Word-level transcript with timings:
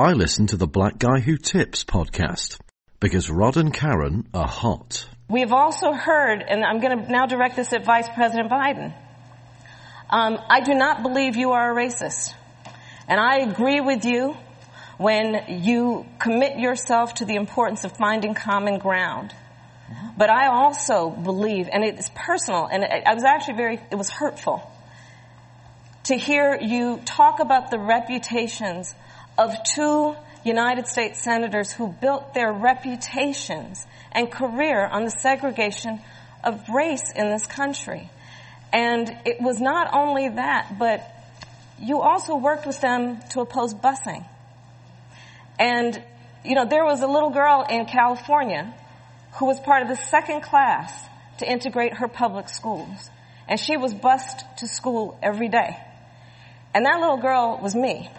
I 0.00 0.12
listen 0.12 0.46
to 0.46 0.56
the 0.56 0.68
Black 0.68 0.96
Guy 0.98 1.18
Who 1.18 1.36
Tips 1.36 1.82
podcast 1.82 2.60
because 3.00 3.28
Rod 3.28 3.56
and 3.56 3.74
Karen 3.74 4.28
are 4.32 4.46
hot. 4.46 5.08
We've 5.28 5.52
also 5.52 5.90
heard, 5.90 6.40
and 6.40 6.64
I'm 6.64 6.78
going 6.78 7.02
to 7.02 7.10
now 7.10 7.26
direct 7.26 7.56
this 7.56 7.72
at 7.72 7.84
Vice 7.84 8.08
President 8.10 8.48
Biden. 8.48 8.94
Um, 10.08 10.38
I 10.48 10.60
do 10.60 10.74
not 10.74 11.02
believe 11.02 11.34
you 11.34 11.50
are 11.50 11.72
a 11.72 11.74
racist. 11.74 12.32
And 13.08 13.18
I 13.18 13.38
agree 13.38 13.80
with 13.80 14.04
you 14.04 14.36
when 14.98 15.62
you 15.64 16.06
commit 16.20 16.60
yourself 16.60 17.14
to 17.14 17.24
the 17.24 17.34
importance 17.34 17.82
of 17.82 17.96
finding 17.96 18.34
common 18.34 18.78
ground. 18.78 19.34
But 20.16 20.30
I 20.30 20.46
also 20.46 21.10
believe, 21.10 21.68
and 21.72 21.82
it's 21.82 22.08
personal, 22.14 22.66
and 22.70 22.84
I 22.84 23.14
was 23.14 23.24
actually 23.24 23.56
very, 23.56 23.80
it 23.90 23.96
was 23.96 24.10
hurtful 24.10 24.62
to 26.04 26.14
hear 26.14 26.56
you 26.60 27.02
talk 27.04 27.40
about 27.40 27.72
the 27.72 27.80
reputations 27.80 28.94
of 29.38 29.54
two 29.62 30.16
United 30.44 30.86
States 30.88 31.22
senators 31.22 31.72
who 31.72 31.88
built 31.88 32.34
their 32.34 32.52
reputations 32.52 33.86
and 34.12 34.30
career 34.30 34.84
on 34.84 35.04
the 35.04 35.10
segregation 35.10 36.00
of 36.42 36.68
race 36.68 37.12
in 37.14 37.30
this 37.30 37.46
country. 37.46 38.10
And 38.72 39.08
it 39.24 39.40
was 39.40 39.60
not 39.60 39.94
only 39.94 40.28
that, 40.28 40.76
but 40.78 41.00
you 41.80 42.00
also 42.00 42.36
worked 42.36 42.66
with 42.66 42.80
them 42.80 43.20
to 43.30 43.40
oppose 43.40 43.74
busing. 43.74 44.26
And, 45.58 46.02
you 46.44 46.54
know, 46.54 46.66
there 46.66 46.84
was 46.84 47.00
a 47.00 47.06
little 47.06 47.30
girl 47.30 47.64
in 47.68 47.86
California 47.86 48.74
who 49.34 49.46
was 49.46 49.60
part 49.60 49.82
of 49.82 49.88
the 49.88 49.96
second 49.96 50.42
class 50.42 50.92
to 51.38 51.50
integrate 51.50 51.94
her 51.94 52.08
public 52.08 52.48
schools. 52.48 53.10
And 53.46 53.58
she 53.58 53.76
was 53.76 53.94
bused 53.94 54.42
to 54.58 54.66
school 54.66 55.18
every 55.22 55.48
day. 55.48 55.76
And 56.74 56.84
that 56.84 57.00
little 57.00 57.16
girl 57.16 57.58
was 57.62 57.74
me. 57.74 58.10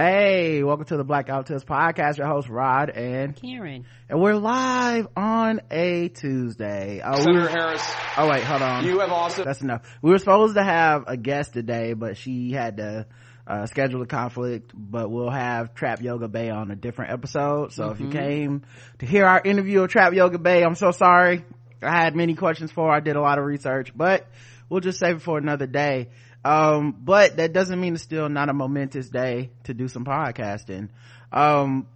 Hey, 0.00 0.62
welcome 0.62 0.84
to 0.84 0.96
the 0.96 1.02
Black 1.02 1.26
Guy 1.26 1.42
Who 1.42 1.42
podcast. 1.42 2.18
Your 2.18 2.28
host 2.28 2.48
Rod 2.48 2.88
and 2.88 3.34
Karen, 3.34 3.84
and 4.08 4.20
we're 4.20 4.36
live 4.36 5.08
on 5.16 5.60
a 5.72 6.06
Tuesday. 6.06 7.02
Oh, 7.04 7.18
Senator 7.18 7.46
we, 7.46 7.48
Harris. 7.48 7.94
Oh 8.16 8.30
wait, 8.30 8.44
hold 8.44 8.62
on. 8.62 8.84
You 8.84 9.00
have 9.00 9.10
also. 9.10 9.42
That's 9.42 9.60
enough. 9.60 9.82
We 10.00 10.12
were 10.12 10.18
supposed 10.18 10.54
to 10.54 10.62
have 10.62 11.02
a 11.08 11.16
guest 11.16 11.52
today, 11.52 11.94
but 11.94 12.16
she 12.16 12.52
had 12.52 12.76
to 12.76 13.06
uh, 13.44 13.66
schedule 13.66 14.00
a 14.02 14.06
conflict. 14.06 14.70
But 14.72 15.10
we'll 15.10 15.30
have 15.30 15.74
Trap 15.74 16.00
Yoga 16.00 16.28
Bae 16.28 16.50
on 16.50 16.70
a 16.70 16.76
different 16.76 17.10
episode. 17.10 17.72
So 17.72 17.82
mm-hmm. 17.82 17.92
if 17.92 17.98
you 17.98 18.06
mm-hmm. 18.06 18.18
came 18.18 18.62
to 19.00 19.06
hear 19.06 19.26
our 19.26 19.42
interview 19.44 19.82
of 19.82 19.90
Trap 19.90 20.12
Yoga 20.12 20.38
Bae, 20.38 20.62
I'm 20.62 20.76
so 20.76 20.92
sorry. 20.92 21.44
I 21.82 21.90
had 21.90 22.14
many 22.14 22.36
questions 22.36 22.70
for. 22.70 22.86
Her. 22.86 22.92
I 22.92 23.00
did 23.00 23.16
a 23.16 23.20
lot 23.20 23.40
of 23.40 23.44
research, 23.44 23.90
but 23.96 24.28
we'll 24.68 24.80
just 24.80 25.00
save 25.00 25.16
it 25.16 25.22
for 25.22 25.38
another 25.38 25.66
day 25.66 26.10
um 26.48 26.96
but 26.98 27.36
that 27.36 27.52
doesn't 27.52 27.78
mean 27.78 27.92
it's 27.94 28.02
still 28.02 28.28
not 28.30 28.48
a 28.48 28.54
momentous 28.54 29.10
day 29.10 29.50
to 29.64 29.74
do 29.74 29.86
some 29.86 30.04
podcasting. 30.04 30.88
Um 31.30 31.86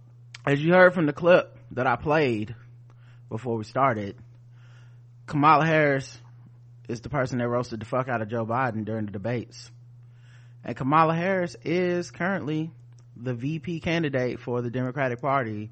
as 0.45 0.63
you 0.63 0.73
heard 0.73 0.93
from 0.93 1.07
the 1.07 1.13
clip 1.13 1.57
that 1.71 1.87
i 1.87 1.95
played 1.95 2.53
before 3.29 3.55
we 3.57 3.63
started 3.63 4.15
kamala 5.25 5.65
harris 5.65 6.19
is 6.87 7.01
the 7.01 7.09
person 7.09 7.39
that 7.39 7.47
roasted 7.47 7.79
the 7.79 7.85
fuck 7.85 8.07
out 8.07 8.21
of 8.21 8.27
joe 8.27 8.45
biden 8.45 8.85
during 8.85 9.05
the 9.07 9.11
debates. 9.11 9.71
And 10.63 10.77
kamala 10.77 11.15
harris 11.15 11.55
is 11.63 12.11
currently 12.11 12.69
the 13.17 13.33
vp 13.33 13.79
candidate 13.79 14.39
for 14.39 14.61
the 14.61 14.69
democratic 14.69 15.19
party 15.19 15.71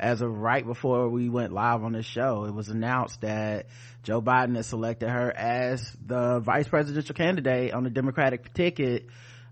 as 0.00 0.22
of 0.22 0.34
right 0.34 0.64
before 0.64 1.08
we 1.10 1.28
went 1.28 1.52
live 1.52 1.84
on 1.84 1.92
this 1.92 2.06
show 2.06 2.44
it 2.46 2.54
was 2.54 2.68
announced 2.68 3.20
that 3.20 3.66
joe 4.02 4.22
biden 4.22 4.56
has 4.56 4.66
selected 4.66 5.08
her 5.08 5.30
as 5.30 5.94
the 6.06 6.40
vice 6.40 6.66
presidential 6.66 7.14
candidate 7.14 7.72
on 7.74 7.84
the 7.84 7.90
democratic 7.90 8.52
ticket 8.54 9.06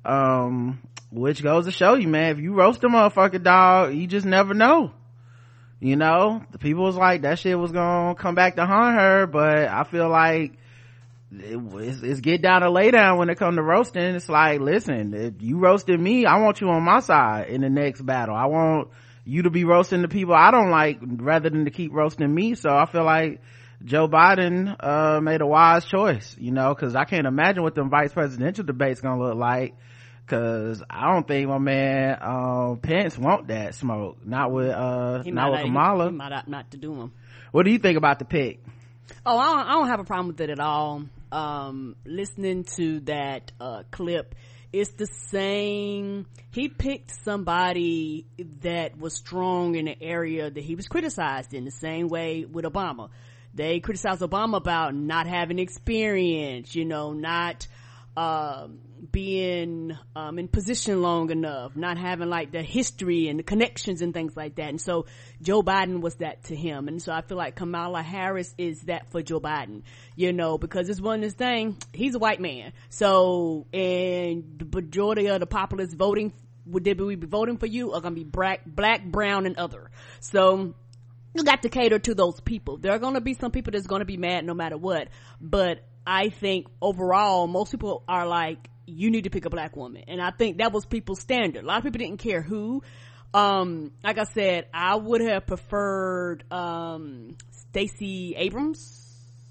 um, 0.04 0.80
which 1.10 1.42
goes 1.42 1.66
to 1.66 1.70
show 1.70 1.94
you 1.94 2.08
man 2.08 2.36
if 2.36 2.42
you 2.42 2.54
roast 2.54 2.82
a 2.82 2.88
motherfucker 2.88 3.42
dog 3.42 3.94
you 3.94 4.06
just 4.06 4.26
never 4.26 4.54
know. 4.54 4.92
You 5.80 5.94
know 5.94 6.42
the 6.50 6.58
people 6.58 6.84
was 6.84 6.96
like 6.96 7.22
that 7.22 7.38
shit 7.38 7.56
was 7.56 7.70
gonna 7.70 8.14
come 8.14 8.34
back 8.34 8.56
to 8.56 8.66
haunt 8.66 8.98
her 8.98 9.26
but 9.26 9.69
i 9.69 9.84
feel 9.84 10.09
like 10.09 10.54
it, 11.30 11.60
it's, 11.75 12.03
it's, 12.03 12.20
get 12.20 12.42
down 12.42 12.62
to 12.62 12.70
lay 12.70 12.91
down 12.91 13.19
when 13.19 13.28
it 13.28 13.36
come 13.36 13.56
to 13.56 13.62
roasting. 13.62 14.03
It's 14.03 14.30
like 14.30 14.60
listen 14.60 15.15
if 15.15 15.42
you 15.42 15.59
roasted 15.59 16.00
me 16.00 16.25
i 16.25 16.38
want 16.38 16.60
you 16.60 16.70
on 16.70 16.82
my 16.82 17.00
side 17.00 17.48
in 17.48 17.60
the 17.60 17.69
next 17.70 18.00
battle. 18.00 18.34
I 18.34 18.47
want 18.47 18.88
you 19.28 19.43
to 19.43 19.50
be 19.50 19.65
roasting 19.65 20.00
the 20.00 20.09
people 20.09 20.34
I 20.34 20.50
don't 20.50 20.71
like 20.71 20.99
rather 21.03 21.50
than 21.50 21.66
to 21.66 21.71
keep 21.71 21.93
roasting 21.93 22.34
me. 22.34 22.55
So 22.55 22.71
I 22.71 22.87
feel 22.91 23.05
like 23.05 23.43
Joe 23.84 24.09
Biden, 24.09 24.75
uh, 24.81 25.21
made 25.21 25.43
a 25.43 25.47
wise 25.47 25.84
choice, 25.84 26.34
you 26.39 26.50
know, 26.50 26.75
cause 26.75 26.97
I 26.97 27.05
can't 27.05 27.27
imagine 27.27 27.62
what 27.62 27.75
the 27.75 27.84
vice 27.84 28.12
presidential 28.12 28.65
debate's 28.65 29.03
gonna 29.03 29.22
look 29.22 29.37
like. 29.37 29.75
Cause 30.27 30.83
I 30.89 31.12
don't 31.12 31.27
think 31.28 31.49
my 31.49 31.59
man, 31.59 32.19
uh, 32.21 32.75
Pence 32.83 33.16
want 33.19 33.49
that 33.49 33.75
smoke. 33.75 34.19
Not 34.27 34.50
with, 34.50 34.71
uh, 34.71 35.22
he 35.22 35.31
not 35.31 35.53
with 35.53 35.60
Kamala. 35.60 36.05
He, 36.05 36.10
he 36.10 36.16
might 36.16 36.33
opt 36.33 36.49
not 36.49 36.71
to 36.71 36.77
do 36.78 36.95
them. 36.97 37.12
What 37.53 37.65
do 37.65 37.71
you 37.71 37.78
think 37.78 37.99
about 37.99 38.19
the 38.19 38.25
pick? 38.25 38.62
Oh, 39.25 39.39
I 39.39 39.45
don't, 39.47 39.66
I 39.66 39.72
don't 39.72 39.89
have 39.89 40.00
a 40.00 40.05
problem 40.05 40.28
with 40.28 40.41
it 40.41 40.50
at 40.50 40.60
all. 40.60 41.03
Um, 41.31 41.97
listening 42.05 42.65
to 42.77 43.00
that, 43.00 43.53
uh, 43.60 43.83
clip, 43.91 44.34
it's 44.72 44.90
the 44.92 45.06
same. 45.06 46.26
He 46.50 46.68
picked 46.68 47.10
somebody 47.24 48.26
that 48.60 48.98
was 48.98 49.14
strong 49.14 49.74
in 49.74 49.88
an 49.88 49.96
area 50.00 50.50
that 50.50 50.62
he 50.62 50.74
was 50.74 50.88
criticized 50.88 51.54
in 51.54 51.64
the 51.64 51.70
same 51.70 52.08
way 52.08 52.44
with 52.44 52.64
obama. 52.64 53.10
They 53.54 53.80
criticized 53.80 54.20
obama 54.20 54.56
about 54.58 54.94
not 54.94 55.26
having 55.26 55.58
experience 55.58 56.74
you 56.74 56.84
know 56.84 57.12
not 57.12 57.66
um, 58.16 58.80
being 59.12 59.97
um, 60.16 60.38
in 60.38 60.48
position 60.48 61.03
long 61.03 61.31
enough, 61.31 61.76
not 61.76 61.98
having 61.98 62.28
like 62.28 62.53
the 62.53 62.62
history 62.62 63.28
and 63.28 63.38
the 63.38 63.42
connections 63.42 64.03
and 64.03 64.12
things 64.12 64.36
like 64.36 64.56
that. 64.56 64.69
And 64.69 64.81
so 64.81 65.06
Joe 65.41 65.62
Biden 65.62 66.00
was 66.00 66.16
that 66.16 66.44
to 66.44 66.56
him. 66.56 66.88
And 66.88 67.00
so 67.03 67.12
I 67.12 67.22
feel 67.22 67.36
like 67.36 67.56
Kamala 67.56 68.03
Harris 68.03 68.54
is 68.59 68.82
that 68.82 69.10
for 69.10 69.22
Joe 69.22 69.41
Biden, 69.41 69.82
you 70.16 70.32
know, 70.32 70.59
because 70.59 70.88
it's 70.88 71.00
one 71.00 71.16
of 71.16 71.22
this 71.22 71.34
thing, 71.34 71.76
he's 71.92 72.14
a 72.14 72.19
white 72.19 72.41
man. 72.41 72.72
So, 72.88 73.66
and 73.72 74.44
the 74.59 74.66
majority 74.72 75.26
of 75.26 75.41
the 75.41 75.47
populace 75.47 75.92
voting, 75.92 76.32
would 76.66 76.84
they 76.84 76.92
be 76.92 77.15
voting 77.15 77.56
for 77.56 77.66
you 77.66 77.92
are 77.92 78.00
going 78.00 78.15
to 78.15 78.20
be 78.20 78.25
black, 78.25 78.60
black, 78.66 79.04
brown, 79.04 79.47
and 79.47 79.56
other. 79.59 79.91
So, 80.20 80.75
you 81.34 81.44
got 81.44 81.62
to 81.62 81.69
cater 81.69 81.98
to 81.98 82.15
those 82.15 82.41
people. 82.41 82.78
There 82.78 82.92
are 82.92 82.98
going 82.98 83.15
to 83.15 83.20
be 83.20 83.34
some 83.34 83.53
people 83.53 83.70
that's 83.70 83.86
going 83.86 84.00
to 84.00 84.06
be 84.06 84.16
mad 84.16 84.44
no 84.44 84.54
matter 84.54 84.76
what. 84.76 85.09
But 85.41 85.84
I 86.06 86.30
think 86.30 86.66
overall, 86.80 87.47
most 87.47 87.70
people 87.70 88.03
are 88.09 88.26
like, 88.26 88.70
you 88.88 89.10
need 89.10 89.25
to 89.25 89.31
pick 89.31 89.44
a 89.44 89.50
black 89.50 89.76
woman. 89.76 90.04
And 90.09 90.21
I 90.21 90.31
think 90.31 90.59
that 90.59 90.72
was 90.72 90.87
people's 90.87 91.21
standard. 91.21 91.65
A 91.65 91.66
lot 91.66 91.78
of 91.78 91.84
people 91.84 91.99
didn't 91.99 92.21
care 92.21 92.43
who. 92.43 92.82
Um, 93.34 93.93
like 94.03 94.19
I 94.19 94.25
said, 94.25 94.66
I 94.72 94.97
would 94.97 95.21
have 95.21 95.47
preferred, 95.47 96.44
um, 96.50 97.37
Stacey 97.50 98.34
Abrams. 98.37 98.94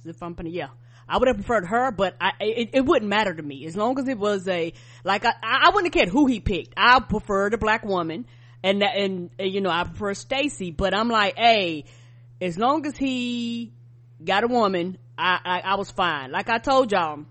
If 0.04 0.24
I'm 0.24 0.36
yeah. 0.46 0.70
I 1.08 1.18
would 1.18 1.28
have 1.28 1.38
preferred 1.38 1.68
her, 1.68 1.92
but 1.92 2.16
I, 2.20 2.32
it, 2.40 2.70
it, 2.74 2.86
wouldn't 2.86 3.10
matter 3.10 3.34
to 3.34 3.42
me. 3.42 3.66
As 3.66 3.78
long 3.78 3.98
as 3.98 4.08
it 4.08 4.18
was 4.18 4.48
a, 4.48 4.74
like, 5.04 5.24
I, 5.26 5.34
I 5.42 5.70
wouldn't 5.70 5.94
have 5.94 5.98
cared 5.98 6.10
who 6.10 6.26
he 6.26 6.40
picked. 6.40 6.74
I 6.76 7.00
preferred 7.00 7.54
a 7.54 7.58
black 7.58 7.86
woman. 7.86 8.26
And, 8.64 8.84
and, 8.84 9.30
and 9.40 9.54
you 9.54 9.62
know, 9.62 9.70
I 9.70 9.84
prefer 9.84 10.14
Stacey, 10.14 10.72
but 10.72 10.94
I'm 10.94 11.08
like, 11.08 11.38
hey, 11.38 11.86
as 12.42 12.58
long 12.58 12.86
as 12.86 12.98
he 12.98 13.74
got 14.24 14.44
a 14.44 14.48
woman, 14.48 14.98
I, 15.18 15.40
I, 15.44 15.60
I 15.60 15.76
was 15.76 15.92
fine. 15.92 16.32
Like 16.32 16.50
I 16.50 16.58
told 16.58 16.92
y'all, 16.92 17.26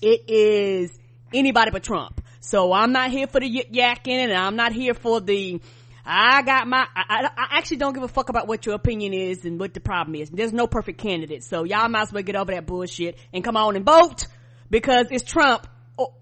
it 0.00 0.28
is 0.28 0.98
anybody 1.34 1.70
but 1.70 1.82
Trump. 1.82 2.22
So 2.40 2.72
I'm 2.72 2.92
not 2.92 3.10
here 3.10 3.26
for 3.26 3.40
the 3.40 3.48
y- 3.48 3.66
yakking 3.72 4.24
and 4.24 4.32
I'm 4.32 4.56
not 4.56 4.72
here 4.72 4.94
for 4.94 5.20
the, 5.20 5.60
I 6.04 6.42
got 6.42 6.66
my, 6.66 6.86
I, 6.94 7.28
I, 7.36 7.58
actually 7.58 7.76
don't 7.78 7.92
give 7.92 8.02
a 8.02 8.08
fuck 8.08 8.28
about 8.28 8.48
what 8.48 8.66
your 8.66 8.74
opinion 8.74 9.14
is 9.14 9.44
and 9.44 9.60
what 9.60 9.74
the 9.74 9.80
problem 9.80 10.16
is. 10.16 10.30
There's 10.30 10.52
no 10.52 10.66
perfect 10.66 11.00
candidate. 11.00 11.44
So 11.44 11.64
y'all 11.64 11.88
might 11.88 12.02
as 12.02 12.12
well 12.12 12.22
get 12.22 12.34
over 12.34 12.52
that 12.52 12.66
bullshit 12.66 13.16
and 13.32 13.44
come 13.44 13.56
on 13.56 13.76
and 13.76 13.84
vote 13.84 14.26
because 14.70 15.06
it's 15.10 15.22
Trump 15.22 15.66
or, 15.96 16.14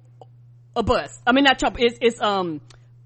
a 0.76 0.82
bus. 0.82 1.18
I 1.26 1.32
mean, 1.32 1.44
not 1.44 1.58
Trump, 1.58 1.76
it's, 1.78 1.98
it's, 2.00 2.20
um, 2.20 2.60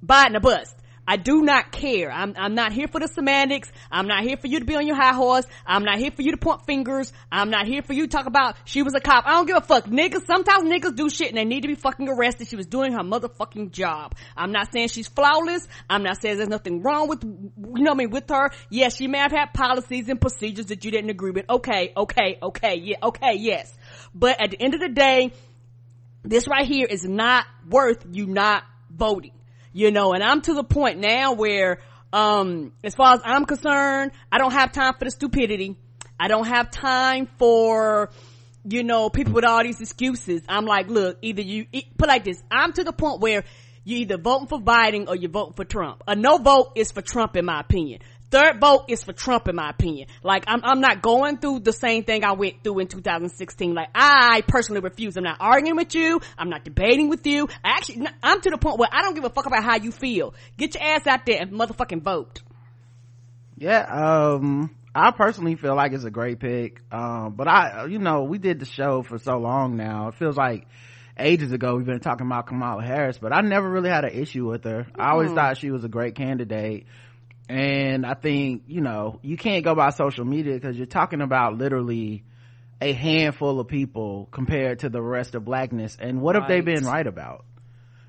Biden 0.05 0.37
a 0.37 0.41
bust. 0.41 0.74
I 1.07 1.17
do 1.17 1.43
not 1.43 1.71
care. 1.71 2.11
I'm, 2.11 2.35
I'm 2.37 2.55
not 2.55 2.73
here 2.73 2.89
for 2.89 2.99
the 2.99 3.09
semantics. 3.09 3.71
I'm 3.91 4.07
not 4.07 4.23
here 4.23 4.37
for 4.37 4.47
you 4.47 4.61
to 4.61 4.65
be 4.65 4.75
on 4.75 4.87
your 4.87 4.97
high 4.97 5.15
horse. 5.15 5.45
I'm 5.67 5.85
not 5.85 5.99
here 5.99 6.11
for 6.11 6.23
you 6.23 6.31
to 6.31 6.37
point 6.39 6.65
fingers. 6.65 7.13
I'm 7.31 7.51
not 7.51 7.67
here 7.67 7.83
for 7.83 7.93
you 7.93 8.07
to 8.07 8.09
talk 8.09 8.27
about 8.27 8.57
she 8.65 8.83
was 8.83 8.95
a 8.95 9.01
cop. 9.01 9.27
I 9.27 9.33
don't 9.33 9.47
give 9.47 9.57
a 9.57 9.61
fuck. 9.61 9.85
Niggas, 9.85 10.27
sometimes 10.27 10.65
niggas 10.65 10.97
do 10.97 11.11
shit 11.11 11.29
and 11.29 11.37
they 11.37 11.45
need 11.45 11.63
to 11.63 11.69
be 11.69 11.75
fucking 11.75 12.09
arrested. 12.09 12.49
She 12.49 12.57
was 12.57 12.67
doing 12.67 12.93
her 12.93 13.03
motherfucking 13.03 13.71
job. 13.71 14.15
I'm 14.37 14.53
not 14.53 14.73
saying 14.73 14.89
she's 14.89 15.09
flawless. 15.09 15.69
I'm 15.91 16.03
not 16.03 16.23
saying 16.23 16.39
there's 16.39 16.49
nothing 16.49 16.83
wrong 16.83 17.09
with, 17.09 17.23
you 17.23 17.51
know 17.57 17.91
what 17.91 17.91
I 17.91 17.95
mean, 17.95 18.11
with 18.11 18.29
her. 18.31 18.51
Yes, 18.71 18.97
she 18.97 19.07
may 19.07 19.19
have 19.19 19.33
had 19.33 19.53
policies 19.53 20.09
and 20.09 20.21
procedures 20.21 20.67
that 20.67 20.85
you 20.85 20.91
didn't 20.91 21.11
agree 21.11 21.33
with. 21.33 21.49
Okay, 21.51 21.93
okay, 21.97 22.39
okay, 22.43 22.77
yeah, 22.77 22.97
okay, 23.03 23.35
yes. 23.37 23.73
But 24.15 24.41
at 24.43 24.53
the 24.53 24.63
end 24.63 24.75
of 24.75 24.81
the 24.81 24.89
day, 24.89 25.33
this 26.23 26.49
right 26.49 26.67
here 26.67 26.87
is 26.89 27.05
not 27.05 27.45
worth 27.69 28.07
you 28.11 28.27
not 28.27 28.65
voting 28.91 29.33
you 29.75 29.91
know, 29.91 30.15
and 30.15 30.23
I'm 30.23 30.41
to 30.41 30.55
the 30.55 30.65
point 30.65 31.01
now 31.01 31.35
where, 31.35 31.81
um, 32.13 32.73
as 32.85 32.95
far 32.95 33.13
as 33.15 33.21
I'm 33.25 33.45
concerned, 33.45 34.13
I 34.33 34.39
don't 34.39 34.53
have 34.53 34.73
time 34.73 34.95
for 34.95 35.05
the 35.05 35.11
stupidity. 35.11 35.77
I 36.19 36.29
don't 36.29 36.47
have 36.47 36.71
time 36.71 37.29
for, 37.39 38.11
you 38.65 38.85
know, 38.85 39.11
people 39.11 39.33
with 39.33 39.45
all 39.45 39.65
these 39.65 39.81
excuses. 39.81 40.43
I'm 40.49 40.65
like, 40.65 40.89
look, 40.89 41.19
either 41.23 41.43
you, 41.43 41.67
put 41.99 42.07
like 42.07 42.23
this, 42.23 42.41
I'm 42.53 42.73
to 42.75 42.85
the 42.85 42.93
point 42.93 43.21
where 43.21 43.43
You 43.85 43.99
either 43.99 44.17
voting 44.17 44.47
for 44.47 44.59
Biden 44.59 45.09
or 45.09 45.15
you're 45.15 45.31
voting 45.31 45.53
for 45.53 45.65
Trump. 45.65 46.03
A 46.09 46.17
no 46.17 46.39
vote 46.39 46.73
is 46.75 46.91
for 46.91 47.03
Trump 47.03 47.37
in 47.37 47.45
my 47.45 47.61
opinion. 47.61 48.01
Third 48.35 48.61
vote 48.61 48.87
is 48.89 49.05
for 49.05 49.13
Trump 49.13 49.47
in 49.47 49.55
my 49.55 49.71
opinion. 49.71 50.09
Like 50.25 50.43
I'm, 50.49 50.61
I'm 50.65 50.81
not 50.81 51.01
going 51.01 51.39
through 51.39 51.61
the 51.61 51.73
same 51.73 52.03
thing 52.03 52.25
I 52.25 52.33
went 52.33 52.65
through 52.65 52.81
in 52.81 52.89
2016. 52.89 53.75
Like 53.75 53.91
I 53.95 54.43
personally 54.49 54.81
refuse. 54.81 55.17
I'm 55.17 55.23
not 55.23 55.37
arguing 55.39 55.77
with 55.77 55.95
you. 55.95 56.21
I'm 56.37 56.51
not 56.51 56.65
debating 56.65 57.09
with 57.09 57.25
you. 57.29 57.49
I 57.63 57.69
actually, 57.69 58.09
I'm 58.25 58.41
to 58.41 58.51
the 58.51 58.59
point 58.59 58.81
where 58.81 58.89
I 58.91 59.03
don't 59.03 59.15
give 59.15 59.23
a 59.23 59.31
fuck 59.31 59.47
about 59.47 59.63
how 59.63 59.77
you 59.77 59.93
feel. 59.93 60.35
Get 60.57 60.75
your 60.75 60.83
ass 60.83 61.07
out 61.07 61.25
there 61.27 61.43
and 61.43 61.53
motherfucking 61.53 62.03
vote. 62.03 62.43
Yeah, 63.57 63.83
um, 63.83 64.75
I 64.93 65.13
personally 65.13 65.55
feel 65.55 65.77
like 65.77 65.93
it's 65.93 66.03
a 66.03 66.11
great 66.11 66.41
pick. 66.41 66.81
Um, 66.91 67.35
but 67.37 67.47
I, 67.47 67.85
you 67.85 68.01
know, 68.01 68.25
we 68.25 68.39
did 68.39 68.59
the 68.59 68.67
show 68.67 69.05
for 69.05 69.17
so 69.19 69.39
long 69.39 69.77
now. 69.77 70.09
It 70.09 70.17
feels 70.17 70.37
like 70.37 70.67
ages 71.17 71.53
ago 71.53 71.77
we've 71.77 71.87
been 71.87 72.01
talking 72.01 72.27
about 72.27 72.49
Kamala 72.49 72.83
Harris, 72.83 73.17
but 73.17 73.33
I 73.33 73.43
never 73.43 73.71
really 73.71 73.91
had 73.91 74.05
an 74.05 74.13
issue 74.13 74.51
with 74.51 74.65
her. 74.65 74.89
I 74.99 75.11
always 75.11 75.31
mm. 75.31 75.37
thought 75.37 75.57
she 75.57 75.71
was 75.71 75.85
a 75.85 75.89
great 75.89 76.17
candidate. 76.17 76.87
And 77.49 78.07
I 78.07 78.15
think, 78.15 78.65
you 78.69 78.81
know, 78.81 79.21
you 79.23 79.37
can't 79.37 79.65
go 79.65 79.75
by 79.75 79.91
social 79.91 80.25
media 80.25 80.55
because 80.55 80.77
you're 80.77 80.87
talking 80.87 81.21
about 81.21 81.59
literally 81.59 82.25
a 82.81 82.93
handful 82.93 83.61
of 83.61 83.69
people 83.69 84.29
compared 84.31 84.81
to 84.81 84.89
the 84.89 85.03
rest 85.03 85.35
of 85.35 85.45
blackness. 85.45 85.97
And 86.01 86.21
what 86.21 86.35
right. 86.35 86.43
have 86.43 86.49
they 86.49 86.61
been 86.61 86.85
right 86.85 87.07
about? 87.07 87.45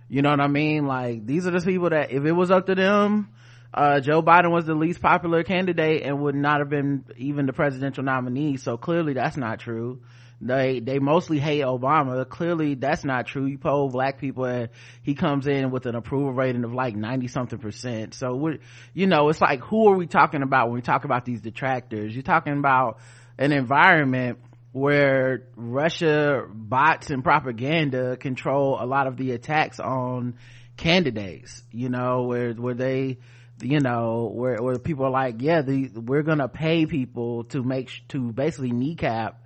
You 0.08 0.22
know 0.22 0.30
what 0.30 0.40
I 0.40 0.48
mean? 0.48 0.86
Like, 0.86 1.26
these 1.26 1.48
are 1.48 1.52
the 1.52 1.60
people 1.60 1.90
that 1.90 2.12
if 2.12 2.24
it 2.24 2.32
was 2.32 2.52
up 2.52 2.68
to 2.68 2.76
them, 2.76 3.30
uh, 3.74 4.00
Joe 4.00 4.22
Biden 4.22 4.52
was 4.52 4.66
the 4.66 4.76
least 4.76 5.02
popular 5.02 5.44
candidate 5.44 6.04
and 6.04 6.22
would 6.22 6.36
not 6.36 6.60
have 6.60 6.70
been 6.70 7.04
even 7.18 7.46
the 7.46 7.54
presidential 7.54 8.04
nominee. 8.04 8.58
So 8.58 8.78
clearly 8.78 9.14
that's 9.14 9.36
not 9.36 9.60
true. 9.60 10.02
They, 10.45 10.80
they 10.80 11.00
mostly 11.00 11.39
hate 11.39 11.63
Obama. 11.63 12.27
Clearly 12.27 12.75
that's 12.75 13.03
not 13.03 13.25
true. 13.25 13.45
You 13.45 13.57
poll 13.57 13.89
black 13.89 14.19
people 14.19 14.45
and 14.45 14.69
he 15.01 15.15
comes 15.15 15.47
in 15.47 15.71
with 15.71 15.86
an 15.86 15.95
approval 15.95 16.33
rating 16.33 16.63
of 16.63 16.74
like 16.74 16.95
90 16.95 17.27
something 17.27 17.59
percent. 17.59 18.13
So 18.13 18.36
we're, 18.36 18.59
you 18.94 19.07
know, 19.07 19.30
it's 19.30 19.42
like, 19.42 19.62
who 19.62 19.88
are 19.89 19.95
we 19.95 20.07
talking 20.07 20.44
about 20.44 20.68
when 20.68 20.75
we 20.75 20.81
talk 20.81 21.06
about 21.06 21.25
these 21.25 21.42
detractors? 21.42 22.13
You're 22.13 22.24
talking 22.24 22.57
about 22.57 23.00
an 23.38 23.51
environment 23.51 24.39
where 24.71 25.47
Russia 25.56 26.44
bots 26.50 27.09
and 27.09 27.24
propaganda 27.24 28.18
control 28.18 28.77
a 28.80 28.86
lot 28.86 29.07
of 29.07 29.18
the 29.18 29.31
attacks 29.31 29.80
on 29.80 30.36
candidates, 30.77 31.63
you 31.71 31.89
know, 31.89 32.24
where, 32.24 32.53
where 32.53 32.75
they, 32.75 33.18
you 33.62 33.80
know 33.80 34.30
where 34.33 34.57
where 34.57 34.77
people 34.77 35.06
are 35.06 35.12
like 35.12 35.36
yeah 35.39 35.62
the, 35.62 35.88
we're 35.95 36.24
gonna 36.24 36.50
pay 36.50 36.86
people 36.86 37.45
to 37.45 37.63
make 37.63 37.89
to 38.09 38.33
basically 38.33 38.71
kneecap 38.71 39.44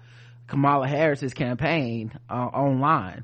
kamala 0.50 0.88
harris's 0.88 1.34
campaign 1.34 2.12
uh, 2.30 2.34
online 2.34 3.24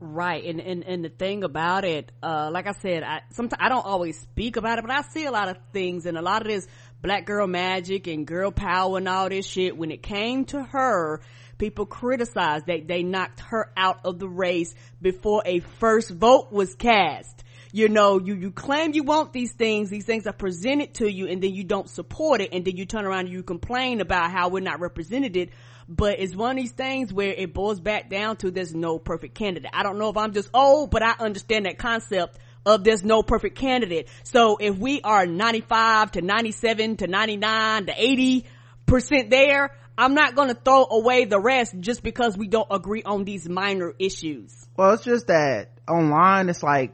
right 0.00 0.44
and, 0.44 0.60
and 0.60 0.84
and 0.84 1.04
the 1.04 1.08
thing 1.08 1.44
about 1.44 1.84
it 1.84 2.10
uh 2.22 2.48
like 2.52 2.66
i 2.66 2.72
said 2.72 3.02
i 3.02 3.20
sometimes 3.30 3.60
i 3.62 3.68
don't 3.68 3.84
always 3.84 4.18
speak 4.18 4.56
about 4.56 4.78
it 4.78 4.82
but 4.82 4.90
i 4.90 5.02
see 5.02 5.24
a 5.26 5.30
lot 5.30 5.48
of 5.48 5.56
things 5.72 6.06
and 6.06 6.16
a 6.16 6.22
lot 6.22 6.42
of 6.42 6.48
this 6.48 6.66
black 7.02 7.26
girl 7.26 7.46
magic 7.46 8.06
and 8.06 8.26
girl 8.26 8.50
power 8.50 8.98
and 8.98 9.08
all 9.08 9.28
this 9.28 9.46
shit 9.46 9.76
when 9.76 9.90
it 9.90 10.02
came 10.02 10.44
to 10.44 10.62
her 10.62 11.20
people 11.58 11.86
criticized 11.86 12.66
that 12.66 12.86
they 12.88 13.02
knocked 13.02 13.40
her 13.40 13.70
out 13.76 14.00
of 14.04 14.18
the 14.18 14.28
race 14.28 14.74
before 15.00 15.42
a 15.46 15.60
first 15.60 16.10
vote 16.10 16.50
was 16.50 16.74
cast 16.74 17.44
you 17.76 17.90
know, 17.90 18.18
you, 18.18 18.34
you 18.34 18.52
claim 18.52 18.94
you 18.94 19.02
want 19.02 19.34
these 19.34 19.52
things, 19.52 19.90
these 19.90 20.06
things 20.06 20.26
are 20.26 20.32
presented 20.32 20.94
to 20.94 21.12
you 21.12 21.26
and 21.26 21.42
then 21.42 21.52
you 21.52 21.62
don't 21.62 21.90
support 21.90 22.40
it 22.40 22.54
and 22.54 22.64
then 22.64 22.74
you 22.78 22.86
turn 22.86 23.04
around 23.04 23.26
and 23.26 23.28
you 23.28 23.42
complain 23.42 24.00
about 24.00 24.30
how 24.30 24.48
we're 24.48 24.62
not 24.62 24.80
represented. 24.80 25.50
But 25.88 26.18
it's 26.18 26.34
one 26.34 26.52
of 26.52 26.56
these 26.56 26.72
things 26.72 27.12
where 27.12 27.32
it 27.32 27.54
boils 27.54 27.80
back 27.80 28.10
down 28.10 28.36
to 28.38 28.50
there's 28.50 28.74
no 28.74 28.98
perfect 28.98 29.34
candidate. 29.34 29.70
I 29.72 29.82
don't 29.82 29.98
know 29.98 30.08
if 30.08 30.16
I'm 30.16 30.32
just 30.32 30.50
old, 30.52 30.90
but 30.90 31.02
I 31.02 31.14
understand 31.18 31.66
that 31.66 31.78
concept 31.78 32.38
of 32.64 32.82
there's 32.82 33.04
no 33.04 33.22
perfect 33.22 33.56
candidate. 33.56 34.08
So 34.24 34.56
if 34.56 34.76
we 34.76 35.00
are 35.02 35.26
95 35.26 36.12
to 36.12 36.22
97 36.22 36.96
to 36.98 37.06
99 37.06 37.86
to 37.86 37.94
80 37.96 38.46
percent 38.86 39.30
there, 39.30 39.76
I'm 39.96 40.14
not 40.14 40.34
going 40.34 40.48
to 40.48 40.54
throw 40.54 40.86
away 40.90 41.24
the 41.24 41.40
rest 41.40 41.78
just 41.78 42.02
because 42.02 42.36
we 42.36 42.48
don't 42.48 42.68
agree 42.70 43.02
on 43.04 43.24
these 43.24 43.48
minor 43.48 43.94
issues. 43.98 44.52
Well, 44.76 44.92
it's 44.92 45.04
just 45.04 45.28
that 45.28 45.70
online, 45.88 46.48
it's 46.48 46.62
like 46.62 46.92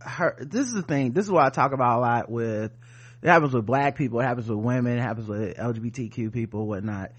her 0.00 0.36
this 0.40 0.66
is 0.66 0.72
the 0.72 0.82
thing 0.82 1.12
this 1.12 1.26
is 1.26 1.30
what 1.30 1.44
i 1.44 1.50
talk 1.50 1.72
about 1.72 1.98
a 1.98 2.00
lot 2.00 2.30
with 2.30 2.72
it 3.22 3.28
happens 3.28 3.52
with 3.52 3.66
black 3.66 3.96
people 3.96 4.20
it 4.20 4.24
happens 4.24 4.48
with 4.48 4.58
women 4.58 4.98
it 4.98 5.02
happens 5.02 5.28
with 5.28 5.56
lgbtq 5.56 6.32
people 6.32 6.66
whatnot 6.66 7.12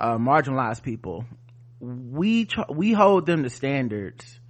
uh, 0.00 0.16
marginalized 0.16 0.82
people 0.82 1.24
we 1.80 2.44
tr- 2.44 2.70
we 2.70 2.92
hold 2.92 3.26
them 3.26 3.42
to 3.42 3.50
standards 3.50 4.40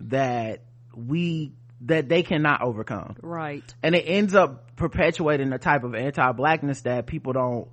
that 0.00 0.62
we 0.94 1.52
that 1.82 2.08
they 2.08 2.22
cannot 2.22 2.62
overcome 2.62 3.16
right 3.22 3.74
and 3.82 3.94
it 3.94 4.04
ends 4.06 4.34
up 4.34 4.76
perpetuating 4.76 5.50
the 5.50 5.58
type 5.58 5.84
of 5.84 5.94
anti-blackness 5.94 6.82
that 6.82 7.06
people 7.06 7.32
don't 7.32 7.68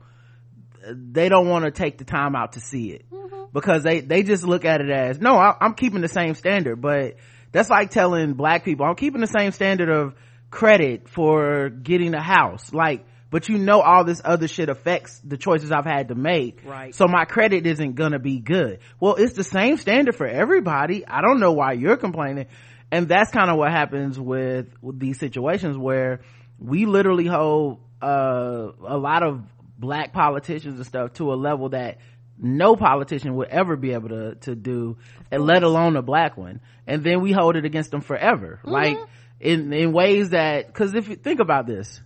they 0.92 1.30
don't 1.30 1.48
want 1.48 1.64
to 1.64 1.72
take 1.72 1.98
the 1.98 2.04
time 2.04 2.36
out 2.36 2.54
to 2.54 2.60
see 2.60 2.92
it 2.92 3.10
mm-hmm. 3.10 3.44
because 3.54 3.84
they 3.84 4.02
they 4.02 4.24
just 4.24 4.44
look 4.44 4.66
at 4.66 4.82
it 4.82 4.90
as 4.90 5.20
no 5.20 5.36
I, 5.36 5.56
i'm 5.62 5.76
keeping 5.76 6.02
the 6.02 6.08
same 6.08 6.36
standard 6.36 6.82
but 6.82 7.16
that's 7.54 7.70
like 7.70 7.92
telling 7.92 8.34
black 8.34 8.66
people, 8.66 8.86
I'm 8.86 8.96
keeping 8.96 9.22
the 9.22 9.28
same 9.28 9.52
standard 9.52 9.88
of 9.88 10.16
credit 10.50 11.08
for 11.08 11.70
getting 11.70 12.16
a 12.16 12.22
house. 12.22 12.74
Like, 12.74 13.06
but 13.34 13.50
you 13.50 13.58
know 13.58 13.82
all 13.82 14.04
this 14.04 14.22
other 14.24 14.48
shit 14.48 14.70
affects 14.70 15.20
the 15.24 15.38
choices 15.38 15.72
I've 15.72 15.88
had 15.88 16.10
to 16.10 16.16
make. 16.16 16.60
Right. 16.64 16.94
So 16.94 17.08
my 17.08 17.26
credit 17.26 17.66
isn't 17.66 17.96
gonna 17.96 18.20
be 18.20 18.40
good. 18.40 18.78
Well, 19.00 19.16
it's 19.16 19.34
the 19.34 19.44
same 19.44 19.78
standard 19.78 20.16
for 20.16 20.28
everybody. 20.28 21.04
I 21.08 21.22
don't 21.22 21.40
know 21.40 21.52
why 21.52 21.72
you're 21.72 21.98
complaining. 21.98 22.46
And 22.92 23.08
that's 23.08 23.32
kind 23.32 23.50
of 23.50 23.58
what 23.58 23.72
happens 23.72 24.20
with, 24.20 24.68
with 24.84 25.00
these 25.00 25.18
situations 25.18 25.76
where 25.76 26.20
we 26.60 26.86
literally 26.86 27.26
hold, 27.26 27.80
uh, 28.04 28.70
a 28.88 28.98
lot 29.00 29.24
of 29.24 29.42
black 29.80 30.14
politicians 30.14 30.76
and 30.76 30.86
stuff 30.86 31.14
to 31.14 31.34
a 31.34 31.36
level 31.36 31.70
that 31.70 31.98
no 32.38 32.76
politician 32.76 33.34
would 33.34 33.48
ever 33.48 33.76
be 33.76 33.94
able 33.94 34.10
to 34.10 34.36
to 34.36 34.54
do 34.54 34.98
and 35.32 35.44
let 35.44 35.64
alone 35.64 35.96
a 35.96 36.04
black 36.04 36.38
one 36.38 36.62
and 36.86 37.04
then 37.04 37.22
we 37.22 37.32
hold 37.32 37.56
it 37.56 37.66
against 37.66 37.90
them 37.90 38.02
forever 38.02 38.60
mm-hmm. 38.60 38.72
like 38.72 38.98
in 39.40 39.72
in 39.74 39.92
ways 39.92 40.30
that 40.30 40.68
because 40.68 40.94
if 40.94 41.08
you 41.08 41.16
think 41.16 41.40
about 41.40 41.66
this 41.68 42.02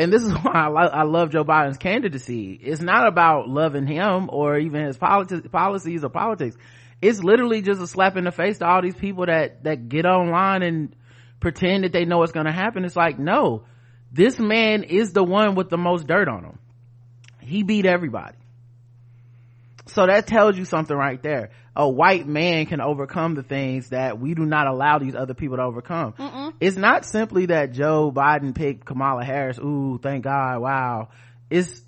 and 0.00 0.12
this 0.12 0.22
is 0.22 0.32
why 0.42 0.52
I, 0.52 0.68
lo- 0.68 0.90
I, 0.92 1.02
love 1.02 1.30
Joe 1.30 1.44
Biden's 1.44 1.78
candidacy. 1.78 2.58
It's 2.62 2.80
not 2.80 3.06
about 3.06 3.48
loving 3.48 3.86
him 3.86 4.28
or 4.32 4.58
even 4.58 4.84
his 4.84 4.98
politi- 4.98 5.50
policies 5.50 6.04
or 6.04 6.08
politics. 6.08 6.56
It's 7.02 7.22
literally 7.22 7.62
just 7.62 7.80
a 7.80 7.86
slap 7.86 8.16
in 8.16 8.24
the 8.24 8.32
face 8.32 8.58
to 8.58 8.66
all 8.66 8.82
these 8.82 8.94
people 8.94 9.26
that 9.26 9.64
that 9.64 9.88
get 9.88 10.04
online 10.04 10.62
and 10.62 10.96
pretend 11.40 11.84
that 11.84 11.92
they 11.92 12.04
know 12.04 12.18
what's 12.18 12.32
going 12.32 12.46
to 12.46 12.52
happen. 12.52 12.84
It's 12.84 12.96
like, 12.96 13.18
no, 13.18 13.64
this 14.12 14.38
man 14.38 14.82
is 14.82 15.12
the 15.12 15.24
one 15.24 15.54
with 15.54 15.70
the 15.70 15.78
most 15.78 16.06
dirt 16.06 16.28
on 16.28 16.44
him. 16.44 16.58
He 17.40 17.62
beat 17.62 17.86
everybody 17.86 18.36
so 19.90 20.06
that 20.06 20.26
tells 20.26 20.56
you 20.56 20.64
something 20.64 20.96
right 20.96 21.22
there 21.22 21.50
a 21.80 21.88
white 21.88 22.26
man 22.26 22.66
can 22.66 22.78
overcome 22.82 23.34
the 23.34 23.42
things 23.42 23.88
that 23.88 24.20
we 24.20 24.34
do 24.34 24.44
not 24.44 24.66
allow 24.66 24.98
these 24.98 25.14
other 25.14 25.32
people 25.32 25.56
to 25.56 25.62
overcome 25.62 26.12
Mm-mm. 26.12 26.52
it's 26.60 26.76
not 26.76 27.06
simply 27.06 27.46
that 27.46 27.72
joe 27.72 28.12
biden 28.14 28.54
picked 28.54 28.84
kamala 28.84 29.24
harris 29.24 29.58
ooh 29.58 29.98
thank 30.02 30.24
god 30.24 30.60
wow 30.60 31.08
it's 31.48 31.80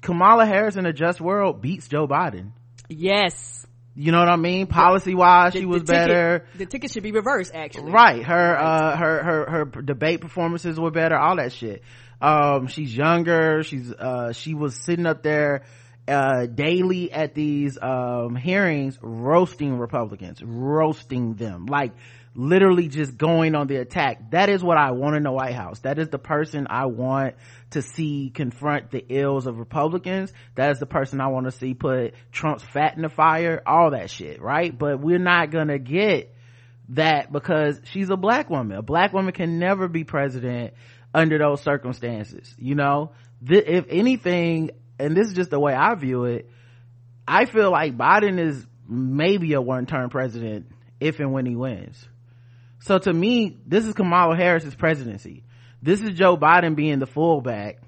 kamala 0.00 0.46
harris 0.46 0.76
in 0.76 0.86
a 0.86 0.92
just 0.92 1.20
world 1.20 1.60
beats 1.60 1.86
joe 1.86 2.08
biden 2.08 2.52
yes 2.88 3.66
you 3.98 4.12
know 4.12 4.18
what 4.18 4.28
I 4.28 4.36
mean? 4.36 4.66
Policy 4.66 5.14
wise, 5.14 5.54
she 5.54 5.64
was 5.64 5.84
ticket, 5.84 5.86
better. 5.88 6.46
The 6.56 6.66
ticket 6.66 6.90
should 6.90 7.02
be 7.02 7.12
reversed, 7.12 7.52
actually. 7.54 7.92
Right. 7.92 8.22
Her, 8.22 8.54
uh, 8.54 8.94
her, 8.94 9.22
her, 9.22 9.50
her 9.50 9.64
debate 9.64 10.20
performances 10.20 10.78
were 10.78 10.90
better, 10.90 11.16
all 11.16 11.36
that 11.36 11.54
shit. 11.54 11.82
Um, 12.20 12.66
she's 12.66 12.94
younger. 12.94 13.62
She's, 13.62 13.90
uh, 13.90 14.34
she 14.34 14.52
was 14.52 14.74
sitting 14.76 15.06
up 15.06 15.22
there 15.22 15.62
uh, 16.08 16.46
daily 16.46 17.12
at 17.12 17.34
these 17.34 17.78
um, 17.80 18.36
hearings 18.36 18.98
roasting 19.02 19.78
republicans 19.78 20.42
roasting 20.42 21.34
them. 21.34 21.66
Like 21.66 21.92
literally 22.34 22.88
just 22.88 23.16
going 23.16 23.54
on 23.54 23.66
the 23.66 23.76
attack. 23.76 24.30
That 24.30 24.48
is 24.48 24.62
what 24.62 24.76
i 24.76 24.90
want 24.90 25.16
in 25.16 25.22
the 25.22 25.32
white 25.32 25.54
house. 25.54 25.80
That 25.80 25.98
is 25.98 26.08
the 26.08 26.18
person 26.18 26.66
i 26.70 26.86
want 26.86 27.34
to 27.70 27.82
see 27.82 28.30
confront 28.32 28.90
the 28.90 29.04
ills 29.08 29.46
of 29.46 29.58
republicans. 29.58 30.32
That 30.54 30.70
is 30.70 30.78
the 30.78 30.86
person 30.86 31.20
i 31.20 31.28
want 31.28 31.46
to 31.46 31.52
see 31.52 31.74
put 31.74 32.14
trump's 32.30 32.62
fat 32.62 32.94
in 32.96 33.02
the 33.02 33.08
fire. 33.08 33.62
All 33.66 33.90
that 33.90 34.10
shit 34.10 34.40
right? 34.40 34.76
But 34.76 35.00
we're 35.00 35.18
not 35.18 35.50
gonna 35.50 35.78
get 35.78 36.34
that 36.90 37.32
because 37.32 37.80
she's 37.84 38.10
a 38.10 38.16
black 38.16 38.48
woman. 38.48 38.76
A 38.76 38.82
black 38.82 39.12
woman 39.12 39.32
can 39.32 39.58
never 39.58 39.88
be 39.88 40.04
president 40.04 40.74
under 41.14 41.38
those 41.38 41.62
circumstances 41.62 42.54
you 42.58 42.74
know? 42.74 43.12
If 43.42 43.86
anything 43.88 44.70
and 44.98 45.16
this 45.16 45.28
is 45.28 45.34
just 45.34 45.50
the 45.50 45.60
way 45.60 45.74
I 45.74 45.94
view 45.94 46.24
it, 46.24 46.50
I 47.26 47.44
feel 47.46 47.70
like 47.70 47.96
Biden 47.96 48.38
is 48.38 48.66
maybe 48.88 49.52
a 49.54 49.60
one-term 49.60 50.10
president 50.10 50.66
if 51.00 51.20
and 51.20 51.32
when 51.32 51.46
he 51.46 51.56
wins. 51.56 52.08
So 52.80 52.98
to 52.98 53.12
me, 53.12 53.56
this 53.66 53.84
is 53.84 53.94
Kamala 53.94 54.36
Harris's 54.36 54.74
presidency. 54.74 55.44
This 55.82 56.00
is 56.00 56.14
Joe 56.14 56.36
Biden 56.36 56.76
being 56.76 56.98
the 56.98 57.06
fullback, 57.06 57.80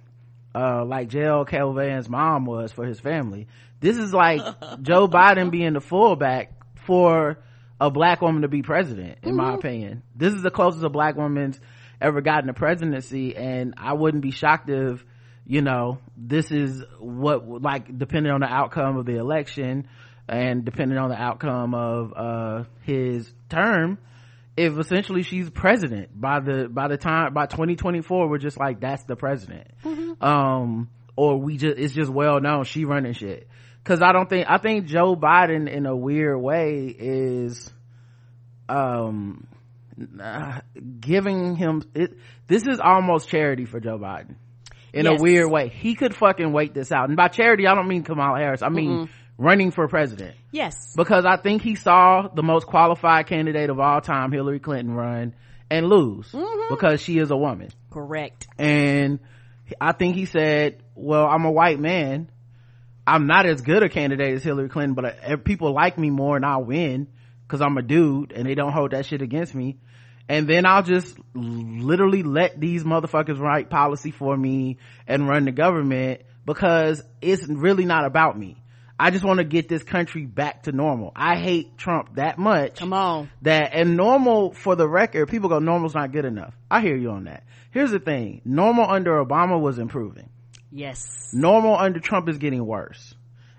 uh, 0.55 0.85
like 0.85 1.09
JL 1.09 1.47
Calvin's 1.47 2.09
mom 2.09 2.45
was 2.45 2.73
for 2.73 2.85
his 2.85 3.01
family. 3.01 3.49
This 3.81 3.97
is 3.97 4.13
like 4.13 4.41
Joe 4.83 5.09
Biden 5.09 5.51
being 5.51 5.73
the 5.73 5.81
fullback 5.81 6.53
for 6.87 7.39
a 7.81 7.91
black 7.91 8.21
woman 8.21 8.43
to 8.43 8.49
be 8.49 8.63
president 8.63 9.19
in 9.23 9.37
my 9.37 9.55
opinion 9.55 10.03
this 10.17 10.35
is 10.35 10.43
the 10.43 10.51
closest 10.51 10.85
a 10.85 10.89
black 10.89 11.17
woman's 11.17 11.59
ever 12.01 12.21
gotten 12.21 12.49
a 12.49 12.55
presidency 12.55 13.37
and 13.37 13.75
i 13.77 13.93
wouldn't 13.93 14.23
be 14.23 14.31
shocked 14.31 14.69
if 14.69 15.05
you 15.49 15.63
know 15.63 15.99
this 16.17 16.53
is 16.53 16.85
what 17.01 17.63
like 17.63 17.99
depending 17.99 18.31
on 18.31 18.41
the 18.41 18.47
outcome 18.47 18.99
of 18.99 19.07
the 19.07 19.17
election 19.17 19.89
and 20.29 20.65
depending 20.65 20.99
on 20.99 21.09
the 21.09 21.21
outcome 21.21 21.75
of 21.75 22.13
uh 22.15 22.65
his 22.83 23.33
term 23.49 23.99
if 24.57 24.79
essentially 24.79 25.23
she's 25.23 25.49
president 25.49 26.09
by 26.21 26.41
the 26.41 26.69
by 26.69 26.87
the 26.87 26.99
time 26.99 27.33
by 27.33 27.47
2024 27.47 28.29
we're 28.29 28.39
just 28.39 28.59
like 28.59 28.81
that's 28.81 29.05
the 29.05 29.17
president. 29.17 29.69
Um 30.21 30.91
or 31.17 31.41
we 31.41 31.57
just 31.57 31.79
it's 31.79 31.95
just 31.95 32.11
well 32.11 32.41
known 32.41 32.65
she 32.65 32.85
running 32.85 33.15
shit. 33.15 33.49
Because 33.83 34.03
i 34.03 34.13
don't 34.13 34.29
think 34.29 34.47
i 34.51 34.59
think 34.59 34.85
joe 34.85 35.17
biden 35.17 35.71
in 35.71 35.87
a 35.87 35.97
weird 35.97 36.39
way 36.41 36.95
is 36.99 37.73
um 38.69 39.47
uh, 40.23 40.61
giving 41.01 41.57
him 41.57 41.83
it 41.95 42.19
this 42.47 42.67
is 42.67 42.79
almost 42.81 43.29
charity 43.29 43.65
for 43.65 43.81
joe 43.81 43.99
biden 43.99 44.37
in 44.93 45.05
Yes. 45.05 45.21
a 45.21 45.23
weird 45.23 45.51
way 45.51 45.69
he 45.69 45.95
could 45.95 46.15
fucking 46.15 46.53
wait 46.53 46.75
this 46.75 46.91
out 46.93 47.09
and 47.09 47.17
by 47.17 47.29
charity 47.29 47.67
i 47.67 47.75
don't 47.75 47.89
mean 47.89 48.03
kamala 48.03 48.39
harris 48.39 48.63
i 48.63 48.69
mean 48.69 49.09
running 49.37 49.71
for 49.71 49.87
president 49.89 50.35
Yes. 50.51 50.95
because 50.97 51.25
I 51.25 51.37
think 51.37 51.63
he 51.63 51.75
saw 51.77 52.27
the 52.29 52.43
most 52.43 52.67
qualified 52.67 53.27
candidate 53.27 53.69
of 53.71 53.79
all 53.79 54.01
time, 54.01 54.33
Hillary 54.33 54.59
Clinton, 54.61 54.95
run 54.95 55.35
and 55.71 55.87
lose 55.87 56.35
because 56.71 57.01
she 57.03 57.19
is 57.19 57.31
a 57.31 57.37
woman. 57.37 57.69
Correct. 57.91 58.49
And 58.59 59.21
I 59.81 59.93
think 59.93 60.17
he 60.17 60.25
said, 60.25 60.83
well, 60.97 61.27
I'm 61.27 61.45
a 61.45 61.53
white 61.53 61.79
man. 61.79 62.31
I'm 63.07 63.27
not 63.27 63.47
as 63.47 63.61
good 63.61 63.83
a 63.83 63.89
candidate 63.89 64.35
as 64.37 64.43
Hillary 64.43 64.69
Clinton, 64.71 64.95
but 64.95 65.05
uh, 65.23 65.37
people 65.37 65.73
like 65.73 65.99
me 65.99 66.11
more 66.11 66.35
and 66.37 66.45
I'll 66.45 66.65
win 66.65 67.07
because 67.47 67.61
I'm 67.61 67.77
a 67.79 67.83
dude 67.83 68.33
and 68.33 68.45
they 68.49 68.55
don't 68.55 68.73
hold 68.73 68.91
that 68.91 69.07
shit 69.07 69.23
against 69.23 69.55
me. 69.55 69.77
And 70.29 70.47
then 70.49 70.67
I'll 70.67 70.83
just 70.83 71.17
literally 71.35 72.23
let 72.23 72.61
these 72.61 72.85
motherfuckers 72.85 73.39
write 73.39 73.71
policy 73.71 74.11
for 74.11 74.37
me 74.37 74.79
and 75.07 75.27
run 75.29 75.45
the 75.47 75.53
government 75.53 76.23
because 76.45 77.03
it's 77.23 77.47
really 77.49 77.85
not 77.85 78.05
about 78.05 78.39
me. 78.39 78.57
I 79.01 79.11
just 79.11 79.25
want 79.25 79.39
to 79.39 79.45
get 79.45 79.69
this 79.69 79.85
country 79.85 80.27
back 80.27 80.65
to 80.65 80.73
normal. 80.73 81.13
I 81.15 81.37
hate 81.37 81.79
Trump 81.79 82.17
that 82.17 82.37
much 82.37 82.81
Come 82.81 82.93
on. 82.93 83.31
that 83.43 83.71
and 83.73 83.97
normal 83.97 84.53
for 84.53 84.75
the 84.75 84.89
record 84.89 85.29
people 85.29 85.49
go 85.49 85.61
normal's 85.61 85.95
not 85.95 86.11
good 86.11 86.25
enough 86.25 86.53
i 86.71 86.81
hear 86.81 86.97
you 86.97 87.11
on 87.11 87.25
that 87.25 87.45
here's 87.71 87.93
the 87.93 88.01
thing 88.01 88.41
normal 88.45 88.91
under 88.91 89.25
obama 89.25 89.61
was 89.61 89.79
improving 89.79 90.29
Yes. 90.73 91.31
normal 91.33 91.77
under 91.79 92.01
trump 92.01 92.29
is 92.29 92.39
getting 92.39 92.67
worse 92.67 93.15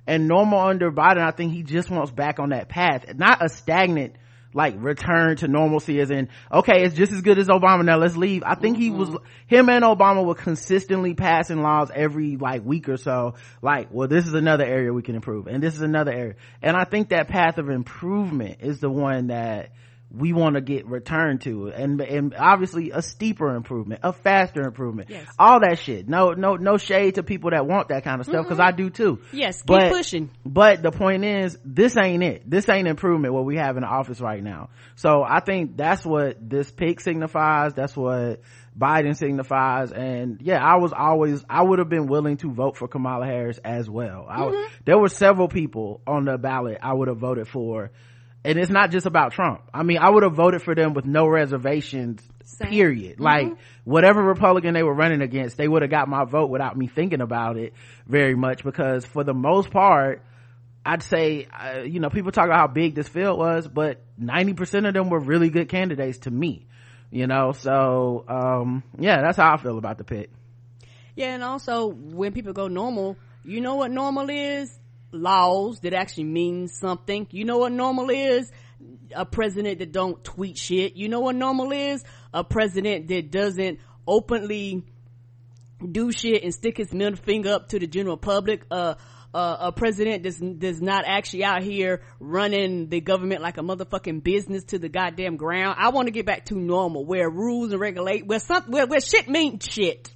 and 0.06 0.28
normal 0.28 0.60
under 0.60 0.92
biden 0.92 1.22
i 1.22 1.32
think 1.32 1.54
he 1.54 1.64
just 1.64 1.90
wants 1.90 2.12
back 2.12 2.40
on 2.40 2.50
that 2.50 2.68
path 2.68 3.06
not 3.16 3.44
a 3.44 3.48
stagnant 3.48 4.16
like 4.54 4.76
return 4.78 5.38
to 5.38 5.48
normalcy 5.48 6.00
as 6.00 6.10
in 6.10 6.28
okay 6.52 6.84
it's 6.84 6.96
just 6.96 7.12
as 7.12 7.22
good 7.22 7.38
as 7.38 7.48
obama 7.48 7.86
now 7.86 7.98
let's 7.98 8.18
leave. 8.18 8.44
I 8.46 8.56
think 8.56 8.78
he 8.78 8.90
mm-hmm. 8.90 8.98
was 8.98 9.22
him 9.48 9.70
and 9.70 9.84
obama 9.84 10.26
were 10.26 10.36
consistently 10.36 11.14
passing 11.14 11.62
laws 11.62 11.92
every 11.94 12.38
like 12.38 12.66
week 12.66 12.90
or 12.90 12.98
so. 12.98 13.36
Like 13.62 13.90
well 13.92 14.08
this 14.08 14.26
is 14.26 14.34
another 14.34 14.66
area 14.66 14.92
we 14.92 15.02
can 15.02 15.16
improve 15.16 15.48
and 15.48 15.62
this 15.62 15.76
is 15.76 15.82
another 15.82 16.12
area. 16.12 16.36
And 16.62 16.76
i 16.76 16.84
think 16.84 17.10
that 17.10 17.28
path 17.28 17.58
of 17.58 17.70
improvement 17.70 18.60
is 18.62 18.80
the 18.80 18.90
one 18.90 19.28
that 19.28 19.72
we 20.12 20.34
want 20.34 20.56
to 20.56 20.62
get 20.62 20.88
returned 20.88 21.42
to 21.42 21.68
and 21.68 22.02
and 22.02 22.34
obviously 22.36 22.90
a 22.92 23.02
steeper 23.02 23.56
improvement 23.56 24.02
a 24.04 24.12
faster 24.12 24.62
improvement 24.64 25.10
Yes. 25.12 25.28
all 25.38 25.60
that 25.60 25.78
shit 25.78 26.10
no 26.10 26.32
no 26.32 26.56
no 26.56 26.78
shade 26.78 27.16
to 27.16 27.24
people 27.24 27.52
that 27.52 27.68
want 27.68 27.90
that 27.90 28.04
kind 28.04 28.20
of 28.20 28.26
stuff 28.26 28.44
because 28.44 28.60
i 28.60 28.72
do 28.72 28.90
too 28.90 29.22
Yes. 29.32 29.58
Keep 29.62 29.68
But- 29.68 29.92
pushing. 29.92 30.32
but 30.46 30.82
the 30.82 30.92
point 30.92 31.24
is, 31.24 31.58
this 31.64 31.96
ain't 31.98 32.24
it. 32.24 32.50
This 32.50 32.68
ain't 32.70 32.88
improvement 32.88 33.34
what 33.34 33.46
we 33.46 33.58
have 33.58 33.78
in 33.78 33.82
the 33.82 33.88
office 33.88 34.20
right 34.20 34.44
now. 34.44 34.70
So 34.96 35.24
I 35.24 35.40
think 35.42 35.78
that's 35.78 36.06
what 36.06 36.38
this 36.50 36.72
pick 36.72 37.00
signifies. 37.02 37.74
That's 37.74 37.96
what 37.96 38.42
Biden 38.78 39.16
signifies. 39.16 39.92
And 39.92 40.42
yeah, 40.42 40.64
I 40.64 40.78
was 40.78 40.94
always, 40.94 41.44
I 41.50 41.62
would 41.64 41.80
have 41.80 41.90
been 41.90 42.08
willing 42.08 42.38
to 42.38 42.52
vote 42.52 42.78
for 42.78 42.88
Kamala 42.88 43.26
Harris 43.26 43.60
as 43.64 43.90
well. 43.90 44.28
Mm-hmm. 44.30 44.74
there 44.86 44.98
were 44.98 45.10
several 45.10 45.48
people 45.48 46.02
on 46.08 46.26
the 46.26 46.38
ballot 46.38 46.80
I 46.82 46.94
would 46.94 47.08
have 47.08 47.18
voted 47.20 47.48
for. 47.48 47.92
And 48.44 48.58
it's 48.58 48.72
not 48.72 48.92
just 48.92 49.06
about 49.06 49.34
Trump. 49.34 49.62
I 49.74 49.84
mean, 49.84 49.98
I 49.98 50.10
would 50.10 50.24
have 50.24 50.34
voted 50.34 50.62
for 50.62 50.74
them 50.74 50.94
with 50.94 51.06
no 51.06 51.28
reservations, 51.28 52.22
Same. 52.46 52.70
period. 52.70 53.20
Like, 53.20 53.48
whatever 53.84 54.24
Republican 54.24 54.74
they 54.74 54.84
were 54.84 54.94
running 54.94 55.22
against, 55.22 55.58
they 55.58 55.68
would 55.68 55.82
have 55.82 55.92
got 55.92 56.08
my 56.08 56.24
vote 56.24 56.50
without 56.50 56.78
me 56.78 56.88
thinking 56.88 57.20
about 57.20 57.58
it 57.58 57.74
very 58.08 58.36
much 58.36 58.64
because 58.64 59.06
for 59.06 59.26
the 59.26 59.34
most 59.34 59.72
part, 59.72 60.24
I'd 60.86 61.04
say, 61.04 61.48
uh, 61.48 61.82
you 61.82 62.00
know, 62.00 62.10
people 62.10 62.32
talk 62.32 62.46
about 62.46 62.60
how 62.60 62.68
big 62.68 62.96
this 62.96 63.10
field 63.10 63.38
was, 63.38 63.68
but 63.68 64.02
90% 64.20 64.88
of 64.88 64.94
them 64.94 65.10
were 65.10 65.20
really 65.20 65.50
good 65.50 65.68
candidates 65.68 66.20
to 66.20 66.32
me, 66.32 66.66
you 67.12 67.28
know? 67.28 67.52
So, 67.52 68.24
um, 68.28 68.84
yeah, 68.98 69.22
that's 69.22 69.38
how 69.38 69.54
I 69.54 69.58
feel 69.58 69.78
about 69.78 69.98
the 69.98 70.06
pick. 70.06 70.30
Yeah, 71.16 71.34
and 71.34 71.44
also 71.44 71.88
when 71.88 72.32
people 72.32 72.54
go 72.54 72.70
normal, 72.70 73.18
you 73.44 73.60
know 73.60 73.76
what 73.76 73.92
normal 73.92 74.30
is? 74.30 74.79
Laws 75.12 75.80
that 75.82 75.94
actually 75.94 76.26
mean 76.26 76.68
something. 76.68 77.28
You 77.32 77.46
know 77.46 77.58
what 77.60 77.72
normal 77.72 78.10
is? 78.10 78.52
A 79.16 79.26
president 79.26 79.80
that 79.80 79.92
don't 79.92 80.24
tweet 80.24 80.58
shit. 80.58 80.96
You 80.96 81.10
know 81.10 81.20
what 81.20 81.36
normal 81.36 81.72
is? 81.72 82.04
A 82.34 82.44
president 82.44 83.08
that 83.08 83.32
doesn't 83.32 83.80
openly 84.08 84.84
do 85.92 86.12
shit 86.12 86.44
and 86.44 86.54
stick 86.54 86.78
his 86.78 86.94
middle 86.94 87.16
finger 87.16 87.54
up 87.54 87.70
to 87.70 87.80
the 87.80 87.88
general 87.88 88.18
public. 88.18 88.64
Uh, 88.70 88.96
uh, 89.34 89.58
a 89.60 89.72
president 89.72 90.24
that's, 90.24 90.40
that's 90.42 90.82
not 90.82 91.04
actually 91.06 91.44
out 91.44 91.62
here 91.62 92.02
running 92.20 92.90
the 92.90 93.00
government 93.00 93.42
like 93.42 93.58
a 93.58 93.62
motherfucking 93.62 94.24
business 94.24 94.64
to 94.66 94.80
the 94.80 94.90
goddamn 94.90 95.38
ground. 95.38 95.76
I 95.78 95.90
want 95.90 96.08
to 96.08 96.12
get 96.12 96.26
back 96.26 96.46
to 96.46 96.56
normal 96.56 97.06
where 97.06 97.30
rules 97.30 97.72
and 97.72 97.80
regulate, 97.80 98.26
where 98.26 98.40
some, 98.40 98.64
where, 98.72 98.88
where 98.88 99.00
shit 99.00 99.30
means 99.30 99.66
shit. 99.66 100.10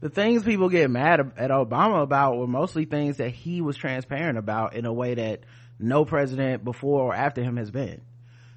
The 0.00 0.10
things 0.10 0.42
people 0.42 0.68
get 0.68 0.90
mad 0.90 1.20
at 1.36 1.50
Obama 1.50 2.02
about 2.02 2.36
were 2.36 2.46
mostly 2.46 2.84
things 2.84 3.16
that 3.16 3.30
he 3.30 3.60
was 3.60 3.76
transparent 3.76 4.38
about 4.38 4.74
in 4.74 4.84
a 4.84 4.92
way 4.92 5.14
that 5.14 5.40
no 5.78 6.04
president 6.04 6.64
before 6.64 7.02
or 7.02 7.14
after 7.14 7.42
him 7.42 7.56
has 7.56 7.70
been. 7.70 8.00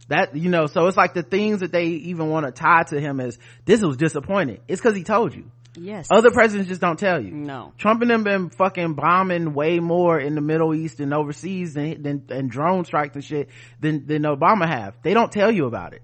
That, 0.09 0.35
you 0.35 0.49
know, 0.49 0.65
so 0.65 0.87
it's 0.87 0.97
like 0.97 1.13
the 1.13 1.23
things 1.23 1.59
that 1.59 1.71
they 1.71 1.85
even 1.85 2.29
want 2.29 2.45
to 2.45 2.51
tie 2.51 2.83
to 2.83 2.99
him 2.99 3.19
as 3.19 3.37
this 3.65 3.81
was 3.81 3.95
disappointing. 3.95 4.59
It's 4.67 4.81
cause 4.81 4.95
he 4.95 5.03
told 5.03 5.35
you. 5.35 5.51
Yes. 5.75 6.07
Other 6.11 6.31
presidents 6.31 6.67
just 6.67 6.81
don't 6.81 6.97
tell 6.97 7.23
you. 7.23 7.31
No. 7.31 7.73
Trump 7.77 8.01
and 8.01 8.09
them 8.09 8.23
been 8.23 8.49
fucking 8.49 8.95
bombing 8.95 9.53
way 9.53 9.79
more 9.79 10.19
in 10.19 10.35
the 10.35 10.41
Middle 10.41 10.73
East 10.73 10.99
and 10.99 11.13
overseas 11.13 11.73
than, 11.73 12.01
than 12.01 12.25
and 12.29 12.49
drone 12.49 12.85
strikes 12.85 13.15
and 13.15 13.23
shit 13.23 13.49
than 13.79 14.07
than 14.07 14.23
Obama 14.23 14.67
have. 14.67 14.95
They 15.03 15.13
don't 15.13 15.31
tell 15.31 15.51
you 15.51 15.65
about 15.65 15.93
it. 15.93 16.01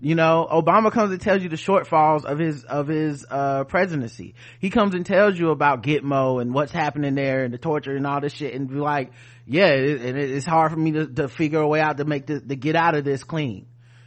You 0.00 0.14
know, 0.14 0.48
Obama 0.50 0.90
comes 0.90 1.12
and 1.12 1.20
tells 1.20 1.42
you 1.42 1.48
the 1.48 1.56
shortfalls 1.56 2.24
of 2.24 2.38
his 2.38 2.64
of 2.64 2.88
his 2.88 3.26
uh 3.30 3.64
presidency. 3.64 4.34
He 4.58 4.70
comes 4.70 4.94
and 4.94 5.04
tells 5.04 5.38
you 5.38 5.50
about 5.50 5.82
Gitmo 5.82 6.40
and 6.40 6.54
what's 6.54 6.72
happening 6.72 7.14
there 7.14 7.44
and 7.44 7.52
the 7.52 7.58
torture 7.58 7.94
and 7.94 8.06
all 8.06 8.20
this 8.20 8.32
shit 8.32 8.54
and 8.54 8.68
be 8.68 8.76
like, 8.76 9.12
yeah, 9.46 9.66
and 9.72 10.18
it, 10.18 10.30
it's 10.30 10.46
hard 10.46 10.72
for 10.72 10.78
me 10.78 10.92
to, 10.92 11.06
to 11.06 11.28
figure 11.28 11.60
a 11.60 11.68
way 11.68 11.80
out 11.80 11.98
to 11.98 12.04
make 12.04 12.26
this 12.26 12.42
to 12.42 12.56
get 12.56 12.74
out 12.76 12.94
of 12.96 13.04
this 13.04 13.22
clean. 13.22 13.66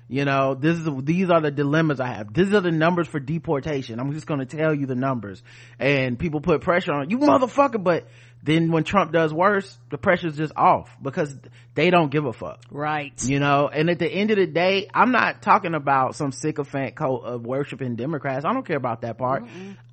You 0.09 0.23
know, 0.23 0.55
this 0.55 0.77
is, 0.77 0.87
these 1.03 1.29
are 1.29 1.41
the 1.41 1.51
dilemmas 1.51 1.99
I 1.99 2.07
have. 2.07 2.33
These 2.33 2.53
are 2.53 2.61
the 2.61 2.71
numbers 2.71 3.07
for 3.07 3.19
deportation. 3.19 3.99
I'm 3.99 4.13
just 4.13 4.25
going 4.25 4.39
to 4.39 4.45
tell 4.45 4.73
you 4.73 4.85
the 4.85 4.95
numbers. 4.95 5.43
And 5.79 6.17
people 6.17 6.39
put 6.39 6.61
pressure 6.61 6.93
on 6.93 7.09
you 7.09 7.17
motherfucker, 7.17 7.83
but 7.83 8.07
then 8.41 8.71
when 8.71 8.85
Trump 8.85 9.11
does 9.11 9.33
worse, 9.33 9.77
the 9.89 9.97
pressure's 9.97 10.37
just 10.37 10.53
off 10.55 10.89
because 11.01 11.35
they 11.75 11.89
don't 11.89 12.09
give 12.09 12.23
a 12.23 12.31
fuck. 12.31 12.61
Right. 12.71 13.11
You 13.21 13.39
know, 13.39 13.67
and 13.67 13.89
at 13.89 13.99
the 13.99 14.07
end 14.07 14.31
of 14.31 14.37
the 14.37 14.47
day, 14.47 14.87
I'm 14.93 15.11
not 15.11 15.41
talking 15.41 15.73
about 15.73 16.15
some 16.15 16.31
sycophant 16.31 16.95
cult 16.95 17.25
of 17.25 17.45
worshiping 17.45 17.97
Democrats. 17.97 18.45
I 18.45 18.53
don't 18.53 18.65
care 18.65 18.77
about 18.77 19.01
that 19.01 19.17
part. 19.17 19.43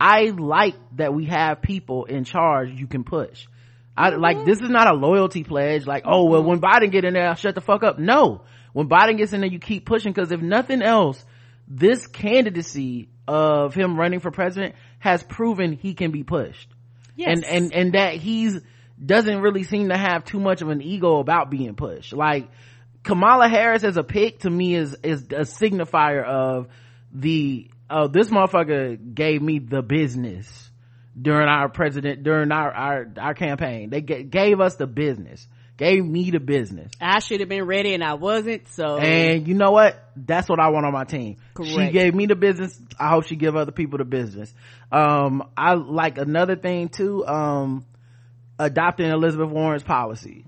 I 0.00 0.26
like 0.26 0.76
that 0.97 1.12
we 1.12 1.25
have 1.25 1.61
people 1.61 2.04
in 2.04 2.23
charge 2.23 2.71
you 2.71 2.87
can 2.87 3.02
push. 3.02 3.49
I 3.97 4.11
like 4.11 4.38
mm-hmm. 4.38 4.47
this 4.47 4.61
is 4.61 4.71
not 4.71 4.88
a 4.88 4.94
loyalty 4.94 5.44
pledge. 5.44 5.87
Like, 5.87 6.02
oh 6.04 6.25
well, 6.25 6.42
when 6.42 6.61
Biden 6.61 6.90
get 6.90 7.04
in 7.04 7.14
there, 7.14 7.28
I'll 7.28 7.37
shut 7.37 7.54
the 7.54 7.61
fuck 7.61 7.83
up. 7.83 7.99
No, 7.99 8.42
when 8.75 8.88
Biden 8.88 9.16
gets 9.16 9.33
in 9.33 9.40
there, 9.40 9.49
you 9.49 9.61
keep 9.61 9.87
pushing 9.87 10.12
because 10.12 10.33
if 10.33 10.43
nothing 10.43 10.83
else, 10.83 11.25
this 11.69 12.09
candidacy 12.09 13.09
of 13.26 13.73
him 13.73 13.97
running 13.97 14.19
for 14.19 14.33
president 14.33 14.75
has 14.99 15.23
proven 15.23 15.73
he 15.73 15.95
can 15.95 16.11
be 16.11 16.25
pushed. 16.25 16.69
Yes. 17.16 17.28
and 17.28 17.45
and 17.45 17.73
and 17.73 17.93
that 17.95 18.14
he's 18.16 18.61
doesn't 19.02 19.40
really 19.40 19.62
seem 19.62 19.90
to 19.90 19.97
have 19.97 20.25
too 20.25 20.40
much 20.40 20.61
of 20.61 20.69
an 20.69 20.83
ego 20.83 21.19
about 21.21 21.50
being 21.50 21.76
pushed. 21.76 22.12
Like 22.12 22.49
kamala 23.04 23.49
harris 23.49 23.85
as 23.85 23.97
a 23.97 24.02
pick 24.02 24.40
to 24.40 24.50
me 24.50 24.75
is 24.75 24.97
is 25.04 25.23
a 25.25 25.45
signifier 25.45 26.25
of 26.25 26.66
the 27.12 27.71
oh 27.88 28.09
this 28.09 28.28
motherfucker 28.28 29.14
gave 29.14 29.40
me 29.40 29.61
the 29.61 29.83
business 29.83 30.71
during 31.21 31.47
our 31.47 31.69
president 31.69 32.25
during 32.25 32.50
our 32.50 32.73
our, 32.73 33.07
our 33.19 33.35
campaign. 33.35 33.90
They 33.90 34.00
g- 34.00 34.25
gave 34.25 34.59
us 34.59 34.75
the 34.75 34.88
business 34.88 35.47
gave 35.76 36.04
me 36.04 36.31
the 36.31 36.40
business 36.40 36.90
I 37.00 37.19
should 37.19 37.40
have 37.40 37.49
been 37.49 37.64
ready 37.64 37.95
and 37.95 38.04
I 38.04 38.14
wasn't, 38.14 38.69
so. 38.69 38.99
and 38.99 39.47
you 39.47 39.54
know 39.54 39.71
what? 39.73 40.00
That's 40.16 40.49
what 40.49 40.61
I 40.61 40.69
want 40.69 40.87
on 40.87 40.93
my 40.93 41.04
team. 41.04 41.37
She 41.62 41.90
gave 41.90 42.14
me 42.14 42.26
the 42.26 42.37
business. 42.37 42.81
I 42.99 43.09
hope 43.09 43.26
she 43.26 43.37
give 43.37 43.57
other 43.57 43.73
people 43.73 43.99
the 43.99 44.04
business. 44.04 44.52
Um, 44.93 45.49
I 45.57 45.75
like 45.75 46.19
another 46.19 46.57
thing 46.57 46.88
too, 46.88 47.26
um, 47.26 47.85
adopting 48.59 49.11
Elizabeth 49.11 49.50
Warren's 49.50 49.83
policy. 49.83 50.45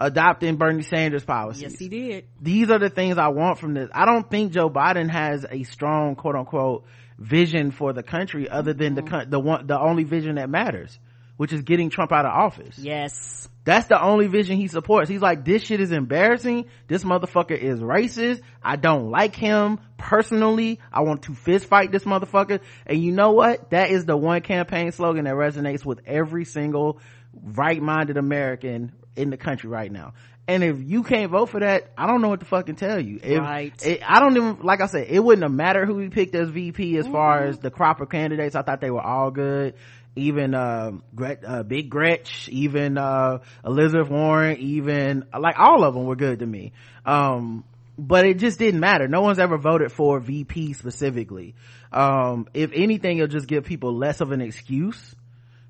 adopting 0.00 0.56
bernie 0.56 0.82
sanders 0.82 1.24
policies 1.24 1.62
yes 1.62 1.78
he 1.78 1.88
did 1.88 2.24
these 2.40 2.70
are 2.70 2.80
the 2.80 2.90
things 2.90 3.18
i 3.18 3.28
want 3.28 3.58
from 3.58 3.72
this 3.74 3.88
i 3.94 4.04
don't 4.04 4.28
think 4.28 4.52
joe 4.52 4.68
biden 4.68 5.08
has 5.08 5.46
a 5.48 5.62
strong 5.62 6.16
quote 6.16 6.34
unquote 6.34 6.84
vision 7.18 7.70
for 7.70 7.92
the 7.92 8.02
country 8.02 8.48
other 8.48 8.72
than 8.72 8.94
the 8.94 9.26
the 9.28 9.38
one 9.38 9.64
the 9.68 9.78
only 9.78 10.02
vision 10.02 10.36
that 10.36 10.50
matters 10.50 10.98
which 11.36 11.52
is 11.52 11.62
getting 11.62 11.88
trump 11.88 12.10
out 12.10 12.24
of 12.24 12.32
office 12.32 12.76
yes 12.78 13.48
that's 13.64 13.86
the 13.86 14.02
only 14.02 14.26
vision 14.26 14.56
he 14.56 14.66
supports. 14.66 15.08
He's 15.08 15.20
like, 15.20 15.44
this 15.44 15.62
shit 15.62 15.80
is 15.80 15.92
embarrassing. 15.92 16.66
This 16.88 17.04
motherfucker 17.04 17.56
is 17.56 17.78
racist. 17.78 18.40
I 18.62 18.76
don't 18.76 19.10
like 19.10 19.36
him 19.36 19.78
personally. 19.98 20.80
I 20.92 21.02
want 21.02 21.22
to 21.22 21.34
fist 21.34 21.66
fight 21.66 21.92
this 21.92 22.04
motherfucker. 22.04 22.60
And 22.86 23.02
you 23.02 23.12
know 23.12 23.32
what? 23.32 23.70
That 23.70 23.90
is 23.90 24.04
the 24.04 24.16
one 24.16 24.40
campaign 24.42 24.90
slogan 24.90 25.24
that 25.24 25.34
resonates 25.34 25.84
with 25.84 26.00
every 26.06 26.44
single 26.44 27.00
right-minded 27.32 28.16
American 28.16 28.92
in 29.14 29.30
the 29.30 29.36
country 29.36 29.70
right 29.70 29.90
now. 29.90 30.14
And 30.48 30.64
if 30.64 30.82
you 30.82 31.04
can't 31.04 31.30
vote 31.30 31.50
for 31.50 31.60
that, 31.60 31.92
I 31.96 32.08
don't 32.08 32.20
know 32.20 32.28
what 32.28 32.40
to 32.40 32.46
fucking 32.46 32.74
tell 32.74 32.98
you. 32.98 33.20
If, 33.22 33.38
right. 33.38 33.86
It, 33.86 34.02
I 34.04 34.18
don't 34.18 34.36
even, 34.36 34.58
like 34.62 34.80
I 34.80 34.86
said, 34.86 35.06
it 35.08 35.20
wouldn't 35.20 35.44
have 35.44 35.52
mattered 35.52 35.86
who 35.86 35.94
we 35.94 36.08
picked 36.08 36.34
as 36.34 36.48
VP 36.48 36.96
as 36.96 37.04
mm-hmm. 37.04 37.12
far 37.12 37.44
as 37.44 37.58
the 37.58 37.70
crop 37.70 38.00
of 38.00 38.10
candidates. 38.10 38.56
I 38.56 38.62
thought 38.62 38.80
they 38.80 38.90
were 38.90 39.00
all 39.00 39.30
good 39.30 39.74
even 40.14 40.54
uh, 40.54 40.92
Gret, 41.14 41.42
uh, 41.46 41.62
Big 41.62 41.88
Gretch, 41.88 42.48
even 42.50 42.98
uh, 42.98 43.38
Elizabeth 43.64 44.10
Warren, 44.10 44.58
even 44.58 45.24
like 45.38 45.58
all 45.58 45.84
of 45.84 45.94
them 45.94 46.04
were 46.04 46.16
good 46.16 46.40
to 46.40 46.46
me. 46.46 46.72
Um, 47.06 47.64
but 47.98 48.26
it 48.26 48.38
just 48.38 48.58
didn't 48.58 48.80
matter. 48.80 49.08
No 49.08 49.20
one's 49.20 49.38
ever 49.38 49.58
voted 49.58 49.92
for 49.92 50.18
VP 50.20 50.72
specifically. 50.74 51.54
Um, 51.92 52.48
if 52.54 52.70
anything, 52.74 53.18
it'll 53.18 53.28
just 53.28 53.46
give 53.46 53.64
people 53.64 53.96
less 53.96 54.20
of 54.20 54.32
an 54.32 54.40
excuse 54.40 55.14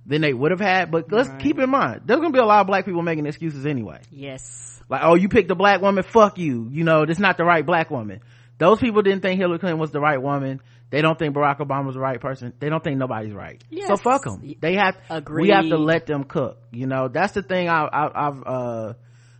than 0.06 0.22
they 0.22 0.32
would 0.32 0.50
have 0.50 0.60
had. 0.60 0.90
But 0.90 1.10
let's 1.12 1.28
right. 1.28 1.40
keep 1.40 1.58
in 1.58 1.70
mind, 1.70 2.02
there's 2.06 2.20
gonna 2.20 2.32
be 2.32 2.38
a 2.38 2.44
lot 2.44 2.60
of 2.60 2.66
black 2.66 2.84
people 2.84 3.02
making 3.02 3.26
excuses 3.26 3.66
anyway. 3.66 4.00
Yes. 4.10 4.80
Like, 4.88 5.02
oh, 5.04 5.14
you 5.14 5.28
picked 5.28 5.50
a 5.50 5.54
black 5.54 5.80
woman, 5.80 6.02
fuck 6.02 6.38
you. 6.38 6.68
You 6.70 6.84
know, 6.84 7.06
this 7.06 7.18
not 7.18 7.36
the 7.36 7.44
right 7.44 7.64
black 7.64 7.90
woman. 7.90 8.20
Those 8.58 8.78
people 8.78 9.02
didn't 9.02 9.22
think 9.22 9.40
Hillary 9.40 9.58
Clinton 9.58 9.80
was 9.80 9.90
the 9.90 10.00
right 10.00 10.20
woman. 10.20 10.60
They 10.92 11.00
don't 11.00 11.18
think 11.18 11.34
Barack 11.34 11.58
Obama's 11.58 11.94
the 11.94 12.00
right 12.00 12.20
person. 12.20 12.52
They 12.58 12.68
don't 12.68 12.84
think 12.84 12.98
nobody's 12.98 13.32
right. 13.32 13.64
Yes. 13.70 13.88
So 13.88 13.96
fuck 13.96 14.24
them. 14.24 14.54
They 14.60 14.74
have, 14.74 14.94
Agreed. 15.08 15.42
we 15.44 15.48
have 15.48 15.66
to 15.70 15.78
let 15.78 16.04
them 16.04 16.24
cook. 16.24 16.58
You 16.70 16.86
know, 16.86 17.08
that's 17.08 17.32
the 17.32 17.42
thing 17.42 17.70
I, 17.70 17.84
I, 17.84 18.28
I've, 18.28 18.42
uh, 18.46 18.92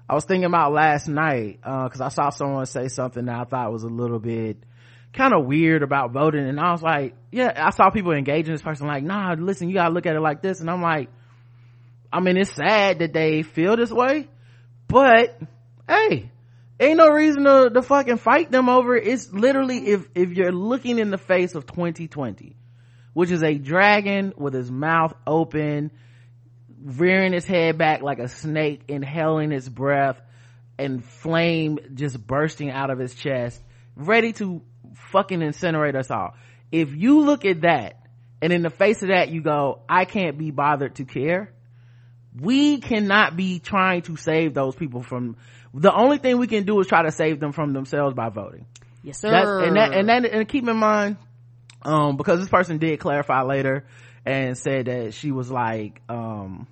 I 0.09 0.15
was 0.15 0.25
thinking 0.25 0.47
about 0.47 0.73
last 0.73 1.09
night, 1.09 1.61
uh, 1.63 1.91
cause 1.91 2.01
I 2.01 2.09
saw 2.09 2.31
someone 2.31 2.65
say 2.65 2.89
something 2.89 3.27
that 3.27 3.39
I 3.39 3.45
thought 3.45 3.71
was 3.71 3.83
a 3.83 3.89
little 3.89 4.19
bit 4.19 4.65
kind 5.13 5.35
of 5.35 5.45
weird 5.45 5.83
about 5.83 6.13
voting. 6.13 6.49
And 6.49 6.59
I 6.59 6.73
was 6.73 6.81
like, 6.81 7.15
yeah, 7.31 7.53
I 7.55 7.69
saw 7.69 7.91
people 7.91 8.13
engaging 8.13 8.55
this 8.55 8.63
person 8.63 8.87
like, 8.87 9.05
nah, 9.05 9.35
listen, 9.39 9.69
you 9.69 9.75
gotta 9.75 9.93
look 9.93 10.07
at 10.07 10.17
it 10.17 10.21
like 10.21 10.41
this. 10.41 10.61
And 10.61 10.71
I'm 10.71 10.81
like, 10.81 11.11
I 12.11 12.21
mean, 12.21 12.39
it's 12.39 12.55
sad 12.55 13.01
that 13.01 13.13
they 13.13 13.43
feel 13.43 13.77
this 13.77 13.93
way, 13.93 14.27
but 14.89 15.39
hey, 15.87 16.31
ain't 16.83 16.99
no 16.99 17.09
reason 17.09 17.45
to, 17.45 17.71
to 17.73 17.83
fucking 17.83 18.19
fight 18.19 18.51
them 18.51 18.69
over 18.69 18.97
it. 18.97 19.07
It's 19.07 19.33
literally 19.33 19.89
if, 19.89 20.09
if 20.15 20.31
you're 20.31 20.53
looking 20.53 20.99
in 20.99 21.11
the 21.11 21.19
face 21.19 21.55
of 21.55 21.67
2020, 21.67 22.57
which 23.15 23.31
is 23.31 23.43
a 23.43 23.55
dragon 23.55 24.33
with 24.37 24.55
his 24.55 24.71
mouth 24.71 25.15
open, 25.27 25.91
rearing 26.83 27.33
his 27.33 27.45
head 27.45 27.79
back 27.79 28.03
like 28.03 28.19
a 28.19 28.29
snake, 28.29 28.83
inhaling 28.89 29.51
his 29.51 29.69
breath, 29.69 30.21
and 30.79 31.05
flame 31.05 31.79
just 31.95 32.27
bursting 32.27 32.71
out 32.71 32.91
of 32.91 32.99
his 32.99 33.15
chest, 33.15 33.63
ready 33.97 34.33
to 34.33 34.63
fucking 35.13 35.41
incinerate 35.41 35.95
us 35.95 36.11
all. 36.11 36.35
If 36.71 36.95
you 36.95 37.21
look 37.21 37.45
at 37.45 37.63
that, 37.63 37.99
and 38.41 38.53
in 38.53 38.63
the 38.63 38.71
face 38.71 39.03
of 39.03 39.09
that 39.09 39.29
you 39.29 39.43
go, 39.43 39.83
I 39.89 40.05
can't 40.05 40.37
be 40.37 40.51
bothered 40.51 40.97
to 40.97 41.05
care, 41.05 41.53
we 42.39 42.79
cannot 42.81 43.37
be 43.37 43.59
trying 43.59 44.03
to 44.03 44.17
save 44.17 44.55
those 44.55 44.75
people 44.75 45.03
from 45.03 45.37
the 45.75 45.95
only 45.95 46.19
thing 46.19 46.39
we 46.39 46.47
can 46.47 46.65
do 46.65 46.79
is 46.81 46.87
try 46.87 47.03
to 47.03 47.13
save 47.13 47.41
them 47.41 47.53
from 47.53 47.73
themselves 47.73 48.15
by 48.15 48.29
voting. 48.29 48.67
Yes 49.03 49.21
sir 49.21 49.31
That's, 49.31 49.69
and 49.69 49.77
that 49.77 49.93
and 49.95 50.09
that 50.09 50.25
and 50.25 50.49
keep 50.49 50.69
in 50.69 50.77
mind 50.77 51.17
um 51.83 52.17
because 52.17 52.39
this 52.41 52.49
person 52.49 52.79
did 52.79 53.01
clarify 53.01 53.43
later 53.43 53.85
and 54.25 54.57
said 54.57 54.87
that 54.87 55.15
she 55.15 55.33
was 55.33 55.51
like 55.51 56.01
um 56.09 56.69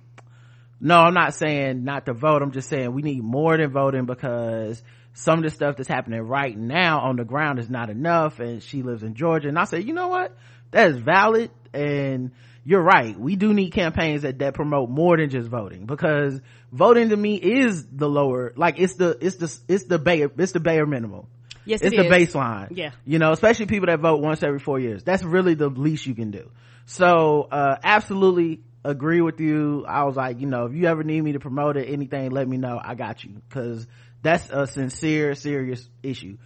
no 0.79 0.97
i'm 0.97 1.13
not 1.13 1.33
saying 1.33 1.83
not 1.83 2.05
to 2.05 2.13
vote. 2.13 2.41
I'm 2.41 2.51
just 2.51 2.69
saying 2.69 2.93
we 2.93 3.01
need 3.01 3.21
more 3.21 3.57
than 3.57 3.71
voting 3.71 4.05
because 4.05 4.81
some 5.13 5.39
of 5.39 5.43
the 5.43 5.49
stuff 5.49 5.75
that's 5.75 5.89
happening 5.89 6.21
right 6.21 6.57
now 6.57 7.01
on 7.01 7.17
the 7.17 7.25
ground 7.25 7.59
is 7.59 7.69
not 7.69 7.89
enough 7.89 8.39
and 8.39 8.63
she 8.63 8.81
lives 8.81 9.03
in 9.03 9.15
georgia. 9.15 9.49
And 9.49 9.59
i 9.59 9.65
said 9.65 9.85
you 9.85 9.93
know 9.93 10.07
what? 10.07 10.35
That 10.71 10.91
is 10.91 10.97
valid. 10.97 11.51
And 11.73 12.31
you're 12.63 12.81
right. 12.81 13.17
We 13.19 13.35
do 13.35 13.53
need 13.53 13.71
campaigns 13.71 14.21
that 14.21 14.39
that 14.39 14.53
promote 14.53 14.89
more 14.89 15.17
than 15.17 15.29
just 15.29 15.49
voting 15.49 15.85
because 15.85 16.39
voting 16.71 17.09
to 17.09 17.17
me 17.17 17.35
is 17.35 17.85
the 17.87 18.09
lower 18.09 18.53
like 18.55 18.79
it's 18.79 18.95
the 18.95 19.17
it's 19.21 19.35
the 19.35 19.73
it's 19.73 19.85
the 19.85 19.99
bare 19.99 20.29
it's 20.37 20.51
the 20.53 20.59
bare 20.59 20.85
minimum. 20.85 21.27
Yes 21.65 21.81
it's 21.81 21.93
it 21.93 21.97
the 21.97 22.15
is. 22.15 22.33
baseline. 22.33 22.69
Yeah. 22.71 22.91
You 23.05 23.19
know 23.19 23.31
especially 23.31 23.65
people 23.65 23.87
that 23.87 23.99
vote 23.99 24.21
once 24.21 24.41
every 24.43 24.59
four 24.59 24.79
years. 24.79 25.03
That's 25.03 25.23
really 25.23 25.53
the 25.53 25.69
least 25.69 26.05
you 26.05 26.15
can 26.15 26.31
do. 26.31 26.49
So 26.85 27.47
uh 27.51 27.75
absolutely 27.83 28.61
agree 28.83 29.21
with 29.21 29.39
you. 29.39 29.85
I 29.87 30.05
was 30.05 30.15
like 30.15 30.39
you 30.39 30.47
know 30.47 30.65
if 30.65 30.73
you 30.73 30.85
ever 30.85 31.03
need 31.03 31.21
me 31.21 31.33
to 31.33 31.39
promote 31.39 31.77
it 31.77 31.89
anything 31.89 32.31
let 32.31 32.47
me 32.47 32.57
know. 32.57 32.79
I 32.81 32.95
got 32.95 33.23
you. 33.23 33.41
Because 33.47 33.85
that's 34.21 34.49
a 34.49 34.67
sincere 34.67 35.35
serious 35.35 35.87
issue. 36.01 36.37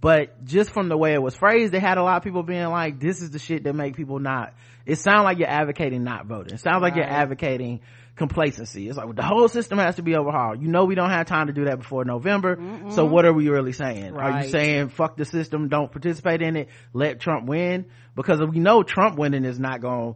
But 0.00 0.44
just 0.44 0.70
from 0.70 0.88
the 0.88 0.96
way 0.96 1.14
it 1.14 1.22
was 1.22 1.36
phrased 1.36 1.72
they 1.72 1.80
had 1.80 1.98
a 1.98 2.02
lot 2.02 2.16
of 2.16 2.22
people 2.22 2.42
being 2.42 2.66
like 2.68 2.98
this 2.98 3.20
is 3.20 3.30
the 3.30 3.38
shit 3.38 3.64
that 3.64 3.74
make 3.74 3.96
people 3.96 4.18
not 4.18 4.54
it 4.86 5.00
sounds 5.00 5.24
like 5.24 5.38
you're 5.38 5.48
advocating 5.48 6.04
not 6.04 6.26
voting. 6.26 6.54
It 6.54 6.60
sounds 6.60 6.80
right. 6.80 6.82
like 6.82 6.96
you're 6.96 7.04
advocating 7.04 7.80
complacency 8.16 8.88
it's 8.88 8.96
like 8.96 9.14
the 9.14 9.22
whole 9.22 9.48
system 9.48 9.78
has 9.78 9.96
to 9.96 10.02
be 10.02 10.16
overhauled 10.16 10.62
you 10.62 10.68
know 10.68 10.84
we 10.84 10.94
don't 10.94 11.10
have 11.10 11.26
time 11.26 11.48
to 11.48 11.52
do 11.52 11.66
that 11.66 11.78
before 11.78 12.04
november 12.04 12.56
Mm-mm. 12.56 12.92
so 12.92 13.04
what 13.04 13.26
are 13.26 13.32
we 13.32 13.48
really 13.48 13.72
saying 13.72 14.14
right. 14.14 14.32
are 14.32 14.44
you 14.44 14.50
saying 14.50 14.88
fuck 14.88 15.16
the 15.16 15.26
system 15.26 15.68
don't 15.68 15.92
participate 15.92 16.40
in 16.40 16.56
it 16.56 16.68
let 16.94 17.20
trump 17.20 17.46
win 17.46 17.84
because 18.14 18.40
we 18.40 18.58
know 18.58 18.82
trump 18.82 19.18
winning 19.18 19.44
is 19.44 19.58
not 19.58 19.82
going 19.82 20.14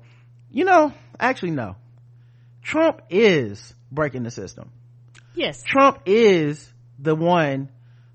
you 0.51 0.65
know 0.65 0.93
actually 1.19 1.51
no 1.51 1.77
trump 2.63 3.03
is 3.11 3.75
breaking 3.93 4.23
the 4.23 4.31
system 4.31 4.71
yes 5.35 5.63
trump 5.63 6.01
is 6.07 6.73
the 6.99 7.15
one 7.15 7.69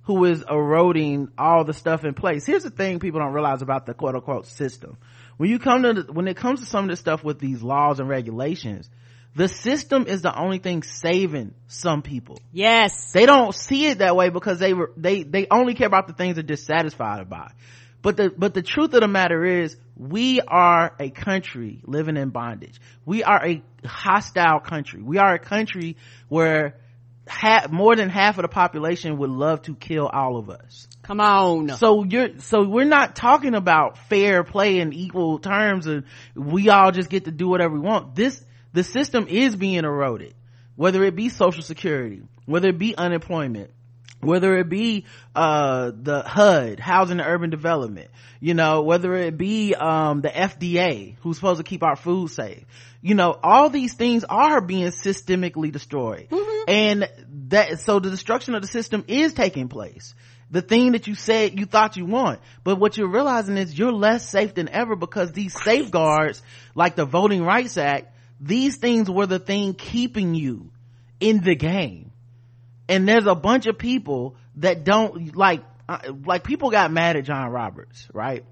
who 0.05 0.25
is 0.25 0.43
eroding 0.49 1.29
all 1.37 1.63
the 1.63 1.73
stuff 1.73 2.05
in 2.05 2.13
place. 2.13 2.45
Here's 2.45 2.63
the 2.63 2.69
thing 2.69 2.99
people 2.99 3.19
don't 3.19 3.33
realize 3.33 3.61
about 3.61 3.85
the 3.85 3.93
quote 3.93 4.15
unquote 4.15 4.45
system. 4.45 4.97
When 5.37 5.49
you 5.49 5.59
come 5.59 5.83
to, 5.83 5.93
the, 5.93 6.13
when 6.13 6.27
it 6.27 6.37
comes 6.37 6.59
to 6.61 6.65
some 6.65 6.85
of 6.85 6.89
this 6.89 6.99
stuff 6.99 7.23
with 7.23 7.39
these 7.39 7.61
laws 7.63 7.99
and 7.99 8.07
regulations, 8.07 8.89
the 9.35 9.49
system 9.49 10.05
is 10.07 10.21
the 10.21 10.37
only 10.37 10.59
thing 10.59 10.81
saving 10.81 11.53
some 11.67 12.01
people. 12.01 12.39
Yes. 12.53 13.11
They 13.11 13.25
don't 13.25 13.53
see 13.53 13.87
it 13.87 13.97
that 13.97 14.15
way 14.15 14.29
because 14.29 14.59
they 14.59 14.73
were, 14.73 14.91
they, 14.95 15.23
they 15.23 15.47
only 15.51 15.73
care 15.73 15.87
about 15.87 16.07
the 16.07 16.13
things 16.13 16.35
they're 16.35 16.43
dissatisfied 16.43 17.29
by. 17.29 17.51
But 18.01 18.17
the, 18.17 18.29
but 18.29 18.53
the 18.53 18.61
truth 18.61 18.93
of 18.93 19.01
the 19.01 19.07
matter 19.07 19.43
is 19.43 19.75
we 19.97 20.39
are 20.39 20.95
a 20.99 21.09
country 21.09 21.81
living 21.85 22.15
in 22.15 22.29
bondage. 22.29 22.79
We 23.03 23.23
are 23.23 23.45
a 23.45 23.61
hostile 23.85 24.59
country. 24.59 25.01
We 25.01 25.17
are 25.17 25.33
a 25.33 25.39
country 25.39 25.97
where 26.29 26.77
half, 27.27 27.69
more 27.71 27.95
than 27.95 28.09
half 28.09 28.37
of 28.37 28.43
the 28.43 28.47
population 28.47 29.17
would 29.17 29.31
love 29.31 29.63
to 29.63 29.75
kill 29.75 30.07
all 30.07 30.37
of 30.37 30.49
us. 30.49 30.87
Come 31.03 31.19
on. 31.19 31.69
So 31.69 32.03
you're, 32.03 32.39
so 32.39 32.63
we're 32.63 32.85
not 32.85 33.15
talking 33.15 33.53
about 33.53 33.97
fair 34.07 34.43
play 34.43 34.79
and 34.79 34.93
equal 34.93 35.39
terms 35.39 35.87
and 35.87 36.05
we 36.35 36.69
all 36.69 36.91
just 36.91 37.09
get 37.09 37.25
to 37.25 37.31
do 37.31 37.49
whatever 37.49 37.73
we 37.73 37.81
want. 37.81 38.15
This, 38.15 38.41
the 38.75 38.83
system 38.83 39.27
is 39.27 39.55
being 39.55 39.83
eroded. 39.83 40.33
Whether 40.75 41.03
it 41.03 41.15
be 41.15 41.29
social 41.29 41.63
security, 41.63 42.21
whether 42.45 42.69
it 42.69 42.77
be 42.77 42.95
unemployment, 42.95 43.71
whether 44.19 44.57
it 44.57 44.67
be 44.67 45.05
uh, 45.33 45.91
the 45.95 46.21
HUD, 46.21 46.79
housing 46.79 47.19
and 47.19 47.27
urban 47.27 47.49
development, 47.49 48.09
you 48.41 48.53
know, 48.53 48.81
whether 48.81 49.13
it 49.13 49.37
be 49.37 49.73
um, 49.73 50.19
the 50.21 50.29
FDA, 50.29 51.15
who's 51.21 51.37
supposed 51.37 51.59
to 51.59 51.63
keep 51.63 51.81
our 51.81 51.95
food 51.95 52.29
safe, 52.29 52.65
you 53.05 53.13
know 53.13 53.37
all 53.43 53.69
these 53.69 53.93
things 53.93 54.23
are 54.27 54.59
being 54.61 54.87
systemically 54.87 55.71
destroyed 55.71 56.27
mm-hmm. 56.27 56.63
and 56.67 57.09
that 57.49 57.79
so 57.79 57.99
the 57.99 58.09
destruction 58.09 58.55
of 58.55 58.63
the 58.63 58.67
system 58.67 59.05
is 59.07 59.33
taking 59.33 59.67
place 59.67 60.15
the 60.49 60.63
thing 60.63 60.93
that 60.93 61.05
you 61.05 61.13
said 61.13 61.59
you 61.59 61.67
thought 61.67 61.97
you 61.97 62.05
want 62.07 62.39
but 62.63 62.77
what 62.77 62.97
you're 62.97 63.11
realizing 63.11 63.57
is 63.57 63.77
you're 63.77 63.91
less 63.91 64.27
safe 64.27 64.55
than 64.55 64.69
ever 64.69 64.95
because 64.95 65.31
these 65.33 65.53
safeguards 65.61 66.41
like 66.73 66.95
the 66.95 67.05
voting 67.05 67.43
rights 67.43 67.77
act 67.77 68.11
these 68.39 68.77
things 68.77 69.09
were 69.09 69.25
the 69.25 69.39
thing 69.39 69.73
keeping 69.73 70.35
you 70.35 70.71
in 71.19 71.41
the 71.41 71.55
game 71.55 72.11
and 72.87 73.07
there's 73.07 73.27
a 73.27 73.35
bunch 73.35 73.65
of 73.65 73.77
people 73.77 74.35
that 74.57 74.83
don't 74.83 75.35
like 75.35 75.63
uh, 75.87 75.99
like 76.25 76.43
people 76.43 76.71
got 76.71 76.91
mad 76.91 77.15
at 77.15 77.23
john 77.23 77.49
roberts 77.49 78.07
right 78.13 78.45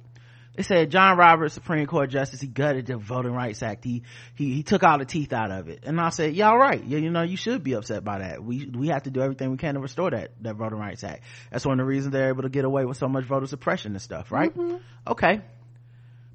they 0.55 0.61
said 0.61 0.91
John 0.91 1.17
Roberts, 1.17 1.55
Supreme 1.55 1.87
Court 1.87 2.11
Justice, 2.11 2.39
he 2.39 2.47
gutted 2.47 2.85
the 2.85 2.97
Voting 2.97 3.31
Rights 3.31 3.63
Act. 3.63 3.83
He, 3.83 4.03
he, 4.35 4.53
he 4.53 4.63
took 4.63 4.83
all 4.83 4.99
the 4.99 5.05
teeth 5.05 5.33
out 5.33 5.49
of 5.49 5.67
it. 5.67 5.79
And 5.83 5.99
I 5.99 6.09
said, 6.09 6.35
yeah, 6.35 6.49
all 6.49 6.59
right. 6.59 6.83
Yeah, 6.83 6.99
you 6.99 7.09
know, 7.09 7.23
you 7.23 7.37
should 7.37 7.63
be 7.63 7.73
upset 7.73 8.03
by 8.03 8.19
that. 8.19 8.43
We, 8.43 8.67
we 8.67 8.89
have 8.89 9.03
to 9.03 9.09
do 9.09 9.21
everything 9.21 9.49
we 9.49 9.57
can 9.57 9.73
to 9.73 9.79
restore 9.79 10.11
that, 10.11 10.31
that 10.41 10.55
Voting 10.55 10.77
Rights 10.77 11.03
Act. 11.03 11.23
That's 11.51 11.65
one 11.65 11.79
of 11.79 11.85
the 11.85 11.89
reasons 11.89 12.13
they're 12.13 12.29
able 12.29 12.43
to 12.43 12.49
get 12.49 12.65
away 12.65 12.85
with 12.85 12.97
so 12.97 13.07
much 13.07 13.23
voter 13.23 13.47
suppression 13.47 13.93
and 13.93 14.01
stuff, 14.01 14.31
right? 14.31 14.55
Mm-hmm. 14.55 14.77
Okay. 15.07 15.41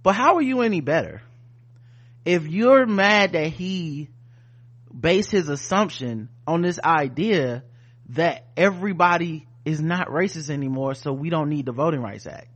But 0.02 0.16
how 0.16 0.34
are 0.36 0.42
you 0.42 0.62
any 0.62 0.80
better? 0.80 1.22
If 2.28 2.46
you're 2.46 2.84
mad 2.84 3.32
that 3.32 3.46
he 3.46 4.10
based 4.92 5.30
his 5.30 5.48
assumption 5.48 6.28
on 6.46 6.60
this 6.60 6.78
idea 6.78 7.64
that 8.10 8.44
everybody 8.54 9.48
is 9.64 9.80
not 9.80 10.08
racist 10.08 10.50
anymore 10.50 10.94
so 10.94 11.10
we 11.10 11.30
don't 11.30 11.48
need 11.48 11.64
the 11.64 11.72
voting 11.72 12.02
rights 12.02 12.26
act. 12.26 12.48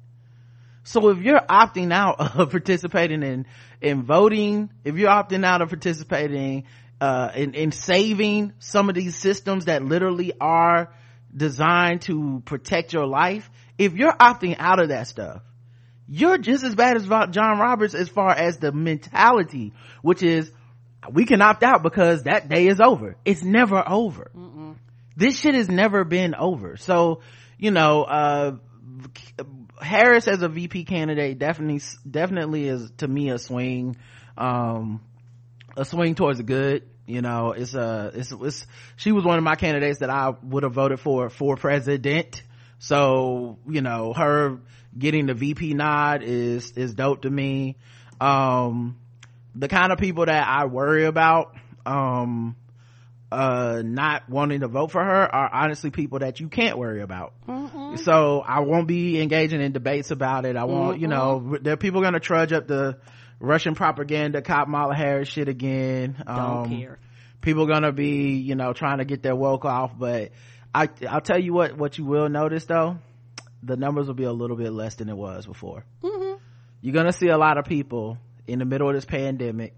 So 0.85 1.08
if 1.08 1.22
you're 1.22 1.40
opting 1.40 1.90
out 1.90 2.20
of 2.38 2.50
participating 2.50 3.22
in 3.22 3.46
in 3.80 4.02
voting 4.02 4.68
if 4.85 4.96
you're 4.96 5.08
opting 5.08 5.42
out 5.42 5.62
of 5.62 5.70
participating 5.70 6.64
uh, 7.00 7.30
in, 7.35 7.54
in 7.54 7.72
saving 7.72 8.52
some 8.58 8.90
of 8.90 8.94
these 8.94 9.16
systems 9.16 9.64
that 9.64 9.82
literally 9.82 10.35
are 10.38 10.92
designed 11.35 12.02
to 12.02 12.42
protect 12.44 12.92
your 12.92 13.06
life 13.06 13.50
if 13.78 13.94
you're 13.94 14.12
opting 14.12 14.54
out 14.58 14.80
of 14.80 14.90
that 14.90 15.06
stuff 15.06 15.40
you're 16.08 16.38
just 16.38 16.64
as 16.64 16.74
bad 16.74 16.96
as 16.96 17.06
john 17.30 17.58
roberts 17.58 17.94
as 17.94 18.08
far 18.08 18.30
as 18.30 18.58
the 18.58 18.72
mentality 18.72 19.72
which 20.02 20.22
is 20.22 20.50
we 21.10 21.24
can 21.24 21.40
opt 21.42 21.62
out 21.62 21.82
because 21.82 22.24
that 22.24 22.48
day 22.48 22.66
is 22.68 22.80
over. 22.80 23.16
It's 23.24 23.42
never 23.42 23.82
over. 23.86 24.30
Mm-mm. 24.36 24.76
this 25.16 25.38
shit 25.38 25.54
has 25.54 25.68
never 25.68 26.04
been 26.04 26.34
over. 26.34 26.76
So 26.76 27.20
you 27.58 27.70
know 27.70 28.02
uh, 28.02 28.56
harris 29.80 30.28
as 30.28 30.42
a 30.42 30.48
vp 30.48 30.84
candidate 30.84 31.38
definitely 31.38 31.80
definitely 32.08 32.68
is 32.68 32.90
to 32.98 33.08
me 33.08 33.30
a 33.30 33.38
swing 33.38 33.96
um, 34.36 35.00
a 35.76 35.84
swing 35.84 36.14
towards 36.14 36.38
the 36.38 36.44
good. 36.44 36.88
You 37.06 37.20
know 37.20 37.52
it's 37.52 37.74
a 37.74 38.12
it's, 38.14 38.32
it's 38.32 38.66
she 38.96 39.12
was 39.12 39.24
one 39.24 39.38
of 39.38 39.44
my 39.44 39.56
candidates 39.56 39.98
that 40.00 40.10
i 40.10 40.32
would 40.42 40.62
have 40.62 40.72
voted 40.72 41.00
for 41.00 41.30
for 41.30 41.56
president. 41.56 42.42
So 42.78 43.58
you 43.68 43.80
know 43.80 44.12
her 44.12 44.58
getting 44.96 45.26
the 45.26 45.35
vp 45.35 45.74
nod 45.74 46.22
is 46.22 46.72
is 46.72 46.94
dope 46.94 47.22
to 47.22 47.31
me. 47.31 47.76
Um 48.20 48.98
the 49.55 49.68
kind 49.68 49.92
of 49.92 49.98
people 49.98 50.26
that 50.26 50.46
i 50.46 50.64
worry 50.64 51.05
about 51.05 51.55
um 51.85 52.57
uh 53.31 53.83
not 53.85 54.28
wanting 54.28 54.61
to 54.61 54.68
vote 54.68 54.90
for 54.90 55.02
her 55.02 55.35
are 55.35 55.50
honestly 55.52 55.90
people 55.90 56.18
that 56.20 56.40
you 56.40 56.48
can't 56.48 56.78
worry 56.78 57.00
about. 57.00 57.33
Mm-hmm. 57.48 57.96
so 57.96 58.40
i 58.46 58.61
won't 58.61 58.87
be 58.87 59.20
engaging 59.20 59.61
in 59.61 59.72
debates 59.72 60.11
about 60.11 60.44
it. 60.46 60.57
I 60.57 60.64
won't 60.64 60.94
mm-hmm. 60.94 61.02
you 61.02 61.09
know 61.09 61.59
there 61.61 61.74
are 61.74 61.78
people 61.78 62.02
gonna 62.02 62.20
trudge 62.20 62.52
up 62.52 62.66
the 62.66 62.98
russian 63.40 63.74
propaganda 63.74 64.42
kamala 64.42 64.94
harris 64.94 65.28
shit 65.28 65.48
again. 65.48 66.22
Don't 66.26 66.38
um, 66.38 66.70
care. 66.70 66.98
people 67.40 67.66
gonna 67.66 67.92
be 67.92 68.37
you 68.37 68.55
know 68.55 68.72
trying 68.72 68.98
to 68.98 69.05
get 69.05 69.22
their 69.22 69.37
woke 69.37 69.64
off 69.64 69.92
but 69.98 70.31
i 70.74 70.88
i'll 71.09 71.20
tell 71.20 71.40
you 71.40 71.52
what 71.52 71.76
what 71.76 71.98
you 71.98 72.05
will 72.05 72.28
notice 72.28 72.64
though 72.66 72.98
the 73.62 73.77
numbers 73.77 74.07
will 74.07 74.14
be 74.14 74.25
a 74.25 74.33
little 74.33 74.57
bit 74.57 74.72
less 74.72 74.96
than 74.96 75.09
it 75.09 75.16
was 75.16 75.46
before 75.46 75.85
mm-hmm. 76.03 76.38
you're 76.81 76.94
gonna 76.94 77.12
see 77.12 77.29
a 77.29 77.38
lot 77.38 77.59
of 77.59 77.64
people 77.64 78.18
in 78.46 78.59
the 78.59 78.64
middle 78.64 78.88
of 78.88 78.94
this 78.94 79.05
pandemic 79.05 79.75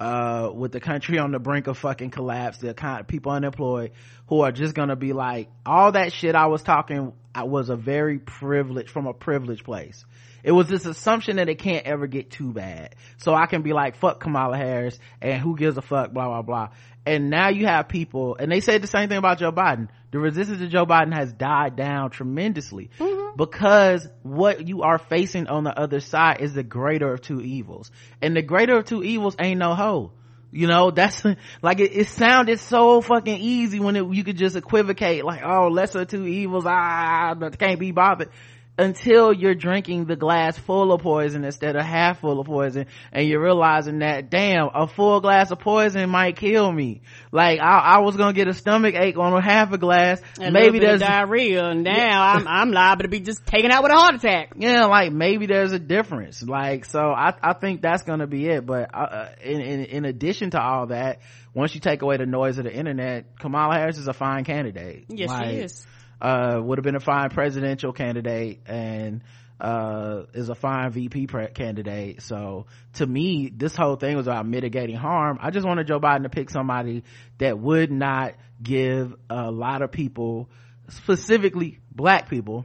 uh, 0.00 0.50
with 0.52 0.72
the 0.72 0.80
country 0.80 1.18
on 1.18 1.30
the 1.30 1.38
brink 1.38 1.66
of 1.68 1.78
fucking 1.78 2.10
collapse 2.10 2.58
the 2.58 2.74
kind 2.74 3.00
of 3.00 3.06
people 3.06 3.32
unemployed 3.32 3.92
who 4.28 4.40
are 4.40 4.52
just 4.52 4.74
gonna 4.74 4.96
be 4.96 5.12
like 5.12 5.48
all 5.64 5.92
that 5.92 6.12
shit 6.12 6.34
i 6.34 6.46
was 6.46 6.62
talking 6.62 7.12
I 7.36 7.42
was 7.42 7.68
a 7.68 7.74
very 7.74 8.20
privileged 8.20 8.90
from 8.90 9.08
a 9.08 9.12
privileged 9.12 9.64
place 9.64 10.04
it 10.44 10.52
was 10.52 10.68
this 10.68 10.84
assumption 10.84 11.36
that 11.36 11.48
it 11.48 11.58
can't 11.58 11.86
ever 11.86 12.06
get 12.06 12.30
too 12.30 12.52
bad. 12.52 12.94
So 13.16 13.34
I 13.34 13.46
can 13.46 13.62
be 13.62 13.72
like, 13.72 13.96
fuck 13.96 14.20
Kamala 14.20 14.58
Harris 14.58 14.98
and 15.22 15.40
who 15.40 15.56
gives 15.56 15.78
a 15.78 15.82
fuck, 15.82 16.12
blah, 16.12 16.26
blah, 16.26 16.42
blah. 16.42 16.68
And 17.06 17.28
now 17.28 17.48
you 17.50 17.66
have 17.66 17.88
people, 17.88 18.36
and 18.38 18.50
they 18.50 18.60
said 18.60 18.82
the 18.82 18.86
same 18.86 19.08
thing 19.10 19.18
about 19.18 19.38
Joe 19.38 19.52
Biden. 19.52 19.88
The 20.10 20.18
resistance 20.18 20.60
to 20.60 20.68
Joe 20.68 20.86
Biden 20.86 21.12
has 21.12 21.32
died 21.32 21.76
down 21.76 22.10
tremendously 22.10 22.90
mm-hmm. 22.98 23.36
because 23.36 24.08
what 24.22 24.66
you 24.66 24.82
are 24.82 24.98
facing 24.98 25.48
on 25.48 25.64
the 25.64 25.78
other 25.78 26.00
side 26.00 26.40
is 26.40 26.54
the 26.54 26.62
greater 26.62 27.12
of 27.12 27.20
two 27.20 27.40
evils. 27.40 27.90
And 28.22 28.34
the 28.34 28.42
greater 28.42 28.78
of 28.78 28.86
two 28.86 29.02
evils 29.02 29.36
ain't 29.38 29.58
no 29.58 29.74
hoe. 29.74 30.12
You 30.50 30.68
know, 30.68 30.92
that's 30.92 31.22
like 31.62 31.80
it, 31.80 31.94
it 31.94 32.08
sounded 32.08 32.60
so 32.60 33.02
fucking 33.02 33.38
easy 33.38 33.80
when 33.80 33.96
it, 33.96 34.14
you 34.14 34.24
could 34.24 34.38
just 34.38 34.56
equivocate 34.56 35.24
like, 35.24 35.42
oh, 35.44 35.68
lesser 35.68 36.04
two 36.04 36.26
evils, 36.26 36.64
ah, 36.66 37.34
can't 37.58 37.80
be 37.80 37.90
bothered 37.90 38.30
until 38.76 39.32
you're 39.32 39.54
drinking 39.54 40.06
the 40.06 40.16
glass 40.16 40.58
full 40.58 40.92
of 40.92 41.00
poison 41.00 41.44
instead 41.44 41.76
of 41.76 41.84
half 41.84 42.20
full 42.20 42.40
of 42.40 42.46
poison 42.46 42.86
and 43.12 43.28
you're 43.28 43.42
realizing 43.42 44.00
that 44.00 44.30
damn 44.30 44.68
a 44.74 44.88
full 44.88 45.20
glass 45.20 45.50
of 45.52 45.60
poison 45.60 46.10
might 46.10 46.36
kill 46.36 46.70
me. 46.72 47.02
Like 47.30 47.60
i, 47.60 47.78
I 47.78 47.98
was 47.98 48.16
gonna 48.16 48.32
get 48.32 48.48
a 48.48 48.52
stomach 48.52 48.96
ache 48.96 49.16
on 49.16 49.32
a 49.32 49.40
half 49.40 49.72
a 49.72 49.78
glass. 49.78 50.20
And 50.40 50.52
maybe 50.52 50.80
there's 50.80 51.00
diarrhea 51.00 51.64
and 51.64 51.84
now 51.84 51.94
yeah. 51.94 52.32
i'm 52.32 52.48
i'm 52.48 52.72
liable 52.72 53.04
to 53.04 53.08
be 53.08 53.20
just 53.20 53.46
taken 53.46 53.70
out 53.70 53.84
with 53.84 53.92
a 53.92 53.96
heart 53.96 54.16
attack. 54.16 54.54
Yeah 54.56 54.86
like 54.86 55.12
maybe 55.12 55.46
there's 55.46 55.72
a 55.72 55.78
difference. 55.78 56.42
Like 56.42 56.84
so 56.84 56.98
i 56.98 57.32
i 57.42 57.52
think 57.52 57.80
that's 57.80 58.02
gonna 58.02 58.26
be 58.26 58.48
it 58.48 58.66
but 58.66 58.92
uh, 58.92 58.98
uh 58.98 59.28
in, 59.42 59.60
in 59.60 59.84
in 59.84 60.04
addition 60.04 60.50
to 60.50 60.60
all 60.60 60.86
that 60.88 61.20
once 61.54 61.74
you 61.76 61.80
take 61.80 62.02
away 62.02 62.16
the 62.16 62.26
noise 62.26 62.58
of 62.58 62.64
the 62.64 62.74
internet 62.74 63.38
kamala 63.38 63.76
harris 63.76 63.98
is 63.98 64.08
a 64.08 64.12
fine 64.12 64.42
candidate. 64.42 65.04
Yes 65.08 65.28
like, 65.28 65.48
she 65.48 65.56
is 65.58 65.86
uh, 66.20 66.60
would 66.62 66.78
have 66.78 66.84
been 66.84 66.96
a 66.96 67.00
fine 67.00 67.30
presidential 67.30 67.92
candidate 67.92 68.60
and 68.66 69.22
uh, 69.60 70.24
is 70.34 70.48
a 70.48 70.54
fine 70.54 70.90
VP 70.90 71.26
candidate. 71.54 72.22
So 72.22 72.66
to 72.94 73.06
me, 73.06 73.52
this 73.54 73.74
whole 73.74 73.96
thing 73.96 74.16
was 74.16 74.26
about 74.26 74.46
mitigating 74.46 74.96
harm. 74.96 75.38
I 75.40 75.50
just 75.50 75.66
wanted 75.66 75.86
Joe 75.86 76.00
Biden 76.00 76.22
to 76.24 76.28
pick 76.28 76.50
somebody 76.50 77.04
that 77.38 77.58
would 77.58 77.90
not 77.90 78.34
give 78.62 79.14
a 79.30 79.50
lot 79.50 79.82
of 79.82 79.92
people, 79.92 80.50
specifically 80.88 81.78
black 81.90 82.28
people, 82.28 82.64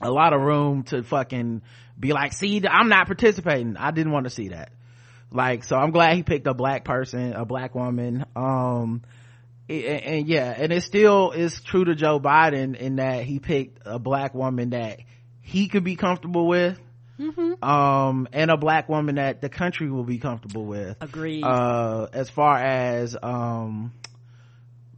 a 0.00 0.10
lot 0.10 0.32
of 0.32 0.40
room 0.40 0.82
to 0.84 1.02
fucking 1.02 1.62
be 1.98 2.12
like, 2.12 2.32
see, 2.32 2.62
I'm 2.66 2.88
not 2.88 3.06
participating. 3.06 3.76
I 3.76 3.90
didn't 3.90 4.12
want 4.12 4.24
to 4.24 4.30
see 4.30 4.48
that. 4.48 4.72
Like, 5.30 5.64
so 5.64 5.76
I'm 5.76 5.90
glad 5.90 6.16
he 6.16 6.22
picked 6.22 6.46
a 6.46 6.54
black 6.54 6.84
person, 6.84 7.32
a 7.32 7.44
black 7.44 7.74
woman. 7.74 8.24
Um, 8.36 9.02
and, 9.68 9.84
and, 9.84 10.28
yeah, 10.28 10.54
and 10.56 10.72
it 10.72 10.82
still 10.82 11.30
is 11.30 11.60
true 11.62 11.84
to 11.84 11.94
Joe 11.94 12.20
Biden 12.20 12.76
in 12.76 12.96
that 12.96 13.24
he 13.24 13.38
picked 13.38 13.78
a 13.84 13.98
black 13.98 14.34
woman 14.34 14.70
that 14.70 15.00
he 15.40 15.68
could 15.68 15.84
be 15.84 15.96
comfortable 15.96 16.46
with. 16.46 16.78
Mm-hmm. 17.18 17.64
Um, 17.64 18.28
and 18.32 18.50
a 18.50 18.56
black 18.56 18.88
woman 18.88 19.16
that 19.16 19.40
the 19.40 19.48
country 19.48 19.88
will 19.88 20.04
be 20.04 20.18
comfortable 20.18 20.64
with. 20.64 20.96
Agreed. 21.00 21.44
Uh, 21.44 22.08
as 22.12 22.28
far 22.28 22.58
as, 22.58 23.16
um, 23.22 23.92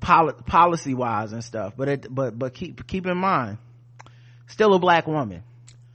poli- 0.01 0.35
policy 0.47 0.95
wise 0.95 1.33
and 1.33 1.45
stuff. 1.45 1.75
But 1.77 1.89
it, 1.89 2.07
but, 2.11 2.39
but 2.39 2.55
keep, 2.55 2.87
keep 2.87 3.07
in 3.07 3.19
mind, 3.19 3.59
still 4.47 4.73
a 4.75 4.79
black 4.79 5.07
woman. 5.07 5.43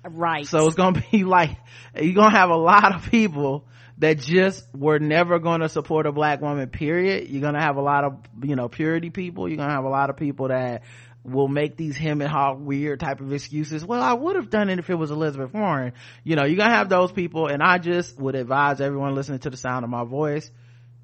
Right. 0.04 0.48
So 0.48 0.66
it's 0.68 0.76
gonna 0.76 1.04
be 1.12 1.24
like, 1.24 1.58
you're 2.00 2.14
gonna 2.14 2.38
have 2.38 2.50
a 2.50 2.58
lot 2.58 2.96
of 2.96 3.10
people 3.12 3.66
that 4.02 4.18
just 4.18 4.66
were 4.76 4.98
never 4.98 5.38
going 5.38 5.62
to 5.62 5.70
support 5.70 6.08
a 6.08 6.12
black 6.12 6.42
woman 6.42 6.68
period. 6.70 7.30
You're 7.30 7.42
going 7.42 7.54
to 7.54 7.62
have 7.62 7.78
a 7.78 7.82
lot 7.82 8.04
of 8.04 8.18
you 8.44 8.56
know 8.56 8.68
purity 8.68 9.12
people. 9.12 9.48
You're 9.48 9.58
going 9.58 9.70
to 9.70 9.76
have 9.76 9.86
a 9.86 9.90
lot 9.90 10.10
of 10.10 10.18
people 10.18 10.48
that 10.48 10.82
will 11.24 11.48
make 11.48 11.78
these 11.78 11.96
him 11.96 12.20
and 12.20 12.30
hawk 12.30 12.58
weird 12.60 13.00
type 13.00 13.22
of 13.22 13.32
excuses. 13.32 13.86
Well 13.86 14.02
i 14.02 14.12
would 14.12 14.36
have 14.36 14.50
done 14.50 14.70
it 14.70 14.80
if 14.80 14.90
it 14.90 14.96
was 14.96 15.12
elizabeth 15.12 15.54
warren. 15.54 15.94
You 16.24 16.36
know 16.36 16.46
you're 16.46 16.58
going 16.58 16.72
to 16.72 16.76
have 16.76 16.90
those 16.90 17.12
people 17.12 17.46
and 17.46 17.62
i 17.62 17.78
just 17.78 18.20
would 18.20 18.34
advise 18.34 18.82
everyone 18.82 19.14
listening 19.14 19.40
to 19.40 19.52
the 19.52 19.58
sound 19.58 19.86
of 19.86 19.92
my 19.92 20.04
voice 20.04 20.50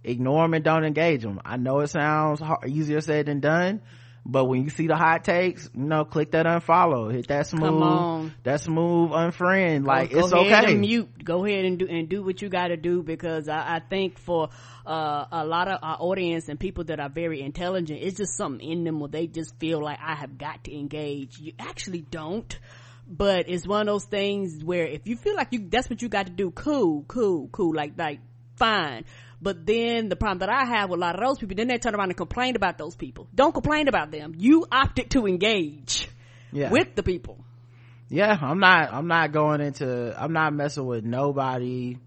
ignore 0.04 0.44
them 0.44 0.54
and 0.54 0.64
don't 0.64 0.86
engage 0.86 1.22
them. 1.22 1.40
I 1.46 1.58
know 1.58 1.82
it 1.82 1.88
sounds 1.88 2.42
easier 2.66 3.02
said 3.02 3.28
than 3.28 3.42
done 3.42 3.82
but 4.30 4.44
when 4.46 4.62
you 4.63 4.70
see 4.70 4.88
the 4.88 4.96
hot 4.98 5.24
takes, 5.24 5.70
you 5.74 5.86
know, 5.86 6.04
click 6.04 6.32
that 6.32 6.46
unfollow, 6.46 7.12
hit 7.13 7.30
that 7.30 7.48
smooth, 7.48 8.34
that 8.44 8.60
smooth 8.60 9.12
unfriend. 9.12 9.88
Like 9.88 10.12
go, 10.12 10.20
go 10.30 10.42
it's 10.42 10.54
okay. 10.54 10.76
mute. 10.76 11.24
Go 11.24 11.46
ahead 11.46 11.63
and 11.63 11.80
do 11.80 11.88
and 11.88 12.10
do 12.10 12.22
what 12.22 12.42
you 12.42 12.50
got 12.50 12.68
to 12.68 12.78
do 12.78 13.02
because 13.02 13.48
I, 13.48 13.76
I 13.76 13.80
think 13.80 14.20
for 14.20 14.50
uh, 14.86 15.26
a 15.32 15.46
lot 15.46 15.70
of 15.70 15.80
our 15.82 15.96
audience 16.00 16.50
and 16.50 16.60
people 16.60 16.84
that 16.86 17.00
are 17.00 17.10
very 17.10 17.42
intelligent, 17.42 18.00
it's 18.02 18.18
just 18.18 18.36
something 18.36 18.70
in 18.70 18.84
them 18.84 19.00
where 19.00 19.10
they 19.10 19.28
just 19.28 19.58
feel 19.60 19.82
like 19.82 20.00
I 20.04 20.16
have 20.16 20.38
got 20.38 20.66
to 20.66 20.78
engage. 20.78 21.40
You 21.40 21.54
actually 21.58 22.02
don't 22.02 22.60
but 23.10 23.48
it's 23.48 23.66
one 23.66 23.88
of 23.88 23.94
those 23.94 24.04
things 24.04 24.62
where 24.62 24.86
if 24.86 25.08
you 25.08 25.16
feel 25.16 25.34
like 25.34 25.48
you 25.52 25.70
that's 25.70 25.90
what 25.90 26.02
you 26.02 26.10
got 26.10 26.26
to 26.26 26.32
do 26.34 26.52
cool 26.52 27.06
cool 27.08 27.48
cool 27.54 27.74
like 27.74 27.94
like 27.98 28.20
fine 28.58 29.06
but 29.41 29.65
then 29.65 30.10
the 30.10 30.15
problem 30.15 30.39
that 30.39 30.50
I 30.50 30.65
have 30.65 30.89
with 30.89 31.00
a 31.00 31.02
lot 31.02 31.15
of 31.15 31.21
those 31.21 31.38
people, 31.38 31.56
then 31.56 31.67
they 31.67 31.78
turn 31.78 31.95
around 31.95 32.10
and 32.10 32.17
complain 32.17 32.56
about 32.56 32.78
those 32.78 32.95
people. 32.95 33.28
Don't 33.34 33.54
complain 33.54 33.88
about 33.88 34.12
them. 34.12 34.34
You 34.36 34.65
opted 34.71 35.12
to 35.12 35.28
engage 35.28 36.10
yeah. 36.52 36.71
with 36.71 36.95
the 36.95 37.04
people. 37.04 37.43
Yeah, 38.10 38.38
I'm 38.39 38.60
not, 38.60 38.93
I'm 38.93 39.08
not 39.08 39.32
going 39.32 39.62
into, 39.62 40.15
I'm 40.17 40.34
not 40.34 40.54
messing 40.54 40.86
with 40.86 41.04
nobody 41.04 41.97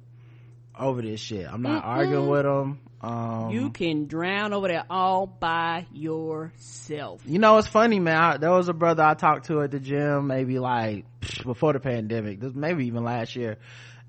over 0.78 1.02
this 1.02 1.20
shit. 1.20 1.46
I'm 1.46 1.62
not 1.62 1.84
mm 1.84 1.86
arguing 1.86 2.28
with 2.28 2.42
them. 2.42 2.80
Um, 3.02 3.50
you 3.50 3.70
can 3.70 4.06
drown 4.06 4.52
over 4.52 4.68
there 4.68 4.84
all 4.90 5.26
by 5.26 5.86
yourself. 5.92 7.22
You 7.24 7.38
know, 7.38 7.56
it's 7.56 7.68
funny, 7.68 7.98
man. 7.98 8.16
I, 8.16 8.36
there 8.36 8.50
was 8.50 8.68
a 8.68 8.74
brother 8.74 9.02
I 9.02 9.14
talked 9.14 9.46
to 9.46 9.62
at 9.62 9.70
the 9.70 9.80
gym, 9.80 10.26
maybe 10.26 10.58
like 10.58 11.06
before 11.44 11.72
the 11.72 11.80
pandemic, 11.80 12.42
maybe 12.54 12.86
even 12.86 13.04
last 13.04 13.36
year. 13.36 13.56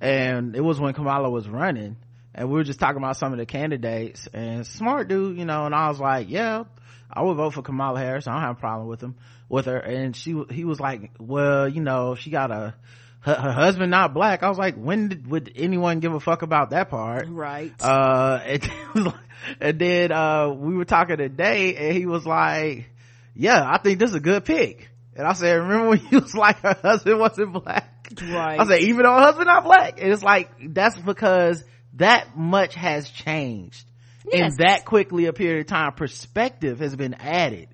And 0.02 0.56
it 0.56 0.62
was 0.62 0.80
when 0.80 0.94
Kamala 0.94 1.30
was 1.30 1.48
running 1.48 1.96
and 2.34 2.50
we 2.50 2.56
were 2.56 2.64
just 2.64 2.80
talking 2.80 2.98
about 2.98 3.18
some 3.18 3.32
of 3.32 3.40
the 3.40 3.46
candidates 3.46 4.28
and 4.34 4.66
smart 4.66 5.08
dude 5.08 5.38
you 5.38 5.46
know 5.46 5.66
and 5.66 5.76
i 5.76 5.90
was 5.90 6.00
like 6.00 6.30
yeah 6.30 6.64
i 7.12 7.22
would 7.22 7.36
vote 7.36 7.54
for 7.54 7.62
kamala 7.62 8.00
harris 8.00 8.28
i 8.28 8.34
don't 8.34 8.42
have 8.42 8.58
a 8.58 8.60
problem 8.60 8.88
with 8.88 9.02
him 9.02 9.16
with 9.50 9.66
her 9.66 9.78
and 9.78 10.16
she 10.16 10.42
he 10.50 10.66
was 10.66 10.80
like 10.80 11.12
well 11.20 11.68
you 11.68 11.82
know 11.82 12.16
she 12.16 12.30
got 12.30 12.52
a 12.52 12.74
her, 13.20 13.36
her 13.36 13.52
husband 13.52 13.92
not 13.92 14.14
black 14.14 14.44
i 14.44 14.50
was 14.50 14.58
like 14.58 14.76
when 14.76 15.10
did, 15.10 15.28
would 15.28 15.52
anyone 15.56 16.00
give 16.00 16.14
a 16.14 16.20
fuck 16.20 16.42
about 16.42 16.72
that 16.72 16.90
part 16.90 17.28
right 17.30 17.74
uh 17.82 18.40
and, 18.46 18.72
and 19.60 19.80
then 19.80 20.12
uh 20.12 20.50
we 20.50 20.76
were 20.76 20.86
talking 20.86 21.18
today 21.18 21.76
and 21.76 21.98
he 21.98 22.06
was 22.06 22.26
like 22.26 22.92
yeah, 23.36 23.64
I 23.70 23.78
think 23.78 24.00
this 24.00 24.10
is 24.10 24.16
a 24.16 24.22
good 24.22 24.46
pick. 24.46 24.90
And 25.16 25.28
I 25.28 25.34
said, 25.34 25.54
remember 25.54 25.90
when 25.90 26.08
you 26.12 26.20
was 26.20 26.36
like 26.36 26.60
her 26.60 26.78
husband 26.82 27.20
wasn't 27.20 27.54
black? 27.54 28.10
Right. 28.22 28.60
I 28.60 28.66
said, 28.66 28.82
even 28.82 29.04
though 29.04 29.14
her 29.14 29.22
husband 29.22 29.48
not 29.48 29.64
black. 29.64 30.02
And 30.02 30.12
it's 30.12 30.24
like, 30.24 30.52
that's 30.74 30.98
because 30.98 31.64
that 31.96 32.38
much 32.38 32.76
has 32.76 33.10
changed. 33.10 33.86
Yes. 34.32 34.52
In 34.52 34.66
that 34.66 34.86
quickly 34.86 35.26
a 35.26 35.34
period 35.34 35.62
of 35.62 35.68
time, 35.68 35.94
perspective 35.94 36.80
has 36.80 36.96
been 36.96 37.16
added. 37.16 37.70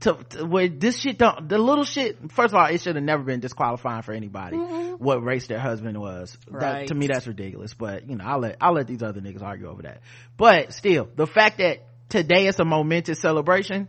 To, 0.00 0.18
to 0.30 0.44
where 0.44 0.68
this 0.68 1.00
shit 1.00 1.18
don't, 1.18 1.48
the 1.48 1.56
little 1.56 1.84
shit, 1.84 2.32
first 2.32 2.52
of 2.52 2.60
all, 2.60 2.66
it 2.66 2.80
should 2.80 2.96
have 2.96 3.04
never 3.04 3.22
been 3.22 3.40
disqualifying 3.40 4.02
for 4.02 4.12
anybody 4.12 4.56
mm-hmm. 4.56 5.02
what 5.02 5.22
race 5.24 5.46
their 5.46 5.60
husband 5.60 5.98
was. 5.98 6.36
That, 6.50 6.62
Right. 6.62 6.88
to 6.88 6.94
me, 6.94 7.06
that's 7.06 7.26
ridiculous. 7.26 7.72
But, 7.72 8.08
you 8.08 8.16
know, 8.16 8.24
I'll 8.24 8.40
let, 8.40 8.56
I'll 8.60 8.74
let 8.74 8.86
these 8.86 9.02
other 9.02 9.20
niggas 9.20 9.40
argue 9.40 9.68
over 9.68 9.82
that. 9.82 10.00
But 10.36 10.74
still, 10.74 11.08
the 11.14 11.26
fact 11.26 11.58
that 11.58 11.86
today 12.10 12.48
is 12.48 12.58
a 12.58 12.64
momentous 12.64 13.20
celebration, 13.20 13.88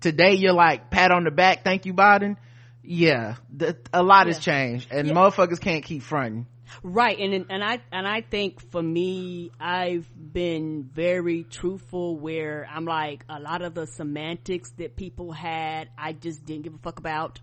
today 0.00 0.34
you're 0.34 0.52
like 0.52 0.90
pat 0.90 1.10
on 1.10 1.24
the 1.24 1.30
back 1.30 1.64
thank 1.64 1.86
you 1.86 1.92
biden 1.92 2.36
yeah 2.82 3.36
the, 3.54 3.76
a 3.92 4.02
lot 4.02 4.26
has 4.26 4.38
changed 4.38 4.88
and 4.90 5.10
motherfuckers 5.10 5.60
can't 5.60 5.84
keep 5.84 6.02
fronting 6.02 6.46
Right, 6.82 7.18
and 7.18 7.46
and 7.50 7.64
I 7.64 7.80
and 7.92 8.06
I 8.06 8.20
think 8.20 8.60
for 8.70 8.82
me, 8.82 9.50
I've 9.60 10.08
been 10.32 10.88
very 10.92 11.44
truthful. 11.44 12.16
Where 12.16 12.68
I'm 12.70 12.84
like 12.84 13.24
a 13.28 13.40
lot 13.40 13.62
of 13.62 13.74
the 13.74 13.86
semantics 13.86 14.70
that 14.78 14.96
people 14.96 15.32
had, 15.32 15.88
I 15.96 16.12
just 16.12 16.44
didn't 16.44 16.62
give 16.62 16.74
a 16.74 16.78
fuck 16.78 16.98
about. 16.98 17.40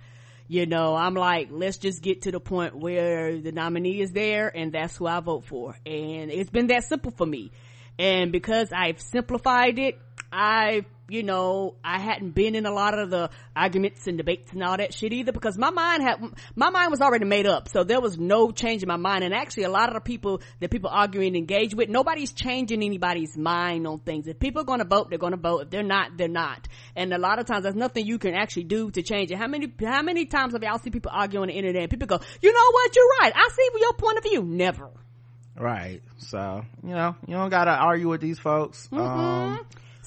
You 0.48 0.68
know, 0.68 0.96
I'm 0.96 1.16
like, 1.16 1.48
let's 1.50 1.78
just 1.78 2.04
get 2.04 2.24
to 2.24 2.32
the 2.32 2.40
point 2.40 2.76
where 2.76 3.40
the 3.40 3.52
nominee 3.52 4.02
is 4.02 4.12
there, 4.12 4.56
and 4.56 4.72
that's 4.72 4.96
who 4.96 5.08
I 5.08 5.20
vote 5.20 5.46
for. 5.46 5.76
And 5.86 6.30
it's 6.30 6.52
been 6.52 6.68
that 6.68 6.84
simple 6.84 7.12
for 7.12 7.26
me. 7.26 7.52
And 7.98 8.32
because 8.32 8.72
I've 8.72 9.02
simplified 9.02 9.80
it, 9.80 9.98
I've 10.36 10.86
you 11.08 11.22
know, 11.24 11.76
I 11.84 12.00
hadn't 12.00 12.32
been 12.32 12.56
in 12.56 12.66
a 12.66 12.72
lot 12.72 12.98
of 12.98 13.10
the 13.10 13.30
arguments 13.56 14.08
and 14.08 14.18
debates 14.18 14.52
and 14.54 14.64
all 14.64 14.78
that 14.78 14.94
shit 14.94 15.14
either 15.14 15.32
because 15.32 15.58
my 15.58 15.70
mind 15.70 16.02
had, 16.02 16.16
my 16.56 16.70
mind 16.70 16.90
was 16.90 17.02
already 17.02 17.26
made 17.26 17.46
up. 17.46 17.70
So 17.70 17.84
there 17.84 18.02
was 18.02 18.18
no 18.18 18.52
change 18.52 18.82
in 18.82 18.88
my 18.88 18.96
mind. 18.96 19.24
And 19.24 19.34
actually 19.34 19.64
a 19.64 19.70
lot 19.70 19.90
of 19.90 19.94
the 19.94 20.02
people 20.02 20.42
that 20.60 20.72
people 20.72 20.90
argue 20.92 21.22
and 21.22 21.36
engage 21.36 21.76
with, 21.76 21.90
nobody's 21.90 22.32
changing 22.32 22.84
anybody's 22.84 23.38
mind 23.38 23.86
on 23.86 24.00
things. 24.00 24.28
If 24.28 24.40
people 24.40 24.62
are 24.62 24.66
going 24.66 24.80
to 24.80 24.86
vote, 24.86 25.10
they're 25.10 25.20
going 25.20 25.34
to 25.34 25.38
vote. 25.40 25.64
If 25.64 25.70
they're 25.70 25.84
not, 25.84 26.18
they're 26.18 26.28
not. 26.28 26.68
And 26.96 27.14
a 27.14 27.20
lot 27.20 27.38
of 27.38 27.46
times 27.46 27.64
there's 27.64 27.76
nothing 27.76 28.06
you 28.08 28.18
can 28.18 28.34
actually 28.34 28.64
do 28.64 28.90
to 28.92 29.04
change 29.04 29.32
it. 29.32 29.38
How 29.38 29.48
many, 29.48 29.72
how 29.82 30.02
many 30.02 30.26
times 30.26 30.54
have 30.54 30.64
y'all 30.64 30.80
seen 30.80 30.92
people 30.92 31.12
argue 31.14 31.42
on 31.42 31.50
the 31.50 31.54
internet 31.54 31.84
and 31.84 31.90
people 31.92 32.08
go, 32.08 32.20
you 32.42 32.52
know 32.52 32.72
what? 32.72 32.96
You're 32.96 33.10
right. 33.22 33.34
I 33.36 33.50
see 33.56 33.70
your 33.80 33.94
point 33.94 34.18
of 34.18 34.24
view. 34.24 34.42
Never. 34.42 34.90
right 35.58 36.02
so 36.18 36.66
you 36.84 36.90
know 36.90 37.16
you 37.28 37.34
don't 37.34 37.50
gotta 37.50 37.72
argue 37.72 38.10
with 38.10 38.20
these 38.20 38.38
folks 38.38 38.90
um 38.92 39.60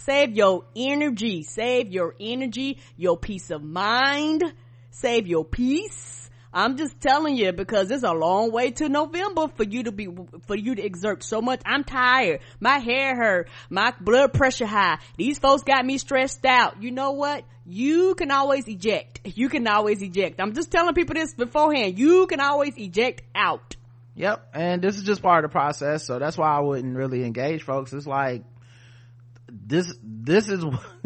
Save 0.05 0.37
your 0.37 0.65
energy. 0.75 1.43
Save 1.43 1.91
your 1.91 2.15
energy, 2.21 2.79
your 2.97 3.17
peace 3.17 3.51
of 3.51 3.63
mind. 3.63 4.43
Save 4.91 5.27
your 5.27 5.45
peace. 5.45 6.31
I'm 6.53 6.77
just 6.77 6.99
telling 7.01 7.37
you 7.37 7.53
because 7.53 7.91
it's 7.91 8.05
a 8.05 8.13
long 8.13 8.51
way 8.51 8.71
to 8.71 8.89
November 8.89 9.49
for 9.49 9.65
you 9.65 9.83
to 9.85 9.93
be, 9.93 10.09
for 10.47 10.57
you 10.57 10.75
to 10.75 10.83
exert 10.83 11.23
so 11.23 11.43
much. 11.43 11.61
I'm 11.67 11.85
tired. 11.85 12.41
My 12.59 12.79
hair 12.79 13.15
hurt. 13.15 13.49
My 13.69 13.93
blood 14.01 14.33
pressure 14.33 14.67
high. 14.67 14.99
These 15.17 15.39
folks 15.39 15.63
got 15.63 15.85
me 15.85 15.99
stressed 15.99 16.45
out. 16.47 16.83
You 16.83 16.91
know 16.91 17.13
what? 17.13 17.45
You 17.67 18.15
can 18.15 18.31
always 18.31 18.67
eject. 18.67 19.21
You 19.37 19.51
can 19.51 19.69
always 19.69 20.01
eject. 20.03 20.41
I'm 20.41 20.55
just 20.55 20.71
telling 20.71 20.95
people 20.95 21.15
this 21.15 21.35
beforehand. 21.35 21.99
You 21.99 22.27
can 22.27 22.41
always 22.41 22.73
eject 22.79 23.23
out. 23.35 23.77
Yep. 24.15 24.49
And 24.55 24.81
this 24.81 24.97
is 24.97 25.05
just 25.05 25.23
part 25.23 25.45
of 25.45 25.51
the 25.51 25.53
process. 25.53 26.07
So 26.07 26.19
that's 26.19 26.39
why 26.39 26.49
I 26.49 26.61
wouldn't 26.61 26.97
really 26.97 27.25
engage 27.25 27.63
folks. 27.63 27.93
It's 27.93 28.07
like, 28.07 28.43
this, 29.49 29.93
this 30.03 30.49
is, 30.49 30.65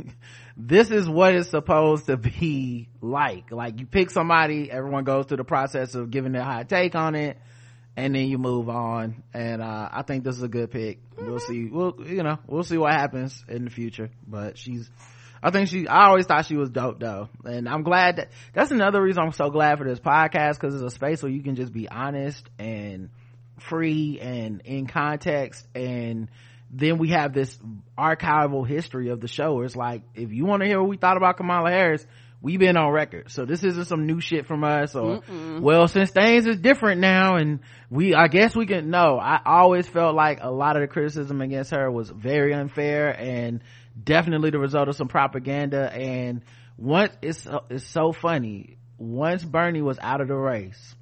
this 0.56 0.90
is 0.90 1.08
what 1.08 1.34
it's 1.34 1.50
supposed 1.50 2.06
to 2.06 2.16
be 2.16 2.88
like. 3.00 3.50
Like 3.50 3.80
you 3.80 3.86
pick 3.86 4.10
somebody, 4.10 4.70
everyone 4.70 5.04
goes 5.04 5.26
through 5.26 5.38
the 5.38 5.44
process 5.44 5.94
of 5.94 6.10
giving 6.10 6.32
their 6.32 6.44
hot 6.44 6.68
take 6.68 6.94
on 6.94 7.14
it. 7.14 7.38
And 7.94 8.14
then 8.14 8.28
you 8.28 8.38
move 8.38 8.70
on. 8.70 9.22
And, 9.34 9.60
uh, 9.60 9.88
I 9.92 10.02
think 10.02 10.24
this 10.24 10.36
is 10.36 10.42
a 10.42 10.48
good 10.48 10.70
pick. 10.70 11.00
We'll 11.18 11.38
see. 11.38 11.66
We'll, 11.66 11.94
you 12.06 12.22
know, 12.22 12.38
we'll 12.46 12.62
see 12.62 12.78
what 12.78 12.94
happens 12.94 13.44
in 13.48 13.66
the 13.66 13.70
future. 13.70 14.10
But 14.26 14.56
she's, 14.56 14.88
I 15.42 15.50
think 15.50 15.68
she, 15.68 15.88
I 15.88 16.06
always 16.06 16.26
thought 16.26 16.46
she 16.46 16.56
was 16.56 16.70
dope 16.70 17.00
though. 17.00 17.28
And 17.44 17.68
I'm 17.68 17.82
glad 17.82 18.16
that, 18.16 18.30
that's 18.54 18.70
another 18.70 19.02
reason 19.02 19.22
I'm 19.22 19.32
so 19.32 19.50
glad 19.50 19.78
for 19.78 19.84
this 19.84 19.98
podcast 19.98 20.58
cause 20.58 20.74
it's 20.74 20.84
a 20.84 20.90
space 20.90 21.22
where 21.22 21.32
you 21.32 21.42
can 21.42 21.56
just 21.56 21.72
be 21.72 21.88
honest 21.88 22.48
and 22.58 23.10
free 23.58 24.18
and 24.20 24.62
in 24.64 24.86
context 24.86 25.66
and 25.74 26.28
then 26.72 26.98
we 26.98 27.10
have 27.10 27.34
this 27.34 27.58
archival 27.98 28.66
history 28.66 29.10
of 29.10 29.20
the 29.20 29.28
show. 29.28 29.60
It's 29.60 29.76
like 29.76 30.02
if 30.14 30.32
you 30.32 30.46
want 30.46 30.62
to 30.62 30.66
hear 30.66 30.80
what 30.80 30.88
we 30.88 30.96
thought 30.96 31.16
about 31.16 31.36
kamala 31.36 31.70
harris 31.70 32.06
we've 32.42 32.58
been 32.58 32.76
on 32.76 32.90
record. 32.90 33.30
So 33.30 33.44
this 33.44 33.62
isn't 33.62 33.84
some 33.84 34.06
new 34.06 34.20
shit 34.20 34.46
from 34.46 34.64
us 34.64 34.96
or 34.96 35.22
well 35.60 35.86
since 35.86 36.10
things 36.10 36.46
is 36.46 36.58
different 36.58 37.00
now 37.00 37.36
and 37.36 37.60
we 37.88 38.14
i 38.14 38.26
guess 38.26 38.56
we 38.56 38.66
can 38.66 38.90
no 38.90 39.18
i 39.18 39.40
always 39.44 39.86
felt 39.86 40.14
like 40.14 40.40
a 40.42 40.50
lot 40.50 40.76
of 40.76 40.82
the 40.82 40.88
criticism 40.88 41.40
against 41.40 41.70
her 41.70 41.90
was 41.90 42.10
very 42.10 42.52
unfair 42.52 43.08
and 43.08 43.62
definitely 44.02 44.50
the 44.50 44.58
result 44.58 44.88
of 44.88 44.96
some 44.96 45.08
propaganda. 45.08 45.92
And 45.92 46.42
once 46.76 47.16
it's 47.22 47.46
it's 47.70 47.86
so 47.86 48.12
funny. 48.12 48.78
Once 48.98 49.44
bernie 49.44 49.82
was 49.82 49.98
out 50.00 50.20
of 50.20 50.28
the 50.28 50.36
race 50.36 50.94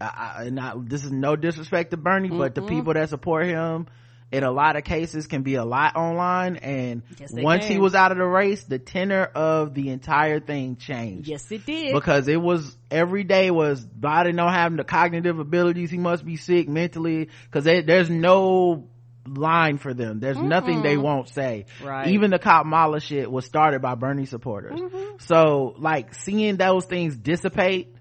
I, 0.00 0.04
I, 0.38 0.44
and 0.44 0.58
I, 0.58 0.74
this 0.76 1.04
is 1.04 1.12
no 1.12 1.36
disrespect 1.36 1.92
to 1.92 1.96
Bernie, 1.96 2.28
but 2.28 2.56
the 2.56 2.62
people 2.62 2.94
that 2.94 3.08
support 3.08 3.46
him 3.46 3.86
in 4.32 4.44
a 4.44 4.50
lot 4.50 4.76
of 4.76 4.84
cases 4.84 5.26
can 5.26 5.42
be 5.42 5.56
a 5.56 5.64
lot 5.64 5.94
online. 5.94 6.56
And 6.56 7.02
Yes, 7.20 7.32
once 7.32 7.66
he 7.66 7.78
was 7.78 7.94
out 7.94 8.12
of 8.12 8.18
the 8.18 8.24
race, 8.24 8.64
the 8.64 8.78
tenor 8.78 9.24
of 9.24 9.74
the 9.74 9.90
entire 9.90 10.40
thing 10.40 10.76
changed. 10.76 11.28
Yes, 11.28 11.52
it 11.52 11.66
did. 11.66 11.92
Because 11.92 12.26
it 12.28 12.40
was 12.40 12.76
every 12.90 13.24
day 13.24 13.50
was 13.50 13.84
Biden 13.84 14.36
don't 14.36 14.52
have 14.52 14.74
the 14.74 14.84
cognitive 14.84 15.38
abilities. 15.38 15.90
He 15.90 15.98
must 15.98 16.24
be 16.24 16.36
sick 16.36 16.66
mentally 16.66 17.28
because 17.44 17.64
there's 17.64 18.08
no 18.08 18.88
line 19.26 19.76
for 19.76 19.92
them. 19.92 20.18
There's 20.18 20.38
nothing 20.38 20.82
they 20.82 20.96
won't 20.96 21.28
say. 21.28 21.66
Right. 21.84 22.08
Even 22.08 22.30
the 22.30 22.38
Kamala 22.38 23.00
shit 23.00 23.30
was 23.30 23.44
started 23.44 23.82
by 23.82 23.94
Bernie 23.94 24.26
supporters. 24.26 24.80
Mm-hmm. 24.80 25.16
So 25.18 25.74
like 25.78 26.14
seeing 26.14 26.56
those 26.56 26.86
things 26.86 27.16
dissipate, 27.16 27.94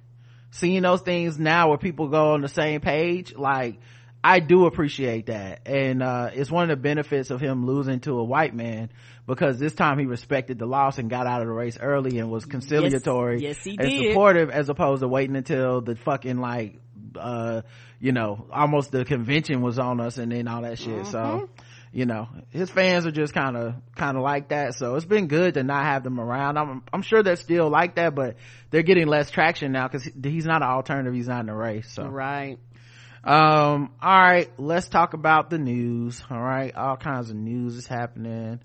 seeing 0.52 0.82
those 0.82 1.02
things 1.02 1.38
now 1.38 1.70
where 1.70 1.78
people 1.78 2.08
go 2.08 2.32
on 2.34 2.42
the 2.42 2.48
same 2.48 2.80
page, 2.80 3.36
like 3.36 3.80
I 4.24 4.40
do 4.40 4.66
appreciate 4.66 5.28
that. 5.28 5.62
And, 5.66 6.04
uh, 6.04 6.30
it's 6.34 6.52
one 6.52 6.64
of 6.64 6.70
the 6.70 6.82
benefits 6.82 7.32
of 7.32 7.42
him 7.42 7.66
losing 7.66 8.00
to 8.02 8.12
a 8.20 8.24
white 8.24 8.54
man 8.56 8.90
because 9.26 9.58
this 9.60 9.74
time 9.74 9.98
he 10.00 10.06
respected 10.06 10.60
the 10.60 10.66
loss 10.66 10.98
and 10.98 11.10
got 11.10 11.26
out 11.28 11.42
of 11.42 11.48
the 11.48 11.54
race 11.54 11.78
early 11.82 12.20
and 12.20 12.30
was 12.30 12.46
conciliatory 12.46 13.42
yes, 13.42 13.58
he 13.64 13.78
and 13.80 13.90
did. 13.90 14.10
supportive 14.12 14.50
as 14.50 14.70
opposed 14.70 15.02
to 15.02 15.08
waiting 15.08 15.36
until 15.36 15.82
the 15.82 15.96
fucking 15.96 16.38
like, 16.38 16.80
uh, 17.16 17.62
you 18.00 18.12
know, 18.12 18.48
almost 18.52 18.92
the 18.92 19.06
convention 19.06 19.62
was 19.62 19.80
on 19.80 20.00
us 20.00 20.18
and 20.18 20.32
then 20.32 20.48
all 20.48 20.62
that 20.64 20.78
shit. 20.80 21.06
So, 21.08 21.20
Mm-hmm. 21.20 21.46
you 21.94 22.06
know, 22.06 22.30
his 22.52 22.70
fans 22.70 23.06
are 23.06 23.12
just 23.12 23.34
kind 23.34 23.58
of, 23.58 23.76
kind 23.96 24.18
of 24.18 24.24
like 24.24 24.50
that. 24.50 24.76
So 24.76 24.96
it's 24.96 25.06
been 25.06 25.28
good 25.28 25.56
to 25.56 25.64
not 25.64 25.84
have 25.84 26.04
them 26.04 26.20
around. 26.20 26.58
I'm, 26.58 26.84
I'm 26.94 27.02
sure 27.02 27.22
they're 27.22 27.36
still 27.36 27.70
like 27.70 27.96
that, 27.96 28.16
but 28.16 28.38
they're 28.70 28.82
getting 28.84 29.08
less 29.08 29.30
traction 29.30 29.72
now 29.72 29.88
because 29.88 30.08
he's 30.24 30.46
not 30.46 30.62
an 30.62 30.70
alternative. 30.70 31.14
He's 31.14 31.28
not 31.28 31.42
in 31.42 31.46
the 31.48 31.54
race. 31.56 31.92
So, 31.92 32.06
right. 32.06 32.58
Um, 33.24 33.92
all 34.02 34.20
right, 34.20 34.50
let's 34.58 34.88
talk 34.88 35.14
about 35.14 35.50
the 35.50 35.60
news. 35.60 36.22
All 36.30 36.42
right, 36.42 36.74
all 36.76 36.98
kinds 36.98 37.30
of 37.30 37.36
news 37.36 37.76
is 37.76 37.88
happening. 37.88 38.60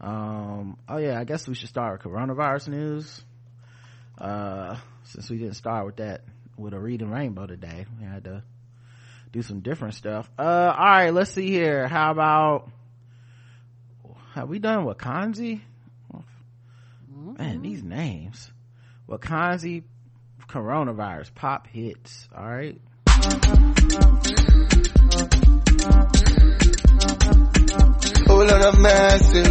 Um, 0.00 0.78
oh 0.88 0.98
yeah, 0.98 1.18
I 1.18 1.24
guess 1.24 1.46
we 1.46 1.54
should 1.54 1.68
start 1.68 2.02
with 2.02 2.12
coronavirus 2.12 2.68
news. 2.68 3.22
Uh, 4.18 4.76
since 5.04 5.30
we 5.30 5.38
didn't 5.38 5.54
start 5.54 5.86
with 5.86 5.96
that 5.96 6.22
with 6.56 6.74
a 6.74 6.78
reading 6.78 7.10
rainbow 7.10 7.46
today, 7.46 7.86
we 7.98 8.04
had 8.04 8.24
to 8.24 8.42
do 9.32 9.42
some 9.42 9.60
different 9.60 9.94
stuff. 9.94 10.28
Uh, 10.38 10.42
all 10.76 10.84
right, 10.84 11.10
let's 11.10 11.30
see 11.30 11.48
here. 11.48 11.86
How 11.86 12.10
about 12.10 12.70
have 14.34 14.48
we 14.48 14.58
done 14.58 14.84
Wakanzi? 14.84 15.60
Man, 17.38 17.62
these 17.62 17.82
names. 17.82 18.50
Wakanzi 19.08 19.84
coronavirus 20.48 21.34
pop 21.34 21.68
hits. 21.68 22.28
All 22.36 22.44
right. 22.44 22.80
Oh 28.28 28.36
Lord 28.36 28.62
of 28.64 28.78
mercy. 28.78 29.42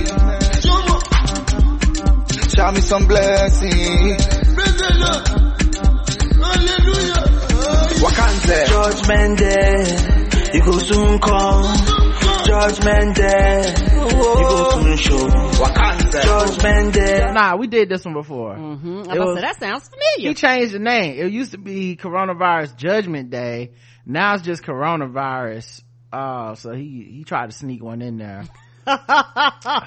Show 2.55 2.71
me 2.71 2.81
some 2.81 3.05
blessing. 3.07 4.17
Wakanda. 8.01 8.67
Judgment 8.67 9.39
day, 9.39 10.53
you 10.53 10.63
go 10.63 10.77
soon 10.79 11.19
come. 11.19 11.75
Judgment 12.45 13.15
day, 13.15 13.73
you 13.93 13.99
go 14.11 14.71
soon 14.81 14.97
show. 14.97 15.27
Wakanda. 15.59 16.23
Judgment 16.23 16.93
day. 16.93 17.31
Nah, 17.33 17.55
we 17.57 17.67
did 17.67 17.89
this 17.89 18.05
one 18.05 18.13
before. 18.13 18.55
hmm 18.55 19.01
It 19.01 19.19
was- 19.19 19.41
that 19.41 19.59
sounds 19.59 19.89
familiar. 19.89 20.29
He 20.29 20.33
changed 20.35 20.73
the 20.73 20.79
name. 20.79 21.17
It 21.19 21.31
used 21.31 21.51
to 21.51 21.57
be 21.57 21.95
Coronavirus 21.97 22.75
Judgment 22.77 23.29
Day. 23.29 23.71
Now 24.09 24.33
it's 24.33 24.43
just 24.43 24.63
Coronavirus. 24.63 25.83
Oh, 26.11 26.55
so 26.55 26.71
he 26.71 27.07
he 27.11 27.23
tried 27.23 27.51
to 27.51 27.55
sneak 27.55 27.83
one 27.83 28.01
in 28.01 28.17
there. 28.17 28.45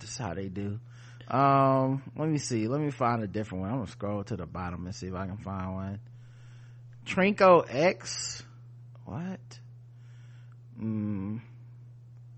This 0.00 0.10
is 0.10 0.18
how 0.18 0.34
they 0.34 0.48
do. 0.48 0.80
Um, 1.28 2.02
let 2.14 2.28
me 2.28 2.36
see. 2.36 2.68
Let 2.68 2.78
me 2.78 2.90
find 2.90 3.22
a 3.22 3.26
different 3.26 3.62
one. 3.62 3.70
I'm 3.70 3.78
gonna 3.78 3.90
scroll 3.90 4.24
to 4.24 4.36
the 4.36 4.44
bottom 4.44 4.84
and 4.84 4.94
see 4.94 5.06
if 5.06 5.14
I 5.14 5.26
can 5.26 5.38
find 5.38 5.74
one. 5.74 6.00
Trinko 7.06 7.64
X. 7.66 8.42
What? 9.06 9.40
Mm, 10.78 11.40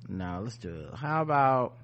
no, 0.07 0.41
let's 0.45 0.59
do 0.59 0.69
it. 0.69 0.95
How 0.95 1.23
about 1.23 1.77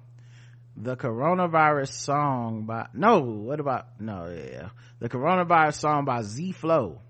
the 0.77 0.95
coronavirus 0.95 1.91
song 1.91 2.65
by 2.65 2.87
no 2.93 3.19
what 3.19 3.59
about 3.59 3.99
no 3.99 4.27
yeah 4.29 4.69
the 4.99 5.09
coronavirus 5.09 5.75
song 5.75 6.05
by 6.05 6.21
z 6.21 6.51
flow 6.51 7.01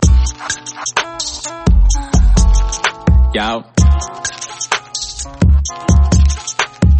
Yo. 3.34 3.64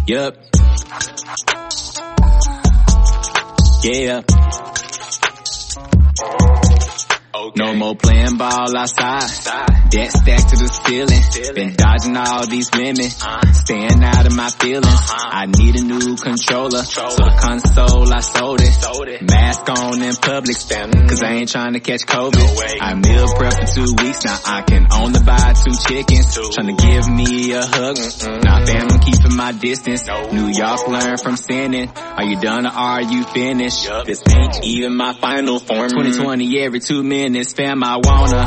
Yup. 0.08 0.36
Yeah. 3.84 4.22
No 7.56 7.74
more 7.74 7.96
playing 7.96 8.36
ball 8.36 8.76
outside. 8.76 9.26
Debt 9.90 10.10
stacked 10.12 10.48
to 10.50 10.56
the 10.56 10.68
ceiling. 10.70 11.54
Been 11.54 11.74
dodging 11.74 12.16
all 12.16 12.46
these 12.46 12.70
women. 12.70 13.10
Uh-huh. 13.10 13.52
Staying 13.52 14.04
out 14.04 14.26
of 14.26 14.36
my 14.36 14.50
feelings. 14.50 14.86
Uh-huh. 14.86 15.30
I 15.32 15.46
need 15.46 15.74
a 15.74 15.82
new 15.82 16.14
controller. 16.14 16.84
So 16.86 17.02
the 17.02 17.34
console, 17.34 18.06
I 18.12 18.20
sold 18.20 18.60
it. 18.62 19.22
Mask 19.22 19.68
on 19.68 20.00
in 20.02 20.14
public. 20.14 20.54
Cause 21.10 21.22
I 21.22 21.32
ain't 21.34 21.50
trying 21.50 21.72
to 21.74 21.80
catch 21.80 22.06
COVID. 22.06 22.78
I 22.80 22.94
meal 22.94 23.26
prep 23.34 23.52
for 23.54 23.66
two 23.66 23.90
weeks. 23.98 24.24
Now 24.24 24.38
I 24.46 24.62
can 24.62 24.86
only 24.92 25.20
buy 25.26 25.54
two 25.58 25.74
chickens. 25.74 26.38
Trying 26.54 26.70
to 26.70 26.78
give 26.78 27.08
me 27.10 27.50
a 27.52 27.66
hug. 27.66 27.98
Now 28.44 28.64
fam, 28.64 28.86
I'm 28.94 29.00
keeping 29.00 29.34
my 29.34 29.50
distance. 29.50 30.06
New 30.06 30.54
York 30.54 30.86
learn 30.86 31.16
from 31.18 31.36
sinning. 31.36 31.90
Are 31.90 32.24
you 32.24 32.40
done 32.40 32.66
or 32.66 32.70
are 32.70 33.02
you 33.02 33.24
finished? 33.24 33.90
This 34.06 34.22
ain't 34.30 34.62
even 34.62 34.94
my 34.96 35.14
final 35.14 35.58
form. 35.58 35.90
Mm-hmm. 35.90 36.14
2020 36.14 36.62
every 36.62 36.78
two 36.78 37.02
minutes. 37.02 37.23
Fam, 37.32 37.82
I 37.82 37.96
wanna 37.96 38.44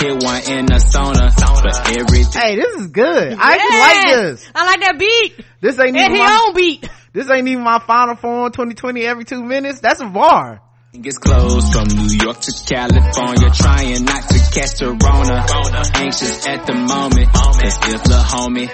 hit 0.00 0.22
one 0.22 0.42
in 0.48 0.66
the 0.66 0.80
sauna. 0.80 1.30
But 1.62 1.98
everything. 1.98 2.42
hey 2.42 2.56
this 2.56 2.74
is 2.80 2.86
good 2.88 3.32
i 3.38 3.54
actually 3.54 3.78
like 3.78 4.14
this 4.16 4.50
I 4.54 4.64
like 4.66 4.80
that 4.80 4.98
beat. 4.98 5.44
this 5.60 5.78
ain't 5.78 5.88
And 5.88 5.96
even 5.96 6.12
he 6.12 6.18
my, 6.18 6.26
on 6.26 6.54
beat. 6.54 6.88
this 7.12 7.30
ain't 7.30 7.48
even 7.48 7.64
my 7.64 7.78
final 7.86 8.16
form 8.16 8.50
2020 8.52 9.02
every 9.02 9.24
two 9.24 9.42
minutes 9.42 9.80
that's 9.80 10.00
a 10.00 10.06
bar 10.06 10.60
It's 10.92 11.18
closed 11.18 11.72
from 11.72 11.88
New 11.88 12.12
York 12.22 12.38
to 12.40 12.52
California, 12.68 13.50
trying 13.50 14.04
not 14.04 14.22
to 14.28 14.38
catch 14.54 14.78
the 14.78 14.92
Rona. 14.94 15.42
Anxious 15.98 16.46
at 16.46 16.66
the 16.66 16.74
moment, 16.74 17.32
cause 17.32 17.78
if 17.90 18.02
the 18.04 18.20
homie, 18.22 18.70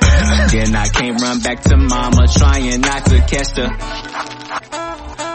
then 0.52 0.76
I 0.76 0.88
can't 0.88 1.18
run 1.22 1.40
back 1.40 1.62
to 1.62 1.76
mama, 1.78 2.26
trying 2.28 2.80
not 2.82 3.04
to 3.06 3.18
catch 3.20 3.54
the. 3.56 4.89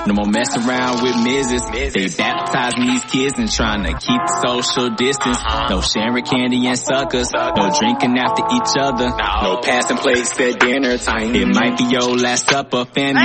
No 0.08 0.14
more 0.14 0.28
mess 0.28 0.56
around 0.56 1.02
with 1.02 1.16
Mrs. 1.16 1.94
They 1.94 2.08
baptizing 2.16 2.86
these 2.86 3.04
kids 3.06 3.40
and 3.40 3.52
trying 3.52 3.84
to 3.84 3.94
keep 3.98 4.22
social 4.46 4.90
distance. 4.92 5.38
Uh-huh. 5.38 5.68
No 5.70 5.82
sharing 5.82 6.24
candy 6.24 6.68
and 6.68 6.78
suckers. 6.78 7.32
No 7.34 7.72
drinking 7.80 8.18
after 8.20 8.44
each 8.54 8.78
other. 8.80 9.10
No 9.10 9.62
passing 9.64 9.98
plates 9.98 10.40
at 10.40 10.60
dinner 10.60 10.98
time. 11.00 11.34
It 11.36 11.48
might 11.48 11.78
be 11.78 11.86
your 11.86 12.16
last 12.18 12.48
supper, 12.50 12.86
family. 12.86 13.22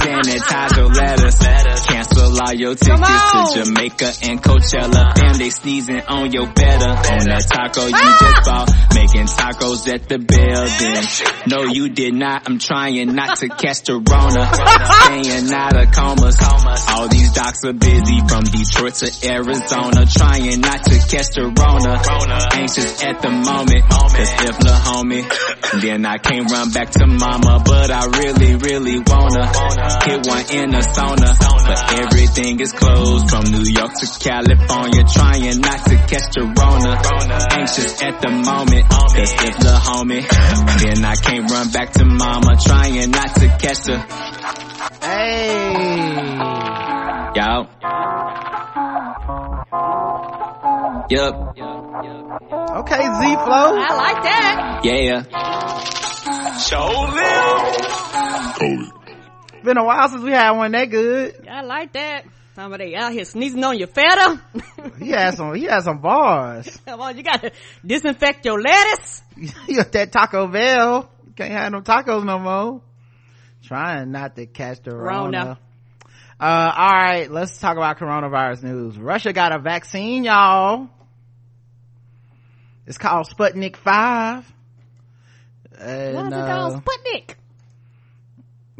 Sanitize 0.00 0.76
your 0.76 0.88
letters. 0.88 1.38
All 2.40 2.54
your 2.54 2.74
tickets 2.74 3.32
to 3.32 3.64
Jamaica 3.64 4.12
and 4.22 4.42
Coachella. 4.42 5.12
Fam, 5.14 5.36
they 5.36 5.50
sneezing 5.50 6.00
on 6.08 6.32
your 6.32 6.46
better. 6.46 6.88
On 6.88 7.24
that 7.28 7.44
taco 7.52 7.86
you 7.86 7.92
ah! 7.94 8.16
just 8.18 8.48
bought. 8.48 8.68
Making 8.94 9.26
tacos 9.26 9.84
at 9.92 10.08
the 10.08 10.18
building. 10.18 11.04
No, 11.46 11.70
you 11.70 11.90
did 11.90 12.14
not. 12.14 12.48
I'm 12.48 12.58
trying 12.58 13.14
not 13.14 13.36
to 13.38 13.48
catch 13.48 13.82
the 13.82 14.00
Rona. 14.00 14.48
Staying 15.20 15.52
out 15.52 15.76
of 15.76 15.92
comas. 15.92 16.36
All 16.88 17.08
these 17.08 17.32
docs 17.32 17.64
are 17.64 17.74
busy 17.74 18.20
from 18.26 18.44
Detroit 18.44 18.94
to 19.04 19.08
Arizona. 19.28 20.06
Trying 20.06 20.60
not 20.60 20.84
to 20.84 20.96
catch 20.96 21.36
the 21.36 21.44
Rona. 21.44 22.00
Anxious 22.56 23.02
at 23.04 23.20
the 23.20 23.30
moment. 23.30 23.84
Cause 24.20 24.32
if 24.44 24.58
the 24.58 24.74
homie, 24.84 25.80
then 25.80 26.04
I 26.04 26.18
can't 26.18 26.50
run 26.50 26.70
back 26.72 26.90
to 26.90 27.06
mama. 27.06 27.62
But 27.64 27.90
I 27.90 28.06
really, 28.06 28.56
really 28.56 28.98
wanna 28.98 29.46
hit 30.04 30.26
one 30.26 30.44
in 30.50 30.74
a 30.74 30.82
sauna. 30.84 31.36
But 31.36 31.78
everything 32.30 32.60
is 32.60 32.72
closed 32.72 33.28
from 33.30 33.44
New 33.44 33.64
York 33.64 33.92
to 33.94 34.06
California. 34.20 35.04
Trying 35.12 35.60
not 35.60 35.84
to 35.86 35.96
catch 36.06 36.30
the 36.34 36.42
Rona. 36.42 37.00
Anxious 37.52 38.02
at 38.02 38.20
the 38.20 38.30
moment. 38.30 38.88
Cause 38.88 39.32
if 39.32 39.58
the 39.58 39.74
homie, 39.82 40.22
then 40.80 41.04
I 41.04 41.14
can't 41.16 41.50
run 41.50 41.70
back 41.70 41.92
to 41.92 42.04
mama. 42.04 42.56
Trying 42.64 43.10
not 43.10 43.34
to 43.34 43.48
catch 43.58 43.80
the, 43.84 43.98
hey 45.02 45.74
yo. 47.34 47.66
Yup, 51.10 51.34
okay 52.78 53.02
z 53.02 53.22
flow 53.34 53.74
I 53.74 53.94
like 53.96 54.22
that. 54.22 54.80
yeah. 54.84 55.24
Been 59.64 59.78
a 59.78 59.84
while 59.84 60.08
since 60.08 60.22
we 60.22 60.30
had 60.32 60.52
one 60.52 60.72
that 60.72 60.86
good 60.86 61.46
I 61.48 61.62
like 61.62 61.92
that. 61.92 62.24
Somebody 62.54 62.96
out 62.96 63.12
here 63.12 63.24
sneezing 63.24 63.62
on 63.62 63.78
your 63.78 63.86
feta. 63.86 64.40
he 64.98 65.10
had 65.10 65.34
some 65.34 65.54
he 65.54 65.64
had 65.64 65.82
some 65.82 66.00
bars 66.00 66.78
Come 66.86 67.00
on, 67.00 67.16
you 67.16 67.22
gotta 67.22 67.52
disinfect 67.84 68.44
your 68.44 68.60
lettuce. 68.60 69.22
you 69.68 69.76
got 69.76 69.92
that 69.92 70.12
taco 70.12 70.46
bell 70.46 71.10
you 71.26 71.32
can't 71.32 71.52
have 71.52 71.72
no 71.72 71.80
tacos 71.80 72.24
no 72.24 72.38
more 72.38 72.82
trying 73.62 74.10
not 74.10 74.36
to 74.36 74.46
catch 74.46 74.82
the 74.82 74.94
rona, 74.94 75.38
Rona. 75.38 75.58
uh 76.40 76.72
all 76.76 76.90
right 76.90 77.30
let's 77.30 77.58
talk 77.58 77.76
about 77.76 77.98
coronavirus 77.98 78.62
news 78.62 78.98
russia 78.98 79.32
got 79.32 79.52
a 79.52 79.58
vaccine 79.58 80.24
y'all 80.24 80.88
it's 82.86 82.98
called 82.98 83.28
sputnik 83.28 83.76
5 83.76 84.52
and 85.80 86.28
it 86.28 86.32
uh, 86.32 86.46
called? 86.46 86.84
Sputnik. 86.84 87.34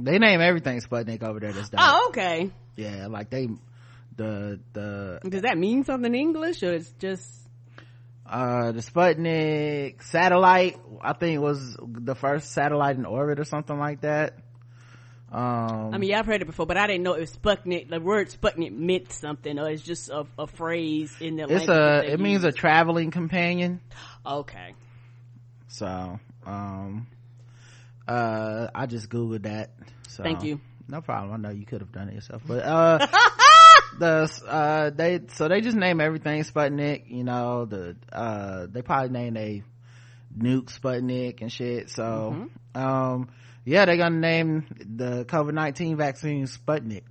They 0.05 0.19
name 0.19 0.41
everything 0.41 0.81
sputnik 0.81 1.23
over 1.23 1.41
there 1.41 1.53
this 1.53 1.69
day 1.69 1.79
Oh, 1.81 2.07
okay. 2.09 2.51
yeah 2.77 3.07
like 3.09 3.31
they 3.31 3.49
the 4.17 4.61
the 4.73 5.21
Does 5.29 5.43
that 5.43 5.57
mean 5.57 5.85
something 5.85 6.15
in 6.15 6.21
English 6.21 6.63
or 6.63 6.73
it's 6.73 6.91
just 6.99 7.29
uh 8.27 8.71
the 8.73 8.81
sputnik 8.81 10.03
satellite 10.03 10.77
i 11.03 11.13
think 11.15 11.35
it 11.37 11.41
was 11.41 11.77
the 11.81 12.15
first 12.15 12.53
satellite 12.53 12.97
in 12.97 13.05
orbit 13.05 13.41
or 13.41 13.45
something 13.45 13.79
like 13.79 14.03
that 14.03 14.35
um 15.33 15.95
I 15.95 15.99
mean, 15.99 16.11
yeah, 16.11 16.19
I've 16.19 16.27
heard 16.27 16.43
it 16.43 16.47
before, 16.47 16.67
but 16.67 16.77
I 16.77 16.89
didn't 16.89 17.05
know 17.05 17.13
it 17.13 17.21
was 17.21 17.31
Sputnik. 17.37 17.89
The 17.89 18.01
word 18.01 18.31
Sputnik 18.31 18.73
meant 18.73 19.13
something, 19.13 19.61
or 19.61 19.71
it's 19.71 19.83
just 19.83 20.11
a, 20.11 20.27
a 20.37 20.49
phrase 20.49 21.15
in 21.21 21.37
the 21.37 21.45
it's 21.45 21.69
language. 21.69 21.69
a 21.79 22.13
it 22.15 22.19
means 22.21 22.43
a 22.43 22.51
traveling 22.51 23.13
companion 23.13 23.81
okay. 24.27 24.75
so 25.69 26.19
um 26.45 27.07
uh 28.11 28.68
i 28.75 28.87
just 28.87 29.09
googled 29.09 29.42
that 29.42 29.70
so. 30.09 30.25
Thank 30.25 30.42
you. 30.42 30.61
no 30.88 31.01
problem. 31.01 31.33
I 31.33 31.37
know 31.37 31.55
you 31.55 31.64
could 31.64 31.81
have 31.83 31.92
done 31.92 32.09
it 32.09 32.14
yourself 32.14 32.42
but 32.46 32.64
uh 32.64 33.07
the 33.99 34.42
uh 34.49 34.90
they 34.90 35.20
so 35.35 35.46
they 35.49 35.61
just 35.61 35.77
name 35.77 36.01
everything 36.01 36.42
sputnik 36.42 37.09
you 37.09 37.23
know 37.25 37.64
the 37.66 37.96
uh 38.12 38.66
they 38.68 38.83
probably 38.83 39.11
name 39.11 39.37
a 39.37 39.62
nuke 40.37 40.66
sputnik 40.77 41.40
and 41.42 41.53
shit 41.53 41.90
so 41.90 42.49
um 42.75 43.29
yeah 43.64 43.85
they're 43.85 43.96
gonna 43.96 44.16
name 44.16 44.66
the 44.79 45.25
covid-19 45.27 45.96
vaccine 45.96 46.46
sputnik. 46.46 47.03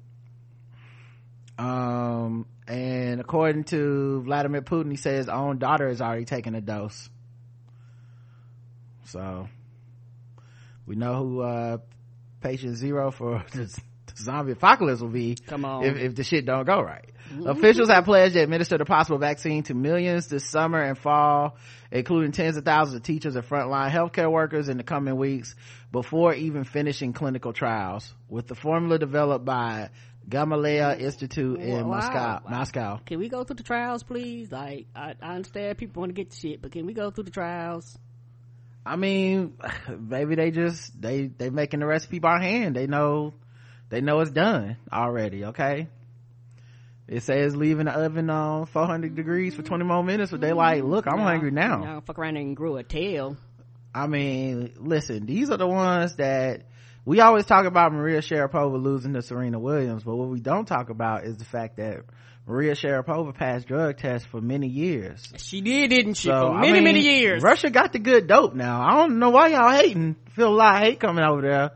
Um 1.57 2.45
and 2.67 3.19
according 3.19 3.65
to 3.65 4.21
vladimir 4.21 4.61
putin 4.61 4.91
he 4.91 4.97
said 4.97 5.17
his 5.17 5.29
own 5.29 5.57
daughter 5.59 5.87
has 5.87 6.01
already 6.01 6.25
taken 6.25 6.55
a 6.55 6.61
dose. 6.61 7.09
So 9.05 9.47
we 10.89 10.95
know 10.95 11.13
who 11.15 11.41
uh 11.41 11.77
patient 12.41 12.75
zero 12.75 13.11
for 13.11 13.45
the, 13.53 13.65
the 14.07 14.23
zombie 14.23 14.51
apocalypse 14.53 14.99
will 15.01 15.07
be 15.09 15.37
Come 15.45 15.63
on. 15.63 15.85
if, 15.85 15.95
if 15.97 16.15
the 16.15 16.23
shit 16.23 16.45
don't 16.45 16.65
go 16.65 16.81
right 16.81 17.05
officials 17.45 17.89
have 17.89 18.05
pledged 18.05 18.33
to 18.33 18.41
administer 18.41 18.77
the 18.79 18.85
possible 18.85 19.19
vaccine 19.19 19.61
to 19.63 19.75
millions 19.75 20.27
this 20.27 20.43
summer 20.49 20.81
and 20.81 20.97
fall 20.97 21.57
including 21.91 22.31
tens 22.31 22.57
of 22.57 22.65
thousands 22.65 22.95
of 22.97 23.03
teachers 23.03 23.35
and 23.35 23.45
frontline 23.45 23.91
healthcare 23.91 24.31
workers 24.31 24.67
in 24.67 24.77
the 24.77 24.83
coming 24.83 25.15
weeks 25.15 25.55
before 25.91 26.33
even 26.33 26.63
finishing 26.63 27.13
clinical 27.13 27.53
trials 27.53 28.11
with 28.27 28.47
the 28.47 28.55
formula 28.55 28.97
developed 28.97 29.45
by 29.45 29.89
gamaleya 30.27 30.99
institute 30.99 31.59
in 31.59 31.87
Wow. 31.87 31.95
moscow 31.97 32.39
Wow. 32.43 32.49
moscow 32.49 32.99
Can 33.05 33.19
we 33.19 33.29
go 33.29 33.43
through 33.43 33.57
the 33.57 33.63
trials, 33.63 34.01
please? 34.03 34.51
Like, 34.51 34.87
I, 34.95 35.13
I 35.21 35.35
understand 35.35 35.77
people 35.77 36.01
want 36.01 36.09
to 36.09 36.13
get 36.13 36.31
the 36.31 36.35
shit, 36.35 36.61
but 36.61 36.71
can 36.71 36.85
we 36.85 36.93
go 36.93 37.09
through 37.11 37.25
the 37.25 37.31
trials? 37.31 37.97
I 38.85 38.95
mean, 38.95 39.57
maybe 39.99 40.35
they 40.35 40.51
just 40.51 40.99
they 40.99 41.27
they 41.27 41.49
making 41.49 41.79
the 41.79 41.85
recipe 41.85 42.19
by 42.19 42.41
hand. 42.41 42.75
They 42.75 42.87
know 42.87 43.33
they 43.89 44.01
know 44.01 44.19
it's 44.21 44.31
done 44.31 44.77
already. 44.91 45.45
Okay. 45.45 45.87
It 47.07 47.23
says 47.23 47.55
leave 47.55 47.79
in 47.79 47.87
the 47.87 47.91
oven 47.91 48.29
uh, 48.29 48.35
on 48.35 48.65
400 48.67 49.15
degrees 49.15 49.55
for 49.55 49.63
20 49.63 49.83
more 49.83 50.03
minutes, 50.03 50.29
but 50.29 50.41
they 50.41 50.53
like, 50.53 50.83
look, 50.83 51.07
I'm 51.07 51.17
hungry 51.17 51.49
now. 51.49 51.77
Now 51.77 52.01
fuck 52.01 52.19
around 52.19 52.37
and 52.37 52.55
grow 52.55 52.77
a 52.77 52.83
tail. 52.83 53.35
I 53.95 54.05
mean, 54.05 54.73
listen, 54.77 55.25
these 55.25 55.49
are 55.49 55.57
the 55.57 55.67
ones 55.67 56.17
that 56.17 56.65
we 57.05 57.21
always 57.21 57.45
talk 57.45 57.65
about 57.65 57.91
Maria 57.91 58.19
Sharapova 58.19 58.79
losing 58.79 59.13
to 59.13 59.23
Serena 59.23 59.57
Williams, 59.59 60.03
but 60.03 60.15
what 60.15 60.29
we 60.29 60.39
don't 60.39 60.65
talk 60.65 60.91
about 60.91 61.23
is 61.23 61.37
the 61.37 61.45
fact 61.45 61.77
that 61.77 62.01
Maria 62.49 62.73
Sharapova 62.73 63.35
passed 63.35 63.67
drug 63.67 63.97
tests 63.97 64.27
for 64.27 64.41
many 64.41 64.67
years. 64.67 65.23
She 65.37 65.61
did, 65.61 65.91
didn't 65.91 66.15
she? 66.15 66.29
So, 66.29 66.33
for 66.47 66.51
I 66.57 66.61
many, 66.61 66.73
mean, 66.73 66.83
many 66.85 67.01
years. 67.01 67.43
Russia 67.43 67.69
got 67.69 67.93
the 67.93 67.99
good 67.99 68.25
dope 68.25 68.55
now. 68.55 68.81
I 68.81 68.95
don't 68.95 69.19
know 69.19 69.29
why 69.29 69.49
y'all 69.49 69.69
hating. 69.71 70.15
Feel 70.35 70.47
a 70.47 70.55
lot 70.55 70.77
of 70.81 70.87
hate 70.87 70.99
coming 70.99 71.23
over 71.23 71.43
there. 71.43 71.71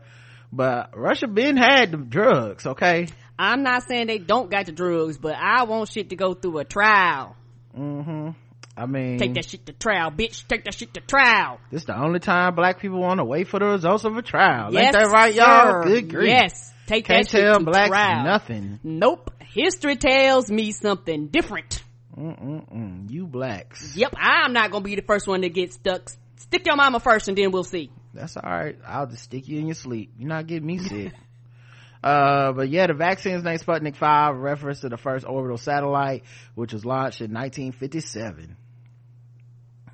But 0.52 0.90
Russia 0.98 1.28
been 1.28 1.56
had 1.56 1.92
the 1.92 1.96
drugs, 1.98 2.66
okay? 2.66 3.06
I'm 3.38 3.62
not 3.62 3.84
saying 3.88 4.08
they 4.08 4.18
don't 4.18 4.50
got 4.50 4.66
the 4.66 4.72
drugs, 4.72 5.16
but 5.16 5.36
I 5.36 5.62
want 5.62 5.90
shit 5.90 6.10
to 6.10 6.16
go 6.16 6.34
through 6.34 6.58
a 6.58 6.64
trial. 6.64 7.36
Mm-hmm. 7.78 8.30
I 8.76 8.86
mean, 8.86 9.18
Take 9.20 9.34
that 9.34 9.48
shit 9.48 9.66
to 9.66 9.72
trial, 9.72 10.10
bitch. 10.10 10.44
Take 10.48 10.64
that 10.64 10.74
shit 10.74 10.92
to 10.94 11.00
trial. 11.00 11.60
this 11.70 11.82
is 11.82 11.86
the 11.86 11.96
only 11.96 12.18
time 12.18 12.56
black 12.56 12.80
people 12.80 12.98
want 13.00 13.18
to 13.20 13.24
wait 13.24 13.46
for 13.46 13.60
the 13.60 13.66
results 13.66 14.02
of 14.04 14.16
a 14.16 14.22
trial. 14.22 14.72
yes, 14.72 14.86
Ain't 14.86 14.92
that 14.94 15.10
right, 15.12 15.32
y'all? 15.34 15.82
sir. 15.82 15.84
Good 15.84 16.10
grief. 16.10 16.28
Yes. 16.30 16.72
Take 16.88 17.04
Can't 17.06 17.24
that 17.24 17.30
shit 17.30 17.44
tell 17.44 17.58
to 17.60 17.64
blacks 17.64 17.88
trial. 17.90 18.24
nothing. 18.24 18.80
Nope. 18.82 19.30
History 19.54 19.94
tells 19.94 20.50
me 20.50 20.72
something 20.72 21.28
different. 21.28 21.84
Mm-mm-mm. 22.16 23.08
You 23.08 23.26
blacks. 23.28 23.96
Yep, 23.96 24.14
I'm 24.16 24.52
not 24.52 24.72
gonna 24.72 24.84
be 24.84 24.96
the 24.96 25.02
first 25.02 25.28
one 25.28 25.42
to 25.42 25.48
get 25.48 25.72
stuck. 25.72 26.10
Stick 26.36 26.66
your 26.66 26.74
mama 26.74 26.98
first 26.98 27.28
and 27.28 27.38
then 27.38 27.52
we'll 27.52 27.62
see. 27.62 27.90
That's 28.12 28.36
all 28.36 28.50
right. 28.50 28.76
I'll 28.84 29.06
just 29.06 29.22
stick 29.22 29.46
you 29.46 29.60
in 29.60 29.66
your 29.66 29.76
sleep. 29.76 30.12
You're 30.18 30.28
not 30.28 30.48
getting 30.48 30.66
me 30.66 30.78
sick. 30.78 31.12
uh, 32.04 32.52
but 32.52 32.68
yeah, 32.68 32.88
the 32.88 32.94
vaccine's 32.94 33.44
named 33.44 33.60
Sputnik 33.60 33.94
5, 33.94 34.36
reference 34.36 34.80
to 34.80 34.88
the 34.88 34.96
first 34.96 35.24
orbital 35.24 35.58
satellite, 35.58 36.24
which 36.56 36.72
was 36.72 36.84
launched 36.84 37.20
in 37.20 37.32
1957. 37.32 38.56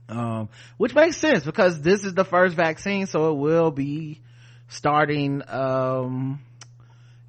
Um, 0.08 0.48
which 0.78 0.94
makes 0.94 1.18
sense 1.18 1.44
because 1.44 1.80
this 1.82 2.04
is 2.04 2.14
the 2.14 2.24
first 2.24 2.56
vaccine, 2.56 3.06
so 3.06 3.30
it 3.30 3.36
will 3.36 3.70
be 3.70 4.20
starting, 4.68 5.42
um, 5.48 6.40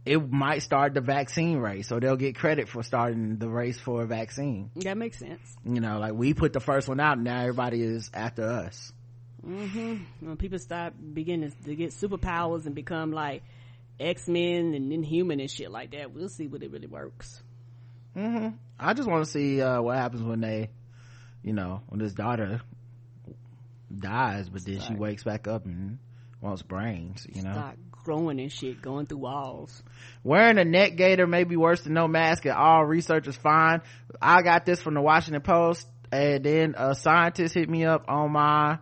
it 0.05 0.31
might 0.31 0.63
start 0.63 0.93
the 0.93 1.01
vaccine 1.01 1.57
race, 1.59 1.87
so 1.87 1.99
they'll 1.99 2.15
get 2.15 2.35
credit 2.35 2.67
for 2.67 2.81
starting 2.83 3.37
the 3.37 3.47
race 3.47 3.79
for 3.79 4.01
a 4.01 4.07
vaccine. 4.07 4.71
That 4.77 4.97
makes 4.97 5.19
sense. 5.19 5.41
You 5.63 5.79
know, 5.79 5.99
like 5.99 6.13
we 6.13 6.33
put 6.33 6.53
the 6.53 6.59
first 6.59 6.87
one 6.87 6.99
out, 6.99 7.17
and 7.17 7.23
now 7.23 7.39
everybody 7.41 7.83
is 7.83 8.09
after 8.13 8.43
us. 8.43 8.91
Mm-hmm. 9.45 10.25
When 10.25 10.37
people 10.37 10.59
start 10.59 10.93
beginning 11.13 11.53
to 11.65 11.75
get 11.75 11.91
superpowers 11.91 12.65
and 12.65 12.75
become 12.75 13.11
like 13.11 13.43
X-Men 13.99 14.73
and 14.73 14.91
Inhuman 14.91 15.39
and 15.39 15.49
shit 15.49 15.71
like 15.71 15.91
that, 15.91 16.13
we'll 16.13 16.29
see 16.29 16.47
what 16.47 16.63
it 16.63 16.71
really 16.71 16.87
works. 16.87 17.41
hmm 18.15 18.49
I 18.79 18.93
just 18.93 19.07
want 19.07 19.25
to 19.25 19.31
see 19.31 19.61
uh, 19.61 19.81
what 19.81 19.97
happens 19.97 20.23
when 20.23 20.41
they, 20.41 20.69
you 21.43 21.53
know, 21.53 21.81
when 21.89 21.99
his 21.99 22.13
daughter 22.13 22.61
dies, 23.95 24.49
but 24.49 24.65
then 24.65 24.79
she 24.79 24.95
wakes 24.95 25.23
back 25.23 25.47
up 25.47 25.65
and 25.65 25.99
wants 26.39 26.63
brains. 26.63 27.27
You 27.31 27.43
know, 27.43 27.53
Start 27.53 27.77
growing 28.03 28.39
and 28.39 28.51
shit, 28.51 28.81
going 28.81 29.05
through 29.05 29.19
walls. 29.19 29.83
wearing 30.23 30.57
a 30.57 30.65
neck 30.65 30.95
gaiter 30.95 31.27
may 31.27 31.43
be 31.43 31.55
worse 31.55 31.81
than 31.81 31.93
no 31.93 32.07
mask 32.07 32.45
at 32.45 32.55
all. 32.55 32.85
Research 32.85 33.27
is 33.27 33.35
fine. 33.35 33.81
I 34.21 34.41
got 34.41 34.65
this 34.65 34.81
from 34.81 34.93
the 34.93 35.01
Washington 35.01 35.41
Post, 35.41 35.87
and 36.11 36.43
then 36.43 36.75
a 36.77 36.95
scientist 36.95 37.53
hit 37.53 37.69
me 37.69 37.85
up 37.85 38.05
on 38.07 38.31
my 38.31 38.79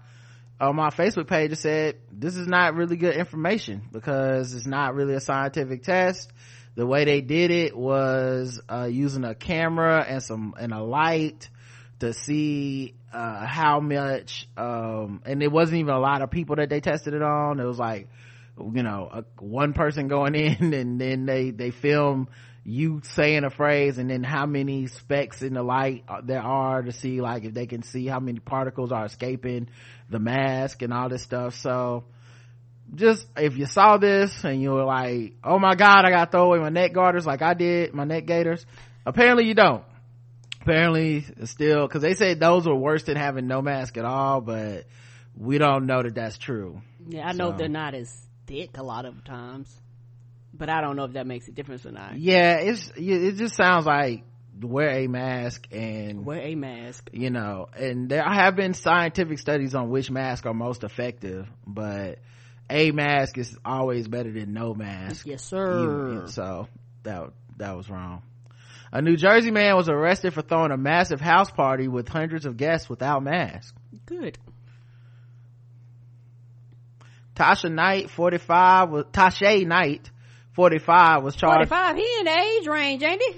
on 0.60 0.76
my 0.76 0.90
Facebook 0.90 1.28
page 1.28 1.52
and 1.52 1.58
said 1.58 1.96
this 2.12 2.36
is 2.36 2.48
not 2.48 2.76
really 2.76 2.98
good 2.98 3.16
information 3.16 3.82
because 3.92 4.54
it's 4.54 4.68
not 4.68 4.94
really 4.94 5.14
a 5.14 5.22
scientific 5.22 5.84
test. 5.84 6.32
The 6.76 6.86
way 6.86 7.06
they 7.06 7.22
did 7.22 7.52
it 7.52 7.76
was 7.76 8.62
uh, 8.70 8.88
using 8.90 9.24
a 9.24 9.36
camera 9.36 10.06
and 10.08 10.22
some 10.22 10.54
and 10.60 10.74
a 10.74 10.84
light 10.84 11.50
to 12.00 12.14
see 12.14 12.96
uh, 13.14 13.46
how 13.46 13.80
much 13.80 14.48
um, 14.58 15.22
and 15.26 15.42
it 15.42 15.52
wasn't 15.52 15.80
even 15.80 15.94
a 15.94 16.00
lot 16.00 16.22
of 16.22 16.32
people 16.32 16.58
that 16.58 16.70
they 16.70 16.80
tested 16.80 17.14
it 17.14 17.22
on. 17.22 17.60
It 17.60 17.66
was 17.66 17.80
like 17.80 18.08
you 18.74 18.84
know 18.84 19.10
a, 19.12 19.44
one 19.44 19.74
person 19.74 20.08
going 20.08 20.36
in 20.46 20.74
and 20.74 21.00
then 21.00 21.26
they 21.26 21.52
they 21.52 21.72
film 21.72 22.28
you 22.66 23.02
saying 23.04 23.44
a 23.46 23.50
phrase 23.50 23.98
and 23.98 24.10
then 24.10 24.24
how 24.24 24.46
many 24.46 24.88
specks 24.88 25.42
in 25.42 25.54
the 25.54 25.64
light 25.64 26.04
uh, 26.08 26.22
there 26.24 26.42
are 26.42 26.82
to 26.84 26.92
see 26.92 27.22
like 27.22 27.44
if 27.46 27.54
they 27.54 27.66
can 27.66 27.82
see 27.84 28.06
how 28.06 28.20
many 28.20 28.40
particles 28.40 28.92
are 28.92 29.06
escaping 29.06 29.70
the 30.10 30.20
mask 30.20 30.82
and 30.82 30.94
all 30.94 31.10
this 31.10 31.24
stuff. 31.24 31.56
So 31.56 32.04
just 32.94 33.26
if 33.38 33.58
you 33.58 33.66
saw 33.66 33.98
this 33.98 34.44
and 34.44 34.62
you 34.62 34.72
were 34.72 34.84
like 34.84 35.34
oh 35.44 35.60
my 35.60 35.76
god 35.76 36.06
i 36.06 36.10
gotta 36.10 36.32
throw 36.32 36.46
away 36.46 36.58
my 36.58 36.70
neck 36.70 36.92
garters 36.92 37.24
like 37.26 37.44
i 37.44 37.54
did 37.54 37.94
my 37.94 38.04
neck 38.04 38.26
gaiters 38.26 38.66
apparently 39.06 39.46
you 39.46 39.54
don't. 39.54 39.84
Apparently 40.62 41.24
still 41.46 41.88
because 41.88 42.02
they 42.02 42.16
said 42.16 42.40
those 42.40 42.68
were 42.68 42.76
worse 42.76 43.04
than 43.04 43.16
having 43.16 43.48
no 43.48 43.62
mask 43.62 43.98
at 43.98 44.06
all 44.06 44.42
but 44.42 44.86
we 45.38 45.58
don't 45.58 45.86
know 45.86 46.04
that 46.04 46.16
that's 46.16 46.38
true. 46.38 46.82
Yeah, 47.08 47.28
I 47.28 47.32
know 47.32 47.52
So- 47.52 47.58
they're 47.58 47.70
not 47.70 47.94
as 47.94 48.14
thick 48.50 48.78
a 48.78 48.84
lot 48.84 49.06
of 49.06 49.24
times, 49.24 49.74
but 50.54 50.70
I 50.70 50.82
don't 50.82 50.96
know 50.98 51.06
if 51.06 51.14
that 51.14 51.26
makes 51.28 51.48
a 51.48 51.52
difference 51.52 51.86
or 51.86 51.92
not. 51.92 52.18
yeah 52.18 52.58
it's 52.58 52.92
it 52.98 53.36
just 53.38 53.56
sounds 53.56 53.86
like 53.86 54.24
wear 54.62 54.90
a 54.90 55.08
mask 55.08 55.68
and 55.72 56.26
Wear 56.26 56.42
a 56.42 56.56
mask. 56.56 57.10
you 57.14 57.30
know 57.30 57.68
and 57.78 58.10
there 58.10 58.24
have 58.24 58.58
been 58.58 58.74
scientific 58.74 59.40
studies 59.40 59.74
on 59.76 59.90
which 59.90 60.12
masks 60.12 60.46
are 60.46 60.54
most 60.54 60.84
effective 60.84 61.48
but 61.66 62.20
a 62.70 62.92
mask 62.92 63.38
is 63.38 63.56
always 63.64 64.08
better 64.10 64.32
than 64.32 64.52
no 64.54 64.74
mask 64.74 65.26
Yes, 65.26 65.44
sir. 65.44 66.26
So 66.28 66.68
that 67.04 67.32
that 67.58 67.78
was 67.78 67.90
wrong 67.90 68.24
a 68.92 69.02
new 69.02 69.16
jersey 69.16 69.52
man 69.52 69.76
was 69.78 69.88
arrested 69.88 70.34
for 70.34 70.42
throwing 70.42 70.72
a 70.72 70.78
massive 70.78 71.22
house 71.22 71.52
party 71.52 71.88
with 71.88 72.10
hundreds 72.10 72.46
of 72.46 72.58
guests 72.58 72.90
without 72.90 73.24
masks 73.24 73.72
Good. 74.06 74.38
Tasha 77.40 77.72
knight 77.72 78.10
45 78.10 78.90
was 78.90 79.06
tasha 79.06 79.66
knight 79.66 80.10
45 80.54 81.24
was 81.24 81.36
charged 81.36 81.70
45, 81.70 81.96
he 81.96 82.20
in 82.20 82.26
the 82.26 82.38
age 82.38 82.68
range, 82.68 83.04
ain't 83.04 83.22
he? 83.22 83.36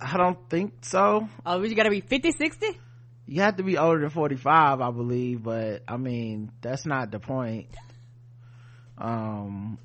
i 0.00 0.16
don't 0.16 0.38
think 0.48 0.72
so 0.82 1.28
Oh, 1.44 1.62
you 1.62 1.74
gotta 1.74 1.90
be 1.90 2.00
50, 2.00 2.32
60? 2.32 2.78
you 3.26 3.42
have 3.42 3.56
to 3.56 3.62
be 3.62 3.76
older 3.78 4.00
than 4.00 4.10
45 4.10 4.80
i 4.80 4.90
believe 4.90 5.42
but 5.42 5.82
i 5.86 5.96
mean 5.96 6.50
that's 6.60 6.86
not 6.86 7.10
the 7.10 7.20
point 7.20 7.68
um 8.98 9.78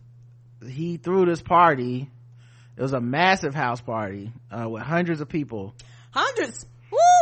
he 0.68 0.98
threw 0.98 1.26
this 1.26 1.42
party 1.42 2.10
it 2.76 2.82
was 2.82 2.94
a 2.94 3.02
massive 3.02 3.54
house 3.56 3.82
party 3.82 4.32
uh, 4.52 4.68
with 4.70 4.84
hundreds 4.84 5.22
of 5.22 5.30
people 5.30 5.76
Hundreds. 6.12 6.66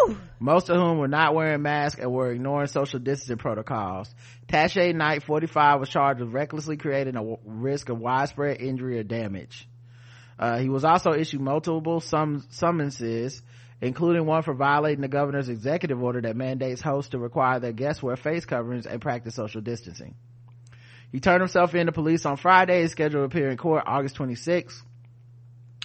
Woo! 0.04 0.18
most 0.39 0.70
of 0.70 0.78
whom 0.78 0.98
were 0.98 1.08
not 1.08 1.34
wearing 1.34 1.62
masks 1.62 2.00
and 2.00 2.12
were 2.12 2.32
ignoring 2.32 2.68
social 2.68 3.00
distancing 3.00 3.38
protocols 3.38 4.14
tasha 4.48 4.93
knight 4.93 5.24
45 5.24 5.80
was 5.80 5.89
charged 5.89 6.20
with 6.22 6.34
recklessly 6.34 6.78
creating 6.78 7.16
a 7.16 7.36
risk 7.46 7.89
of 7.89 8.00
widespread 8.00 8.62
injury 8.62 9.00
or 9.00 9.04
damage 9.04 9.68
uh, 10.38 10.58
he 10.58 10.70
was 10.70 10.84
also 10.84 11.14
issued 11.14 11.39
multiple 11.39 12.02
sum- 12.02 12.46
summonses, 12.50 13.41
including 13.82 14.26
one 14.26 14.43
for 14.43 14.54
violating 14.54 15.02
the 15.02 15.08
governor's 15.08 15.50
executive 15.50 16.02
order 16.02 16.22
that 16.22 16.36
mandates 16.36 16.82
hosts 16.82 17.12
to 17.12 17.20
require 17.20 17.60
their 17.60 17.72
guests 17.72 18.04
wear 18.04 18.16
face 18.16 18.46
coverings 18.46 18.86
and 18.86 19.02
practice 19.02 19.36
social 19.36 19.62
distancing. 19.62 20.16
He 21.12 21.20
turned 21.22 21.39
himself 21.39 21.74
in 21.76 21.86
to 21.86 21.93
police 21.93 22.26
on 22.26 22.36
Friday, 22.36 22.86
scheduled 22.88 23.22
to 23.22 23.38
appear 23.38 23.50
in 23.50 23.58
court 23.58 23.84
August 23.88 24.18
26th. 24.18 24.82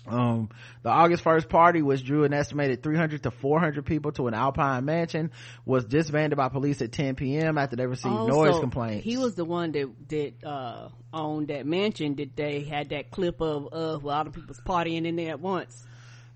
Um, 0.07 0.49
the 0.83 0.89
August 0.89 1.23
1st 1.23 1.49
party, 1.49 1.83
which 1.83 2.03
drew 2.05 2.25
an 2.25 2.33
estimated 2.33 2.83
300 2.83 3.23
to 3.25 3.31
400 3.31 3.85
people 3.85 4.13
to 4.13 4.29
an 4.29 4.35
Alpine 4.35 4.85
mansion, 4.85 5.31
was 5.67 5.85
disbanded 5.85 6.37
by 6.37 6.49
police 6.49 6.81
at 6.83 6.91
10 6.93 7.17
p.m. 7.17 7.59
after 7.59 7.77
they 7.77 7.87
received 7.87 8.15
Oh, 8.15 8.27
noise 8.27 8.55
so 8.55 8.61
complaints. 8.61 9.05
He 9.05 9.17
was 9.19 9.35
the 9.35 9.45
one 9.45 9.73
that 9.73 9.91
that 10.09 10.45
uh 10.49 10.89
owned 11.13 11.49
that 11.49 11.67
mansion 11.67 12.17
that 12.17 12.35
they 12.35 12.63
had 12.65 12.89
that 12.91 13.11
clip 13.11 13.41
of 13.41 13.69
uh 13.73 13.99
where 13.99 14.17
all 14.17 14.25
the 14.25 14.31
people's 14.31 14.61
partying 14.67 15.07
in 15.07 15.17
there 15.17 15.31
at 15.31 15.41
once. 15.41 15.85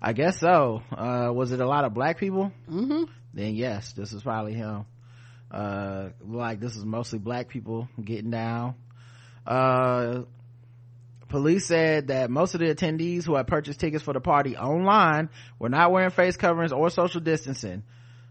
I 0.01 0.13
guess 0.13 0.39
so. 0.39 0.83
Uh, 0.91 1.31
was 1.33 1.51
it 1.51 1.59
a 1.59 1.65
lot 1.67 1.85
of 1.85 1.93
black 1.93 2.19
people? 2.19 2.51
Mm-hmm. 2.69 3.05
Then 3.33 3.55
yes, 3.55 3.93
this 3.93 4.13
is 4.13 4.21
probably 4.21 4.53
him. 4.53 4.85
Uh, 5.49 6.09
like 6.21 6.59
this 6.59 6.75
is 6.75 6.85
mostly 6.85 7.17
black 7.17 7.47
people 7.47 7.87
getting 8.03 8.29
down. 8.29 8.75
Uh, 9.47 10.23
police 11.35 11.65
said 11.65 12.07
that 12.07 12.29
most 12.29 12.53
of 12.53 12.61
the 12.61 12.73
attendees 12.73 13.25
who 13.25 13.35
had 13.35 13.45
purchased 13.45 13.77
tickets 13.77 14.01
for 14.01 14.13
the 14.13 14.21
party 14.21 14.55
online 14.55 15.27
were 15.59 15.67
not 15.67 15.91
wearing 15.91 16.09
face 16.09 16.37
coverings 16.37 16.71
or 16.71 16.89
social 16.89 17.19
distancing. 17.19 17.83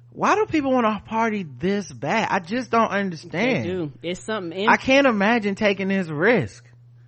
Why 0.08 0.36
do 0.36 0.46
people 0.46 0.72
want 0.72 0.86
to 0.86 1.06
party 1.06 1.42
this 1.42 1.92
bad? 1.92 2.28
I 2.30 2.38
just 2.38 2.70
don't 2.70 2.90
They 2.90 2.96
understand. 2.96 3.64
do. 3.64 3.92
It's 4.02 4.24
something 4.24 4.58
in 4.58 4.70
I 4.70 4.78
can't 4.78 5.06
imagine 5.06 5.54
taking 5.54 5.88
this 5.88 6.08
risk. 6.08 6.64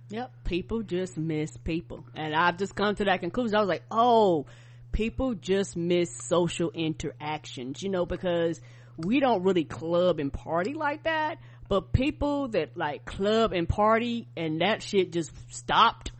Yep, 0.09 0.31
people 0.43 0.83
just 0.83 1.17
miss 1.17 1.57
people. 1.57 2.05
And 2.13 2.35
I've 2.35 2.57
just 2.57 2.75
come 2.75 2.93
to 2.93 3.05
that 3.05 3.21
conclusion. 3.21 3.55
I 3.55 3.59
was 3.61 3.67
like, 3.67 3.83
oh, 3.89 4.45
people 4.91 5.33
just 5.33 5.75
miss 5.75 6.15
social 6.27 6.69
interactions, 6.69 7.81
you 7.81 7.89
know, 7.89 8.05
because 8.05 8.61
we 8.97 9.19
don't 9.19 9.41
really 9.41 9.63
club 9.63 10.19
and 10.19 10.31
party 10.31 10.75
like 10.75 11.05
that. 11.05 11.39
But 11.69 11.91
people 11.91 12.49
that 12.49 12.77
like 12.77 13.05
club 13.05 13.51
and 13.53 13.67
party 13.67 14.27
and 14.37 14.61
that 14.61 14.81
shit 14.81 15.11
just 15.11 15.31
stopped, 15.53 16.11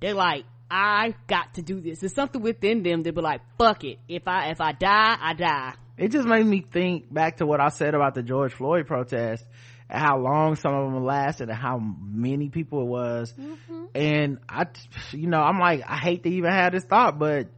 they're 0.00 0.14
like, 0.14 0.44
I 0.70 1.14
got 1.26 1.54
to 1.54 1.62
do 1.62 1.80
this. 1.80 2.00
There's 2.00 2.14
something 2.14 2.40
within 2.40 2.82
them 2.82 3.02
that 3.02 3.14
be 3.14 3.20
like, 3.20 3.42
fuck 3.58 3.84
it. 3.84 3.98
If 4.08 4.26
I, 4.26 4.48
if 4.50 4.60
I 4.60 4.72
die, 4.72 5.16
I 5.20 5.34
die. 5.34 5.74
it 5.98 6.08
just 6.08 6.26
made 6.26 6.44
me 6.46 6.64
think 6.72 7.12
back 7.12 7.36
to 7.38 7.46
what 7.46 7.60
I 7.60 7.68
said 7.68 7.94
about 7.94 8.14
the 8.14 8.22
George 8.22 8.52
Floyd 8.54 8.86
protest 8.86 9.44
and 9.90 10.00
how 10.00 10.18
long 10.18 10.56
some 10.56 10.74
of 10.74 10.92
them 10.92 11.04
lasted 11.04 11.48
and 11.50 11.58
how 11.58 11.78
many 11.78 12.48
people 12.48 12.80
it 12.82 12.86
was. 12.86 13.32
Mm-hmm. 13.38 13.84
And 13.94 14.38
I, 14.48 14.66
you 15.12 15.28
know, 15.28 15.40
I'm 15.40 15.58
like, 15.58 15.82
I 15.86 15.96
hate 15.96 16.22
to 16.24 16.30
even 16.30 16.50
have 16.50 16.72
this 16.72 16.84
thought, 16.84 17.18
but 17.18 17.48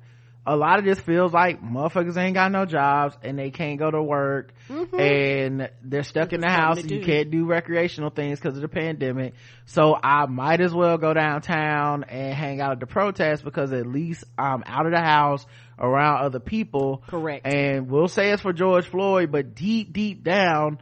a 0.46 0.56
lot 0.56 0.78
of 0.78 0.84
this 0.84 1.00
feels 1.00 1.32
like 1.32 1.60
motherfuckers 1.60 2.16
ain't 2.16 2.34
got 2.34 2.52
no 2.52 2.64
jobs 2.66 3.16
and 3.22 3.36
they 3.38 3.50
can't 3.50 3.78
go 3.78 3.90
to 3.90 4.00
work 4.00 4.52
and 4.68 5.68
they're 5.82 6.04
stuck 6.04 6.32
in 6.32 6.40
the 6.40 6.48
house 6.48 6.78
and 6.78 6.90
you 6.90 7.02
can't 7.02 7.30
do 7.30 7.46
recreational 7.46 8.10
things 8.10 8.38
because 8.38 8.54
of 8.54 8.62
the 8.62 8.68
pandemic. 8.68 9.34
So 9.64 9.96
I 10.00 10.26
might 10.26 10.60
as 10.60 10.72
well 10.72 10.98
go 10.98 11.12
downtown 11.12 12.04
and 12.04 12.32
hang 12.32 12.60
out 12.60 12.72
at 12.72 12.80
the 12.80 12.86
protest 12.86 13.42
because 13.42 13.72
at 13.72 13.86
least 13.86 14.22
I'm 14.38 14.62
out 14.66 14.86
of 14.86 14.92
the 14.92 15.00
house 15.00 15.44
around 15.78 16.24
other 16.24 16.40
people. 16.40 17.02
Correct. 17.08 17.44
And 17.44 17.90
we'll 17.90 18.08
say 18.08 18.30
it's 18.30 18.42
for 18.42 18.52
George 18.52 18.86
Floyd, 18.86 19.32
but 19.32 19.56
deep, 19.56 19.92
deep 19.92 20.22
down, 20.22 20.78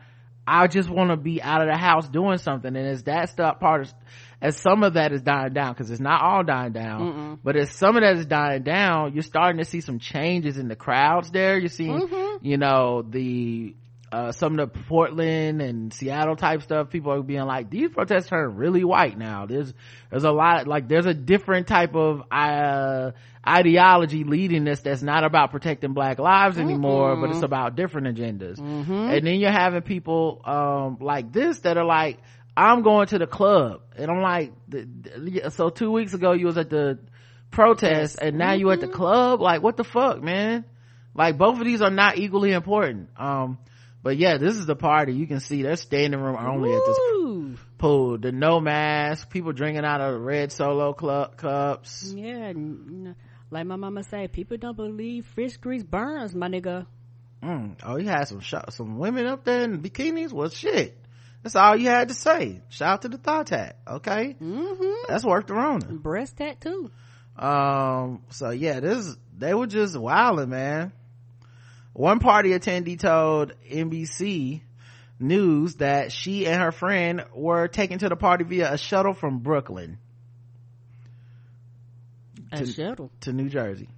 I 0.46 0.66
just 0.66 0.90
want 0.90 1.10
to 1.10 1.16
be 1.16 1.40
out 1.42 1.62
of 1.62 1.68
the 1.68 1.76
house 1.76 2.06
doing 2.06 2.36
something. 2.36 2.76
And 2.76 2.86
as 2.86 3.04
that 3.04 3.30
stuff 3.30 3.60
part 3.60 3.82
of, 3.82 3.94
as 4.44 4.56
some 4.58 4.82
of 4.84 4.92
that 4.94 5.10
is 5.12 5.22
dying 5.22 5.54
down, 5.54 5.72
because 5.72 5.90
it's 5.90 6.02
not 6.02 6.20
all 6.20 6.44
dying 6.44 6.72
down, 6.72 7.38
but 7.42 7.56
as 7.56 7.70
some 7.70 7.96
of 7.96 8.02
that 8.02 8.16
is 8.16 8.26
dying 8.26 8.62
down, 8.62 9.14
you're 9.14 9.22
starting 9.22 9.58
to 9.58 9.64
see 9.64 9.80
some 9.80 9.98
changes 9.98 10.58
in 10.58 10.68
the 10.68 10.76
crowds 10.76 11.30
there. 11.30 11.58
You're 11.58 11.70
seeing, 11.70 12.08
you 12.42 12.58
know, 12.58 13.02
the, 13.02 13.74
uh, 14.12 14.32
some 14.32 14.58
of 14.58 14.70
the 14.72 14.80
Portland 14.88 15.62
and 15.62 15.92
Seattle 15.92 16.36
type 16.36 16.60
stuff, 16.62 16.90
people 16.90 17.10
are 17.12 17.22
being 17.22 17.46
like, 17.46 17.70
these 17.70 17.88
protests 17.90 18.28
turn 18.28 18.54
really 18.56 18.84
white 18.84 19.16
now. 19.18 19.46
There's, 19.46 19.72
there's 20.10 20.24
a 20.24 20.30
lot, 20.30 20.68
like, 20.68 20.88
there's 20.88 21.06
a 21.06 21.14
different 21.14 21.66
type 21.66 21.94
of, 21.96 22.22
uh, 22.30 23.12
ideology 23.46 24.24
leading 24.24 24.64
this 24.64 24.80
that's 24.82 25.02
not 25.02 25.24
about 25.24 25.50
protecting 25.52 25.94
black 25.94 26.18
lives 26.18 26.58
anymore, 26.58 27.16
but 27.16 27.30
it's 27.30 27.42
about 27.42 27.76
different 27.76 28.06
agendas. 28.16 28.58
And 29.10 29.26
then 29.26 29.40
you're 29.40 29.50
having 29.50 29.82
people, 29.82 30.42
um, 30.44 30.98
like 31.00 31.32
this 31.32 31.60
that 31.60 31.76
are 31.76 31.84
like, 31.84 32.18
I'm 32.56 32.82
going 32.82 33.06
to 33.08 33.18
the 33.18 33.26
club. 33.26 33.82
And 33.96 34.10
I'm 34.10 34.20
like, 34.20 34.52
so 35.50 35.70
two 35.70 35.90
weeks 35.90 36.14
ago 36.14 36.32
you 36.32 36.46
was 36.46 36.56
at 36.58 36.70
the 36.70 36.98
protest 37.50 38.18
and 38.20 38.38
now 38.38 38.52
you 38.52 38.70
at 38.70 38.80
the 38.80 38.88
club? 38.88 39.40
Like, 39.40 39.62
what 39.62 39.76
the 39.76 39.84
fuck, 39.84 40.22
man? 40.22 40.64
Like, 41.14 41.38
both 41.38 41.58
of 41.58 41.64
these 41.64 41.80
are 41.80 41.90
not 41.90 42.18
equally 42.18 42.52
important. 42.52 43.08
Um, 43.16 43.58
but 44.02 44.18
yeah, 44.18 44.36
this 44.36 44.56
is 44.56 44.66
the 44.66 44.76
party. 44.76 45.14
You 45.14 45.26
can 45.26 45.40
see 45.40 45.62
there's 45.62 45.80
standing 45.80 46.20
room 46.20 46.36
only 46.36 46.74
at 46.74 46.82
this 46.84 47.58
pool. 47.78 48.18
The 48.18 48.32
no 48.32 48.60
mask, 48.60 49.30
people 49.30 49.52
drinking 49.52 49.84
out 49.84 50.00
of 50.00 50.20
red 50.20 50.52
solo 50.52 50.92
club 50.92 51.36
cups. 51.36 52.12
Yeah, 52.14 52.52
like 53.50 53.66
my 53.66 53.76
mama 53.76 54.02
say, 54.02 54.28
people 54.28 54.56
don't 54.56 54.76
believe 54.76 55.26
fish 55.26 55.56
grease 55.56 55.84
burns, 55.84 56.34
my 56.34 56.48
nigga. 56.48 56.86
Mm. 57.42 57.76
Oh, 57.82 57.96
you 57.96 58.08
had 58.08 58.24
some 58.24 58.40
sh- 58.40 58.54
some 58.70 58.98
women 58.98 59.26
up 59.26 59.44
there 59.44 59.62
in 59.62 59.80
bikinis. 59.80 60.32
Well, 60.32 60.48
shit. 60.48 60.98
That's 61.44 61.54
all 61.56 61.76
you 61.76 61.88
had 61.90 62.08
to 62.08 62.14
say. 62.14 62.62
Shout 62.70 62.88
out 62.88 63.02
to 63.02 63.08
the 63.08 63.18
thought 63.18 63.46
tat. 63.48 63.76
Okay. 63.86 64.34
Mm-hmm. 64.42 65.04
That's 65.08 65.24
worth 65.24 65.46
the 65.46 65.54
Rona. 65.54 65.84
Breast 65.86 66.38
tattoo. 66.38 66.90
Um, 67.38 68.22
so 68.30 68.50
yeah, 68.50 68.80
this, 68.80 69.14
they 69.38 69.54
were 69.54 69.66
just 69.68 69.96
wilding, 69.96 70.48
man. 70.48 70.92
One 71.92 72.18
party 72.18 72.50
attendee 72.50 72.98
told 72.98 73.52
NBC 73.70 74.62
News 75.20 75.76
that 75.76 76.10
she 76.10 76.46
and 76.46 76.60
her 76.60 76.72
friend 76.72 77.24
were 77.34 77.68
taken 77.68 77.98
to 78.00 78.08
the 78.08 78.16
party 78.16 78.42
via 78.44 78.72
a 78.72 78.78
shuttle 78.78 79.14
from 79.14 79.38
Brooklyn 79.38 79.98
A 82.52 82.56
To- 82.58 82.66
shuttle. 82.66 83.10
to 83.20 83.32
New 83.32 83.48
Jersey. 83.48 83.88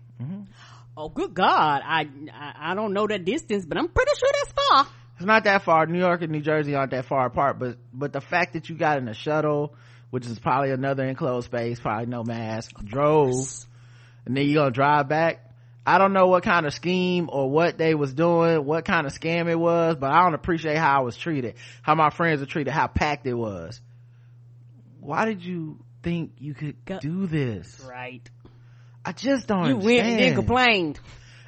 Oh, 0.97 1.09
good 1.11 1.35
God. 1.35 1.83
I, 1.85 2.07
I 2.33 2.71
I 2.71 2.75
don't 2.75 2.93
know 2.95 3.07
that 3.07 3.25
distance, 3.25 3.67
but 3.67 3.77
I'm 3.79 3.89
pretty 3.89 4.13
sure 4.19 4.31
that's 4.33 4.53
far. 4.69 4.87
It's 5.17 5.25
not 5.25 5.45
that 5.45 5.63
far. 5.63 5.87
New 5.87 5.99
York 5.99 6.23
and 6.23 6.31
New 6.31 6.41
Jersey 6.43 6.75
aren't 6.75 6.91
that 6.91 7.07
far 7.07 7.27
apart, 7.27 7.59
but, 7.59 7.79
but 7.93 8.13
the 8.13 8.21
fact 8.21 8.53
that 8.53 8.69
you 8.69 8.77
got 8.77 8.99
in 8.99 9.09
a 9.09 9.15
shuttle, 9.15 9.75
which 10.11 10.27
is 10.27 10.39
probably 10.39 10.71
another 10.71 11.05
enclosed 11.05 11.47
space, 11.47 11.81
probably 11.81 12.07
no 12.07 12.23
mask, 12.23 12.73
drove, 12.85 13.49
and 14.27 14.37
then 14.37 14.47
you're 14.47 14.63
gonna 14.63 14.71
drive 14.73 15.09
back. 15.09 15.43
I 15.87 15.99
don't 15.99 16.13
know 16.13 16.27
what 16.27 16.43
kind 16.43 16.67
of 16.67 16.75
scheme 16.75 17.31
or 17.33 17.49
what 17.49 17.79
they 17.79 17.95
was 17.95 18.13
doing, 18.13 18.65
what 18.65 18.85
kind 18.85 19.07
of 19.07 19.13
scam 19.13 19.49
it 19.49 19.55
was, 19.55 19.97
but 19.97 20.11
I 20.11 20.25
don't 20.25 20.35
appreciate 20.35 20.77
how 20.77 20.99
I 20.99 21.03
was 21.03 21.17
treated, 21.17 21.55
how 21.81 21.95
my 21.95 22.11
friends 22.11 22.41
were 22.41 22.47
treated, 22.47 22.73
how 22.73 22.89
packed 22.89 23.27
it 23.27 23.35
was. 23.35 23.81
Why 25.01 25.25
did 25.25 25.45
you 25.45 25.79
think 26.03 26.33
you 26.39 26.55
could 26.55 26.85
Go- 26.85 26.99
do 26.99 27.27
this? 27.27 27.81
Right. 27.89 28.29
I 29.05 29.13
just 29.13 29.47
don't 29.47 29.69
You 29.69 29.77
went 29.77 30.07
and 30.07 30.19
then 30.19 30.35
complained. 30.35 30.99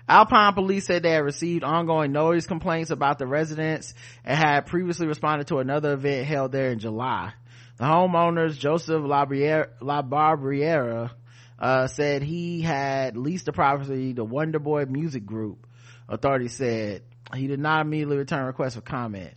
Alpine 0.08 0.54
police 0.54 0.86
said 0.86 1.02
they 1.02 1.10
had 1.10 1.24
received 1.24 1.64
ongoing 1.64 2.12
noise 2.12 2.46
complaints 2.46 2.90
about 2.90 3.18
the 3.18 3.26
residents 3.26 3.92
and 4.24 4.38
had 4.38 4.66
previously 4.66 5.06
responded 5.06 5.48
to 5.48 5.58
another 5.58 5.92
event 5.92 6.26
held 6.26 6.52
there 6.52 6.70
in 6.70 6.78
July. 6.78 7.32
The 7.76 7.84
homeowners, 7.84 8.58
Joseph 8.58 9.02
Labriera, 9.02 9.68
Labarbriera, 9.80 11.10
uh, 11.58 11.86
said 11.88 12.22
he 12.22 12.62
had 12.62 13.16
leased 13.16 13.46
the 13.46 13.52
property 13.52 14.14
to 14.14 14.24
Wonder 14.24 14.58
Boy 14.58 14.86
Music 14.86 15.26
Group. 15.26 15.66
Authorities 16.08 16.56
said 16.56 17.02
he 17.34 17.46
did 17.46 17.60
not 17.60 17.82
immediately 17.82 18.16
return 18.16 18.46
requests 18.46 18.76
for 18.76 18.80
comment. 18.80 19.34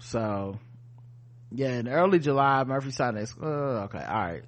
So, 0.00 0.58
yeah, 1.52 1.78
in 1.78 1.88
early 1.88 2.18
July, 2.18 2.64
Murphy 2.64 2.90
signed 2.90 3.16
this. 3.16 3.34
Uh, 3.40 3.84
okay, 3.84 4.04
all 4.04 4.14
right. 4.14 4.42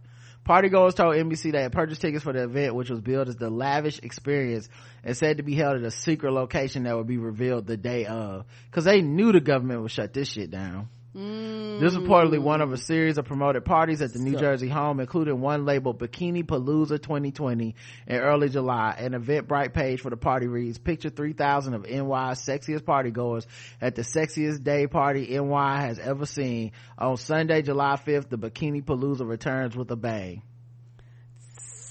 Partygoers 0.48 0.94
told 0.94 1.14
NBC 1.14 1.52
they 1.52 1.60
had 1.60 1.72
purchased 1.72 2.00
tickets 2.00 2.24
for 2.24 2.32
the 2.32 2.44
event, 2.44 2.74
which 2.74 2.88
was 2.88 3.02
billed 3.02 3.28
as 3.28 3.36
the 3.36 3.50
lavish 3.50 4.00
experience 4.02 4.66
and 5.04 5.14
said 5.14 5.36
to 5.36 5.42
be 5.42 5.54
held 5.54 5.76
at 5.76 5.82
a 5.82 5.90
secret 5.90 6.32
location 6.32 6.84
that 6.84 6.96
would 6.96 7.06
be 7.06 7.18
revealed 7.18 7.66
the 7.66 7.76
day 7.76 8.06
of. 8.06 8.46
Cause 8.70 8.84
they 8.84 9.02
knew 9.02 9.30
the 9.30 9.40
government 9.40 9.82
would 9.82 9.90
shut 9.90 10.14
this 10.14 10.28
shit 10.28 10.50
down. 10.50 10.88
This 11.14 11.94
is 11.94 11.98
reportedly 11.98 12.38
one 12.38 12.60
of 12.60 12.72
a 12.72 12.76
series 12.76 13.16
of 13.16 13.24
promoted 13.24 13.64
parties 13.64 14.02
at 14.02 14.12
the 14.12 14.18
New 14.18 14.36
Jersey 14.36 14.68
home, 14.68 15.00
including 15.00 15.40
one 15.40 15.64
labeled 15.64 15.98
Bikini 15.98 16.44
Palooza 16.44 17.00
2020 17.00 17.74
in 18.06 18.16
early 18.16 18.50
July. 18.50 18.94
An 18.98 19.12
Eventbrite 19.12 19.72
page 19.72 20.02
for 20.02 20.10
the 20.10 20.18
party 20.18 20.46
reads, 20.48 20.76
picture 20.76 21.08
3,000 21.08 21.74
of 21.74 21.82
NY's 21.84 22.44
sexiest 22.44 22.82
partygoers 22.82 23.46
at 23.80 23.94
the 23.94 24.02
sexiest 24.02 24.62
day 24.62 24.86
party 24.86 25.26
NY 25.38 25.80
has 25.80 25.98
ever 25.98 26.26
seen. 26.26 26.72
On 26.98 27.16
Sunday, 27.16 27.62
July 27.62 27.96
5th, 27.96 28.28
the 28.28 28.36
Bikini 28.36 28.84
Palooza 28.84 29.26
returns 29.26 29.74
with 29.74 29.90
a 29.90 29.96
bang. 29.96 30.42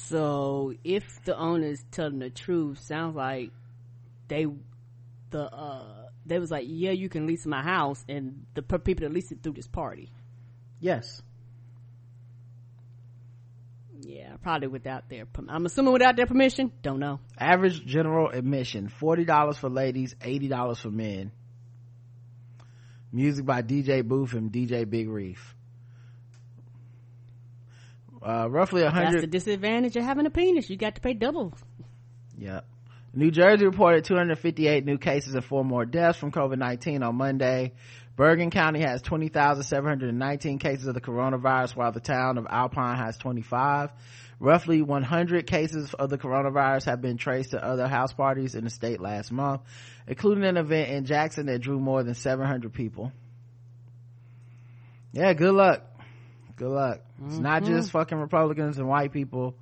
So 0.06 0.74
if 0.84 1.04
the 1.26 1.36
owner's 1.36 1.84
telling 1.92 2.20
the 2.20 2.30
truth, 2.30 2.80
sounds 2.80 3.16
like 3.16 3.52
they 4.28 4.46
the 5.32 5.44
uh 5.44 5.97
they 6.28 6.40
was 6.40 6.52
like, 6.52 6.66
yeah, 6.68 6.92
you 6.92 7.10
can 7.10 7.26
lease 7.28 7.46
my 7.46 7.62
house, 7.62 8.04
and 8.08 8.46
the 8.54 8.62
per- 8.62 8.80
people 8.80 9.08
that 9.08 9.14
leased 9.14 9.32
it 9.32 9.42
through 9.42 9.54
this 9.54 9.68
party. 9.68 10.12
Yes. 10.80 11.22
Yeah, 14.02 14.36
probably 14.42 14.68
without 14.68 15.10
their. 15.10 15.26
I'm 15.50 15.66
assuming 15.66 15.94
without 15.94 16.16
their 16.16 16.28
permission. 16.28 16.72
Don't 16.82 17.00
know. 17.00 17.20
Average 17.38 17.86
general 17.86 18.30
admission, 18.30 18.92
$40 19.02 19.58
for 19.58 19.70
ladies, 19.70 20.16
$80 20.22 20.78
for 20.78 20.90
men. 20.90 21.32
Music 23.12 23.46
by 23.46 23.62
DJ 23.62 24.04
Booth 24.04 24.34
and 24.34 24.52
DJ 24.52 24.88
Big 24.90 25.10
Reef. 25.10 25.56
Uh, 28.22 28.50
roughly 28.50 28.84
a 28.84 28.90
hundred. 28.90 29.14
That's 29.14 29.22
the 29.22 29.28
disadvantage 29.28 29.96
of 29.96 30.04
having 30.04 30.26
a 30.26 30.30
penis. 30.30 30.70
You 30.70 30.76
got 30.78 30.96
to 30.96 31.02
pay 31.02 31.14
double. 31.14 31.54
Yep. 32.38 32.66
New 33.18 33.32
Jersey 33.32 33.66
reported 33.66 34.06
258 34.06 34.86
new 34.86 35.00
cases 35.00 35.34
and 35.34 35.44
four 35.44 35.66
more 35.66 35.86
deaths 35.86 36.20
from 36.20 36.32
COVID-19 36.32 37.04
on 37.04 37.16
Monday. 37.16 37.74
Bergen 38.16 38.52
County 38.52 38.82
has 38.82 39.02
20,719 39.02 40.60
cases 40.60 40.86
of 40.86 40.94
the 40.94 41.02
coronavirus, 41.02 41.76
while 41.76 41.92
the 41.92 42.00
town 42.00 42.38
of 42.38 42.46
Alpine 42.48 42.96
has 42.96 43.18
25. 43.18 43.90
Roughly 44.40 44.84
100 44.84 45.48
cases 45.48 45.96
of 45.96 46.12
the 46.12 46.20
coronavirus 46.20 46.86
have 46.86 47.02
been 47.02 47.18
traced 47.18 47.52
to 47.52 47.66
other 47.66 47.88
house 47.88 48.14
parties 48.14 48.54
in 48.54 48.66
the 48.66 48.70
state 48.70 49.02
last 49.02 49.32
month, 49.32 49.62
including 50.08 50.44
an 50.44 50.56
event 50.56 50.92
in 50.92 51.06
Jackson 51.06 51.48
that 51.48 51.58
drew 51.58 51.80
more 51.80 52.04
than 52.04 52.14
700 52.14 52.72
people. 52.72 53.12
Yeah, 55.12 55.34
good 55.34 55.56
luck. 55.56 55.82
Good 56.56 56.70
luck. 56.70 57.00
It's 57.26 57.40
not 57.40 57.64
just 57.64 57.90
mm-hmm. 57.90 57.98
fucking 57.98 58.20
Republicans 58.20 58.78
and 58.78 58.88
white 58.88 59.12
people 59.12 59.56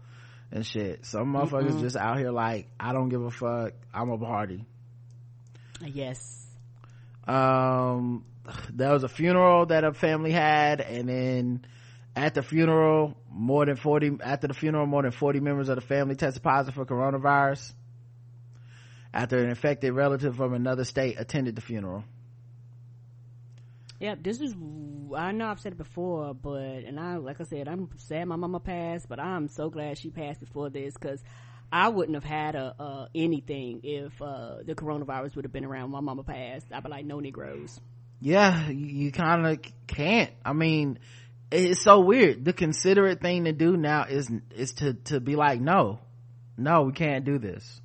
and 0.51 0.65
shit. 0.65 1.05
Some 1.05 1.33
motherfuckers 1.33 1.79
just 1.79 1.95
out 1.95 2.17
here 2.17 2.31
like, 2.31 2.67
I 2.79 2.93
don't 2.93 3.09
give 3.09 3.21
a 3.21 3.31
fuck. 3.31 3.73
I'm 3.93 4.09
a 4.09 4.17
party. 4.17 4.65
Yes. 5.81 6.19
Um, 7.27 8.25
there 8.71 8.91
was 8.91 9.03
a 9.03 9.09
funeral 9.09 9.65
that 9.67 9.83
a 9.83 9.93
family 9.93 10.31
had 10.31 10.81
and 10.81 11.09
then 11.09 11.65
at 12.15 12.33
the 12.33 12.43
funeral, 12.43 13.17
more 13.29 13.65
than 13.65 13.75
40, 13.75 14.19
after 14.23 14.47
the 14.47 14.53
funeral, 14.53 14.85
more 14.85 15.01
than 15.01 15.11
40 15.11 15.41
members 15.41 15.67
of 15.67 15.75
the 15.75 15.81
family 15.81 16.15
tested 16.15 16.41
positive 16.41 16.75
for 16.75 16.85
coronavirus 16.85 17.73
after 19.13 19.37
an 19.39 19.49
infected 19.49 19.93
relative 19.93 20.35
from 20.35 20.53
another 20.53 20.85
state 20.85 21.19
attended 21.19 21.55
the 21.55 21.61
funeral. 21.61 22.03
Yep, 23.99 24.23
this 24.23 24.41
is. 24.41 24.53
I 25.15 25.31
know 25.31 25.47
I've 25.47 25.59
said 25.59 25.71
it 25.73 25.77
before, 25.77 26.33
but 26.33 26.83
and 26.85 26.99
I, 26.99 27.15
like 27.17 27.39
I 27.39 27.43
said, 27.45 27.67
I'm 27.67 27.89
sad 27.97 28.25
my 28.27 28.35
mama 28.35 28.59
passed, 28.59 29.07
but 29.07 29.19
I'm 29.19 29.47
so 29.47 29.69
glad 29.69 29.97
she 29.97 30.09
passed 30.09 30.39
before 30.41 30.69
this 30.69 30.93
because 30.93 31.23
I 31.71 31.89
wouldn't 31.89 32.15
have 32.15 32.23
had 32.23 32.55
a 32.55 32.75
uh, 32.79 33.07
anything 33.15 33.81
if 33.83 34.21
uh, 34.21 34.57
the 34.65 34.75
coronavirus 34.75 35.35
would 35.35 35.45
have 35.45 35.53
been 35.53 35.65
around. 35.65 35.91
when 35.91 36.03
My 36.03 36.13
mama 36.13 36.23
passed. 36.23 36.65
I'd 36.73 36.83
be 36.83 36.89
like, 36.89 37.05
no 37.05 37.19
Negroes. 37.19 37.79
yeah 38.21 38.69
you 38.69 39.11
kind 39.11 39.45
of 39.45 39.57
can't 39.87 40.31
i 40.43 40.53
mean 40.53 40.97
it's 41.51 41.81
so 41.81 41.99
weird 41.99 42.45
the 42.45 42.53
considerate 42.53 43.21
thing 43.21 43.43
to 43.43 43.51
do 43.51 43.75
now 43.77 44.05
is 44.05 44.31
is 44.55 44.71
to 44.73 44.93
to 44.93 45.19
be 45.19 45.35
like 45.35 45.59
no 45.59 45.99
no 46.57 46.83
we 46.83 46.93
can't 46.93 47.25
do 47.25 47.37
this 47.37 47.81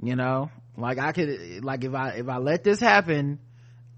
you 0.00 0.14
know 0.14 0.48
like 0.76 0.98
i 0.98 1.10
could 1.12 1.64
like 1.64 1.82
if 1.84 1.92
i 1.92 2.10
if 2.10 2.28
i 2.28 2.38
let 2.38 2.62
this 2.62 2.78
happen 2.78 3.40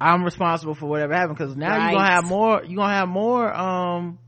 i'm 0.00 0.24
responsible 0.24 0.74
for 0.74 0.86
whatever 0.86 1.12
happened 1.14 1.36
because 1.38 1.56
now 1.56 1.74
you're 1.88 1.98
gonna 1.98 2.12
have 2.12 2.26
more 2.28 2.62
you're 2.64 2.76
gonna 2.76 2.94
have 2.94 3.08
more 3.08 3.52
um 3.52 4.18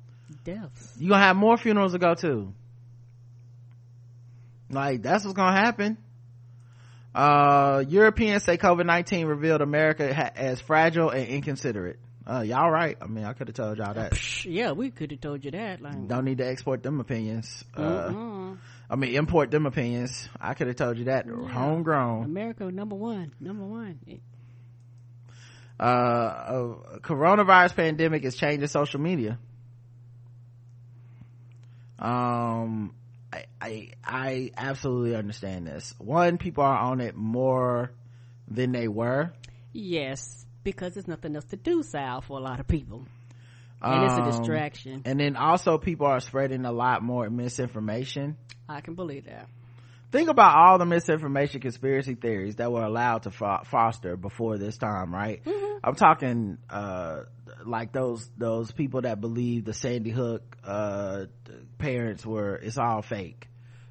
Deaths. 0.44 0.94
you're 0.98 1.10
gonna 1.10 1.22
have 1.24 1.36
more 1.36 1.56
funerals 1.56 1.92
to 1.92 1.98
go 1.98 2.14
to. 2.14 2.52
Like 4.70 5.02
that's 5.02 5.24
what's 5.24 5.36
gonna 5.36 5.56
happen. 5.60 5.98
Uh 7.14 7.82
europeans 7.88 8.44
say 8.44 8.56
covid-19 8.56 9.26
revealed 9.26 9.60
america 9.62 10.14
ha- 10.14 10.30
as 10.36 10.60
fragile 10.60 11.10
and 11.10 11.26
inconsiderate. 11.26 11.98
Uh 12.26 12.40
y'all 12.42 12.70
right. 12.70 12.96
I 13.02 13.06
mean 13.06 13.24
i 13.24 13.32
could 13.32 13.48
have 13.48 13.56
told 13.56 13.78
y'all 13.78 13.94
that. 13.94 14.44
Yeah, 14.44 14.72
we 14.72 14.90
could 14.90 15.10
have 15.10 15.20
told 15.20 15.44
you 15.44 15.50
that. 15.50 15.82
Like, 15.82 16.06
don't 16.06 16.24
need 16.24 16.38
to 16.38 16.46
export 16.46 16.82
them 16.84 17.00
opinions. 17.00 17.64
Uh 17.76 18.54
i 18.88 18.96
mean 18.96 19.14
import 19.16 19.50
them 19.50 19.66
opinions. 19.66 20.28
I 20.40 20.54
could 20.54 20.68
have 20.68 20.76
told 20.76 20.98
you 20.98 21.04
that. 21.06 21.26
Homegrown. 21.26 22.24
America 22.24 22.70
number 22.70 22.94
one, 22.94 23.32
number 23.40 23.64
one. 23.64 23.98
Uh, 25.80 25.82
uh 25.82 26.98
coronavirus 26.98 27.74
pandemic 27.74 28.22
is 28.24 28.36
changing 28.36 28.68
social 28.68 29.00
media. 29.00 29.38
Um 31.98 32.94
I, 33.32 33.44
I 33.60 33.90
i 34.04 34.50
absolutely 34.56 35.14
understand 35.14 35.66
this. 35.66 35.94
One 35.98 36.38
people 36.38 36.64
are 36.64 36.78
on 36.78 37.00
it 37.00 37.16
more 37.16 37.92
than 38.48 38.72
they 38.72 38.88
were. 38.88 39.32
Yes, 39.72 40.44
because 40.64 40.94
there's 40.94 41.06
nothing 41.08 41.36
else 41.36 41.44
to 41.46 41.56
do, 41.56 41.82
Sal, 41.82 42.20
for 42.22 42.38
a 42.38 42.42
lot 42.42 42.58
of 42.58 42.66
people, 42.66 43.06
and 43.80 44.04
it's 44.04 44.14
a 44.14 44.22
Um, 44.22 44.30
distraction. 44.30 45.02
and 45.04 45.20
then 45.20 45.36
also 45.36 45.78
people 45.78 46.06
are 46.06 46.20
spreading 46.20 46.64
a 46.64 46.72
lot 46.72 47.02
more 47.02 47.30
misinformation. 47.30 48.36
I 48.68 48.80
can 48.80 48.94
believe 48.96 49.26
that. 49.26 49.48
Think 50.10 50.28
about 50.28 50.56
all 50.56 50.78
the 50.78 50.86
misinformation 50.86 51.60
conspiracy 51.60 52.14
theories 52.14 52.56
that 52.56 52.72
were 52.72 52.82
allowed 52.82 53.22
to 53.24 53.30
fo- 53.30 53.62
foster 53.64 54.16
before 54.16 54.58
this 54.58 54.76
time 54.76 55.14
right? 55.14 55.42
I'm 55.82 55.94
talking 55.94 56.58
uh 56.68 57.22
like 57.64 57.92
those 57.92 58.28
those 58.36 58.70
people 58.72 59.02
that 59.02 59.20
believe 59.20 59.64
the 59.64 59.74
sandy 59.74 60.10
hook 60.10 60.56
uh 60.64 61.26
parents 61.78 62.24
were 62.24 62.56
it's 62.56 62.78
all 62.78 63.02
fake 63.02 63.48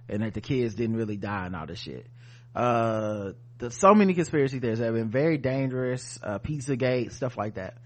and 0.08 0.24
that 0.24 0.34
the 0.34 0.42
kids 0.42 0.76
didn't 0.76 0.98
really 0.98 1.18
die 1.18 1.46
and 1.46 1.56
all 1.56 1.66
this 1.66 1.80
shit. 1.80 2.08
Uh 2.56 3.32
so 3.70 3.94
many 3.94 4.14
conspiracy 4.14 4.60
theories 4.60 4.80
have 4.80 4.94
been 4.94 5.10
very 5.10 5.38
dangerous 5.38 6.20
uh 6.24 6.40
pizzagate 6.40 7.12
stuff 7.12 7.38
like 7.38 7.56
that. 7.56 7.78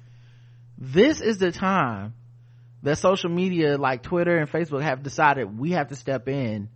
This 0.78 1.22
is 1.22 1.38
the 1.38 1.52
time 1.52 2.14
that 2.82 2.98
social 2.98 3.30
media 3.30 3.78
like 3.78 4.04
twitter 4.04 4.38
and 4.38 4.50
facebook 4.50 4.82
have 4.82 5.02
decided 5.02 5.58
we 5.58 5.72
have 5.72 5.88
to 5.88 5.96
step 5.96 6.28
in 6.28 6.68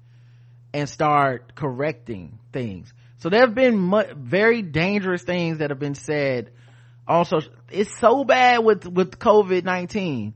and 0.77 0.87
start 0.87 1.55
correcting 1.55 2.37
things. 2.53 2.93
So 3.17 3.29
there 3.29 3.41
have 3.41 3.55
been 3.55 3.77
mu- 3.79 4.13
very 4.15 4.61
dangerous 4.61 5.23
things 5.23 5.57
that 5.57 5.71
have 5.71 5.79
been 5.79 5.95
said 5.95 6.51
Also. 7.07 7.39
It's 7.71 7.97
so 7.99 8.23
bad 8.23 8.63
with, 8.63 8.85
with 8.85 9.17
COVID-19 9.17 10.33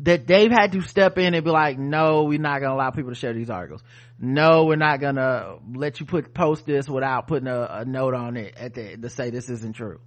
that 0.00 0.26
they've 0.26 0.50
had 0.50 0.72
to 0.72 0.82
step 0.82 1.18
in 1.18 1.34
and 1.34 1.44
be 1.44 1.50
like, 1.50 1.78
no, 1.78 2.24
we're 2.24 2.38
not 2.38 2.60
going 2.60 2.70
to 2.70 2.76
allow 2.76 2.90
people 2.90 3.10
to 3.10 3.16
share 3.16 3.32
these 3.32 3.50
articles. 3.50 3.82
No, 4.18 4.64
we're 4.66 4.76
not 4.76 5.00
going 5.00 5.16
to 5.16 5.58
let 5.74 5.98
you 6.00 6.06
put, 6.06 6.32
post 6.32 6.64
this 6.66 6.88
without 6.88 7.26
putting 7.26 7.48
a, 7.48 7.60
a 7.80 7.84
note 7.84 8.14
on 8.14 8.36
it 8.36 8.54
at 8.56 8.74
the, 8.74 8.96
to 8.96 9.10
say 9.10 9.30
this 9.30 9.48
isn't 9.50 9.74
true. 9.74 10.00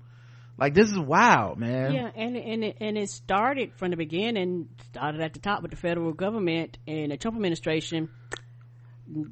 Like 0.57 0.74
this 0.74 0.89
is 0.89 0.99
wild, 0.99 1.57
man. 1.57 1.93
Yeah, 1.93 2.12
and 2.14 2.36
and 2.36 2.74
and 2.82 2.97
it 2.97 3.10
started 3.10 3.72
from 3.78 3.91
the 3.91 3.95
beginning. 3.95 4.68
Started 4.91 5.22
at 5.22 5.32
the 5.32 5.39
top 5.39 5.62
with 5.62 5.72
the 5.72 5.78
federal 5.78 6.12
government 6.12 6.78
and 6.86 7.14
the 7.14 7.18
Trump 7.18 7.38
administration. 7.38 8.10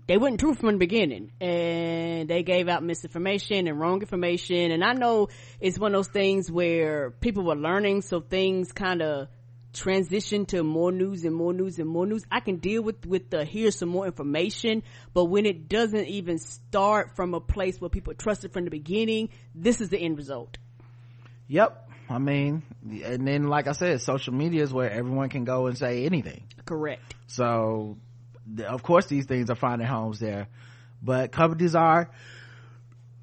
They 0.08 0.18
weren't 0.18 0.40
true 0.40 0.56
from 0.56 0.72
the 0.74 0.78
beginning, 0.78 1.32
and 1.40 2.28
they 2.28 2.42
gave 2.44 2.68
out 2.68 2.84
misinformation 2.84 3.68
and 3.68 3.80
wrong 3.80 4.02
information. 4.02 4.72
And 4.72 4.84
I 4.84 4.94
know 4.94 5.28
it's 5.60 5.78
one 5.78 5.94
of 5.94 6.00
those 6.00 6.08
things 6.08 6.50
where 6.52 7.12
people 7.12 7.44
were 7.44 7.56
learning, 7.56 8.02
so 8.02 8.20
things 8.20 8.72
kind 8.72 9.02
of 9.02 9.28
transition 9.74 10.46
to 10.48 10.64
more 10.64 10.92
news 10.92 11.24
and 11.24 11.36
more 11.36 11.54
news 11.54 11.78
and 11.78 11.88
more 11.88 12.06
news. 12.06 12.26
I 12.32 12.40
can 12.40 12.58
deal 12.58 12.82
with 12.82 13.06
with 13.06 13.30
the 13.30 13.46
here's 13.46 13.78
some 13.78 13.90
more 13.90 14.06
information, 14.06 14.84
but 15.14 15.26
when 15.26 15.46
it 15.46 15.70
doesn't 15.70 16.08
even 16.08 16.40
start 16.40 17.16
from 17.16 17.34
a 17.34 17.40
place 17.40 17.80
where 17.80 17.90
people 17.90 18.14
trusted 18.16 18.54
from 18.54 18.66
the 18.66 18.72
beginning, 18.72 19.30
this 19.54 19.80
is 19.80 19.90
the 19.90 20.00
end 20.00 20.18
result. 20.18 20.58
Yep. 21.48 21.84
I 22.10 22.20
mean, 22.20 22.64
and 23.04 23.28
then 23.28 23.44
like 23.44 23.68
I 23.68 23.74
said, 23.74 24.02
social 24.02 24.34
media 24.34 24.64
is 24.64 24.74
where 24.74 24.90
everyone 24.90 25.30
can 25.30 25.44
go 25.44 25.68
and 25.68 25.78
say 25.78 26.06
anything. 26.06 26.46
Correct. 26.66 27.16
So, 27.28 27.98
of 28.68 28.84
course, 28.84 29.08
these 29.08 29.26
things 29.26 29.50
are 29.50 29.56
finding 29.56 29.88
homes 29.88 30.20
there, 30.20 30.48
but 31.02 31.32
companies 31.32 31.76
are 31.76 32.10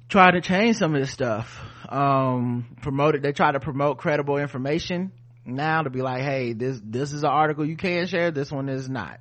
trying 0.09 0.33
to 0.33 0.41
change 0.41 0.77
some 0.77 0.93
of 0.93 1.01
this 1.01 1.11
stuff. 1.11 1.59
Um, 1.89 2.75
promote 2.81 3.15
it. 3.15 3.21
They 3.21 3.31
try 3.31 3.51
to 3.51 3.59
promote 3.59 3.97
credible 3.97 4.37
information 4.37 5.11
now 5.45 5.83
to 5.83 5.89
be 5.89 6.01
like, 6.01 6.21
hey, 6.23 6.53
this 6.53 6.79
this 6.83 7.13
is 7.13 7.23
an 7.23 7.29
article 7.29 7.65
you 7.65 7.77
can 7.77 8.07
share. 8.07 8.31
This 8.31 8.51
one 8.51 8.69
is 8.69 8.89
not. 8.89 9.19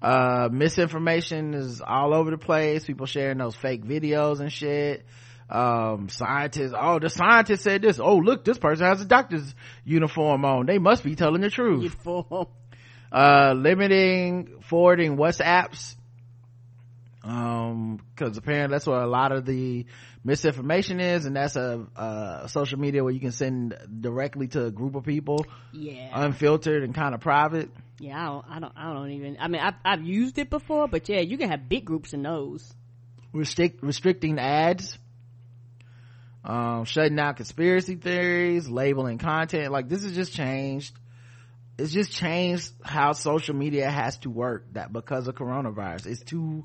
Uh, 0.00 0.48
misinformation 0.50 1.54
is 1.54 1.80
all 1.80 2.14
over 2.14 2.30
the 2.30 2.38
place. 2.38 2.84
People 2.84 3.06
sharing 3.06 3.38
those 3.38 3.56
fake 3.56 3.84
videos 3.84 4.40
and 4.40 4.52
shit. 4.52 5.04
Um, 5.50 6.08
scientists, 6.10 6.74
oh, 6.78 6.98
the 6.98 7.08
scientist 7.08 7.64
said 7.64 7.80
this. 7.82 7.98
Oh, 7.98 8.16
look, 8.16 8.44
this 8.44 8.58
person 8.58 8.84
has 8.86 9.00
a 9.00 9.06
doctor's 9.06 9.54
uniform 9.84 10.44
on. 10.44 10.66
They 10.66 10.78
must 10.78 11.02
be 11.02 11.14
telling 11.14 11.40
the 11.40 11.50
truth. 11.50 11.96
Uh 13.12 13.54
limiting 13.56 14.60
forwarding 14.62 15.16
whatsapps 15.16 15.94
um 17.24 18.00
because 18.14 18.36
apparently 18.36 18.74
that's 18.74 18.86
where 18.86 19.00
a 19.00 19.06
lot 19.06 19.32
of 19.32 19.44
the 19.44 19.86
misinformation 20.24 21.00
is 21.00 21.24
and 21.24 21.34
that's 21.36 21.56
a 21.56 21.86
uh 21.96 22.46
social 22.46 22.78
media 22.78 23.02
where 23.02 23.12
you 23.12 23.20
can 23.20 23.32
send 23.32 23.74
directly 24.00 24.46
to 24.48 24.66
a 24.66 24.70
group 24.70 24.94
of 24.94 25.04
people. 25.04 25.46
Yeah. 25.72 26.10
unfiltered 26.12 26.82
and 26.82 26.94
kind 26.94 27.14
of 27.14 27.20
private. 27.20 27.70
Yeah, 28.00 28.16
I 28.16 28.26
don't, 28.26 28.44
I 28.48 28.60
don't, 28.60 28.72
I 28.76 28.92
don't 28.94 29.10
even, 29.10 29.36
I 29.40 29.48
mean, 29.48 29.60
I've, 29.60 29.74
I've 29.84 30.02
used 30.04 30.38
it 30.38 30.50
before, 30.50 30.86
but 30.86 31.08
yeah, 31.08 31.20
you 31.20 31.36
can 31.36 31.50
have 31.50 31.68
big 31.68 31.84
groups 31.84 32.12
in 32.12 32.22
those. 32.22 32.72
restrict 33.32 33.82
restricting 33.82 34.38
ads. 34.38 34.96
Um 36.44 36.84
shutting 36.84 37.18
out 37.18 37.36
conspiracy 37.36 37.96
theories 37.96 38.68
labeling 38.68 39.18
content. 39.18 39.72
Like 39.72 39.88
this 39.88 40.02
has 40.04 40.14
just 40.14 40.32
changed 40.32 40.94
it's 41.78 41.92
just 41.92 42.12
changed 42.12 42.72
how 42.82 43.12
social 43.12 43.54
media 43.54 43.90
has 43.90 44.18
to 44.18 44.30
work 44.30 44.66
that 44.72 44.92
because 44.92 45.28
of 45.28 45.34
coronavirus 45.34 46.06
it's 46.06 46.22
too 46.22 46.64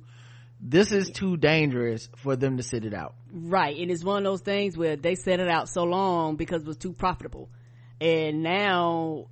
this 0.60 0.92
is 0.92 1.10
too 1.10 1.38
dangerous 1.38 2.10
for 2.18 2.36
them 2.36 2.58
to 2.58 2.64
sit 2.64 2.86
it 2.86 2.94
out 2.94 3.16
Right. 3.36 3.76
And 3.78 3.90
it's 3.90 4.04
one 4.04 4.18
of 4.18 4.24
those 4.24 4.42
things 4.42 4.78
where 4.78 4.96
they 4.96 5.16
set 5.16 5.40
it 5.40 5.50
out 5.50 5.68
so 5.68 5.84
long 5.84 6.36
because 6.36 6.62
it 6.62 6.68
was 6.68 6.78
too 6.78 6.94
profitable. 6.94 7.50
And 8.00 8.44
now 8.44 9.28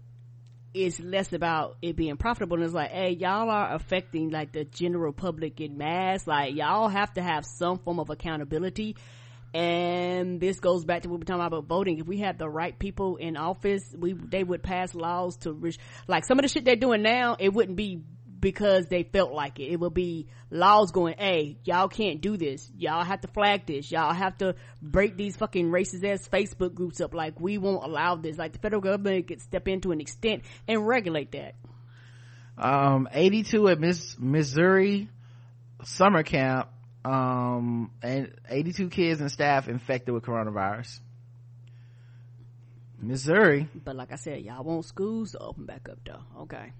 it's 0.73 0.99
less 0.99 1.31
about 1.31 1.77
it 1.83 1.95
being 1.95 2.17
profitable 2.17 2.55
and 2.57 2.65
it's 2.65 2.73
like, 2.73 2.89
hey, 2.89 3.11
y'all 3.11 3.49
are 3.49 3.75
affecting 3.75 4.31
like 4.31 4.53
the 4.53 4.65
general 4.65 5.13
public 5.13 5.61
in 5.61 5.77
mass. 5.77 6.25
Like 6.25 6.55
y'all 6.55 6.89
have 6.89 7.13
to 7.13 7.21
have 7.21 7.45
some 7.45 7.77
form 7.77 7.99
of 7.99 8.09
accountability. 8.09 8.95
And 9.53 10.39
this 10.39 10.59
goes 10.59 10.85
back 10.85 11.01
to 11.01 11.09
what 11.09 11.19
we're 11.19 11.25
talking 11.25 11.45
about 11.45 11.65
voting. 11.65 11.99
If 11.99 12.07
we 12.07 12.17
had 12.17 12.37
the 12.37 12.47
right 12.49 12.77
people 12.77 13.17
in 13.17 13.35
office, 13.35 13.83
we 13.97 14.13
they 14.13 14.43
would 14.43 14.63
pass 14.63 14.95
laws 14.95 15.35
to 15.39 15.51
res- 15.51 15.77
like 16.07 16.23
some 16.25 16.39
of 16.39 16.43
the 16.43 16.47
shit 16.49 16.63
they're 16.63 16.77
doing 16.77 17.01
now. 17.01 17.35
It 17.37 17.51
wouldn't 17.53 17.75
be 17.75 18.01
because 18.39 18.87
they 18.87 19.03
felt 19.03 19.33
like 19.33 19.59
it. 19.59 19.65
It 19.71 19.79
would 19.79 19.93
be 19.93 20.27
laws 20.49 20.91
going, 20.91 21.15
hey, 21.17 21.57
y'all 21.63 21.87
can't 21.89 22.21
do 22.21 22.37
this. 22.37 22.71
Y'all 22.75 23.03
have 23.03 23.21
to 23.21 23.27
flag 23.27 23.65
this. 23.67 23.91
Y'all 23.91 24.13
have 24.13 24.37
to 24.39 24.55
break 24.81 25.15
these 25.15 25.35
fucking 25.35 25.69
racist 25.69 26.03
ass 26.03 26.27
Facebook 26.27 26.73
groups 26.73 27.01
up. 27.01 27.13
Like 27.13 27.39
we 27.39 27.57
won't 27.57 27.83
allow 27.83 28.15
this. 28.15 28.37
Like 28.37 28.53
the 28.53 28.59
federal 28.59 28.81
government 28.81 29.27
could 29.27 29.41
step 29.41 29.67
in 29.67 29.81
to 29.81 29.91
an 29.91 30.01
extent 30.01 30.43
and 30.67 30.87
regulate 30.87 31.33
that. 31.33 31.55
um 32.57 33.07
82 33.11 33.67
at 33.69 33.79
miss 33.79 34.15
missouri 34.19 35.09
summer 35.83 36.23
camp 36.23 36.69
um 37.03 37.91
and 38.03 38.31
82 38.49 38.89
kids 38.89 39.21
and 39.21 39.31
staff 39.31 39.67
infected 39.67 40.13
with 40.13 40.23
coronavirus 40.23 40.99
missouri 42.99 43.67
But 43.83 43.95
like 43.95 44.11
I 44.11 44.15
said, 44.15 44.41
y'all 44.41 44.63
want 44.63 44.85
schools 44.85 45.31
to 45.31 45.39
open 45.39 45.65
back 45.65 45.89
up 45.89 45.97
though. 46.05 46.41
Okay. 46.43 46.73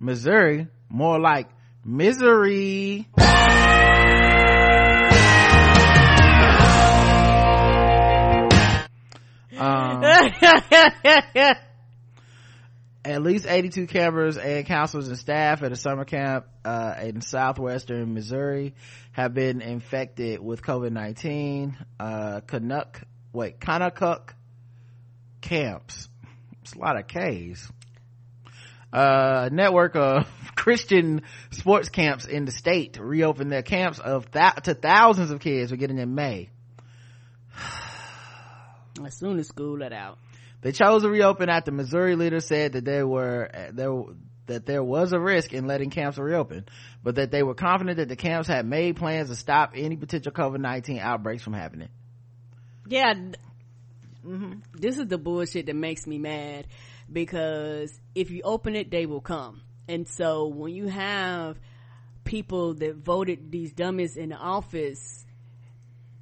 missouri 0.00 0.66
more 0.88 1.20
like 1.20 1.48
misery 1.84 3.06
um, 9.58 10.02
at 13.14 13.22
least 13.22 13.46
82 13.46 13.86
campers 13.86 14.36
and 14.36 14.66
counselors 14.66 15.08
and 15.08 15.18
staff 15.18 15.62
at 15.62 15.72
a 15.72 15.76
summer 15.76 16.04
camp 16.04 16.46
uh, 16.64 16.94
in 17.02 17.20
southwestern 17.20 18.14
missouri 18.14 18.74
have 19.12 19.34
been 19.34 19.60
infected 19.60 20.40
with 20.40 20.62
covid-19 20.62 21.74
uh 22.00 22.40
canuck 22.46 23.02
wait 23.32 23.60
Kanakuk 23.60 24.30
camps. 25.40 26.08
It's 26.62 26.74
a 26.74 26.78
lot 26.78 26.98
of 26.98 27.06
K's. 27.06 27.70
Uh, 28.92 29.48
network 29.52 29.96
of 29.96 30.26
Christian 30.56 31.22
sports 31.50 31.88
camps 31.88 32.26
in 32.26 32.44
the 32.44 32.52
state 32.52 32.98
reopened 32.98 33.52
their 33.52 33.62
camps 33.62 33.98
of 33.98 34.30
th- 34.30 34.54
to 34.64 34.74
thousands 34.74 35.30
of 35.30 35.40
kids 35.40 35.70
beginning 35.70 35.98
in 35.98 36.14
May. 36.14 36.48
As 39.04 39.14
soon 39.14 39.38
as 39.38 39.48
school 39.48 39.78
let 39.78 39.92
out. 39.92 40.18
They 40.60 40.72
chose 40.72 41.02
to 41.02 41.08
reopen 41.08 41.48
after 41.48 41.70
Missouri 41.70 42.16
leaders 42.16 42.46
said 42.46 42.72
that 42.72 42.84
there 42.84 43.06
were 43.06 43.48
there 43.72 44.02
that 44.48 44.66
there 44.66 44.82
was 44.82 45.12
a 45.12 45.20
risk 45.20 45.52
in 45.52 45.66
letting 45.66 45.90
camps 45.90 46.18
reopen, 46.18 46.66
but 47.04 47.16
that 47.16 47.30
they 47.30 47.42
were 47.42 47.54
confident 47.54 47.98
that 47.98 48.08
the 48.08 48.16
camps 48.16 48.48
had 48.48 48.66
made 48.66 48.96
plans 48.96 49.28
to 49.28 49.36
stop 49.36 49.72
any 49.76 49.96
potential 49.96 50.32
COVID-19 50.32 51.00
outbreaks 51.00 51.42
from 51.42 51.52
happening. 51.52 51.88
Yeah. 52.86 53.14
Mm-hmm. 54.26 54.60
This 54.74 54.98
is 54.98 55.06
the 55.06 55.18
bullshit 55.18 55.66
that 55.66 55.76
makes 55.76 56.06
me 56.06 56.18
mad 56.18 56.66
because 57.10 57.92
if 58.14 58.30
you 58.30 58.42
open 58.42 58.74
it, 58.74 58.90
they 58.90 59.06
will 59.06 59.20
come. 59.20 59.62
And 59.86 60.08
so 60.08 60.48
when 60.48 60.74
you 60.74 60.88
have 60.88 61.58
people 62.24 62.74
that 62.74 62.96
voted 62.96 63.50
these 63.50 63.72
dummies 63.72 64.16
in 64.16 64.30
the 64.30 64.36
office 64.36 65.24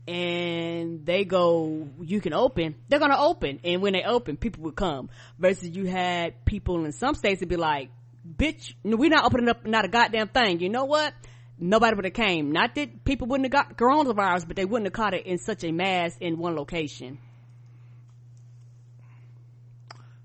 and 0.06 1.04
they 1.04 1.24
go, 1.24 1.88
you 2.00 2.20
can 2.20 2.32
open, 2.32 2.76
they're 2.88 2.98
gonna 2.98 3.18
open. 3.18 3.60
And 3.64 3.82
when 3.82 3.92
they 3.92 4.02
open, 4.04 4.36
people 4.36 4.62
will 4.62 4.72
come. 4.72 5.10
Versus 5.38 5.70
you 5.70 5.86
had 5.86 6.44
people 6.44 6.84
in 6.84 6.92
some 6.92 7.14
states 7.14 7.40
that 7.40 7.48
be 7.48 7.56
like, 7.56 7.90
bitch, 8.26 8.74
we're 8.84 9.10
not 9.10 9.24
opening 9.24 9.48
up 9.48 9.66
not 9.66 9.84
a 9.84 9.88
goddamn 9.88 10.28
thing. 10.28 10.60
You 10.60 10.68
know 10.68 10.84
what? 10.84 11.12
Nobody 11.58 11.96
would 11.96 12.04
have 12.04 12.14
came. 12.14 12.52
Not 12.52 12.74
that 12.74 13.04
people 13.04 13.28
wouldn't 13.28 13.52
have 13.52 13.66
got 13.68 13.76
coronavirus, 13.76 14.46
but 14.46 14.56
they 14.56 14.64
wouldn't 14.64 14.86
have 14.86 14.92
caught 14.92 15.14
it 15.14 15.26
in 15.26 15.38
such 15.38 15.64
a 15.64 15.72
mass 15.72 16.16
in 16.20 16.38
one 16.38 16.54
location. 16.54 17.18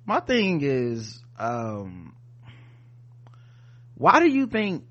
My 0.05 0.19
thing 0.19 0.61
is, 0.61 1.19
um, 1.39 2.15
why 3.95 4.19
do 4.19 4.27
you 4.27 4.47
think 4.47 4.83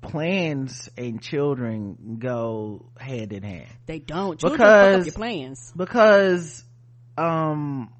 plans 0.00 0.88
and 0.96 1.20
children 1.20 2.18
go 2.18 2.86
hand 2.98 3.32
in 3.32 3.42
hand? 3.42 3.68
They 3.86 3.98
don't. 3.98 4.38
Children 4.38 4.58
because 4.58 4.94
fuck 4.94 5.00
up 5.00 5.06
your 5.06 5.14
plans. 5.14 5.72
Because, 5.76 6.64
um, 7.16 7.92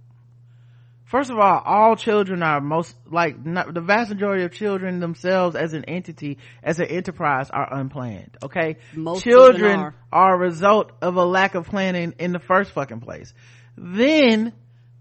first 1.04 1.30
of 1.30 1.38
all, 1.38 1.62
all 1.64 1.96
children 1.96 2.42
are 2.42 2.60
most 2.60 2.94
like 3.10 3.44
not, 3.44 3.72
the 3.72 3.80
vast 3.80 4.10
majority 4.10 4.44
of 4.44 4.52
children 4.52 5.00
themselves 5.00 5.56
as 5.56 5.72
an 5.72 5.84
entity, 5.84 6.38
as 6.62 6.78
an 6.78 6.86
enterprise, 6.86 7.50
are 7.50 7.72
unplanned. 7.74 8.36
Okay, 8.42 8.76
Most 8.94 9.24
children 9.24 9.60
children 9.60 9.80
are. 9.80 9.94
are 10.12 10.34
a 10.34 10.38
result 10.38 10.92
of 11.02 11.16
a 11.16 11.24
lack 11.24 11.54
of 11.54 11.66
planning 11.66 12.14
in 12.18 12.32
the 12.32 12.40
first 12.40 12.72
fucking 12.72 13.00
place. 13.00 13.32
Then 13.76 14.52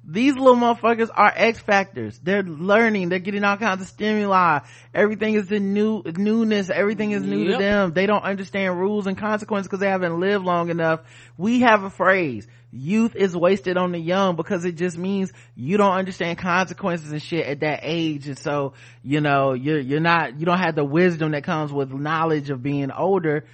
these 0.07 0.35
little 0.35 0.55
motherfuckers 0.55 1.09
are 1.13 1.33
X 1.35 1.59
factors. 1.59 2.19
They're 2.21 2.43
learning. 2.43 3.09
They're 3.09 3.19
getting 3.19 3.43
all 3.43 3.57
kinds 3.57 3.81
of 3.81 3.87
stimuli. 3.87 4.59
Everything 4.93 5.33
is 5.33 5.47
the 5.47 5.59
new 5.59 6.03
newness. 6.03 6.69
Everything 6.69 7.11
is 7.11 7.23
new 7.23 7.51
to 7.51 7.57
them. 7.57 7.91
They 7.91 8.05
don't 8.05 8.23
understand 8.23 8.79
rules 8.79 9.07
and 9.07 9.17
consequences 9.17 9.67
because 9.67 9.79
they 9.79 9.89
haven't 9.89 10.19
lived 10.19 10.45
long 10.45 10.69
enough. 10.69 11.01
We 11.37 11.61
have 11.61 11.83
a 11.83 11.89
phrase. 11.89 12.47
Youth 12.71 13.15
is 13.15 13.35
wasted 13.35 13.77
on 13.77 13.93
the 13.93 13.99
young 13.99 14.35
because 14.35 14.63
it 14.65 14.73
just 14.73 14.97
means 14.97 15.31
you 15.55 15.77
don't 15.77 15.93
understand 15.93 16.37
consequences 16.37 17.11
and 17.11 17.21
shit 17.21 17.47
at 17.47 17.61
that 17.61 17.79
age. 17.81 18.27
And 18.27 18.37
so, 18.37 18.73
you 19.01 19.21
know, 19.21 19.53
you're, 19.53 19.79
you're 19.79 20.01
not, 20.01 20.39
you 20.39 20.45
don't 20.45 20.59
have 20.59 20.75
the 20.75 20.83
wisdom 20.83 21.31
that 21.31 21.45
comes 21.45 21.71
with 21.71 21.91
knowledge 21.91 22.51
of 22.51 22.61
being 22.61 22.91
older. 22.91 23.45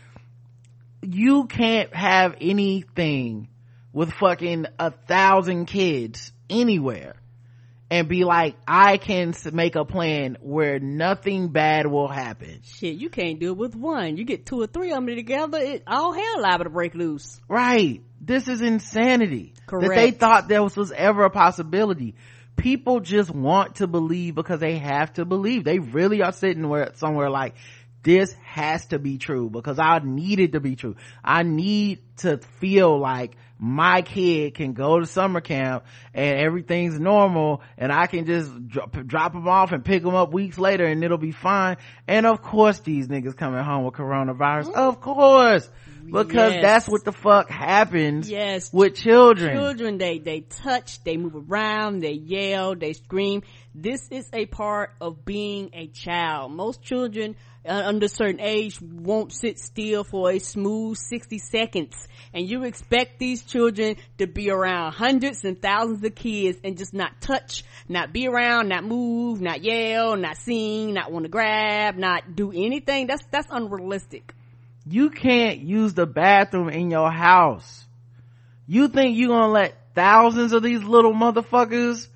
You 1.02 1.46
can't 1.46 1.94
have 1.96 2.36
anything 2.42 3.48
with 3.94 4.12
fucking 4.14 4.66
a 4.80 4.92
thousand 4.92 5.66
kids 5.66 6.32
anywhere 6.52 7.16
and 7.92 8.08
be 8.08 8.24
like, 8.24 8.56
I 8.66 8.96
can 8.96 9.34
make 9.52 9.76
a 9.76 9.84
plan 9.84 10.38
where 10.40 10.80
nothing 10.80 11.50
bad 11.50 11.86
will 11.86 12.08
happen. 12.08 12.62
Shit, 12.64 12.96
you 12.96 13.10
can't 13.10 13.38
do 13.38 13.50
it 13.50 13.58
with 13.58 13.76
one. 13.76 14.16
You 14.16 14.24
get 14.24 14.46
two 14.46 14.62
or 14.62 14.68
three 14.68 14.92
of 14.92 14.96
them 14.96 15.08
together, 15.08 15.58
it, 15.58 15.84
all 15.86 16.14
hell 16.14 16.42
liable 16.42 16.64
to 16.64 16.70
break 16.70 16.96
loose. 16.96 17.42
Right. 17.50 18.02
This 18.22 18.48
is 18.48 18.62
insanity. 18.62 19.54
That 19.56 19.68
Correct. 19.68 19.96
they 19.96 20.12
thought 20.12 20.48
there 20.48 20.64
was, 20.64 20.78
was 20.78 20.94
ever 20.94 21.26
a 21.26 21.30
possibility. 21.30 22.16
People 22.56 23.02
just 23.02 23.30
want 23.30 23.76
to 23.76 23.88
believe 23.88 24.36
because 24.36 24.62
they 24.62 24.78
have 24.78 25.12
to 25.14 25.26
believe. 25.26 25.66
They 25.66 25.80
really 25.80 26.22
are 26.22 26.32
sitting 26.32 26.70
where 26.70 26.92
somewhere 26.96 27.30
like, 27.30 27.56
this 28.04 28.34
has 28.44 28.86
to 28.88 29.00
be 29.00 29.18
true 29.18 29.50
because 29.50 29.80
I 29.80 30.00
need 30.00 30.40
it 30.40 30.54
to 30.54 30.60
be 30.60 30.76
true. 30.76 30.96
I 31.24 31.44
need 31.44 32.00
to 32.18 32.38
feel 32.60 32.98
like 32.98 33.36
my 33.64 34.02
kid 34.02 34.56
can 34.56 34.74
go 34.74 35.00
to 35.00 35.06
summer 35.06 35.40
camp 35.40 35.86
and 36.16 36.40
everything's 36.40 37.00
normal 37.00 37.62
and 37.78 37.92
I 37.94 38.08
can 38.08 38.26
just 38.26 38.68
drop, 38.68 38.92
drop 39.06 39.34
them 39.34 39.48
off 39.48 39.72
and 39.72 39.86
pick 39.86 40.02
them 40.02 40.16
up 40.16 40.34
weeks 40.34 40.58
later 40.58 40.84
and 40.84 41.04
it'll 41.04 41.20
be 41.20 41.32
fine. 41.32 41.78
And 42.08 42.26
of 42.26 42.42
course 42.42 42.80
these 42.80 43.08
niggas 43.08 43.38
coming 43.38 43.64
home 43.64 43.86
with 43.86 43.94
coronavirus. 43.94 44.74
Of 44.74 45.00
course. 45.00 45.70
Because 46.04 46.54
Yes. 46.54 46.64
that's 46.64 46.90
what 46.90 47.06
the 47.06 47.12
fuck 47.12 47.48
happens 47.52 48.28
Yes. 48.28 48.74
with 48.74 48.96
children. 48.96 49.56
Children, 49.56 50.00
they, 50.00 50.18
they 50.18 50.40
touch, 50.40 51.04
they 51.04 51.16
move 51.16 51.36
around, 51.52 52.00
they 52.00 52.14
yell, 52.14 52.74
they 52.76 52.94
scream. 52.94 53.44
This 53.76 54.08
is 54.10 54.28
a 54.34 54.48
part 54.48 54.90
of 55.00 55.24
being 55.24 55.70
a 55.74 55.86
child. 55.86 56.52
Most 56.54 56.82
children 56.82 57.36
Uh, 57.64 57.84
under 57.86 58.08
a 58.08 58.10
certain 58.10 58.40
age 58.40 58.82
won't 58.82 59.32
sit 59.32 59.60
still 59.60 60.04
for 60.04 60.32
a 60.32 60.40
smooth 60.40 60.98
60 60.98 61.38
seconds. 61.38 62.08
And 62.34 62.50
you 62.50 62.64
expect 62.64 63.20
these 63.20 63.44
children 63.44 63.98
to 64.18 64.26
be 64.26 64.50
around 64.50 64.94
hundreds 64.94 65.44
and 65.46 65.62
thousands 65.62 66.04
of 66.04 66.16
kids 66.16 66.58
and 66.64 66.76
just 66.76 66.94
not 66.94 67.22
touch, 67.22 67.64
not 67.88 68.12
be 68.12 68.28
around, 68.28 68.70
not 68.70 68.84
move, 68.84 69.42
not 69.42 69.64
yell, 69.64 70.16
not 70.16 70.38
sing, 70.38 70.94
not 70.94 71.12
want 71.12 71.26
to 71.26 71.30
grab, 71.30 71.98
not 71.98 72.36
do 72.36 72.52
anything. 72.52 73.06
That's, 73.06 73.24
that's 73.32 73.48
unrealistic. 73.52 74.34
you 74.88 75.12
can't 75.12 75.60
use 75.60 75.94
the 75.94 76.08
bathroom 76.08 76.70
in 76.70 76.90
your 76.90 77.12
house. 77.12 77.86
You 78.68 78.88
think 78.88 79.18
you 79.18 79.28
gonna 79.28 79.52
let 79.52 79.76
thousands 79.94 80.54
of 80.54 80.64
these 80.64 80.82
little 80.84 81.14
motherfuckers 81.14 82.08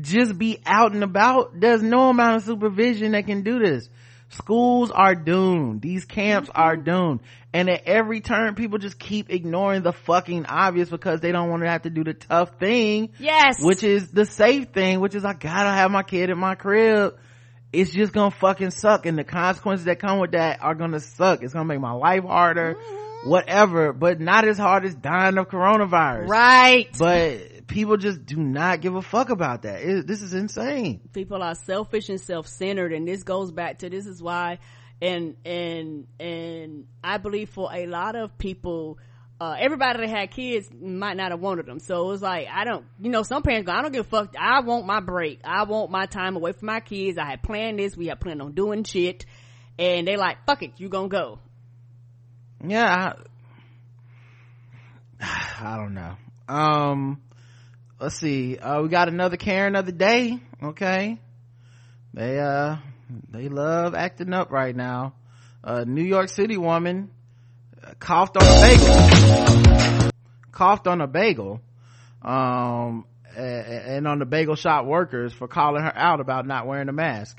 just 0.00 0.36
be 0.38 0.60
out 0.66 0.92
and 0.92 1.02
about? 1.02 1.58
There's 1.58 1.82
no 1.82 2.10
amount 2.10 2.36
of 2.36 2.42
supervision 2.44 3.12
that 3.12 3.26
can 3.26 3.42
do 3.42 3.58
this. 3.58 3.88
Schools 4.30 4.90
are 4.90 5.14
doomed. 5.14 5.82
These 5.82 6.04
camps 6.04 6.50
are 6.54 6.74
mm-hmm. 6.74 6.84
doomed. 6.84 7.20
And 7.52 7.70
at 7.70 7.84
every 7.86 8.20
turn, 8.20 8.54
people 8.54 8.78
just 8.78 8.98
keep 8.98 9.30
ignoring 9.30 9.82
the 9.82 9.92
fucking 9.92 10.46
obvious 10.46 10.90
because 10.90 11.20
they 11.20 11.32
don't 11.32 11.48
want 11.48 11.62
to 11.62 11.70
have 11.70 11.82
to 11.82 11.90
do 11.90 12.04
the 12.04 12.12
tough 12.12 12.58
thing. 12.58 13.10
Yes. 13.18 13.62
Which 13.62 13.82
is 13.82 14.10
the 14.10 14.26
safe 14.26 14.68
thing, 14.70 15.00
which 15.00 15.14
is 15.14 15.24
I 15.24 15.32
gotta 15.32 15.70
have 15.70 15.90
my 15.90 16.02
kid 16.02 16.30
in 16.30 16.38
my 16.38 16.54
crib. 16.54 17.16
It's 17.72 17.92
just 17.92 18.12
gonna 18.12 18.30
fucking 18.30 18.70
suck 18.72 19.06
and 19.06 19.16
the 19.16 19.24
consequences 19.24 19.86
that 19.86 20.00
come 20.00 20.18
with 20.18 20.32
that 20.32 20.62
are 20.62 20.74
gonna 20.74 21.00
suck. 21.00 21.42
It's 21.42 21.52
gonna 21.52 21.64
make 21.64 21.80
my 21.80 21.92
life 21.92 22.24
harder, 22.24 22.74
mm-hmm. 22.74 23.30
whatever, 23.30 23.92
but 23.92 24.20
not 24.20 24.46
as 24.46 24.58
hard 24.58 24.84
as 24.84 24.94
dying 24.94 25.38
of 25.38 25.48
coronavirus. 25.48 26.28
Right. 26.28 26.88
But 26.98 27.55
people 27.66 27.96
just 27.96 28.24
do 28.24 28.36
not 28.36 28.80
give 28.80 28.94
a 28.94 29.02
fuck 29.02 29.30
about 29.30 29.62
that. 29.62 29.82
It, 29.82 30.06
this 30.06 30.22
is 30.22 30.34
insane. 30.34 31.00
people 31.12 31.42
are 31.42 31.54
selfish 31.54 32.08
and 32.08 32.20
self-centered 32.20 32.92
and 32.92 33.06
this 33.06 33.22
goes 33.22 33.50
back 33.50 33.78
to 33.80 33.90
this 33.90 34.06
is 34.06 34.22
why 34.22 34.58
and 35.02 35.36
and 35.44 36.06
and 36.18 36.86
i 37.04 37.18
believe 37.18 37.50
for 37.50 37.68
a 37.70 37.86
lot 37.86 38.16
of 38.16 38.38
people 38.38 38.98
uh, 39.40 39.54
everybody 39.58 40.06
that 40.06 40.08
had 40.08 40.30
kids 40.30 40.68
might 40.72 41.16
not 41.16 41.30
have 41.30 41.40
wanted 41.40 41.66
them. 41.66 41.78
So 41.78 42.04
it 42.04 42.06
was 42.06 42.22
like, 42.22 42.48
I 42.50 42.64
don't, 42.64 42.86
you 42.98 43.10
know, 43.10 43.22
some 43.22 43.42
parents 43.42 43.66
go, 43.66 43.72
I 43.72 43.82
don't 43.82 43.92
give 43.92 44.06
a 44.06 44.08
fuck. 44.08 44.34
I 44.38 44.60
want 44.60 44.86
my 44.86 45.00
break. 45.00 45.40
I 45.44 45.64
want 45.64 45.90
my 45.90 46.06
time 46.06 46.36
away 46.36 46.52
from 46.52 46.66
my 46.66 46.80
kids. 46.80 47.18
I 47.18 47.26
had 47.26 47.42
planned 47.42 47.78
this. 47.78 47.96
We 47.96 48.06
had 48.06 48.20
planned 48.20 48.40
on 48.40 48.52
doing 48.52 48.84
shit. 48.84 49.26
And 49.78 50.08
they 50.08 50.16
like, 50.16 50.38
fuck 50.46 50.62
it, 50.62 50.72
you 50.78 50.88
gonna 50.88 51.08
go. 51.08 51.38
Yeah. 52.66 53.12
I, 55.20 55.56
I 55.74 55.76
don't 55.76 55.94
know. 55.94 56.16
Um, 56.48 57.20
let's 58.00 58.16
see. 58.16 58.58
Uh, 58.58 58.82
we 58.82 58.88
got 58.88 59.08
another 59.08 59.36
Karen 59.36 59.76
of 59.76 59.86
the 59.86 59.92
day. 59.92 60.38
Okay. 60.62 61.18
They, 62.14 62.38
uh, 62.38 62.76
they 63.30 63.48
love 63.48 63.94
acting 63.94 64.32
up 64.32 64.50
right 64.50 64.74
now. 64.74 65.14
A 65.62 65.84
New 65.84 66.04
York 66.04 66.28
City 66.28 66.56
woman 66.56 67.10
uh, 67.82 67.94
coughed 67.98 68.36
on 68.36 68.42
a 68.42 68.60
bagel. 68.60 70.12
coughed 70.52 70.86
on 70.86 71.00
a 71.00 71.06
bagel. 71.06 71.60
Um, 72.22 73.04
and 73.36 74.08
on 74.08 74.18
the 74.18 74.24
bagel 74.24 74.54
shop 74.54 74.86
workers 74.86 75.32
for 75.32 75.46
calling 75.46 75.82
her 75.82 75.92
out 75.94 76.20
about 76.20 76.46
not 76.46 76.66
wearing 76.66 76.88
a 76.88 76.92
mask. 76.92 77.38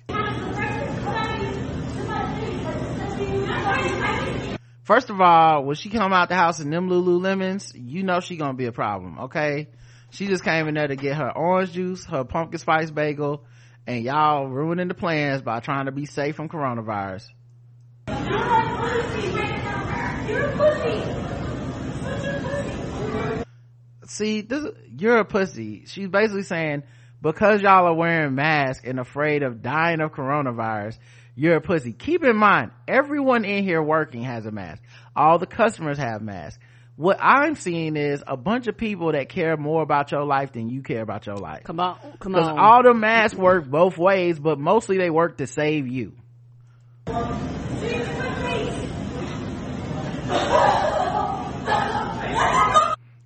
First 4.84 5.10
of 5.10 5.20
all, 5.20 5.66
when 5.66 5.76
she 5.76 5.90
come 5.90 6.14
out 6.14 6.30
the 6.30 6.36
house 6.36 6.60
in 6.60 6.70
them 6.70 6.88
Lululemons, 6.88 7.74
you 7.76 8.04
know 8.04 8.20
she 8.20 8.38
gonna 8.38 8.54
be 8.54 8.68
a 8.68 8.72
problem, 8.72 9.20
okay? 9.22 9.68
She 10.12 10.28
just 10.28 10.44
came 10.44 10.68
in 10.68 10.76
there 10.76 10.88
to 10.88 10.96
get 10.96 11.18
her 11.18 11.32
orange 11.32 11.74
juice, 11.74 12.06
her 12.06 12.24
pumpkin 12.24 12.60
spice 12.60 12.92
bagel, 12.92 13.46
and 13.86 14.04
y'all 14.04 14.48
ruining 14.48 14.88
the 14.88 14.94
plans 14.94 15.42
by 15.42 15.60
trying 15.60 15.86
to 15.86 15.92
be 15.92 16.06
safe 16.06 16.36
from 16.36 16.50
coronavirus. 16.50 17.28
see 24.10 24.42
this 24.42 24.66
you're 24.98 25.18
a 25.18 25.26
pussy. 25.26 25.84
She's 25.86 26.08
basically 26.08 26.44
saying 26.44 26.84
because 27.22 27.62
y'all 27.62 27.86
are 27.86 27.94
wearing 27.94 28.36
masks 28.36 28.84
and 28.86 29.00
afraid 29.00 29.44
of 29.44 29.62
dying 29.62 30.02
of 30.02 30.12
coronavirus 30.12 30.98
you're 31.36 31.58
a 31.58 31.62
pussy. 31.62 31.94
Keep 31.94 32.24
in 32.24 32.36
mind 32.36 32.72
everyone 32.88 33.46
in 33.46 33.64
here 33.64 33.82
working 33.82 34.24
has 34.24 34.48
a 34.48 34.52
mask. 34.52 34.82
All 35.16 35.38
the 35.38 35.46
customers 35.46 36.00
have 36.00 36.22
masks 36.22 36.60
what 36.98 37.20
i'm 37.22 37.56
seeing 37.56 37.96
is 37.96 38.24
a 38.26 38.36
bunch 38.36 38.66
of 38.68 38.76
people 38.76 39.12
that 39.12 39.30
care 39.30 39.56
more 39.56 39.84
about 39.84 40.12
your 40.12 40.26
life 40.26 40.52
than 40.52 40.68
you 40.68 40.82
care 40.82 41.04
about 41.04 41.28
your 41.28 41.38
life. 41.38 41.64
Come 41.64 41.80
on, 41.80 41.98
come 42.20 42.36
on. 42.36 42.42
because 42.42 42.56
all 42.58 42.84
the 42.84 42.94
masks 42.94 43.38
work 43.38 43.66
both 43.66 43.98
ways 43.98 44.40
but 44.40 44.60
mostly 44.60 44.98
they 44.98 45.12
work 45.12 45.38
to 45.38 45.48
save 45.48 45.88
you. 45.88 46.14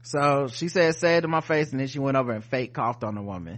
So 0.03 0.49
she 0.49 0.67
said 0.67 0.95
say 0.95 1.15
it 1.15 1.22
to 1.22 1.30
my 1.30 1.39
face 1.39 1.72
and 1.72 1.80
then 1.80 1.88
she 1.88 1.99
went 1.99 2.17
over 2.17 2.34
and 2.34 2.43
fake 2.43 2.74
coughed 2.74 3.05
on 3.05 3.15
the 3.15 3.22
woman. 3.22 3.55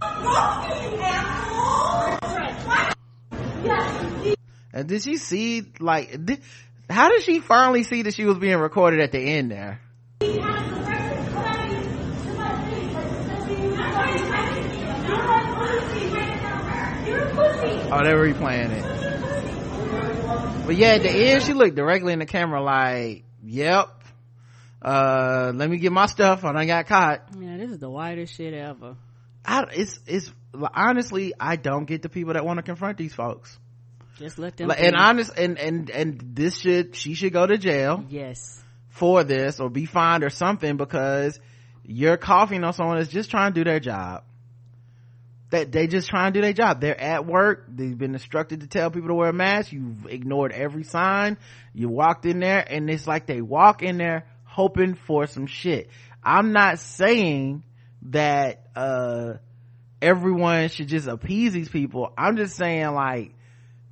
And 4.72 4.88
did 4.88 5.02
she 5.02 5.16
see 5.16 5.72
like 5.80 6.24
did, 6.24 6.40
how 6.88 7.08
did 7.08 7.22
she 7.22 7.40
finally 7.40 7.82
see 7.82 8.02
that 8.02 8.14
she 8.14 8.24
was 8.24 8.38
being 8.38 8.58
recorded 8.58 9.00
at 9.00 9.10
the 9.10 9.18
end 9.18 9.50
there 9.50 9.80
oh 17.94 18.02
they 18.02 18.14
were 18.14 18.28
replaying 18.32 18.70
it. 18.70 18.84
But 20.66 20.76
yeah 20.76 20.94
at 20.94 21.02
the 21.02 21.10
end 21.10 21.42
she 21.42 21.52
looked 21.52 21.74
directly 21.76 22.12
in 22.12 22.18
the 22.18 22.26
camera 22.26 22.62
like 22.62 23.24
yep. 23.42 23.90
Uh 24.82 25.52
let 25.54 25.70
me 25.70 25.78
get 25.78 25.92
my 25.92 26.06
stuff. 26.06 26.44
And 26.44 26.58
i 26.58 26.66
got 26.66 26.86
caught. 26.86 27.28
Yeah, 27.38 27.56
this 27.56 27.70
is 27.70 27.78
the 27.78 27.90
whitest 27.90 28.34
shit 28.34 28.54
ever. 28.54 28.96
I, 29.44 29.64
it's 29.72 30.00
it's 30.06 30.32
honestly 30.74 31.34
i 31.38 31.56
don't 31.56 31.84
get 31.84 32.00
the 32.00 32.08
people 32.08 32.32
that 32.32 32.46
want 32.46 32.56
to 32.58 32.62
confront 32.62 32.96
these 32.98 33.14
folks. 33.14 33.58
Just 34.18 34.38
let 34.38 34.56
them. 34.56 34.68
Like, 34.68 34.80
and 34.80 34.94
honest 34.94 35.32
and 35.36 35.58
and 35.58 35.90
and 35.90 36.20
this 36.34 36.58
should 36.58 36.94
she 36.94 37.14
should 37.14 37.32
go 37.32 37.46
to 37.46 37.58
jail. 37.58 38.04
Yes, 38.08 38.62
for 38.94 39.24
this 39.24 39.58
or 39.58 39.68
be 39.68 39.86
fined 39.86 40.22
or 40.22 40.30
something 40.30 40.76
because 40.76 41.40
you're 41.82 42.16
coughing 42.16 42.62
on 42.62 42.72
someone 42.72 42.98
that's 42.98 43.10
just 43.10 43.28
trying 43.28 43.52
to 43.52 43.60
do 43.60 43.64
their 43.64 43.80
job. 43.80 44.22
That 45.50 45.72
they 45.72 45.88
just 45.88 46.08
trying 46.08 46.32
to 46.32 46.38
do 46.38 46.42
their 46.42 46.52
job. 46.52 46.80
They're 46.80 47.00
at 47.00 47.26
work. 47.26 47.66
They've 47.68 47.98
been 47.98 48.14
instructed 48.14 48.60
to 48.60 48.68
tell 48.68 48.90
people 48.92 49.08
to 49.08 49.14
wear 49.14 49.30
a 49.30 49.32
mask. 49.32 49.72
You've 49.72 50.06
ignored 50.06 50.52
every 50.52 50.84
sign. 50.84 51.38
You 51.74 51.88
walked 51.88 52.24
in 52.24 52.38
there 52.38 52.64
and 52.66 52.88
it's 52.88 53.06
like 53.06 53.26
they 53.26 53.40
walk 53.40 53.82
in 53.82 53.98
there 53.98 54.26
hoping 54.44 54.94
for 54.94 55.26
some 55.26 55.48
shit. 55.48 55.90
I'm 56.22 56.52
not 56.52 56.78
saying 56.78 57.64
that 58.10 58.62
uh 58.76 59.34
everyone 60.00 60.68
should 60.68 60.88
just 60.88 61.08
appease 61.08 61.52
these 61.52 61.68
people. 61.68 62.12
I'm 62.16 62.36
just 62.36 62.54
saying 62.54 62.86
like 62.92 63.34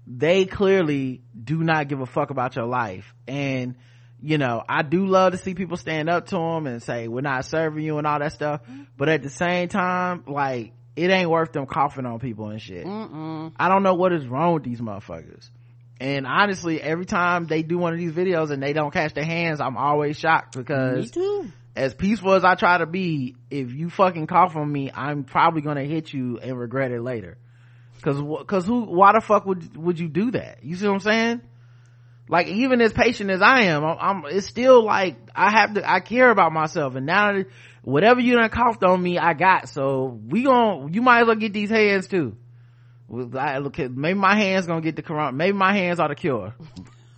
they 0.07 0.45
clearly 0.45 1.23
do 1.43 1.59
not 1.59 1.89
give 1.89 2.01
a 2.01 2.07
fuck 2.07 2.31
about 2.31 2.55
your 2.55 2.67
life. 2.67 3.13
And 3.27 3.75
you 4.23 4.39
know 4.39 4.63
i 4.69 4.83
do 4.83 5.07
love 5.07 5.33
to 5.33 5.39
see 5.39 5.55
people 5.55 5.77
stand 5.77 6.09
up 6.09 6.27
to 6.27 6.37
them 6.37 6.67
and 6.67 6.83
say 6.83 7.09
we're 7.09 7.21
not 7.21 7.45
serving 7.45 7.85
you 7.85 7.99
and 7.99 8.07
all 8.07 8.19
that 8.19 8.33
stuff 8.33 8.63
mm-hmm. 8.63 8.83
but 8.97 9.09
at 9.09 9.23
the 9.23 9.31
same 9.31 9.69
time 9.69 10.23
like 10.27 10.73
it 10.95 11.11
ain't 11.11 11.29
worth 11.29 11.53
them 11.53 11.67
coughing 11.67 12.07
on 12.07 12.19
people 12.19 12.49
and 12.49 12.61
shit 12.61 12.87
Mm-mm. 12.87 13.53
i 13.57 13.69
don't 13.69 13.83
know 13.83 13.95
what 13.95 14.13
is 14.13 14.27
wrong 14.27 14.55
with 14.55 14.63
these 14.63 14.81
motherfuckers 14.81 15.49
and 16.01 16.27
honestly 16.27 16.81
every 16.81 17.07
time 17.07 17.47
they 17.47 17.63
do 17.63 17.79
one 17.79 17.93
of 17.93 17.99
these 17.99 18.13
videos 18.13 18.51
and 18.51 18.63
they 18.63 18.73
don't 18.73 18.93
catch 18.93 19.13
their 19.15 19.25
hands 19.25 19.61
i'm 19.61 19.77
always 19.77 20.17
shocked 20.19 20.57
me 20.57 20.63
because 20.63 21.11
too. 21.11 21.51
as 21.75 21.95
peaceful 21.95 22.35
as 22.35 22.45
I 22.45 22.55
try 22.55 22.79
to 22.79 22.87
be, 22.87 23.35
if 23.51 23.73
you 23.73 23.89
fucking 23.89 24.27
cough 24.27 24.57
on 24.57 24.71
me, 24.71 24.91
I'm 24.95 25.25
probably 25.25 25.63
gonna 25.63 25.85
hit 25.85 26.13
you 26.13 26.39
and 26.39 26.59
regret 26.59 26.91
it 26.91 27.01
later. 27.01 27.39
Cause, 28.03 28.21
cause 28.47 28.67
who, 28.67 28.83
why 28.83 29.13
the 29.13 29.21
fuck 29.21 29.47
would, 29.47 29.77
would 29.77 29.99
you 29.99 30.09
do 30.09 30.33
that? 30.33 30.65
You 30.65 30.77
see 30.77 30.87
what 30.87 30.95
I'm 30.95 31.01
saying? 31.01 31.41
Like 32.33 32.47
even 32.47 32.81
as 32.81 32.95
patient 32.95 33.29
as 33.29 33.43
I 33.43 33.65
am, 33.65 33.85
I'm, 33.85 33.99
I'm 34.01 34.23
it's 34.31 34.47
still 34.47 34.83
like, 34.83 35.19
I 35.37 35.51
have 35.51 35.75
to, 35.75 35.87
I 35.87 36.01
care 36.01 36.31
about 36.31 36.51
myself 36.51 36.95
and 36.95 37.05
now 37.05 37.43
whatever 37.83 38.21
you 38.21 38.37
done 38.37 38.49
coughed 38.49 38.83
on 38.83 39.03
me, 39.03 39.19
I 39.19 39.35
got. 39.35 39.69
So 39.69 40.19
we 40.29 40.45
gon' 40.45 40.95
you 40.95 41.03
might 41.03 41.21
as 41.21 41.27
well 41.27 41.37
get 41.37 41.53
these 41.53 41.69
hands 41.69 42.07
too. 42.07 42.35
I- 43.39 43.59
Look, 43.59 43.79
at- 43.81 43.91
maybe 43.91 44.19
my 44.19 44.35
hands 44.35 44.67
gonna 44.67 44.81
get 44.81 44.97
the 44.97 45.03
corona, 45.03 45.31
maybe 45.31 45.53
my 45.59 45.75
hands 45.75 46.01
are 46.01 46.09
the 46.09 46.15
cure. 46.15 46.55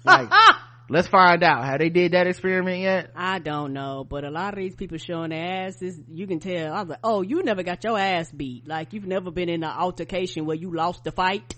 Like, 0.04 0.32
let's 0.90 1.06
find 1.06 1.44
out. 1.44 1.64
Have 1.64 1.78
they 1.78 1.90
did 1.90 2.10
that 2.10 2.26
experiment 2.26 2.80
yet? 2.80 3.12
I 3.14 3.38
don't 3.38 3.72
know, 3.72 4.02
but 4.02 4.24
a 4.24 4.30
lot 4.32 4.54
of 4.54 4.58
these 4.58 4.74
people 4.74 4.98
showing 4.98 5.30
their 5.30 5.66
asses, 5.68 5.96
you 6.10 6.26
can 6.26 6.40
tell. 6.40 6.74
I 6.74 6.80
was 6.80 6.88
like, 6.88 6.98
oh, 7.04 7.22
you 7.22 7.44
never 7.44 7.62
got 7.62 7.84
your 7.84 7.96
ass 7.96 8.32
beat. 8.32 8.66
Like 8.66 8.92
you've 8.92 9.06
never 9.06 9.30
been 9.30 9.48
in 9.48 9.62
an 9.62 9.70
altercation 9.70 10.44
where 10.44 10.56
you 10.56 10.74
lost 10.74 11.04
the 11.04 11.12
fight 11.12 11.54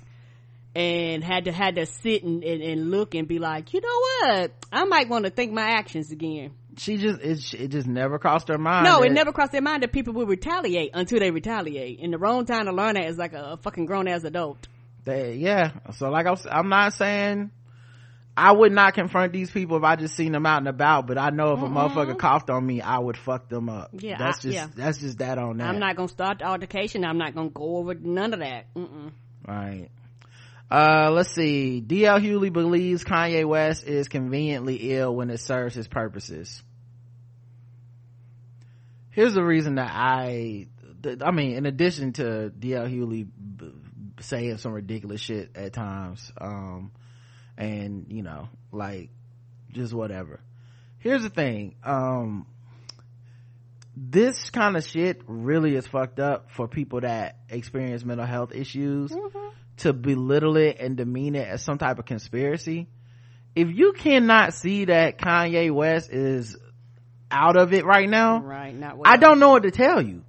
and 0.76 1.24
had 1.24 1.46
to 1.46 1.52
had 1.52 1.76
to 1.76 1.86
sit 1.86 2.22
and, 2.22 2.44
and, 2.44 2.62
and 2.62 2.90
look 2.90 3.14
and 3.14 3.26
be 3.26 3.38
like, 3.38 3.72
you 3.72 3.80
know 3.80 3.88
what? 4.28 4.52
I 4.70 4.84
might 4.84 5.08
want 5.08 5.24
to 5.24 5.30
think 5.30 5.52
my 5.52 5.70
actions 5.70 6.10
again. 6.12 6.52
she 6.76 6.98
just 6.98 7.20
it, 7.22 7.54
it 7.58 7.68
just 7.68 7.86
never 7.86 8.18
crossed 8.18 8.48
her 8.48 8.58
mind 8.58 8.84
No, 8.84 9.00
that- 9.00 9.06
it 9.06 9.12
never 9.12 9.32
crossed 9.32 9.52
their 9.52 9.62
mind 9.62 9.82
that 9.82 9.92
people 9.92 10.12
would 10.14 10.28
retaliate 10.28 10.90
until 10.92 11.18
they 11.18 11.30
retaliate. 11.30 12.00
And 12.00 12.12
the 12.12 12.18
wrong 12.18 12.44
time 12.44 12.66
to 12.66 12.72
learn 12.72 12.96
that 12.96 13.06
is 13.06 13.16
like 13.16 13.32
a 13.32 13.56
fucking 13.62 13.86
grown 13.86 14.06
ass 14.06 14.24
adult. 14.24 14.68
they, 15.04 15.36
yeah 15.36 15.70
so 15.94 16.10
like 16.10 16.26
I 16.26 16.30
was, 16.30 16.46
i'm 16.50 16.68
not 16.68 16.92
saying 16.92 17.50
i 18.36 18.52
would 18.52 18.72
not 18.72 18.92
confront 18.92 19.32
these 19.32 19.50
people 19.50 19.78
if 19.78 19.84
i 19.84 19.96
just 19.96 20.14
seen 20.14 20.32
them 20.32 20.44
out 20.44 20.58
and 20.58 20.68
about 20.68 21.06
but 21.06 21.16
i 21.16 21.30
know 21.30 21.54
if 21.54 21.60
a 21.60 21.62
mm-hmm. 21.62 21.76
motherfucker 21.76 22.18
coughed 22.18 22.50
on 22.50 22.66
me 22.66 22.82
i 22.82 22.98
would 22.98 23.16
fuck 23.16 23.48
them 23.48 23.68
up 23.70 23.90
Yeah, 23.94 24.18
that's 24.18 24.38
I- 24.40 24.42
just 24.42 24.54
yeah. 24.54 24.66
that's 24.76 24.98
just 24.98 25.18
that 25.18 25.38
on 25.38 25.56
that 25.58 25.68
I'm 25.68 25.78
not 25.78 25.96
gonna 25.96 26.08
start 26.08 26.40
the 26.40 26.46
altercation. 26.46 27.02
I'm 27.04 27.16
not 27.18 27.34
gonna 27.34 27.48
go 27.50 27.76
over 27.78 27.94
none 27.94 28.34
of 28.34 28.40
that. 28.40 28.74
Mm-mm. 28.74 29.12
right 29.48 29.88
uh 30.70 31.10
let's 31.12 31.32
see. 31.32 31.82
Dl 31.84 32.20
Hughley 32.20 32.52
believes 32.52 33.04
kanye 33.04 33.44
west 33.46 33.84
is 33.84 34.08
conveniently 34.08 34.92
ill 34.92 35.14
when 35.14 35.30
it 35.30 35.38
serves 35.38 35.74
his 35.74 35.86
purposes. 35.86 36.62
Here's 39.10 39.34
the 39.34 39.44
reason 39.44 39.76
that 39.76 39.92
i 39.94 40.66
i 41.22 41.30
mean 41.30 41.56
in 41.56 41.66
addition 41.66 42.12
to 42.14 42.52
dl 42.58 42.90
Hughley 42.90 43.28
saying 44.20 44.58
some 44.58 44.72
ridiculous 44.72 45.20
shit 45.20 45.50
at 45.54 45.72
times 45.72 46.32
um 46.40 46.90
and 47.56 48.06
you 48.08 48.22
know 48.22 48.48
like 48.72 49.10
just 49.72 49.92
whatever. 49.92 50.40
Here's 50.98 51.22
the 51.22 51.30
thing 51.30 51.76
um 51.84 52.46
this 53.96 54.50
kind 54.50 54.76
of 54.76 54.84
shit 54.84 55.22
really 55.26 55.74
is 55.74 55.86
fucked 55.86 56.18
up 56.18 56.50
for 56.50 56.68
people 56.68 57.00
that 57.00 57.38
experience 57.48 58.04
mental 58.04 58.26
health 58.26 58.52
issues 58.54 59.12
to 59.78 59.92
belittle 59.92 60.56
it 60.56 60.78
and 60.80 60.96
demean 60.96 61.34
it 61.34 61.46
as 61.46 61.62
some 61.62 61.78
type 61.78 61.98
of 61.98 62.04
conspiracy 62.04 62.88
if 63.54 63.68
you 63.70 63.92
cannot 63.92 64.54
see 64.54 64.86
that 64.86 65.18
kanye 65.18 65.70
west 65.72 66.10
is 66.10 66.56
out 67.30 67.56
of 67.56 67.72
it 67.72 67.84
right 67.84 68.08
now 68.08 68.40
Right? 68.40 68.74
Not 68.74 68.96
what 68.98 69.08
I 69.08 69.16
don't 69.16 69.38
know 69.38 69.50
what 69.50 69.64
to 69.64 69.70
tell 69.70 70.00
you. 70.00 70.22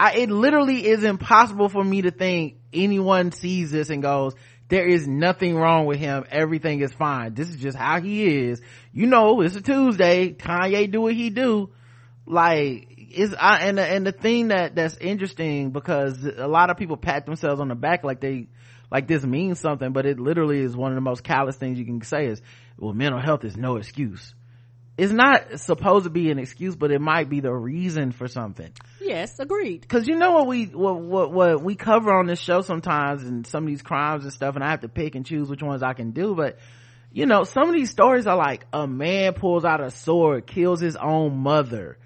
I, 0.00 0.14
it 0.14 0.30
literally 0.30 0.86
is 0.86 1.04
impossible 1.04 1.68
for 1.68 1.84
me 1.84 2.02
to 2.02 2.10
think 2.10 2.54
anyone 2.72 3.32
sees 3.32 3.70
this 3.70 3.90
and 3.90 4.00
goes, 4.00 4.34
there 4.68 4.86
is 4.86 5.06
nothing 5.06 5.56
wrong 5.56 5.84
with 5.84 5.98
him. 5.98 6.24
Everything 6.30 6.80
is 6.80 6.90
fine. 6.90 7.34
This 7.34 7.50
is 7.50 7.56
just 7.56 7.76
how 7.76 8.00
he 8.00 8.46
is. 8.46 8.62
You 8.94 9.06
know, 9.06 9.42
it's 9.42 9.56
a 9.56 9.60
Tuesday. 9.60 10.32
Kanye 10.32 10.90
do 10.90 11.02
what 11.02 11.14
he 11.14 11.28
do. 11.28 11.70
Like, 12.24 12.89
is 13.10 13.34
I, 13.34 13.60
and 13.66 13.78
the, 13.78 13.82
and 13.82 14.06
the 14.06 14.12
thing 14.12 14.48
that, 14.48 14.74
that's 14.74 14.96
interesting 14.96 15.70
because 15.70 16.24
a 16.24 16.48
lot 16.48 16.70
of 16.70 16.76
people 16.76 16.96
pat 16.96 17.26
themselves 17.26 17.60
on 17.60 17.68
the 17.68 17.74
back 17.74 18.04
like 18.04 18.20
they, 18.20 18.48
like 18.90 19.06
this 19.06 19.24
means 19.24 19.60
something, 19.60 19.92
but 19.92 20.06
it 20.06 20.18
literally 20.18 20.60
is 20.60 20.76
one 20.76 20.92
of 20.92 20.96
the 20.96 21.02
most 21.02 21.22
callous 21.22 21.56
things 21.56 21.78
you 21.78 21.84
can 21.84 22.02
say 22.02 22.26
is, 22.26 22.42
well, 22.78 22.92
mental 22.92 23.20
health 23.20 23.44
is 23.44 23.56
no 23.56 23.76
excuse. 23.76 24.34
It's 25.00 25.12
not 25.12 25.60
supposed 25.60 26.04
to 26.04 26.10
be 26.10 26.30
an 26.30 26.38
excuse 26.38 26.76
but 26.76 26.90
it 26.90 27.00
might 27.00 27.30
be 27.30 27.40
the 27.40 27.52
reason 27.52 28.12
for 28.12 28.28
something. 28.28 28.70
Yes, 29.00 29.38
agreed. 29.38 29.80
because 29.80 30.06
you 30.06 30.16
know 30.16 30.32
what 30.32 30.46
we 30.46 30.66
what, 30.66 31.00
what 31.00 31.32
what 31.32 31.62
we 31.62 31.74
cover 31.74 32.12
on 32.12 32.26
this 32.26 32.38
show 32.38 32.60
sometimes 32.60 33.22
and 33.22 33.46
some 33.46 33.64
of 33.64 33.68
these 33.68 33.80
crimes 33.80 34.24
and 34.24 34.32
stuff 34.32 34.56
and 34.56 34.62
i 34.62 34.70
have 34.70 34.82
to 34.82 34.88
pick 34.88 35.14
and 35.14 35.24
choose 35.24 35.48
which 35.48 35.62
ones 35.62 35.82
i 35.82 35.94
can 35.94 36.10
do 36.10 36.34
but 36.34 36.58
you 37.12 37.24
know 37.24 37.44
some 37.44 37.68
of 37.68 37.74
these 37.74 37.90
stories 37.90 38.26
are 38.26 38.36
like 38.36 38.66
a 38.74 38.86
man 38.86 39.32
pulls 39.32 39.64
out 39.64 39.80
a 39.80 39.90
sword 39.90 40.46
kills 40.46 40.80
his 40.80 40.96
own 40.96 41.38
mother 41.38 41.96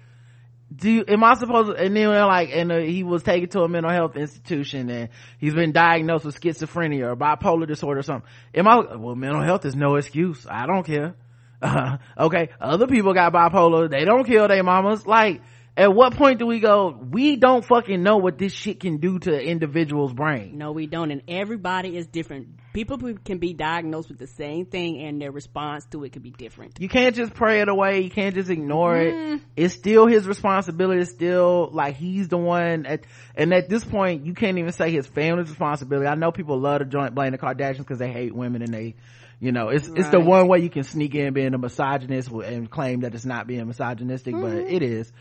do 0.73 0.89
you, 0.89 1.05
am 1.07 1.23
I 1.23 1.35
supposed 1.35 1.69
to, 1.69 1.83
and 1.83 1.95
then 1.95 2.09
like, 2.09 2.49
and 2.51 2.71
uh, 2.71 2.77
he 2.79 3.03
was 3.03 3.23
taken 3.23 3.49
to 3.49 3.61
a 3.61 3.67
mental 3.67 3.91
health 3.91 4.15
institution 4.15 4.89
and 4.89 5.09
he's 5.37 5.53
been 5.53 5.71
diagnosed 5.71 6.25
with 6.25 6.39
schizophrenia 6.39 7.11
or 7.11 7.15
bipolar 7.15 7.67
disorder 7.67 7.99
or 7.99 8.03
something. 8.03 8.27
Am 8.53 8.67
I, 8.67 8.95
well, 8.95 9.15
mental 9.15 9.41
health 9.41 9.65
is 9.65 9.75
no 9.75 9.95
excuse. 9.95 10.45
I 10.49 10.65
don't 10.65 10.83
care. 10.83 11.15
Uh, 11.61 11.97
okay. 12.17 12.49
Other 12.59 12.87
people 12.87 13.13
got 13.13 13.31
bipolar. 13.31 13.89
They 13.89 14.05
don't 14.05 14.25
kill 14.25 14.47
their 14.47 14.63
mamas. 14.63 15.05
Like, 15.05 15.41
at 15.77 15.93
what 15.93 16.15
point 16.15 16.39
do 16.39 16.45
we 16.45 16.59
go 16.59 16.97
we 17.11 17.35
don't 17.35 17.65
fucking 17.65 18.01
know 18.01 18.17
what 18.17 18.37
this 18.37 18.53
shit 18.53 18.79
can 18.79 18.97
do 18.97 19.19
to 19.19 19.33
an 19.33 19.41
individual's 19.41 20.13
brain 20.13 20.57
No, 20.57 20.71
we 20.71 20.87
don't. 20.87 21.11
And 21.11 21.21
everybody 21.27 21.97
is 21.97 22.07
different. 22.07 22.47
People 22.73 22.97
can 23.23 23.37
be 23.37 23.53
diagnosed 23.53 24.09
with 24.09 24.17
the 24.19 24.27
same 24.27 24.65
thing 24.65 25.01
and 25.01 25.21
their 25.21 25.31
response 25.31 25.85
to 25.91 26.03
it 26.03 26.11
could 26.13 26.23
be 26.23 26.31
different. 26.31 26.77
you 26.79 26.89
can't 26.89 27.15
just 27.15 27.33
pray 27.33 27.61
it 27.61 27.69
away 27.69 28.01
you 28.01 28.09
can't 28.09 28.35
just 28.35 28.49
ignore 28.49 28.95
Mm. 28.95 29.35
it 29.35 29.41
it's 29.55 29.73
still 29.73 30.07
his 30.07 30.27
responsibility 30.27 31.01
it's 31.01 31.11
still 31.11 31.69
like 31.71 31.95
he's 31.95 32.27
the 32.29 32.37
one 32.37 32.85
at 32.85 33.05
and 33.35 33.53
at 33.53 33.69
this 33.69 33.83
point 33.83 34.25
you 34.25 34.33
can't 34.33 34.57
even 34.57 34.71
say 34.71 34.91
his 34.91 35.07
family's 35.07 35.49
responsibility 35.49 36.07
i 36.07 36.15
know 36.15 36.31
people 36.31 36.59
love 36.59 36.79
to 36.79 36.85
joint 36.85 37.13
blame 37.15 37.31
the 37.31 37.37
kardashians 37.37 37.77
because 37.79 37.99
they 37.99 38.11
hate 38.11 38.33
women 38.35 38.61
and 38.61 38.73
they 38.73 38.95
you 39.39 39.51
know 39.51 39.69
it's 39.69 39.87
it's 39.89 40.09
the 40.09 40.19
one 40.19 40.47
way 40.47 40.59
you 40.59 40.69
can 40.69 40.83
sneak 40.83 41.13
in 41.15 41.33
being 41.33 41.53
a 41.53 41.57
misogynist 41.57 42.29
and 42.29 42.69
claim 42.69 43.01
that 43.01 43.13
it's 43.13 43.25
not 43.25 43.47
being 43.47 43.65
misogynistic 43.67 44.33
but 44.33 44.51
Mm-hmm. 44.51 44.67
it 44.75 44.81
is 44.81 45.11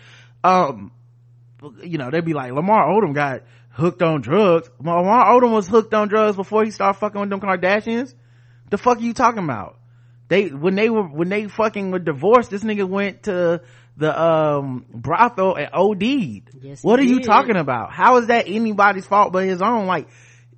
um 0.45 0.93
you 1.83 1.99
know, 1.99 2.11
they'd 2.11 2.25
be 2.25 2.35
like, 2.35 2.53
Lamar 2.53 2.87
Odom 2.89 3.15
got 3.15 3.43
hooked 3.71 4.03
on 4.03 4.21
drugs. 4.21 4.69
Lamar 4.79 5.27
Odom 5.27 5.53
was 5.53 5.67
hooked 5.67 5.95
on 5.95 6.09
drugs 6.09 6.37
before 6.37 6.65
he 6.65 6.71
started 6.71 6.99
fucking 6.99 7.21
with 7.21 7.31
them 7.31 7.41
Kardashians. 7.41 8.15
The 8.71 8.79
fuck 8.79 8.99
are 8.99 9.03
you 9.03 9.15
talking 9.15 9.43
about? 9.43 9.79
They, 10.29 10.49
when 10.49 10.75
they 10.75 10.91
were, 10.91 11.05
when 11.05 11.29
they 11.29 11.49
fucking 11.49 11.91
were 11.91 11.99
divorced, 11.99 12.51
this 12.51 12.65
nigga 12.65 12.89
went 12.89 13.25
to 13.25 13.63
the, 13.97 14.23
um, 14.23 14.87
brothel 14.93 15.55
and 15.55 15.71
OD'd. 15.73 16.51
Yes, 16.61 16.83
what 16.83 16.99
are 16.99 17.03
he 17.03 17.11
you 17.11 17.21
talking 17.21 17.57
about? 17.57 17.93
How 17.93 18.17
is 18.17 18.29
that 18.29 18.45
anybody's 18.49 19.07
fault 19.07 19.33
but 19.33 19.45
his 19.45 19.63
own? 19.63 19.87
Like, 19.87 20.09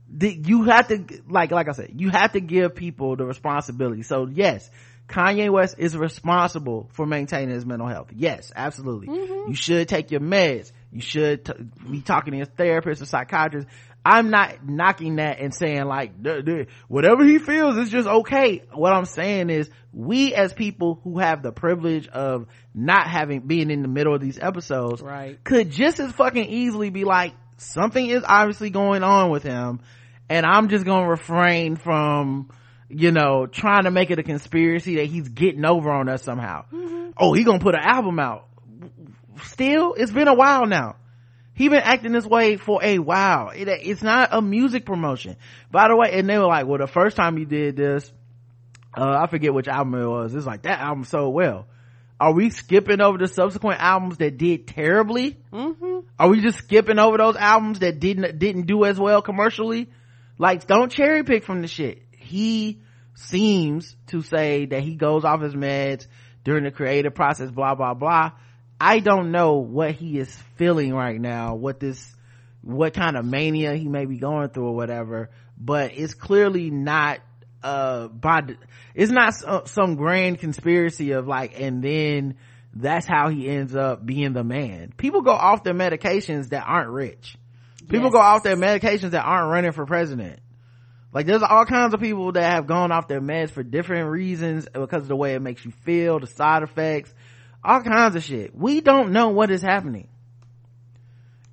the, 0.09 0.33
you 0.33 0.65
have 0.65 0.89
to, 0.89 1.05
like, 1.29 1.51
like 1.51 1.69
I 1.69 1.73
said, 1.73 1.93
you 1.97 2.11
have 2.11 2.33
to 2.33 2.41
give 2.41 2.75
people 2.75 3.17
the 3.17 3.25
responsibility. 3.25 4.03
So 4.03 4.29
yes, 4.33 4.71
Kanye 5.09 5.51
West 5.51 5.77
is 5.79 5.97
responsible 5.97 6.91
for 6.93 7.07
maintaining 7.07 7.55
his 7.55 7.65
mental 7.65 7.87
health. 7.89 8.09
Yes, 8.15 8.51
absolutely. 8.55 9.09
Mm-hmm. 9.09 9.51
You 9.51 9.55
should 9.55 9.89
take 9.89 10.11
your 10.11 10.21
meds. 10.21 10.73
You 10.91 11.01
should 11.01 11.45
t- 11.45 11.53
be 11.91 12.01
talking 12.01 12.33
to 12.33 12.37
your 12.39 12.47
therapist 12.47 13.03
or 13.03 13.07
psychiatrist. 13.07 13.69
I'm 14.05 14.31
not 14.31 14.65
knocking 14.69 15.17
that 15.17 15.41
and 15.41 15.53
saying 15.53 15.85
like, 15.85 16.23
"Duh, 16.23 16.41
duh, 16.41 16.65
whatever 16.87 17.25
he 17.25 17.39
feels 17.39 17.77
is 17.77 17.91
just 17.91 18.07
okay. 18.07 18.63
What 18.73 18.93
I'm 18.93 19.05
saying 19.05 19.51
is 19.51 19.69
we 19.93 20.33
as 20.35 20.53
people 20.53 21.01
who 21.03 21.19
have 21.19 21.43
the 21.43 21.51
privilege 21.53 22.07
of 22.09 22.47
not 22.75 23.09
having, 23.09 23.41
being 23.41 23.71
in 23.71 23.83
the 23.83 23.89
middle 23.89 24.15
of 24.15 24.21
these 24.21 24.39
episodes, 24.39 25.03
Right. 25.03 25.43
could 25.43 25.71
just 25.71 25.99
as 25.99 26.13
fucking 26.13 26.45
easily 26.45 26.91
be 26.91 27.05
like, 27.05 27.35
something 27.57 28.07
is 28.07 28.23
obviously 28.27 28.71
going 28.71 29.03
on 29.03 29.31
with 29.31 29.43
him 29.43 29.81
and 30.29 30.45
I'm 30.45 30.69
just 30.69 30.85
gonna 30.85 31.09
refrain 31.09 31.77
from, 31.77 32.51
you 32.89 33.11
know, 33.11 33.47
trying 33.47 33.85
to 33.85 33.91
make 33.91 34.11
it 34.11 34.19
a 34.19 34.23
conspiracy 34.23 34.97
that 34.97 35.07
he's 35.07 35.29
getting 35.29 35.65
over 35.65 35.91
on 35.91 36.09
us 36.09 36.23
somehow. 36.23 36.65
Oh, 37.17 37.33
he 37.33 37.45
gonna 37.45 37.59
put 37.59 37.75
an 37.75 37.83
album 37.83 38.19
out. 38.19 38.47
Still, 39.45 39.95
it's 39.95 40.13
been 40.13 40.29
a 40.29 40.35
while 40.35 40.67
now. 40.67 40.97
He 41.55 41.69
been 41.69 41.81
acting 41.81 42.13
this 42.13 42.27
way 42.27 42.59
for 42.59 42.81
a 42.83 42.99
while. 42.99 43.49
It, 43.49 43.69
it's 43.69 44.03
not 44.03 44.29
a 44.33 44.43
music 44.43 44.85
promotion. 44.85 45.37
By 45.71 45.89
the 45.89 45.97
way, 45.97 46.11
and 46.13 46.29
they 46.29 46.37
were 46.37 46.47
like, 46.47 46.67
well, 46.67 46.79
the 46.79 46.87
first 46.87 47.17
time 47.17 47.39
you 47.39 47.47
did 47.47 47.77
this, 47.77 48.13
uh, 48.95 49.17
I 49.23 49.27
forget 49.27 49.55
which 49.55 49.67
album 49.67 49.95
it 49.95 50.07
was. 50.07 50.35
It's 50.35 50.47
like 50.47 50.63
that 50.63 50.81
album 50.81 51.05
sold 51.05 51.35
well. 51.35 51.67
Are 52.21 52.33
we 52.33 52.51
skipping 52.51 53.01
over 53.01 53.19
the 53.19 53.27
subsequent 53.27 53.81
albums 53.81 54.19
that 54.19 54.39
did 54.39 54.67
terribly? 54.67 55.39
Mm-hmm. 55.53 56.01
Are 56.19 56.29
we 56.29 56.41
just 56.41 56.59
skipping 56.59 56.99
over 56.99 57.19
those 57.19 57.37
albums 57.37 57.81
that 57.81 58.01
didn't 58.01 58.39
didn't 58.39 58.67
do 58.67 58.85
as 58.85 58.99
well 58.99 59.21
commercially? 59.21 59.89
Like, 60.39 60.67
don't 60.67 60.93
cherry 60.93 61.25
pick 61.25 61.45
from 61.45 61.63
the 61.63 61.69
shit. 61.69 62.03
He 62.27 62.81
seems 63.15 63.97
to 64.09 64.23
say 64.23 64.67
that 64.67 64.83
he 64.83 64.95
goes 64.97 65.25
off 65.25 65.41
his 65.41 65.55
meds 65.55 66.07
during 66.45 66.65
the 66.65 66.71
creative 66.71 67.15
process, 67.15 67.51
blah 67.51 67.75
blah 67.75 67.95
blah. 67.95 68.33
I 68.81 68.99
don't 69.01 69.33
know 69.33 69.55
what 69.55 69.93
he 69.93 70.19
is 70.19 70.31
feeling 70.57 70.93
right 70.93 71.19
now, 71.19 71.55
what 71.55 71.81
this, 71.81 72.15
what 72.61 72.93
kind 72.93 73.17
of 73.17 73.25
mania 73.25 73.75
he 73.75 73.89
may 73.89 74.05
be 74.05 74.19
going 74.19 74.51
through 74.51 74.67
or 74.67 74.75
whatever. 74.75 75.31
But 75.59 75.93
it's 75.95 76.13
clearly 76.15 76.71
not 76.71 77.21
uh 77.63 78.09
by 78.09 78.43
it's 78.95 79.11
not 79.11 79.35
so- 79.35 79.63
some 79.65 79.97
grand 79.97 80.39
conspiracy 80.39 81.13
of 81.13 81.27
like 81.27 81.59
and 81.59 81.83
then 81.83 82.37
that's 82.75 83.07
how 83.07 83.31
he 83.31 83.49
ends 83.49 83.75
up 83.75 84.05
being 84.05 84.35
the 84.35 84.45
man 84.45 84.93
people 84.95 85.23
go 85.23 85.31
off 85.33 85.65
their 85.65 85.73
medications 85.75 86.51
that 86.51 86.63
aren't 86.67 86.91
rich 86.91 87.39
people 87.89 88.09
Yes. 88.09 88.13
go 88.13 88.19
off 88.19 88.43
their 88.43 88.57
medications 88.57 89.13
that 89.13 89.25
aren't 89.25 89.51
running 89.51 89.73
for 89.73 89.87
president 89.87 90.39
like 91.17 91.25
there's 91.25 91.43
all 91.43 91.65
kinds 91.65 91.95
of 91.95 92.01
people 92.01 92.31
that 92.33 92.53
have 92.53 92.67
gone 92.67 92.93
off 92.93 93.09
their 93.09 93.23
meds 93.23 93.49
for 93.51 93.63
different 93.63 94.11
reasons 94.11 94.69
because 94.73 95.03
of 95.03 95.09
the 95.09 95.17
way 95.17 95.35
it 95.35 95.41
makes 95.41 95.65
you 95.65 95.71
feel 95.71 96.21
the 96.21 96.27
side 96.27 96.63
effects 96.63 97.13
all 97.65 97.81
kinds 97.83 98.15
of 98.15 98.23
shit. 98.23 98.55
We 98.55 98.81
don't 98.83 99.13
know 99.13 99.31
what 99.31 99.51
is 99.51 99.63
happening. 99.63 100.09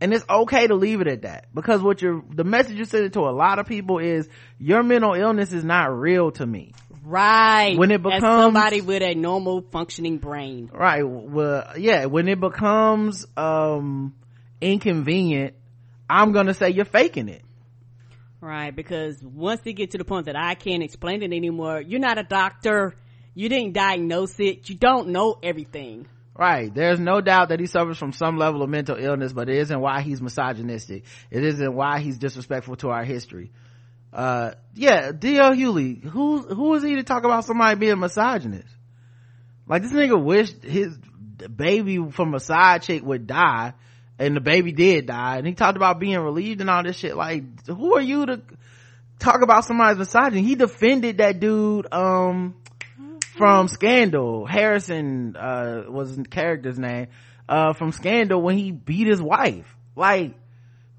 And 0.02 0.14
it's 0.14 0.26
okay 0.30 0.68
to 0.68 0.76
leave 0.76 1.00
it 1.00 1.08
at 1.08 1.22
that 1.22 1.46
because 1.56 1.82
what 1.82 2.02
you're 2.02 2.22
the 2.30 2.44
message 2.44 2.76
you're 2.76 2.86
sending 2.86 3.12
to 3.12 3.22
a 3.22 3.32
lot 3.32 3.58
of 3.58 3.66
people 3.68 4.00
is 4.00 4.28
your 4.60 4.84
mental 4.84 5.14
illness 5.14 5.54
is 5.54 5.64
not 5.64 5.98
real 5.98 6.30
to 6.32 6.46
me. 6.46 6.74
Right. 7.06 7.78
When 7.78 7.90
it 7.90 8.02
As 8.06 8.20
becomes- 8.20 8.22
somebody 8.44 8.82
with 8.82 9.02
a 9.02 9.16
normal 9.16 9.62
functioning 9.72 10.18
brain. 10.18 10.70
right. 10.74 11.04
Well 11.04 11.72
yeah 11.78 12.06
when 12.06 12.28
it 12.28 12.40
becomes 12.40 13.26
um 13.38 14.14
inconvenient 14.62 15.54
i'm 16.10 16.32
gonna 16.34 16.54
say 16.54 16.70
you're 16.70 16.86
faking 16.86 17.30
it 17.30 17.42
Right. 18.44 18.76
Because 18.76 19.24
once 19.24 19.62
they 19.62 19.72
get 19.72 19.92
to 19.92 19.98
the 19.98 20.04
point 20.04 20.26
that 20.26 20.36
I 20.36 20.56
can't 20.56 20.84
explain 20.84 21.24
it 21.24 21.32
anymore, 21.32 21.80
you're 21.80 22.02
not 22.02 22.18
a 22.18 22.24
doctor. 22.24 22.94
You 23.34 23.48
didn't 23.48 23.72
diagnose 23.72 24.38
it. 24.38 24.68
You 24.70 24.76
don't 24.76 25.10
know 25.10 25.40
everything. 25.42 26.08
Right. 26.38 26.74
There's 26.74 27.00
no 27.00 27.22
doubt 27.22 27.50
that 27.50 27.62
he 27.62 27.68
suffers 27.68 27.98
from 27.98 28.12
some 28.12 28.38
level 28.38 28.62
of 28.62 28.70
mental 28.70 28.98
illness, 28.98 29.32
but 29.32 29.48
it 29.48 29.56
isn't 29.60 29.80
why 29.80 30.02
he's 30.02 30.22
misogynistic. 30.22 31.06
It 31.32 31.46
isn't 31.46 31.74
why 31.74 32.00
he's 32.00 32.18
disrespectful 32.18 32.76
to 32.78 32.90
our 32.90 33.06
history. 33.06 33.54
Uh, 34.12 34.56
yeah, 34.74 35.14
D.L. 35.14 35.54
Hughley, 35.54 36.04
who, 36.04 36.40
who 36.40 36.74
is 36.74 36.84
he 36.84 36.96
to 36.96 37.04
talk 37.04 37.24
about 37.24 37.46
somebody 37.46 37.80
being 37.80 37.98
misogynist? 37.98 38.68
Like 39.68 39.84
this 39.84 39.94
nigga 39.94 40.22
wished 40.22 40.62
his 40.62 40.98
baby 41.56 41.98
from 42.12 42.34
a 42.34 42.42
side 42.42 42.82
chick 42.82 43.04
would 43.04 43.26
die, 43.26 43.74
and 44.24 44.38
the 44.38 44.42
baby 44.42 44.72
did 44.72 45.08
die, 45.08 45.38
and 45.38 45.46
he 45.46 45.54
talked 45.54 45.76
about 45.76 46.00
being 46.00 46.18
relieved 46.18 46.62
and 46.62 46.70
all 46.70 46.82
this 46.82 46.98
shit. 46.98 47.16
Like, 47.16 47.44
who 47.68 47.96
are 47.96 48.02
you 48.02 48.26
to 48.26 48.42
talk 49.20 49.42
about 49.42 49.66
somebody's 49.66 49.98
misogyny? 49.98 50.44
He 50.44 50.56
defended 50.56 51.18
that 51.18 51.40
dude, 51.42 51.92
um, 51.92 52.56
from 53.36 53.68
Scandal. 53.68 54.46
Harrison, 54.46 55.36
uh, 55.36 55.84
was 55.90 56.16
the 56.16 56.24
character's 56.24 56.80
name, 56.80 57.08
uh, 57.50 57.74
from 57.74 57.92
Scandal 57.92 58.42
when 58.42 58.58
he 58.58 58.72
beat 58.72 59.08
his 59.08 59.22
wife. 59.22 59.76
Like, 59.96 60.36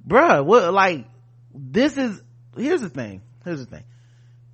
bruh, 0.06 0.44
what, 0.44 0.72
like, 0.74 1.06
this 1.54 1.96
is, 1.96 2.22
here's 2.56 2.82
the 2.82 2.90
thing, 2.90 3.22
here's 3.44 3.60
the 3.60 3.66
thing. 3.66 3.84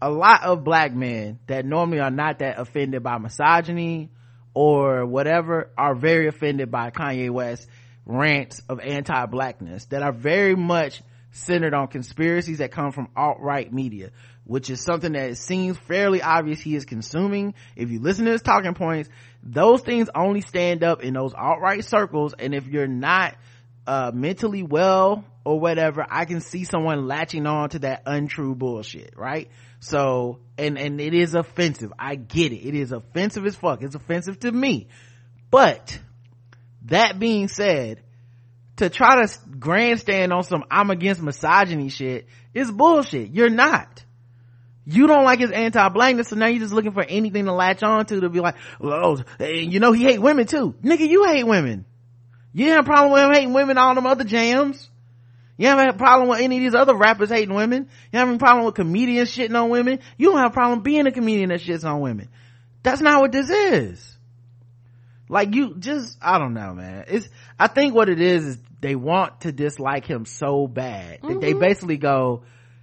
A 0.00 0.10
lot 0.10 0.44
of 0.44 0.62
black 0.62 0.94
men 0.94 1.40
that 1.48 1.66
normally 1.66 1.98
are 1.98 2.10
not 2.10 2.38
that 2.38 2.58
offended 2.58 3.02
by 3.02 3.18
misogyny 3.18 4.10
or 4.54 5.04
whatever 5.04 5.70
are 5.76 5.94
very 5.94 6.28
offended 6.28 6.70
by 6.70 6.90
Kanye 6.90 7.30
West 7.30 7.68
rants 8.10 8.60
of 8.68 8.80
anti-blackness 8.80 9.86
that 9.86 10.02
are 10.02 10.12
very 10.12 10.56
much 10.56 11.02
centered 11.32 11.74
on 11.74 11.86
conspiracies 11.86 12.58
that 12.58 12.72
come 12.72 12.90
from 12.90 13.08
alt-right 13.16 13.72
media 13.72 14.10
which 14.50 14.68
is 14.68 14.80
something 14.80 15.12
that 15.12 15.30
it 15.30 15.36
seems 15.36 15.78
fairly 15.78 16.20
obvious 16.20 16.60
he 16.60 16.74
is 16.74 16.84
consuming. 16.84 17.54
If 17.76 17.92
you 17.92 18.00
listen 18.00 18.24
to 18.24 18.32
his 18.32 18.42
talking 18.42 18.74
points 18.74 19.08
those 19.44 19.80
things 19.82 20.08
only 20.12 20.40
stand 20.40 20.82
up 20.82 21.04
in 21.04 21.14
those 21.14 21.34
alt-right 21.34 21.84
circles. 21.84 22.34
And 22.36 22.52
if 22.52 22.66
you're 22.66 22.88
not 22.88 23.36
uh 23.86 24.10
mentally 24.12 24.64
well 24.64 25.24
or 25.44 25.58
whatever 25.58 26.04
i 26.10 26.26
can 26.26 26.42
see 26.42 26.64
someone 26.64 27.08
latching 27.08 27.46
on 27.46 27.70
to 27.70 27.78
that 27.78 28.02
untrue 28.06 28.56
bullshit 28.56 29.14
right? 29.16 29.48
So 29.78 30.40
and 30.58 30.76
and 30.76 31.00
it 31.00 31.14
is 31.14 31.36
offensive. 31.36 31.92
I 31.96 32.16
get 32.16 32.52
it. 32.52 32.66
It 32.66 32.74
is 32.74 32.90
offensive 32.90 33.46
as 33.46 33.54
fuck. 33.54 33.82
It's 33.82 33.94
offensive 33.94 34.40
to 34.40 34.50
me. 34.50 34.88
But 35.50 36.00
that 36.86 37.18
being 37.18 37.48
said 37.48 38.02
to 38.76 38.88
try 38.88 39.24
to 39.24 39.38
grandstand 39.58 40.32
on 40.32 40.42
some 40.42 40.64
i'm 40.70 40.90
against 40.90 41.20
misogyny 41.20 41.88
shit 41.88 42.26
is 42.54 42.70
bullshit. 42.70 43.30
You're 43.30 43.50
not. 43.50 44.04
You 44.86 45.06
don't 45.06 45.24
like 45.24 45.38
his 45.38 45.52
anti-blackness 45.52 46.28
so 46.28 46.36
now 46.36 46.46
you're 46.46 46.60
just 46.60 46.72
looking 46.72 46.92
for 46.92 47.04
anything 47.04 47.44
to 47.44 47.52
latch 47.52 47.82
on 47.82 48.06
to 48.06 48.20
to 48.20 48.28
be 48.28 48.40
like 48.40 48.56
well 48.80 49.22
you 49.38 49.78
know 49.78 49.92
he 49.92 50.04
hate 50.04 50.20
women 50.20 50.46
too. 50.46 50.74
Nigga 50.82 51.08
you 51.08 51.24
hate 51.24 51.46
women. 51.46 51.84
You 52.52 52.70
have 52.70 52.80
a 52.80 52.84
problem 52.84 53.12
with 53.12 53.22
him 53.22 53.32
hating 53.32 53.52
women 53.52 53.78
all 53.78 53.94
them 53.94 54.06
other 54.06 54.24
jams. 54.24 54.88
You 55.56 55.68
have 55.68 55.94
a 55.94 55.96
problem 55.96 56.30
with 56.30 56.40
any 56.40 56.56
of 56.56 56.62
these 56.62 56.74
other 56.74 56.96
rappers 56.96 57.28
hating 57.28 57.54
women. 57.54 57.88
You 58.12 58.18
have 58.18 58.30
a 58.30 58.38
problem 58.38 58.64
with 58.64 58.74
comedians 58.74 59.30
shitting 59.30 59.54
on 59.54 59.68
women. 59.68 60.00
You 60.16 60.30
don't 60.30 60.38
have 60.38 60.52
a 60.52 60.54
problem 60.54 60.80
being 60.80 61.06
a 61.06 61.12
comedian 61.12 61.50
that 61.50 61.60
shits 61.60 61.84
on 61.84 62.00
women. 62.00 62.30
That's 62.82 63.02
not 63.02 63.20
what 63.20 63.30
this 63.30 63.50
is 63.50 64.16
like 65.30 65.54
you 65.54 65.76
just 65.78 66.18
i 66.20 66.38
don't 66.38 66.52
know 66.54 66.74
man 66.74 67.04
it's 67.08 67.28
i 67.58 67.68
think 67.68 67.94
what 67.94 68.08
it 68.08 68.20
is 68.20 68.44
is 68.44 68.58
they 68.80 68.94
want 68.96 69.40
to 69.42 69.52
dislike 69.52 70.04
him 70.04 70.26
so 70.26 70.66
bad 70.66 71.20
that 71.22 71.40
they 71.40 71.52
basically 71.52 71.96
go 71.96 72.42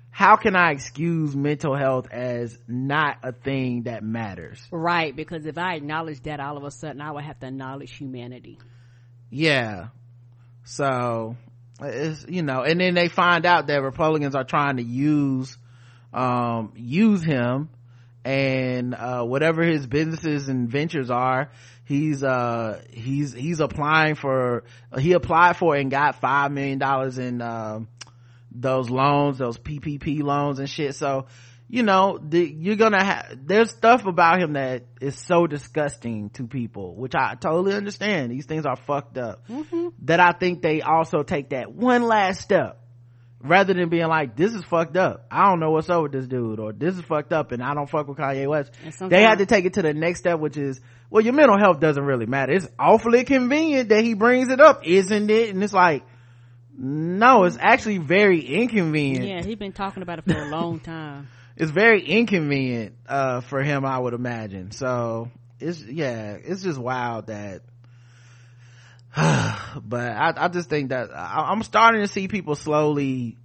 how 0.10 0.36
can 0.38 0.56
i 0.56 0.72
excuse 0.72 1.36
mental 1.36 1.76
health 1.76 2.08
as 2.10 2.58
not 2.68 3.18
a 3.24 3.32
thing 3.32 3.84
that 3.84 4.04
matters 4.04 4.60
Right. 4.72 5.16
Because 5.16 5.45
if 5.45 5.58
I 5.58 5.76
acknowledge 5.76 6.22
that 6.24 6.39
all 6.39 6.58
of 6.58 6.64
a 6.64 6.72
sudden 6.72 7.02
I 7.02 7.12
would 7.12 7.24
have 7.24 7.39
to 7.41 7.48
acknowledge 7.48 7.91
humanity. 7.91 8.58
yeah 9.30 9.88
So 10.64 11.36
it's 11.82 12.26
you 12.28 12.41
know, 12.41 12.64
and 12.64 12.80
then 12.80 12.95
they 12.95 13.08
find 13.10 13.45
out 13.45 13.68
that 13.68 13.84
Republicans 13.84 14.34
are 14.36 14.43
trying 14.43 14.78
to 14.78 14.84
use 14.84 15.56
um 16.14 16.74
use 16.76 17.22
him 17.24 17.70
and 18.28 18.93
uh 18.93 19.23
whatever 19.23 19.63
his 19.63 19.88
businesses 19.88 20.49
and 20.49 20.67
ventures 20.69 21.09
are 21.09 21.49
he's 21.86 22.25
uh 22.25 22.82
he's 22.91 23.32
he's 23.32 23.61
applying 23.61 24.15
for 24.15 24.65
he 24.99 25.13
applied 25.13 25.55
for 25.55 25.78
and 25.78 25.89
got 25.89 26.19
five 26.19 26.51
million 26.51 26.78
dollars 26.78 27.17
in 27.17 27.41
um 27.41 27.88
those 28.51 28.89
loans 28.89 29.38
those 29.38 29.57
ppp 29.57 30.21
loans 30.21 30.59
and 30.59 30.69
shit. 30.69 30.93
So 30.95 31.28
you 31.69 31.84
know 31.84 32.19
the, 32.21 32.39
you're 32.39 32.75
gonna 32.75 33.01
have 33.01 33.39
there's 33.45 33.69
stuff 33.71 34.05
about 34.05 34.41
him 34.41 34.53
that 34.53 34.84
is 34.99 35.17
so 35.17 35.47
disgusting 35.47 36.30
to 36.32 36.47
people 36.47 36.95
which 36.95 37.15
i 37.15 37.36
totally 37.36 37.75
understand. 37.75 38.30
These 38.30 38.45
things 38.45 38.65
are 38.65 38.75
fucked 38.75 39.17
up. 39.17 39.47
Mm-hmm. 39.47 39.89
that 40.03 40.19
i 40.19 40.34
think 40.34 40.61
they 40.61 40.82
also 40.82 41.23
take 41.23 41.51
that 41.51 41.71
one 41.71 42.03
last 42.03 42.41
step 42.41 42.82
rather 43.48 43.74
than 43.74 43.89
being 43.89 44.08
like 44.08 44.36
this 44.36 44.54
is 44.54 44.64
fucked 44.64 44.98
up. 44.98 45.26
I 45.32 45.45
don't 45.50 45.60
know 45.60 45.72
what's 45.72 45.89
up 45.89 46.04
with 46.04 46.12
this 46.12 46.28
dude 46.28 46.60
or 46.60 46.74
this 46.74 46.95
is 46.95 47.02
fucked 47.02 47.34
up 47.34 47.52
and 47.52 47.62
i 47.64 47.74
don't 47.74 47.89
fuck 47.89 48.08
with 48.08 48.18
kanye 48.18 48.48
west. 48.48 48.72
They 49.00 49.22
had 49.24 49.39
to 49.39 49.45
take 49.45 49.66
it 49.66 49.74
to 49.76 49.82
the 49.82 49.93
next 49.93 50.20
step 50.20 50.39
which 50.39 50.58
is 50.58 50.80
well 51.10 51.24
your 51.24 51.34
mental 51.34 51.58
health 51.58 51.80
doesn't 51.80 52.04
really 52.04 52.26
matter. 52.26 52.54
It's 52.54 52.68
awfully 52.78 53.24
convenient 53.24 53.89
that 53.89 54.04
he 54.04 54.14
brings 54.14 54.50
it 54.50 54.60
up 54.60 54.82
isn't 54.86 55.30
it? 55.30 55.50
And 55.50 55.64
it's 55.64 55.74
like 55.74 56.04
no 56.78 57.45
it's 57.45 57.58
actually 57.60 57.98
very 57.98 58.41
inconvenient. 58.41 59.26
Yeah, 59.28 59.43
he's 59.43 59.56
been 59.58 59.74
talking 59.74 60.04
about 60.04 60.20
it 60.20 60.26
for 60.26 60.38
a 60.38 60.45
long 60.50 60.80
time. 60.82 61.28
it's 61.56 61.72
very 61.72 62.04
inconvenient 62.06 62.95
uh 63.08 63.41
for 63.41 63.62
him 63.64 63.86
i 63.86 63.98
would 63.98 64.14
imagine. 64.14 64.72
So 64.72 65.32
it's 65.60 65.84
yeah 65.84 66.38
it's 66.39 66.62
just 66.64 66.78
wild 66.80 67.28
that 67.28 67.62
but 69.84 70.11
i 70.11 70.32
i 70.38 70.47
just 70.47 70.70
think 70.70 70.89
that 70.89 71.09
I, 71.11 71.47
i'm 71.49 71.63
starting 71.63 72.01
to 72.01 72.07
see 72.07 72.28
people 72.28 72.53
slowly 72.53 73.36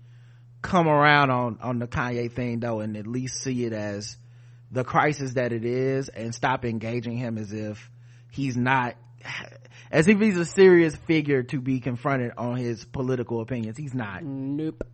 come 0.60 0.86
around 0.86 1.30
on 1.30 1.58
on 1.62 1.78
the 1.78 1.86
kanye 1.86 2.30
thing 2.30 2.60
though 2.60 2.80
and 2.80 2.94
at 2.94 3.06
least 3.06 3.36
see 3.42 3.64
it 3.64 3.72
as 3.72 4.18
the 4.70 4.84
crisis 4.84 5.32
that 5.34 5.52
it 5.52 5.64
is 5.64 6.10
and 6.10 6.34
stop 6.34 6.66
engaging 6.66 7.16
him 7.16 7.38
as 7.38 7.54
if 7.54 7.90
he's 8.30 8.54
not 8.54 8.96
as 9.90 10.08
if 10.08 10.20
he's 10.20 10.36
a 10.36 10.44
serious 10.44 10.94
figure 10.94 11.42
to 11.42 11.58
be 11.58 11.80
confronted 11.80 12.32
on 12.36 12.56
his 12.56 12.84
political 12.84 13.40
opinions 13.40 13.78
he's 13.78 13.94
not 13.94 14.22
Nope. 14.22 14.86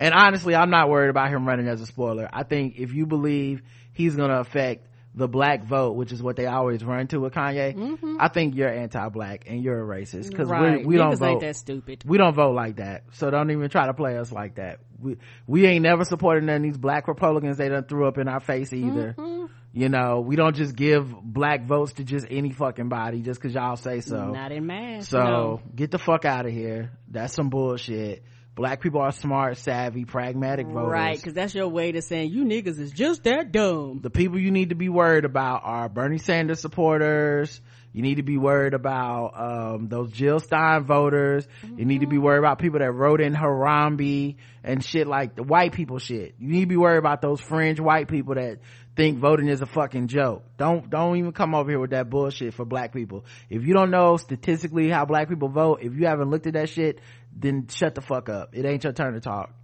and 0.00 0.14
honestly, 0.14 0.54
I'm 0.54 0.70
not 0.70 0.88
worried 0.88 1.10
about 1.10 1.30
him 1.30 1.46
running 1.46 1.68
as 1.68 1.80
a 1.82 1.86
spoiler. 1.86 2.28
I 2.32 2.44
think 2.44 2.78
if 2.78 2.94
you 2.94 3.04
believe 3.04 3.62
he's 3.92 4.16
gonna 4.16 4.40
affect 4.40 4.86
the 5.16 5.28
black 5.28 5.62
vote, 5.64 5.92
which 5.92 6.10
is 6.10 6.20
what 6.22 6.34
they 6.36 6.46
always 6.46 6.82
run 6.84 7.06
to 7.06 7.18
with 7.18 7.32
Kanye, 7.34 8.16
I 8.18 8.28
think 8.28 8.56
you're 8.56 8.68
anti-black 8.68 9.44
and 9.46 9.62
you're 9.62 9.80
a 9.80 9.86
racist 10.00 10.28
because 10.30 10.48
Mm-hmm. 10.48 10.62
Right. 10.62 10.78
we, 10.80 10.86
we 10.86 10.96
don't 10.96 11.16
vote. 11.16 11.40
that 11.40 11.56
stupid. 11.56 12.02
We 12.04 12.18
don't 12.18 12.34
vote 12.34 12.54
like 12.54 12.76
that. 12.76 13.04
So 13.12 13.30
don't 13.30 13.50
even 13.50 13.68
try 13.70 13.86
to 13.86 13.94
play 13.94 14.18
us 14.18 14.32
like 14.32 14.56
that. 14.56 14.80
We, 15.00 15.16
we 15.46 15.66
ain't 15.66 15.82
never 15.82 16.04
supported 16.04 16.44
none 16.44 16.56
of 16.56 16.62
these 16.62 16.76
black 16.78 17.06
Republicans 17.08 17.58
they 17.58 17.68
done 17.68 17.84
threw 17.84 18.08
up 18.08 18.18
in 18.18 18.26
our 18.28 18.40
face 18.40 18.72
either. 18.72 19.14
Mm-hmm. 19.16 19.46
You 19.72 19.88
know, 19.88 20.20
we 20.20 20.36
don't 20.36 20.54
just 20.54 20.76
give 20.76 21.12
black 21.22 21.64
votes 21.64 21.94
to 21.94 22.04
just 22.04 22.26
any 22.30 22.52
fucking 22.52 22.88
body 22.88 23.22
just 23.22 23.40
cause 23.40 23.54
y'all 23.54 23.74
say 23.76 24.00
so. 24.00 24.30
Not 24.32 24.52
in 24.52 24.66
mass. 24.66 25.08
So 25.08 25.18
no. 25.18 25.62
get 25.74 25.90
the 25.90 25.98
fuck 25.98 26.24
out 26.24 26.46
of 26.46 26.52
here. 26.52 26.92
That's 27.10 27.34
some 27.34 27.50
bullshit. 27.50 28.22
Black 28.54 28.80
people 28.80 29.00
are 29.00 29.10
smart, 29.10 29.58
savvy, 29.58 30.04
pragmatic 30.04 30.68
voters. 30.68 30.92
Right, 30.92 31.16
because 31.16 31.34
that's 31.34 31.54
your 31.54 31.66
way 31.66 31.90
to 31.90 32.02
saying 32.02 32.30
you 32.30 32.44
niggas 32.44 32.78
is 32.78 32.92
just 32.92 33.24
that 33.24 33.50
dumb. 33.50 34.00
The 34.00 34.10
people 34.10 34.38
you 34.38 34.52
need 34.52 34.68
to 34.68 34.76
be 34.76 34.88
worried 34.88 35.24
about 35.24 35.62
are 35.64 35.88
Bernie 35.88 36.18
Sanders 36.18 36.60
supporters. 36.60 37.60
You 37.92 38.02
need 38.02 38.16
to 38.16 38.22
be 38.22 38.38
worried 38.38 38.74
about 38.74 39.32
um, 39.36 39.88
those 39.88 40.10
Jill 40.10 40.40
Stein 40.40 40.84
voters. 40.84 41.46
You 41.76 41.84
need 41.84 42.00
to 42.00 42.08
be 42.08 42.18
worried 42.18 42.40
about 42.40 42.58
people 42.58 42.80
that 42.80 42.90
wrote 42.90 43.20
in 43.20 43.34
Harambe 43.34 44.34
and 44.64 44.84
shit 44.84 45.06
like 45.06 45.36
the 45.36 45.44
white 45.44 45.72
people 45.72 45.98
shit. 45.98 46.34
You 46.40 46.48
need 46.48 46.62
to 46.62 46.66
be 46.66 46.76
worried 46.76 46.98
about 46.98 47.22
those 47.22 47.40
fringe 47.40 47.78
white 47.78 48.08
people 48.08 48.34
that 48.34 48.58
think 48.96 49.18
voting 49.18 49.48
is 49.48 49.60
a 49.60 49.66
fucking 49.66 50.08
joke. 50.08 50.44
Don't 50.56 50.90
don't 50.90 51.16
even 51.16 51.32
come 51.32 51.54
over 51.54 51.70
here 51.70 51.78
with 51.78 51.90
that 51.90 52.10
bullshit 52.10 52.54
for 52.54 52.64
black 52.64 52.92
people. 52.92 53.24
If 53.48 53.64
you 53.64 53.74
don't 53.74 53.90
know 53.90 54.16
statistically 54.16 54.88
how 54.88 55.04
black 55.04 55.28
people 55.28 55.48
vote, 55.48 55.80
if 55.82 55.94
you 55.94 56.06
haven't 56.06 56.30
looked 56.30 56.46
at 56.46 56.54
that 56.54 56.68
shit, 56.70 57.00
then 57.36 57.66
shut 57.68 57.94
the 57.94 58.00
fuck 58.00 58.28
up. 58.28 58.50
It 58.54 58.64
ain't 58.64 58.84
your 58.84 58.92
turn 58.92 59.14
to 59.14 59.20
talk. 59.20 59.54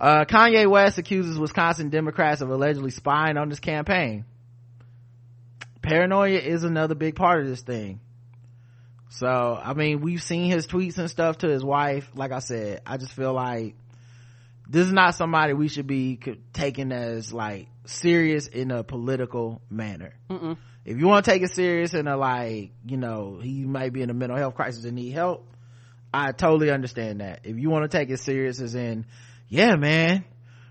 Uh, 0.00 0.24
Kanye 0.24 0.68
West 0.70 0.98
accuses 0.98 1.38
Wisconsin 1.38 1.90
Democrats 1.90 2.40
of 2.40 2.50
allegedly 2.50 2.90
spying 2.90 3.36
on 3.36 3.50
his 3.50 3.60
campaign. 3.60 4.24
Paranoia 5.82 6.38
is 6.38 6.64
another 6.64 6.94
big 6.94 7.16
part 7.16 7.40
of 7.40 7.48
this 7.48 7.62
thing. 7.62 8.00
So, 9.10 9.26
I 9.26 9.72
mean, 9.72 10.00
we've 10.00 10.22
seen 10.22 10.50
his 10.50 10.66
tweets 10.66 10.98
and 10.98 11.10
stuff 11.10 11.38
to 11.38 11.48
his 11.48 11.64
wife. 11.64 12.10
Like 12.14 12.30
I 12.30 12.40
said, 12.40 12.82
I 12.86 12.98
just 12.98 13.12
feel 13.12 13.32
like 13.32 13.74
this 14.68 14.86
is 14.86 14.92
not 14.92 15.14
somebody 15.14 15.54
we 15.54 15.68
should 15.68 15.86
be 15.86 16.20
taking 16.52 16.92
as 16.92 17.32
like 17.32 17.68
serious 17.86 18.46
in 18.46 18.70
a 18.70 18.84
political 18.84 19.62
manner. 19.70 20.14
Mm-mm. 20.30 20.58
If 20.84 20.98
you 20.98 21.06
want 21.06 21.24
to 21.24 21.30
take 21.30 21.42
it 21.42 21.54
serious 21.54 21.94
in 21.94 22.06
a 22.06 22.16
like, 22.16 22.72
you 22.86 22.98
know, 22.98 23.40
he 23.42 23.64
might 23.64 23.92
be 23.92 24.02
in 24.02 24.10
a 24.10 24.14
mental 24.14 24.36
health 24.36 24.54
crisis 24.54 24.84
and 24.84 24.94
need 24.94 25.10
help, 25.10 25.46
I 26.12 26.32
totally 26.32 26.70
understand 26.70 27.20
that. 27.20 27.40
If 27.44 27.58
you 27.58 27.70
want 27.70 27.90
to 27.90 27.96
take 27.96 28.10
it 28.10 28.18
serious 28.18 28.60
as 28.60 28.74
in, 28.74 29.06
yeah, 29.48 29.76
man, 29.76 30.24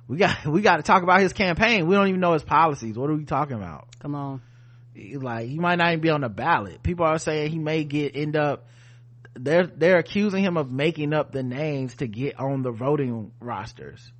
we 0.08 0.18
got, 0.18 0.46
we 0.46 0.62
got 0.62 0.78
to 0.78 0.84
talk 0.84 1.04
about 1.04 1.22
his 1.22 1.34
campaign. 1.34 1.88
We 1.88 1.96
don't 1.96 2.08
even 2.08 2.20
know 2.20 2.34
his 2.34 2.44
policies. 2.44 2.98
What 2.98 3.10
are 3.10 3.16
we 3.16 3.26
talking 3.26 3.56
about? 3.58 3.88
Come 4.00 4.16
on. 4.16 4.42
like 4.96 5.48
he 5.48 5.60
might 5.60 5.76
not 5.78 5.90
even 5.90 6.00
be 6.02 6.10
on 6.10 6.22
the 6.22 6.30
ballot 6.30 6.82
people 6.82 7.06
are 7.06 7.20
saying 7.20 7.52
he 7.52 7.60
may 7.60 7.84
get 7.84 8.16
end 8.16 8.36
up 8.36 8.66
they're 9.36 9.68
they're 9.68 9.98
accusing 10.00 10.44
him 10.44 10.58
of 10.58 10.72
making 10.72 11.14
up 11.14 11.32
the 11.32 11.44
names 11.44 11.96
to 11.96 12.08
get 12.08 12.40
on 12.40 12.64
the 12.64 12.72
voting 12.72 13.32
rosters 13.40 14.12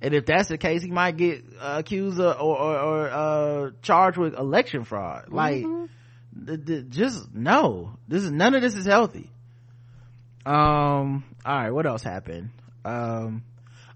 and 0.00 0.14
if 0.14 0.26
that's 0.26 0.48
the 0.48 0.58
case 0.58 0.82
he 0.82 0.90
might 0.90 1.16
get 1.16 1.44
uh, 1.60 1.76
accused 1.78 2.18
of, 2.20 2.40
or 2.40 2.58
or, 2.58 2.78
or 2.78 3.08
uh, 3.08 3.70
charged 3.82 4.18
with 4.18 4.34
election 4.34 4.82
fraud 4.84 5.26
like 5.28 5.64
th- 6.46 6.64
th- 6.66 6.88
just 6.88 7.32
no 7.32 7.96
this 8.08 8.24
is 8.24 8.30
none 8.32 8.54
of 8.54 8.62
this 8.62 8.74
is 8.74 8.86
healthy 8.86 9.30
um 10.46 11.24
all 11.44 11.56
right 11.56 11.70
what 11.70 11.86
else 11.86 12.02
happened 12.02 12.50
um 12.84 13.42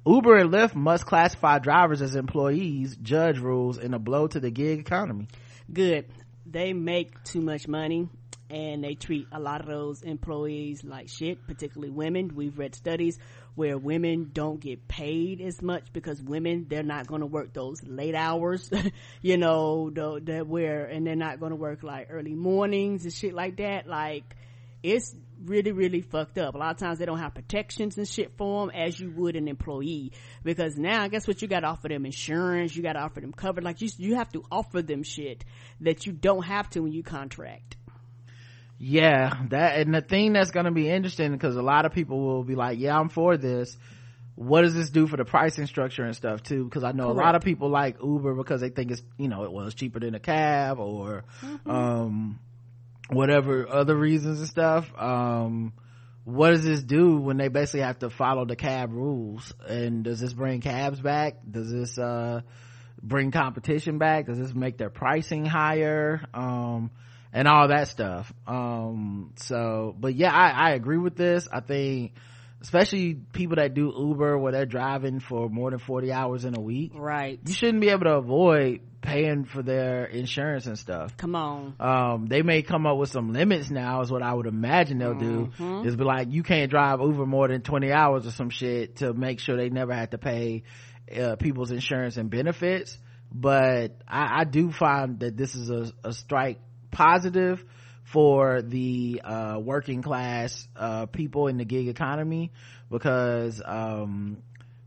uber 0.06 0.36
and 0.36 0.52
lyft 0.52 0.74
must 0.74 1.06
classify 1.06 1.58
drivers 1.58 2.02
as 2.02 2.14
employees 2.14 2.96
judge 2.96 3.38
rules 3.38 3.78
in 3.78 3.94
a 3.94 3.98
blow 3.98 4.26
to 4.26 4.40
the 4.40 4.50
gig 4.50 4.80
economy 4.80 5.28
Good. 5.72 6.06
They 6.44 6.72
make 6.72 7.22
too 7.24 7.40
much 7.40 7.66
money 7.66 8.08
and 8.50 8.84
they 8.84 8.94
treat 8.94 9.26
a 9.32 9.40
lot 9.40 9.60
of 9.62 9.66
those 9.66 10.02
employees 10.02 10.84
like 10.84 11.08
shit, 11.08 11.46
particularly 11.46 11.90
women. 11.90 12.32
We've 12.34 12.58
read 12.58 12.74
studies 12.74 13.18
where 13.54 13.78
women 13.78 14.30
don't 14.32 14.60
get 14.60 14.86
paid 14.86 15.40
as 15.40 15.62
much 15.62 15.92
because 15.92 16.20
women, 16.20 16.66
they're 16.68 16.82
not 16.82 17.06
going 17.06 17.20
to 17.20 17.26
work 17.26 17.54
those 17.54 17.82
late 17.82 18.14
hours, 18.14 18.70
you 19.22 19.38
know, 19.38 19.90
that 19.90 20.46
where, 20.46 20.84
and 20.84 21.06
they're 21.06 21.16
not 21.16 21.40
going 21.40 21.50
to 21.50 21.56
work 21.56 21.82
like 21.82 22.08
early 22.10 22.34
mornings 22.34 23.04
and 23.04 23.12
shit 23.12 23.32
like 23.32 23.56
that. 23.56 23.86
Like, 23.86 24.24
it's 24.82 25.14
really, 25.44 25.72
really 25.72 26.00
fucked 26.00 26.38
up. 26.38 26.54
A 26.54 26.58
lot 26.58 26.70
of 26.70 26.78
times 26.78 26.98
they 26.98 27.06
don't 27.06 27.18
have 27.18 27.34
protections 27.34 27.98
and 27.98 28.08
shit 28.08 28.36
for 28.36 28.66
them 28.66 28.74
as 28.74 28.98
you 28.98 29.10
would 29.10 29.36
an 29.36 29.48
employee. 29.48 30.12
Because 30.42 30.76
now, 30.76 31.02
I 31.02 31.08
guess 31.08 31.26
what? 31.26 31.42
You 31.42 31.48
gotta 31.48 31.66
offer 31.66 31.88
them 31.88 32.06
insurance, 32.06 32.74
you 32.74 32.82
gotta 32.82 33.00
offer 33.00 33.20
them 33.20 33.32
cover. 33.32 33.60
Like, 33.60 33.80
you, 33.80 33.90
you 33.98 34.14
have 34.16 34.30
to 34.32 34.44
offer 34.50 34.82
them 34.82 35.02
shit 35.02 35.44
that 35.80 36.06
you 36.06 36.12
don't 36.12 36.44
have 36.44 36.70
to 36.70 36.80
when 36.80 36.92
you 36.92 37.02
contract. 37.02 37.76
yeah 38.78 39.36
that 39.50 39.78
and 39.78 39.94
the 39.94 40.00
thing 40.00 40.32
that's 40.32 40.50
going 40.50 40.64
to 40.64 40.72
be 40.72 40.88
interesting 40.88 41.30
because 41.30 41.54
a 41.54 41.62
lot 41.62 41.84
of 41.84 41.92
people 41.92 42.20
will 42.20 42.42
be 42.42 42.56
like 42.56 42.80
yeah 42.80 42.98
i'm 42.98 43.08
for 43.08 43.36
this 43.36 43.76
what 44.34 44.62
does 44.62 44.74
this 44.74 44.90
do 44.90 45.06
for 45.06 45.16
the 45.16 45.24
pricing 45.24 45.66
structure 45.66 46.02
and 46.02 46.16
stuff 46.16 46.42
too 46.42 46.64
because 46.64 46.82
i 46.82 46.90
know 46.90 47.10
a 47.10 47.12
lot 47.12 47.36
of 47.36 47.42
people 47.42 47.68
like 47.68 47.96
uber 48.02 48.34
because 48.34 48.60
they 48.60 48.70
think 48.70 48.90
it's 48.90 49.02
you 49.18 49.28
know 49.28 49.44
it 49.44 49.52
was 49.52 49.74
cheaper 49.74 50.00
than 50.00 50.16
a 50.16 50.20
cab 50.20 50.80
or 50.80 51.22
um 51.66 52.40
whatever 53.12 53.68
other 53.68 53.96
reasons 53.96 54.40
and 54.40 54.48
stuff 54.48 54.90
um 54.98 55.72
what 56.24 56.50
does 56.50 56.64
this 56.64 56.82
do 56.82 57.16
when 57.16 57.36
they 57.36 57.48
basically 57.48 57.80
have 57.80 57.98
to 58.00 58.10
follow 58.10 58.44
the 58.44 58.56
cab 58.56 58.92
rules? 58.92 59.52
And 59.66 60.04
does 60.04 60.20
this 60.20 60.32
bring 60.32 60.60
cabs 60.60 61.00
back? 61.00 61.38
Does 61.50 61.70
this 61.70 61.98
uh 61.98 62.42
bring 63.02 63.32
competition 63.32 63.98
back? 63.98 64.26
Does 64.26 64.38
this 64.38 64.54
make 64.54 64.78
their 64.78 64.90
pricing 64.90 65.44
higher? 65.44 66.24
Um 66.32 66.90
and 67.32 67.48
all 67.48 67.68
that 67.68 67.88
stuff. 67.88 68.32
Um 68.46 69.32
so 69.36 69.96
but 69.98 70.14
yeah 70.14 70.32
i 70.32 70.50
i 70.50 70.70
agree 70.72 70.98
with 70.98 71.16
this. 71.16 71.48
I 71.52 71.60
think 71.60 72.12
especially 72.62 73.14
people 73.14 73.56
that 73.56 73.74
do 73.74 73.92
uber 73.96 74.38
where 74.38 74.52
they're 74.52 74.66
driving 74.66 75.20
for 75.20 75.48
more 75.48 75.70
than 75.70 75.80
40 75.80 76.12
hours 76.12 76.44
in 76.44 76.56
a 76.56 76.60
week. 76.60 76.92
Right. 76.94 77.40
you 77.44 77.52
shouldn't 77.52 77.80
be 77.80 77.88
able 77.88 78.04
to 78.04 78.14
avoid 78.14 78.80
paying 79.00 79.44
for 79.44 79.62
their 79.62 80.04
insurance 80.04 80.66
and 80.66 80.78
stuff. 80.78 81.16
Come 81.16 81.34
on. 81.34 81.74
um 81.80 82.26
they 82.26 82.42
may 82.42 82.62
come 82.62 82.86
up 82.86 82.96
with 82.96 83.10
some 83.10 83.32
limits 83.32 83.68
now 83.68 84.00
is 84.02 84.12
what 84.12 84.22
i 84.22 84.32
would 84.32 84.46
imagine 84.46 84.98
they'll 84.98 85.14
do. 85.14 85.50
Is 85.84 85.96
be 85.96 86.04
like 86.04 86.28
you 86.30 86.42
can't 86.44 86.70
drive 86.70 87.00
uber 87.00 87.26
more 87.26 87.48
than 87.48 87.62
20 87.62 87.92
hours 87.92 88.26
or 88.26 88.30
some 88.30 88.50
shit 88.50 88.96
to 88.96 89.12
make 89.12 89.40
sure 89.40 89.56
they 89.56 89.68
never 89.68 89.92
have 89.92 90.10
to 90.10 90.18
pay 90.18 90.62
uh, 91.14 91.36
people's 91.36 91.72
insurance 91.72 92.16
and 92.16 92.30
benefits. 92.30 92.96
But 93.34 93.96
I, 94.06 94.40
I 94.40 94.44
do 94.44 94.70
find 94.70 95.18
that 95.20 95.36
this 95.36 95.54
is 95.54 95.70
a, 95.70 95.92
a 96.04 96.12
strike 96.12 96.60
positive 96.90 97.64
for 98.12 98.60
the 98.60 99.22
uh, 99.24 99.58
working 99.58 100.02
class 100.02 100.68
uh, 100.76 101.06
people 101.06 101.48
in 101.48 101.56
the 101.56 101.64
gig 101.64 101.88
economy 101.88 102.52
because 102.90 103.62
um, 103.64 104.36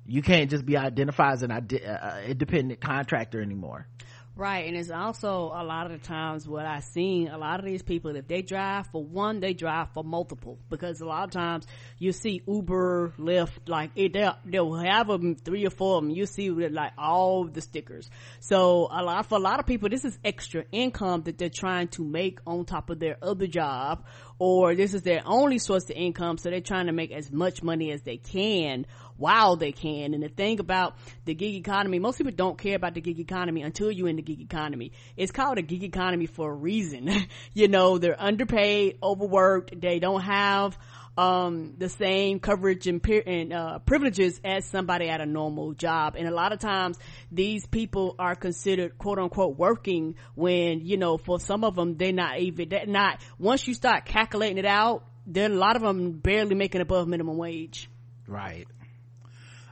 you 0.06 0.22
can't 0.22 0.52
just 0.52 0.64
be 0.64 0.77
identified 0.77 1.34
as 1.34 1.41
an 1.41 1.49
ide- 1.52 1.84
uh, 1.84 2.22
independent 2.27 2.80
contractor 2.80 3.41
anymore 3.41 3.88
Right, 4.38 4.68
and 4.68 4.76
it's 4.76 4.91
also 4.91 5.53
a 5.56 5.64
lot 5.64 5.90
of 5.90 5.94
the 5.94 6.06
times 6.06 6.45
what 6.45 6.66
I've 6.66 6.84
seen, 6.84 7.30
a 7.30 7.38
lot 7.38 7.60
of 7.60 7.66
these 7.66 7.82
people, 7.82 8.18
if 8.18 8.28
they 8.28 8.41
drive 8.41 8.88
for 8.88 9.02
one, 9.02 9.40
they 9.40 9.53
drive 9.53 9.94
for 9.94 10.03
multiple. 10.03 10.60
Because 10.70 10.99
a 10.99 11.06
lot 11.06 11.24
of 11.24 11.32
times 11.32 11.66
you 11.99 12.12
see 12.12 12.41
Uber, 12.45 13.14
Lyft, 13.18 13.70
like 13.70 13.91
it, 13.95 14.12
they'll, 14.12 14.36
they'll 14.44 14.74
have 14.74 15.07
them, 15.07 15.36
three 15.36 15.66
or 15.66 15.70
four 15.70 15.99
of 15.99 16.03
them, 16.03 16.10
you 16.10 16.26
see 16.26 16.49
like 16.49 16.91
all 16.98 17.45
the 17.45 17.62
stickers. 17.62 18.10
So 18.41 18.90
a 18.91 19.02
lot, 19.03 19.26
for 19.26 19.36
a 19.36 19.41
lot 19.41 19.62
of 19.62 19.68
people, 19.68 19.88
this 19.88 20.03
is 20.03 20.20
extra 20.26 20.66
income 20.70 21.22
that 21.24 21.38
they're 21.38 21.49
trying 21.49 21.88
to 21.90 22.03
make 22.03 22.40
on 22.45 22.66
top 22.66 22.90
of 22.90 22.99
their 22.99 23.16
other 23.22 23.48
job, 23.48 24.03
or 24.38 24.76
this 24.76 24.94
is 24.94 25.03
their 25.03 25.22
only 25.26 25.60
source 25.60 25.86
of 25.86 25.95
income, 25.95 26.38
so 26.38 26.49
they're 26.49 26.60
trying 26.60 26.88
to 26.88 26.91
make 26.91 27.14
as 27.14 27.32
much 27.32 27.64
money 27.64 27.90
as 27.91 28.02
they 28.02 28.18
can 28.18 28.86
while 29.17 29.55
they 29.55 29.71
can. 29.71 30.13
And 30.13 30.23
the 30.23 30.29
thing 30.29 30.59
about 30.59 30.95
the 31.25 31.33
gig 31.33 31.55
economy, 31.55 31.99
most 31.99 32.17
people 32.17 32.33
don't 32.33 32.57
care 32.57 32.75
about 32.75 32.93
the 32.93 33.01
gig 33.01 33.19
economy 33.19 33.61
until 33.61 33.91
you're 33.91 34.09
in 34.09 34.15
the 34.15 34.21
gig 34.21 34.41
economy. 34.41 34.91
It's 35.15 35.31
called 35.31 35.57
a 35.57 35.61
gig 35.61 35.83
economy 35.83 36.25
for 36.25 36.51
a 36.51 36.55
reason. 36.55 37.09
you 37.53 37.67
know, 37.67 37.97
they're 37.97 38.19
underpaid, 38.19 38.99
overworked, 39.01 39.79
they 39.79 39.99
don't 39.99 40.21
have 40.21 40.77
um, 41.17 41.75
the 41.77 41.89
same 41.89 42.39
coverage 42.39 42.87
and, 42.87 43.05
and 43.25 43.53
uh, 43.53 43.79
privileges 43.79 44.39
as 44.43 44.65
somebody 44.65 45.07
at 45.09 45.21
a 45.21 45.25
normal 45.25 45.73
job. 45.73 46.15
And 46.17 46.27
a 46.27 46.31
lot 46.31 46.51
of 46.51 46.59
times 46.59 46.97
these 47.31 47.65
people 47.65 48.15
are 48.19 48.35
considered 48.35 48.97
quote 48.97 49.19
unquote 49.19 49.57
working 49.57 50.15
when, 50.35 50.81
you 50.81 50.97
know, 50.97 51.17
for 51.17 51.39
some 51.39 51.63
of 51.63 51.75
them, 51.75 51.95
they're 51.95 52.11
not 52.11 52.39
even, 52.39 52.69
they're 52.69 52.85
not, 52.85 53.21
once 53.39 53.67
you 53.67 53.73
start 53.73 54.05
calculating 54.05 54.57
it 54.57 54.65
out, 54.65 55.05
then 55.25 55.53
a 55.53 55.55
lot 55.55 55.75
of 55.75 55.81
them 55.81 56.11
barely 56.11 56.55
making 56.55 56.81
above 56.81 57.07
minimum 57.07 57.37
wage. 57.37 57.89
Right. 58.27 58.67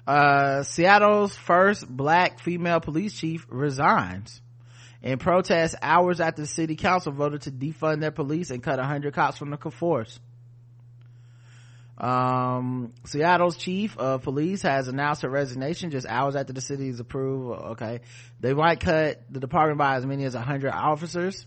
Uh, 0.05 0.63
Seattle's 0.63 1.35
first 1.35 1.87
black 1.87 2.39
female 2.39 2.79
police 2.79 3.13
chief 3.13 3.45
resigns 3.49 4.41
in 5.01 5.17
protest 5.17 5.75
hours 5.81 6.19
after 6.19 6.41
the 6.41 6.47
city 6.47 6.75
council 6.75 7.11
voted 7.11 7.41
to 7.43 7.51
defund 7.51 8.01
their 8.01 8.11
police 8.11 8.49
and 8.49 8.61
cut 8.61 8.79
100 8.79 9.13
cops 9.13 9.37
from 9.37 9.49
the 9.49 9.57
force. 9.57 10.19
Um, 11.97 12.93
Seattle's 13.05 13.55
chief 13.55 13.97
of 13.97 14.23
police 14.23 14.63
has 14.63 14.87
announced 14.87 15.21
her 15.21 15.29
resignation 15.29 15.91
just 15.91 16.07
hours 16.07 16.35
after 16.35 16.51
the 16.51 16.61
city's 16.61 16.99
approval. 16.99 17.53
Okay. 17.71 18.01
They 18.39 18.53
might 18.53 18.79
cut 18.79 19.21
the 19.29 19.39
department 19.39 19.77
by 19.77 19.95
as 19.95 20.05
many 20.05 20.25
as 20.25 20.33
100 20.33 20.71
officers. 20.71 21.45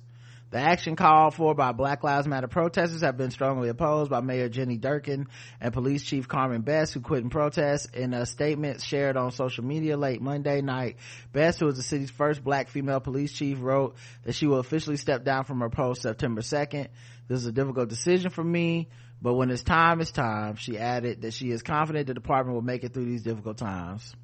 The 0.50 0.58
action 0.58 0.94
called 0.94 1.34
for 1.34 1.56
by 1.56 1.72
Black 1.72 2.04
Lives 2.04 2.28
Matter 2.28 2.46
protesters 2.46 3.00
have 3.00 3.16
been 3.16 3.32
strongly 3.32 3.68
opposed 3.68 4.10
by 4.10 4.20
Mayor 4.20 4.48
Jenny 4.48 4.78
Durkan 4.78 5.26
and 5.60 5.74
Police 5.74 6.04
Chief 6.04 6.28
Carmen 6.28 6.62
Best, 6.62 6.94
who 6.94 7.00
quit 7.00 7.24
in 7.24 7.30
protest. 7.30 7.94
In 7.96 8.14
a 8.14 8.26
statement 8.26 8.80
shared 8.80 9.16
on 9.16 9.32
social 9.32 9.64
media 9.64 9.96
late 9.96 10.22
Monday 10.22 10.60
night, 10.60 10.98
Best, 11.32 11.58
who 11.58 11.66
is 11.66 11.76
the 11.76 11.82
city's 11.82 12.10
first 12.10 12.44
black 12.44 12.68
female 12.68 13.00
police 13.00 13.32
chief, 13.32 13.58
wrote 13.60 13.96
that 14.22 14.34
she 14.36 14.46
will 14.46 14.60
officially 14.60 14.96
step 14.96 15.24
down 15.24 15.44
from 15.44 15.60
her 15.60 15.70
post 15.70 16.02
September 16.02 16.42
2nd. 16.42 16.88
This 17.26 17.40
is 17.40 17.46
a 17.46 17.52
difficult 17.52 17.88
decision 17.88 18.30
for 18.30 18.44
me, 18.44 18.88
but 19.20 19.34
when 19.34 19.50
it's 19.50 19.64
time, 19.64 20.00
it's 20.00 20.12
time. 20.12 20.54
She 20.54 20.78
added 20.78 21.22
that 21.22 21.34
she 21.34 21.50
is 21.50 21.62
confident 21.62 22.06
the 22.06 22.14
department 22.14 22.54
will 22.54 22.62
make 22.62 22.84
it 22.84 22.94
through 22.94 23.06
these 23.06 23.24
difficult 23.24 23.58
times 23.58 24.14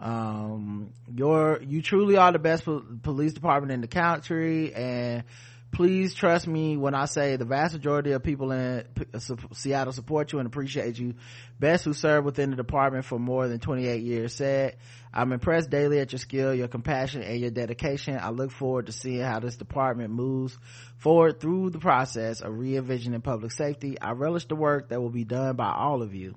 um 0.00 0.92
you're 1.12 1.60
you 1.62 1.82
truly 1.82 2.16
are 2.16 2.30
the 2.30 2.38
best 2.38 2.64
po- 2.64 2.84
police 3.02 3.32
department 3.32 3.72
in 3.72 3.80
the 3.80 3.88
country 3.88 4.72
and 4.72 5.24
please 5.72 6.14
trust 6.14 6.46
me 6.46 6.76
when 6.76 6.94
i 6.94 7.04
say 7.04 7.36
the 7.36 7.44
vast 7.44 7.74
majority 7.74 8.12
of 8.12 8.22
people 8.22 8.52
in 8.52 8.84
seattle 9.52 9.92
support 9.92 10.32
you 10.32 10.38
and 10.38 10.46
appreciate 10.46 10.98
you. 10.98 11.14
Best 11.58 11.84
who 11.84 11.92
served 11.92 12.24
within 12.24 12.50
the 12.50 12.56
department 12.56 13.04
for 13.04 13.18
more 13.18 13.48
than 13.48 13.58
28 13.58 14.02
years. 14.02 14.34
Said 14.34 14.76
i'm 15.12 15.32
impressed 15.32 15.70
daily 15.70 15.98
at 15.98 16.12
your 16.12 16.18
skill 16.18 16.54
your 16.54 16.68
compassion 16.68 17.22
and 17.22 17.40
your 17.40 17.50
dedication. 17.50 18.18
I 18.20 18.30
look 18.30 18.52
forward 18.52 18.86
to 18.86 18.92
seeing 18.92 19.22
how 19.22 19.40
this 19.40 19.56
department 19.56 20.10
moves 20.10 20.56
forward 20.96 21.40
through 21.40 21.70
the 21.70 21.80
process 21.80 22.40
of 22.40 22.56
re-envisioning 22.56 23.20
public 23.20 23.50
safety. 23.52 24.00
I 24.00 24.12
relish 24.12 24.46
the 24.46 24.56
work 24.56 24.90
that 24.90 25.00
will 25.00 25.10
be 25.10 25.24
done 25.24 25.56
by 25.56 25.72
all 25.72 26.02
of 26.02 26.14
you 26.14 26.36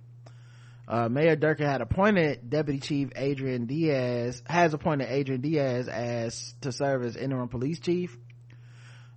uh, 0.91 1.07
Mayor 1.07 1.37
Durkan 1.37 1.65
had 1.65 1.79
appointed 1.79 2.49
Deputy 2.49 2.79
Chief 2.79 3.09
Adrian 3.15 3.65
Diaz, 3.65 4.43
has 4.45 4.73
appointed 4.73 5.07
Adrian 5.09 5.39
Diaz 5.39 5.87
as 5.87 6.53
to 6.59 6.73
serve 6.73 7.03
as 7.05 7.15
interim 7.15 7.47
police 7.47 7.79
chief. 7.79 8.17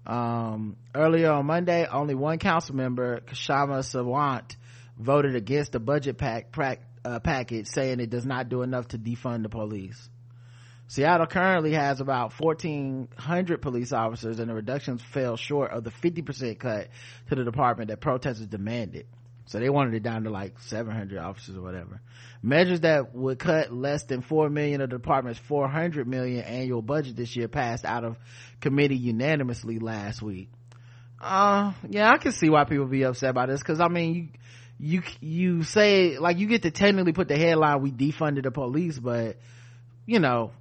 Um, 0.07 0.77
earlier 0.95 1.33
on 1.33 1.47
Monday, 1.47 1.85
only 1.91 2.15
one 2.15 2.39
council 2.39 2.77
member, 2.77 3.21
Kshama 3.23 3.81
Sawant, 3.81 4.55
voted 4.97 5.35
against 5.35 5.73
the 5.73 5.81
budget 5.81 6.17
pack, 6.17 6.53
pack 6.53 6.83
uh, 7.05 7.19
package, 7.19 7.67
saying 7.67 7.99
it 7.99 8.09
does 8.09 8.25
not 8.25 8.49
do 8.49 8.63
enough 8.63 8.87
to 8.89 8.99
defund 8.99 9.43
the 9.43 9.49
police. 9.49 10.09
Seattle 10.87 11.27
currently 11.27 11.73
has 11.73 12.01
about 12.01 12.39
1,400 12.39 13.61
police 13.61 13.93
officers, 13.93 14.39
and 14.39 14.49
the 14.49 14.55
reductions 14.55 15.03
fell 15.03 15.37
short 15.37 15.73
of 15.73 15.83
the 15.83 15.91
50% 15.91 16.57
cut 16.57 16.89
to 17.31 17.35
the 17.35 17.43
department 17.43 17.89
that 17.89 18.01
protesters 18.01 18.47
demanded. 18.47 19.07
So 19.47 19.59
they 19.61 19.69
wanted 19.69 19.95
it 19.95 20.03
down 20.03 20.25
to 20.25 20.31
like 20.31 20.59
700 20.61 21.19
officers 21.19 21.57
or 21.57 21.61
whatever. 21.61 22.01
Measures 22.43 22.81
that 22.81 23.15
would 23.15 23.39
cut 23.39 23.73
less 23.73 24.05
than 24.05 24.23
4 24.23 24.49
million 24.49 24.81
of 24.81 24.91
the 24.91 24.97
department's 24.97 25.39
400 25.41 26.07
million 26.09 26.43
annual 26.45 26.83
budget 26.83 27.17
this 27.17 27.37
year 27.37 27.49
passed 27.49 27.85
out 27.85 28.05
of 28.05 28.17
committee 28.61 28.97
unanimously 28.97 29.79
last 29.79 30.23
week. 30.23 30.51
Uh, 31.21 31.73
yeah, 31.89 32.11
I 32.11 32.19
can 32.19 32.33
see 32.33 32.49
why 32.49 32.65
people 32.65 32.87
be 32.87 33.03
upset 33.05 33.31
about 33.31 33.49
this. 33.49 33.63
Cause 33.63 33.81
I 33.81 33.89
mean, 33.89 34.33
you, 34.79 35.03
you, 35.21 35.57
you 35.57 35.63
say, 35.63 36.19
like, 36.19 36.39
you 36.39 36.47
get 36.47 36.63
to 36.63 36.71
technically 36.71 37.13
put 37.13 37.29
the 37.29 37.37
headline, 37.37 37.83
we 37.83 37.93
defunded 37.93 38.45
the 38.45 38.51
police, 38.51 38.99
but, 38.99 39.37
you 40.07 40.21
know, 40.21 40.53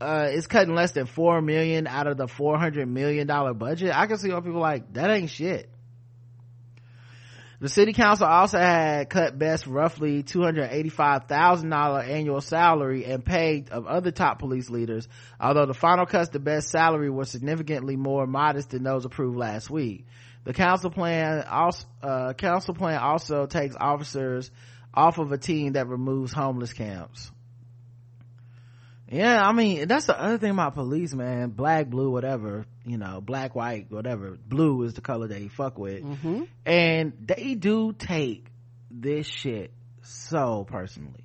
uh, 0.00 0.28
it's 0.30 0.46
cutting 0.46 0.74
less 0.74 0.92
than 0.92 1.06
4 1.06 1.42
million 1.42 1.86
out 1.86 2.06
of 2.06 2.16
the 2.16 2.28
400 2.28 2.86
million 2.88 3.26
dollar 3.26 3.54
budget. 3.54 3.96
I 3.96 4.06
can 4.06 4.18
see 4.18 4.30
why 4.30 4.40
people 4.40 4.60
like, 4.60 4.92
that 4.94 5.10
ain't 5.10 5.30
shit 5.30 5.70
the 7.60 7.68
city 7.68 7.92
council 7.92 8.26
also 8.26 8.58
had 8.58 9.10
cut 9.10 9.36
Best 9.36 9.66
roughly 9.66 10.22
$285,000 10.22 12.08
annual 12.08 12.40
salary 12.40 13.04
and 13.04 13.24
pay 13.24 13.64
of 13.70 13.86
other 13.86 14.12
top 14.12 14.38
police 14.38 14.70
leaders, 14.70 15.08
although 15.40 15.66
the 15.66 15.74
final 15.74 16.06
cuts 16.06 16.30
to 16.30 16.38
Best's 16.38 16.70
salary 16.70 17.10
were 17.10 17.24
significantly 17.24 17.96
more 17.96 18.26
modest 18.26 18.70
than 18.70 18.84
those 18.84 19.04
approved 19.04 19.36
last 19.36 19.70
week. 19.70 20.06
The 20.44 20.52
council 20.52 20.90
plan 20.90 21.42
also, 21.42 21.84
uh, 22.02 22.32
council 22.34 22.74
plan 22.74 23.00
also 23.00 23.46
takes 23.46 23.74
officers 23.78 24.50
off 24.94 25.18
of 25.18 25.32
a 25.32 25.38
team 25.38 25.72
that 25.72 25.88
removes 25.88 26.32
homeless 26.32 26.72
camps 26.72 27.30
yeah 29.10 29.42
i 29.42 29.52
mean 29.52 29.88
that's 29.88 30.06
the 30.06 30.20
other 30.20 30.38
thing 30.38 30.50
about 30.50 30.74
police 30.74 31.14
man. 31.14 31.50
Black 31.50 31.88
blue 31.88 32.10
whatever 32.10 32.66
you 32.84 32.98
know 32.98 33.20
black 33.20 33.54
white 33.54 33.90
whatever. 33.90 34.36
Blue 34.46 34.82
is 34.82 34.94
the 34.94 35.00
color 35.00 35.28
they 35.28 35.48
fuck 35.48 35.78
with. 35.78 36.02
Mm-hmm. 36.02 36.42
and 36.66 37.12
they 37.24 37.54
do 37.54 37.92
take 37.92 38.46
this 38.90 39.26
shit 39.26 39.72
so 40.02 40.64
personally. 40.68 41.24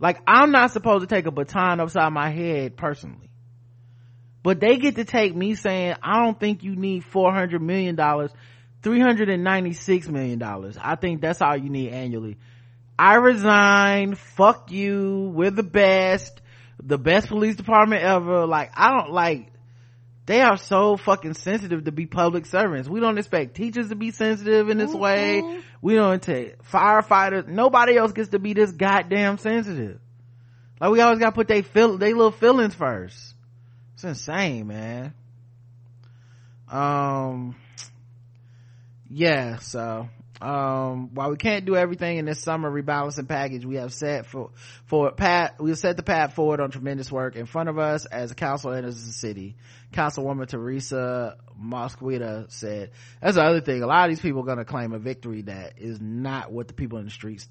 Like 0.00 0.20
i'm 0.26 0.50
not 0.50 0.72
supposed 0.72 1.08
to 1.08 1.14
take 1.14 1.26
a 1.26 1.30
baton 1.30 1.80
upside 1.80 2.12
my 2.12 2.30
head 2.30 2.76
personally. 2.76 3.30
But 4.42 4.60
they 4.60 4.78
get 4.78 4.96
to 4.96 5.04
take 5.04 5.34
me 5.34 5.54
saying 5.54 5.96
i 6.02 6.24
don't 6.24 6.38
think 6.38 6.62
you 6.62 6.76
need 6.76 7.04
400 7.04 7.60
million 7.60 7.96
dollars 7.96 8.30
396 8.82 10.08
million 10.08 10.38
dollars. 10.38 10.78
I 10.80 10.96
think 10.96 11.20
that's 11.20 11.42
all 11.42 11.56
you 11.56 11.68
need 11.68 11.90
annually. 11.90 12.38
I 12.98 13.16
resign. 13.16 14.14
Fuck 14.14 14.70
you. 14.70 15.30
We're 15.34 15.50
the 15.50 15.62
best 15.62 16.40
the 16.82 16.98
best 16.98 17.28
police 17.28 17.56
department 17.56 18.02
ever. 18.02 18.46
Like, 18.46 18.72
I 18.74 18.90
don't 18.90 19.10
like, 19.10 19.52
they 20.26 20.40
are 20.42 20.56
so 20.56 20.96
fucking 20.96 21.34
sensitive 21.34 21.84
to 21.84 21.92
be 21.92 22.06
public 22.06 22.46
servants. 22.46 22.88
We 22.88 23.00
don't 23.00 23.18
expect 23.18 23.54
teachers 23.54 23.88
to 23.88 23.96
be 23.96 24.10
sensitive 24.10 24.68
in 24.68 24.78
this 24.78 24.90
mm-hmm. 24.90 24.98
way. 24.98 25.60
We 25.80 25.94
don't 25.94 26.22
take 26.22 26.62
firefighters. 26.64 27.48
Nobody 27.48 27.96
else 27.96 28.12
gets 28.12 28.30
to 28.30 28.38
be 28.38 28.52
this 28.52 28.72
goddamn 28.72 29.38
sensitive. 29.38 30.00
Like 30.80 30.90
we 30.90 31.00
always 31.00 31.18
gotta 31.18 31.32
put 31.32 31.48
they 31.48 31.62
feel, 31.62 31.98
they 31.98 32.12
little 32.12 32.30
feelings 32.30 32.74
first. 32.74 33.34
It's 33.94 34.04
insane, 34.04 34.66
man. 34.68 35.14
Um, 36.70 37.56
yeah, 39.10 39.58
so 39.58 40.08
um 40.40 41.14
while 41.14 41.30
we 41.30 41.36
can't 41.36 41.64
do 41.64 41.74
everything 41.74 42.18
in 42.18 42.24
this 42.24 42.40
summer 42.40 42.70
rebalancing 42.70 43.28
package 43.28 43.64
we 43.64 43.76
have 43.76 43.92
set 43.92 44.26
for 44.26 44.50
for 44.86 45.10
pat 45.10 45.60
we 45.60 45.70
have 45.70 45.78
set 45.78 45.96
the 45.96 46.02
path 46.02 46.34
forward 46.34 46.60
on 46.60 46.70
tremendous 46.70 47.10
work 47.10 47.34
in 47.36 47.46
front 47.46 47.68
of 47.68 47.78
us 47.78 48.06
as 48.06 48.30
a 48.30 48.34
council 48.34 48.72
and 48.72 48.86
as 48.86 48.96
a 48.96 49.12
city. 49.12 49.56
Councilwoman 49.92 50.46
Teresa 50.48 51.36
Mosqueda 51.60 52.50
said 52.50 52.90
that's 53.20 53.36
the 53.36 53.42
other 53.42 53.60
thing. 53.60 53.82
A 53.82 53.86
lot 53.86 54.04
of 54.04 54.10
these 54.10 54.20
people 54.20 54.42
are 54.42 54.46
going 54.46 54.58
to 54.58 54.64
claim 54.64 54.92
a 54.92 54.98
victory 54.98 55.42
that 55.42 55.74
is 55.78 56.00
not 56.00 56.52
what 56.52 56.68
the 56.68 56.74
people 56.74 56.98
in 56.98 57.06
the 57.06 57.10
streets 57.10 57.48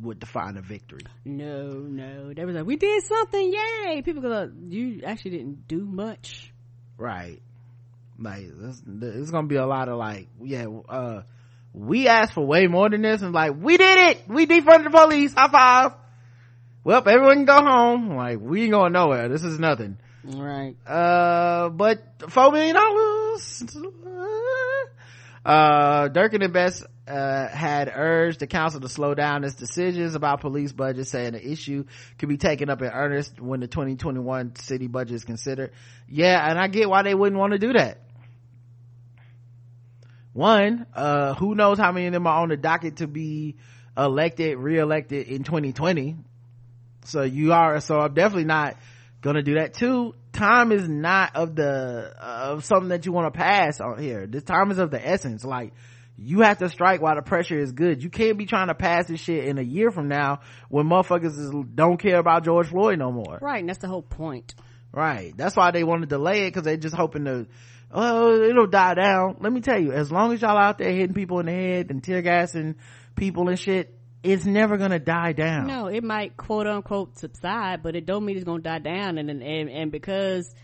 would 0.00 0.18
define 0.18 0.56
a 0.56 0.62
victory. 0.62 1.02
No 1.24 1.70
no. 1.70 2.32
They 2.32 2.44
was 2.44 2.54
like 2.54 2.66
we 2.66 2.76
did 2.76 3.02
something. 3.04 3.52
Yay. 3.52 4.02
People 4.02 4.22
go 4.22 4.50
you 4.68 5.02
actually 5.04 5.32
didn't 5.32 5.68
do 5.68 5.84
much. 5.84 6.52
Right. 6.96 7.40
Like 8.18 8.44
it's 9.02 9.30
gonna 9.30 9.46
be 9.46 9.56
a 9.56 9.66
lot 9.66 9.88
of 9.88 9.98
like 9.98 10.28
yeah 10.42 10.66
uh 10.88 11.22
we 11.72 12.08
asked 12.08 12.32
for 12.34 12.44
way 12.44 12.66
more 12.66 12.88
than 12.88 13.02
this 13.02 13.22
and 13.22 13.32
like 13.32 13.52
we 13.56 13.76
did 13.76 14.10
it! 14.10 14.28
We 14.28 14.46
defunded 14.46 14.84
the 14.84 14.90
police! 14.90 15.34
High 15.34 15.48
five! 15.50 15.92
Well 16.84 17.02
everyone 17.06 17.36
can 17.36 17.44
go 17.44 17.62
home. 17.62 18.16
Like 18.16 18.38
we 18.40 18.62
ain't 18.62 18.72
going 18.72 18.92
nowhere. 18.92 19.28
This 19.28 19.44
is 19.44 19.58
nothing. 19.58 19.98
Right. 20.24 20.76
uh 20.86 21.68
but 21.70 22.30
four 22.30 22.52
million 22.52 22.74
dollars. 22.74 23.64
Uh 25.44 26.08
Durkan 26.08 26.44
and 26.44 26.52
best 26.52 26.84
uh, 27.10 27.48
had 27.48 27.90
urged 27.92 28.38
the 28.38 28.46
council 28.46 28.80
to 28.80 28.88
slow 28.88 29.14
down 29.14 29.42
its 29.42 29.56
decisions 29.56 30.14
about 30.14 30.40
police 30.40 30.72
budgets, 30.72 31.10
saying 31.10 31.32
the 31.32 31.50
issue 31.50 31.84
could 32.18 32.28
be 32.28 32.36
taken 32.36 32.70
up 32.70 32.82
in 32.82 32.88
earnest 32.88 33.40
when 33.40 33.60
the 33.60 33.66
2021 33.66 34.54
city 34.56 34.86
budget 34.86 35.16
is 35.16 35.24
considered. 35.24 35.72
Yeah, 36.08 36.48
and 36.48 36.58
I 36.58 36.68
get 36.68 36.88
why 36.88 37.02
they 37.02 37.14
wouldn't 37.14 37.38
want 37.38 37.52
to 37.52 37.58
do 37.58 37.72
that. 37.72 37.98
One, 40.32 40.86
uh, 40.94 41.34
who 41.34 41.54
knows 41.54 41.78
how 41.78 41.92
many 41.92 42.06
of 42.06 42.12
them 42.12 42.26
are 42.26 42.42
on 42.42 42.48
the 42.50 42.56
docket 42.56 42.96
to 42.96 43.06
be 43.06 43.56
elected, 43.96 44.56
re-elected 44.58 45.26
in 45.26 45.42
2020. 45.42 46.16
So 47.04 47.22
you 47.22 47.52
are, 47.52 47.80
so 47.80 47.98
I'm 47.98 48.14
definitely 48.14 48.44
not 48.44 48.76
gonna 49.20 49.42
do 49.42 49.54
that. 49.54 49.74
Two, 49.74 50.14
time 50.32 50.72
is 50.72 50.88
not 50.88 51.34
of 51.36 51.56
the, 51.56 52.14
of 52.20 52.64
something 52.64 52.90
that 52.90 53.06
you 53.06 53.12
want 53.12 53.32
to 53.32 53.38
pass 53.38 53.80
on 53.80 54.00
here. 54.00 54.26
This 54.26 54.44
time 54.44 54.70
is 54.70 54.78
of 54.78 54.90
the 54.90 55.04
essence. 55.04 55.44
Like, 55.44 55.72
you 56.16 56.40
have 56.42 56.58
to 56.58 56.68
strike 56.68 57.00
while 57.00 57.16
the 57.16 57.22
pressure 57.22 57.58
is 57.58 57.72
good. 57.72 58.02
You 58.02 58.10
can't 58.10 58.36
be 58.36 58.46
trying 58.46 58.68
to 58.68 58.74
pass 58.74 59.08
this 59.08 59.20
shit 59.20 59.46
in 59.46 59.58
a 59.58 59.62
year 59.62 59.90
from 59.90 60.08
now 60.08 60.40
when 60.68 60.86
motherfuckers 60.86 61.38
is, 61.38 61.50
don't 61.74 61.96
care 61.96 62.18
about 62.18 62.44
George 62.44 62.68
Floyd 62.68 62.98
no 62.98 63.10
more. 63.10 63.38
Right, 63.40 63.60
and 63.60 63.68
that's 63.68 63.78
the 63.78 63.88
whole 63.88 64.02
point. 64.02 64.54
Right. 64.92 65.36
That's 65.36 65.56
why 65.56 65.70
they 65.70 65.84
want 65.84 66.02
to 66.02 66.06
delay 66.06 66.42
it 66.42 66.48
because 66.48 66.64
they're 66.64 66.76
just 66.76 66.96
hoping 66.96 67.24
to, 67.24 67.46
oh, 67.92 68.42
it'll 68.42 68.66
die 68.66 68.94
down. 68.94 69.36
Let 69.40 69.52
me 69.52 69.60
tell 69.60 69.80
you, 69.80 69.92
as 69.92 70.10
long 70.10 70.32
as 70.32 70.42
y'all 70.42 70.56
out 70.56 70.78
there 70.78 70.90
hitting 70.90 71.14
people 71.14 71.40
in 71.40 71.46
the 71.46 71.52
head 71.52 71.90
and 71.90 72.02
tear 72.02 72.22
gassing 72.22 72.76
people 73.16 73.48
and 73.48 73.58
shit, 73.58 73.94
it's 74.22 74.44
never 74.44 74.76
gonna 74.76 74.98
die 74.98 75.32
down. 75.32 75.66
No, 75.66 75.86
it 75.86 76.04
might 76.04 76.36
quote 76.36 76.66
unquote 76.66 77.18
subside, 77.18 77.82
but 77.82 77.96
it 77.96 78.06
don't 78.06 78.24
mean 78.24 78.36
it's 78.36 78.44
gonna 78.44 78.62
die 78.62 78.78
down. 78.78 79.18
And 79.18 79.30
and 79.30 79.70
and 79.70 79.90
because 79.90 80.54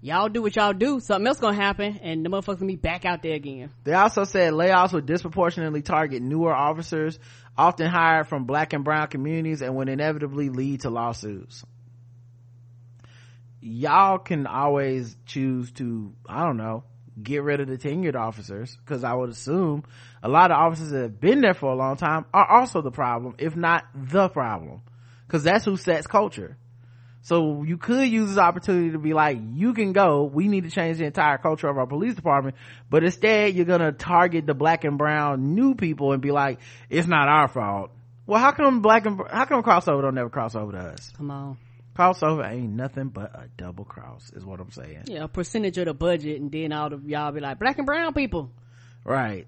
y'all 0.00 0.28
do 0.28 0.42
what 0.42 0.56
y'all 0.56 0.72
do, 0.72 1.00
something 1.00 1.26
else 1.26 1.38
gonna 1.38 1.56
happen, 1.56 2.00
and 2.02 2.24
the 2.24 2.28
motherfuckers 2.28 2.58
gonna 2.58 2.66
be 2.66 2.76
back 2.76 3.04
out 3.04 3.22
there 3.22 3.34
again. 3.34 3.70
They 3.84 3.92
also 3.94 4.24
said 4.24 4.52
layoffs 4.52 4.92
would 4.92 5.06
disproportionately 5.06 5.82
target 5.82 6.22
newer 6.22 6.54
officers, 6.54 7.18
often 7.56 7.88
hired 7.88 8.28
from 8.28 8.44
black 8.44 8.72
and 8.72 8.84
brown 8.84 9.06
communities, 9.08 9.62
and 9.62 9.76
would 9.76 9.88
inevitably 9.88 10.48
lead 10.48 10.80
to 10.80 10.90
lawsuits. 10.90 11.64
Y'all 13.66 14.18
can 14.18 14.46
always 14.46 15.16
choose 15.24 15.72
to, 15.72 16.12
I 16.28 16.44
don't 16.44 16.58
know, 16.58 16.84
get 17.22 17.42
rid 17.42 17.60
of 17.60 17.68
the 17.68 17.78
tenured 17.78 18.14
officers, 18.14 18.76
because 18.76 19.04
I 19.04 19.14
would 19.14 19.30
assume 19.30 19.84
a 20.22 20.28
lot 20.28 20.50
of 20.50 20.58
officers 20.58 20.90
that 20.90 21.00
have 21.00 21.18
been 21.18 21.40
there 21.40 21.54
for 21.54 21.72
a 21.72 21.74
long 21.74 21.96
time 21.96 22.26
are 22.34 22.46
also 22.46 22.82
the 22.82 22.90
problem, 22.90 23.36
if 23.38 23.56
not 23.56 23.84
the 23.94 24.28
problem. 24.28 24.82
Because 25.26 25.44
that's 25.44 25.64
who 25.64 25.78
sets 25.78 26.06
culture. 26.06 26.58
So 27.22 27.62
you 27.62 27.78
could 27.78 28.06
use 28.06 28.28
this 28.28 28.38
opportunity 28.38 28.90
to 28.90 28.98
be 28.98 29.14
like, 29.14 29.38
you 29.54 29.72
can 29.72 29.94
go. 29.94 30.24
We 30.24 30.46
need 30.46 30.64
to 30.64 30.70
change 30.70 30.98
the 30.98 31.06
entire 31.06 31.38
culture 31.38 31.68
of 31.68 31.78
our 31.78 31.86
police 31.86 32.14
department. 32.14 32.56
But 32.90 33.02
instead, 33.02 33.54
you're 33.54 33.64
to 33.64 33.92
target 33.92 34.44
the 34.44 34.52
black 34.52 34.84
and 34.84 34.98
brown 34.98 35.54
new 35.54 35.74
people 35.74 36.12
and 36.12 36.20
be 36.20 36.32
like, 36.32 36.58
it's 36.90 37.08
not 37.08 37.28
our 37.28 37.48
fault. 37.48 37.92
Well, 38.26 38.40
how 38.40 38.52
come 38.52 38.82
black 38.82 39.06
and, 39.06 39.18
how 39.30 39.46
come 39.46 39.62
crossover 39.62 40.02
don't 40.02 40.14
never 40.14 40.28
cross 40.28 40.54
over 40.54 40.72
to 40.72 40.78
us? 40.78 41.10
Come 41.16 41.30
on. 41.30 41.56
Crossover 41.96 42.50
ain't 42.50 42.72
nothing 42.72 43.08
but 43.08 43.34
a 43.34 43.48
double 43.56 43.84
cross 43.84 44.32
is 44.34 44.44
what 44.44 44.60
I'm 44.60 44.72
saying. 44.72 45.04
Yeah, 45.06 45.24
a 45.24 45.28
percentage 45.28 45.78
of 45.78 45.86
the 45.86 45.94
budget, 45.94 46.40
and 46.40 46.50
then 46.50 46.72
all 46.72 46.92
of 46.92 47.08
y'all 47.08 47.30
be 47.30 47.40
like 47.40 47.58
black 47.60 47.78
and 47.78 47.86
brown 47.86 48.12
people. 48.14 48.50
Right. 49.04 49.46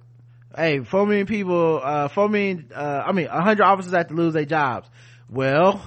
Hey, 0.54 0.80
four 0.80 1.06
million 1.06 1.26
people, 1.26 1.80
uh, 1.82 2.08
four 2.08 2.28
million, 2.28 2.70
uh, 2.74 3.02
I 3.04 3.12
mean, 3.12 3.26
a 3.26 3.42
hundred 3.42 3.64
officers 3.64 3.92
have 3.92 4.08
to 4.08 4.14
lose 4.14 4.34
their 4.34 4.44
jobs. 4.44 4.88
Well, 5.28 5.82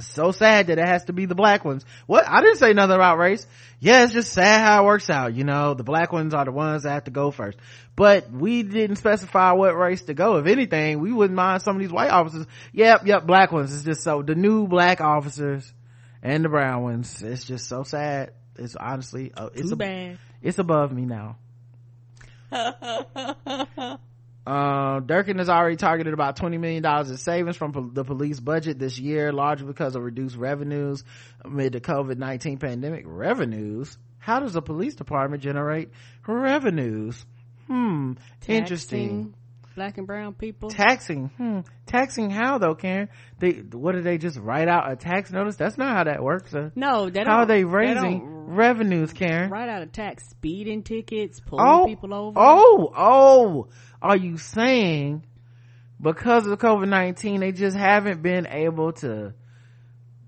so 0.00 0.30
sad 0.30 0.68
that 0.68 0.78
it 0.78 0.86
has 0.86 1.04
to 1.06 1.12
be 1.12 1.26
the 1.26 1.34
black 1.34 1.64
ones. 1.64 1.84
What? 2.06 2.24
I 2.28 2.40
didn't 2.42 2.58
say 2.58 2.72
nothing 2.74 2.94
about 2.94 3.18
race. 3.18 3.44
Yeah, 3.80 4.04
it's 4.04 4.12
just 4.12 4.32
sad 4.32 4.60
how 4.60 4.84
it 4.84 4.86
works 4.86 5.10
out. 5.10 5.34
You 5.34 5.42
know, 5.42 5.74
the 5.74 5.82
black 5.82 6.12
ones 6.12 6.32
are 6.32 6.44
the 6.44 6.52
ones 6.52 6.84
that 6.84 6.90
have 6.90 7.04
to 7.04 7.10
go 7.10 7.32
first. 7.32 7.58
But 7.96 8.30
we 8.30 8.62
didn't 8.62 8.96
specify 8.96 9.52
what 9.52 9.76
race 9.76 10.02
to 10.02 10.14
go. 10.14 10.36
If 10.36 10.46
anything, 10.46 11.00
we 11.00 11.12
wouldn't 11.12 11.36
mind 11.36 11.62
some 11.62 11.74
of 11.74 11.82
these 11.82 11.90
white 11.90 12.10
officers. 12.10 12.46
Yep, 12.72 13.04
yep, 13.04 13.26
black 13.26 13.50
ones. 13.50 13.74
It's 13.74 13.84
just 13.84 14.02
so, 14.02 14.22
the 14.22 14.36
new 14.36 14.68
black 14.68 15.00
officers 15.00 15.72
and 16.24 16.44
the 16.44 16.48
brown 16.48 16.82
ones. 16.82 17.22
It's 17.22 17.44
just 17.44 17.68
so 17.68 17.84
sad. 17.84 18.32
It's 18.56 18.74
honestly, 18.74 19.32
uh, 19.36 19.50
it's, 19.54 19.68
Too 19.68 19.74
a, 19.74 19.76
bad. 19.76 20.18
it's 20.42 20.58
above 20.58 20.92
me 20.92 21.04
now. 21.04 21.36
Uh, 24.46 25.00
Durkan 25.00 25.38
has 25.38 25.48
already 25.48 25.76
targeted 25.76 26.12
about 26.12 26.36
$20 26.36 26.60
million 26.60 26.84
in 26.84 27.16
savings 27.16 27.56
from 27.56 27.72
pol- 27.72 27.88
the 27.90 28.04
police 28.04 28.38
budget 28.40 28.78
this 28.78 28.98
year, 28.98 29.32
largely 29.32 29.66
because 29.66 29.96
of 29.96 30.02
reduced 30.02 30.36
revenues 30.36 31.02
amid 31.42 31.72
the 31.72 31.80
COVID-19 31.80 32.60
pandemic. 32.60 33.04
Revenues? 33.06 33.96
How 34.18 34.40
does 34.40 34.54
a 34.54 34.60
police 34.60 34.96
department 34.96 35.42
generate 35.42 35.92
revenues? 36.26 37.24
Hmm. 37.68 38.12
Interesting. 38.46 39.34
Black 39.74 39.98
and 39.98 40.06
brown 40.06 40.34
people. 40.34 40.70
Taxing. 40.70 41.30
Hmm. 41.36 41.60
Taxing 41.86 42.30
how 42.30 42.58
though, 42.58 42.76
Karen? 42.76 43.08
They, 43.40 43.52
what 43.52 43.92
do 43.92 44.02
they 44.02 44.18
just 44.18 44.38
write 44.38 44.68
out 44.68 44.90
a 44.90 44.94
tax 44.94 45.32
notice? 45.32 45.56
That's 45.56 45.76
not 45.76 45.96
how 45.96 46.04
that 46.04 46.22
works. 46.22 46.54
Uh, 46.54 46.70
no, 46.76 47.10
they 47.10 47.24
how 47.24 47.38
are 47.38 47.46
they 47.46 47.64
raising 47.64 48.22
revenues, 48.54 49.12
Karen? 49.12 49.50
Write 49.50 49.68
out 49.68 49.82
a 49.82 49.86
tax, 49.86 50.28
speeding 50.30 50.84
tickets, 50.84 51.40
pulling 51.40 51.66
oh, 51.66 51.86
people 51.86 52.14
over. 52.14 52.38
Oh, 52.38 52.92
oh, 52.96 53.68
are 54.00 54.16
you 54.16 54.38
saying 54.38 55.24
because 56.00 56.46
of 56.46 56.58
COVID-19, 56.58 57.40
they 57.40 57.52
just 57.52 57.76
haven't 57.76 58.22
been 58.22 58.46
able 58.46 58.92
to 58.92 59.34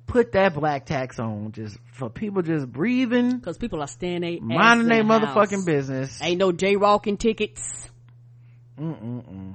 put 0.07 0.33
that 0.33 0.55
black 0.55 0.87
tax 0.87 1.19
on 1.19 1.53
just 1.53 1.77
for 1.93 2.09
people 2.09 2.43
just 2.43 2.71
breathing, 2.71 3.39
because 3.39 3.59
people 3.59 3.81
are 3.81 3.89
staying 3.89 4.23
they 4.23 4.39
minding 4.41 4.89
their 4.89 5.05
motherfucking 5.05 5.65
business. 5.65 6.21
Ain't 6.23 6.39
no 6.39 6.53
jaywalking 6.53 7.19
tickets. 7.19 7.91
Mm-mm-mm. 8.79 9.55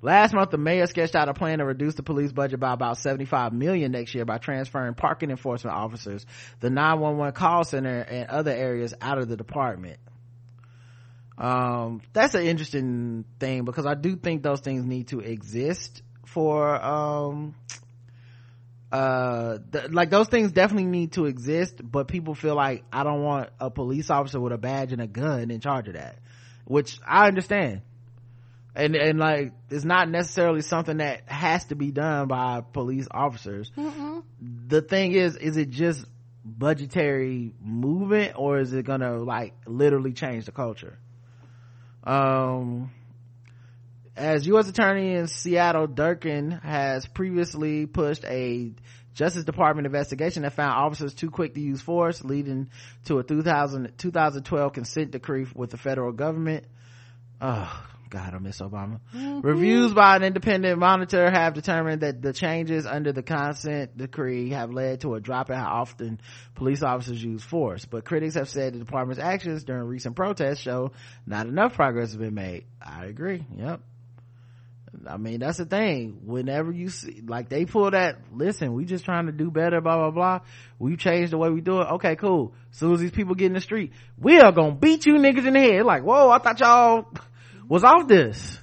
Last 0.00 0.32
month, 0.32 0.50
the 0.50 0.58
mayor 0.58 0.86
sketched 0.86 1.16
out 1.16 1.28
a 1.28 1.34
plan 1.34 1.58
to 1.58 1.64
reduce 1.64 1.94
the 1.94 2.04
police 2.04 2.30
budget 2.30 2.60
by 2.60 2.72
about 2.72 2.98
75 2.98 3.52
million 3.52 3.90
next 3.90 4.14
year 4.14 4.24
by 4.24 4.38
transferring 4.38 4.94
parking 4.94 5.30
enforcement 5.30 5.76
officers, 5.76 6.24
the 6.60 6.70
911 6.70 7.32
call 7.32 7.64
center, 7.64 8.00
and 8.00 8.28
other 8.28 8.52
areas 8.52 8.94
out 9.00 9.18
of 9.18 9.28
the 9.28 9.36
department. 9.36 9.98
Um, 11.36 12.00
that's 12.12 12.34
an 12.34 12.42
interesting 12.42 13.24
thing 13.40 13.64
because 13.64 13.86
I 13.86 13.94
do 13.94 14.16
think 14.16 14.42
those 14.42 14.60
things 14.60 14.84
need 14.84 15.08
to 15.08 15.20
exist 15.20 16.02
for, 16.26 16.74
um, 16.84 17.54
uh, 18.92 19.58
th- 19.72 19.90
like 19.90 20.10
those 20.10 20.28
things 20.28 20.52
definitely 20.52 20.86
need 20.86 21.12
to 21.12 21.26
exist, 21.26 21.80
but 21.82 22.06
people 22.06 22.34
feel 22.34 22.54
like 22.54 22.84
I 22.92 23.02
don't 23.02 23.22
want 23.22 23.50
a 23.58 23.70
police 23.70 24.10
officer 24.10 24.38
with 24.40 24.52
a 24.52 24.58
badge 24.58 24.92
and 24.92 25.00
a 25.00 25.06
gun 25.06 25.50
in 25.50 25.60
charge 25.60 25.88
of 25.88 25.94
that, 25.94 26.18
which 26.64 27.00
I 27.06 27.26
understand 27.26 27.82
and 28.78 28.94
and 28.94 29.18
like 29.18 29.52
it's 29.70 29.84
not 29.84 30.08
necessarily 30.08 30.62
something 30.62 30.98
that 30.98 31.28
has 31.28 31.64
to 31.66 31.74
be 31.74 31.90
done 31.90 32.28
by 32.28 32.62
police 32.72 33.08
officers. 33.10 33.70
Mm-mm. 33.76 34.22
the 34.40 34.80
thing 34.80 35.12
is 35.12 35.36
is 35.36 35.56
it 35.56 35.70
just 35.70 36.06
budgetary 36.44 37.52
movement 37.60 38.34
or 38.36 38.58
is 38.60 38.72
it 38.72 38.86
gonna 38.86 39.18
like 39.18 39.52
literally 39.66 40.12
change 40.12 40.46
the 40.46 40.52
culture? 40.52 40.96
Um 42.04 42.92
as 44.16 44.46
u.s 44.46 44.68
attorney 44.68 45.14
in 45.14 45.26
seattle 45.26 45.86
Durkan 45.86 46.62
has 46.62 47.06
previously 47.06 47.86
pushed 47.86 48.24
a 48.24 48.72
justice 49.12 49.44
department 49.44 49.86
investigation 49.86 50.44
that 50.44 50.52
found 50.52 50.72
officers 50.74 51.12
too 51.14 51.30
quick 51.30 51.54
to 51.54 51.60
use 51.60 51.80
force 51.80 52.22
leading 52.24 52.70
to 53.06 53.18
a 53.18 53.24
2000, 53.24 53.98
2012 53.98 54.72
consent 54.72 55.10
decree 55.10 55.46
with 55.54 55.70
the 55.70 55.76
federal 55.76 56.12
government 56.12 56.64
God, 58.08 58.34
I 58.34 58.38
miss 58.38 58.60
Obama. 58.60 59.00
Mm-hmm. 59.14 59.40
Reviews 59.40 59.92
by 59.92 60.16
an 60.16 60.22
independent 60.22 60.78
monitor 60.78 61.30
have 61.30 61.54
determined 61.54 62.02
that 62.02 62.22
the 62.22 62.32
changes 62.32 62.86
under 62.86 63.12
the 63.12 63.22
consent 63.22 63.96
decree 63.96 64.50
have 64.50 64.70
led 64.72 65.02
to 65.02 65.14
a 65.14 65.20
drop 65.20 65.50
in 65.50 65.56
how 65.56 65.80
often 65.80 66.20
police 66.54 66.82
officers 66.82 67.22
use 67.22 67.42
force. 67.42 67.84
But 67.84 68.04
critics 68.04 68.34
have 68.34 68.48
said 68.48 68.74
the 68.74 68.78
department's 68.78 69.20
actions 69.20 69.64
during 69.64 69.84
recent 69.84 70.16
protests 70.16 70.60
show 70.60 70.92
not 71.26 71.46
enough 71.46 71.74
progress 71.74 72.08
has 72.08 72.16
been 72.16 72.34
made. 72.34 72.64
I 72.80 73.06
agree. 73.06 73.44
Yep. 73.56 73.80
I 75.06 75.16
mean, 75.16 75.40
that's 75.40 75.58
the 75.58 75.64
thing. 75.64 76.20
Whenever 76.24 76.72
you 76.72 76.88
see, 76.88 77.22
like 77.26 77.48
they 77.48 77.64
pull 77.64 77.90
that, 77.90 78.16
listen, 78.32 78.72
we 78.74 78.84
just 78.84 79.04
trying 79.04 79.26
to 79.26 79.32
do 79.32 79.50
better, 79.50 79.80
blah, 79.80 79.96
blah, 79.96 80.10
blah. 80.10 80.40
We 80.78 80.96
changed 80.96 81.32
the 81.32 81.38
way 81.38 81.50
we 81.50 81.60
do 81.60 81.80
it. 81.80 81.88
Okay, 81.92 82.16
cool. 82.16 82.54
As 82.72 82.78
soon 82.78 82.94
as 82.94 83.00
these 83.00 83.10
people 83.10 83.34
get 83.34 83.46
in 83.46 83.52
the 83.52 83.60
street, 83.60 83.92
we 84.18 84.40
are 84.40 84.52
gonna 84.52 84.74
beat 84.74 85.06
you 85.06 85.14
niggas 85.14 85.46
in 85.46 85.54
the 85.54 85.60
head. 85.60 85.84
Like, 85.84 86.02
whoa, 86.02 86.30
I 86.30 86.38
thought 86.38 86.60
y'all 86.60 87.06
was 87.68 87.84
off 87.84 88.08
this 88.08 88.58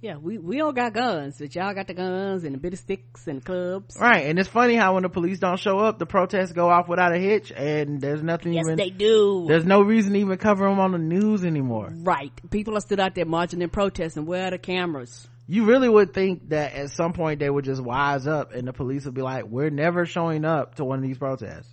Yeah, 0.00 0.16
we, 0.16 0.38
we 0.38 0.60
all 0.60 0.72
got 0.72 0.92
guns, 0.92 1.36
but 1.38 1.54
y'all 1.54 1.74
got 1.74 1.86
the 1.86 1.94
guns 1.94 2.44
and 2.44 2.54
the 2.54 2.58
bit 2.58 2.72
of 2.74 2.78
sticks 2.78 3.26
and 3.26 3.44
clubs. 3.44 3.96
Right, 4.00 4.26
and 4.26 4.38
it's 4.38 4.48
funny 4.48 4.74
how 4.76 4.94
when 4.94 5.02
the 5.04 5.08
police 5.08 5.38
don't 5.38 5.58
show 5.58 5.78
up, 5.78 5.98
the 5.98 6.06
protests 6.06 6.52
go 6.52 6.68
off 6.68 6.86
without 6.88 7.12
a 7.14 7.18
hitch, 7.18 7.50
and 7.50 8.00
there's 8.00 8.22
nothing 8.22 8.52
Yes, 8.52 8.64
even. 8.66 8.76
they 8.76 8.90
do. 8.90 9.46
There's 9.48 9.64
no 9.64 9.80
reason 9.82 10.12
to 10.12 10.18
even 10.18 10.36
cover 10.38 10.68
them 10.68 10.78
on 10.78 10.92
the 10.92 10.98
news 10.98 11.44
anymore. 11.44 11.90
Right. 11.92 12.30
People 12.50 12.76
are 12.76 12.80
still 12.80 13.00
out 13.00 13.14
there 13.14 13.24
marching 13.24 13.62
and 13.62 13.72
protesting. 13.72 14.26
Where 14.26 14.46
are 14.46 14.50
the 14.50 14.58
cameras? 14.58 15.26
You 15.48 15.64
really 15.64 15.88
would 15.88 16.12
think 16.12 16.48
that 16.50 16.74
at 16.74 16.90
some 16.90 17.12
point 17.12 17.38
they 17.40 17.48
would 17.48 17.64
just 17.64 17.80
wise 17.82 18.26
up, 18.26 18.52
and 18.52 18.66
the 18.68 18.72
police 18.72 19.04
would 19.06 19.14
be 19.14 19.22
like, 19.22 19.44
"We're 19.46 19.70
never 19.70 20.04
showing 20.04 20.44
up 20.44 20.74
to 20.76 20.84
one 20.84 20.98
of 20.98 21.04
these 21.04 21.18
protests." 21.18 21.70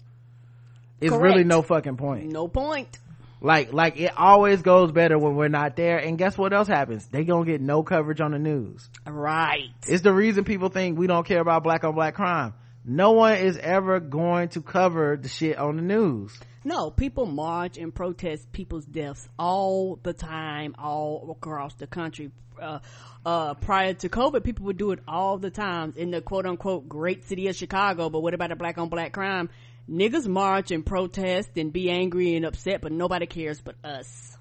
It's 1.02 1.10
Correct. 1.10 1.24
really 1.24 1.44
no 1.44 1.62
fucking 1.64 1.98
point. 1.98 2.32
No 2.32 2.48
point. 2.48 2.98
Like, 3.44 3.74
like 3.74 3.99
it 3.99 4.18
always 4.18 4.61
goes 4.61 4.94
better 4.94 5.20
when 5.20 5.36
we're 5.36 5.49
not 5.49 5.76
there. 5.76 5.98
And 5.98 6.18
guess 6.18 6.38
what 6.38 6.53
else 6.53 6.68
happens? 6.68 7.06
They 7.07 7.26
gonna 7.26 7.45
get 7.45 7.60
no 7.60 7.84
coverage 7.84 8.22
on 8.22 8.32
the 8.32 8.40
news. 8.40 8.90
Right. 9.06 9.70
It's 9.86 10.02
the 10.02 10.14
reason 10.14 10.45
people 10.45 10.70
think 10.70 10.98
we 10.98 11.07
don't 11.07 11.28
care 11.28 11.41
about 11.41 11.61
black 11.61 11.84
on 11.84 11.94
black 11.94 12.15
crime. 12.15 12.53
No 12.86 13.11
one 13.11 13.36
is 13.36 13.57
ever 13.57 13.99
going 13.99 14.49
to 14.49 14.61
cover 14.61 15.18
the 15.22 15.28
shit 15.28 15.57
on 15.57 15.76
the 15.76 15.82
news. 15.82 16.38
No, 16.64 16.90
people 16.90 17.26
march 17.26 17.78
and 17.78 17.94
protest 17.94 18.49
people's 18.53 18.86
deaths 18.86 19.28
all 19.38 19.99
the 20.02 20.14
time, 20.14 20.76
all 20.78 21.36
across 21.38 21.74
the 21.76 21.88
country. 21.88 22.32
Uh, 22.61 22.80
uh, 23.26 23.56
prior 23.56 23.94
to 23.94 24.07
COVID, 24.07 24.44
people 24.45 24.65
would 24.68 24.78
do 24.78 24.91
it 24.91 24.99
all 25.06 25.38
the 25.38 25.49
time 25.49 25.94
in 25.98 26.11
the 26.11 26.22
quote 26.22 26.45
unquote 26.45 26.88
great 26.88 27.26
city 27.26 27.48
of 27.49 27.57
Chicago. 27.57 28.10
But 28.10 28.22
what 28.22 28.34
about 28.34 28.49
the 28.49 28.56
black 28.56 28.78
on 28.78 28.88
black 28.88 29.11
crime? 29.11 29.49
Niggas 29.90 30.28
march 30.28 30.72
and 30.72 30.86
protest 30.86 31.58
and 31.58 31.74
be 31.74 31.90
angry 31.90 32.36
and 32.36 32.46
upset, 32.46 32.82
but 32.82 32.92
nobody 32.92 33.26
cares 33.26 33.60
but 33.60 33.76
us. 33.84 34.38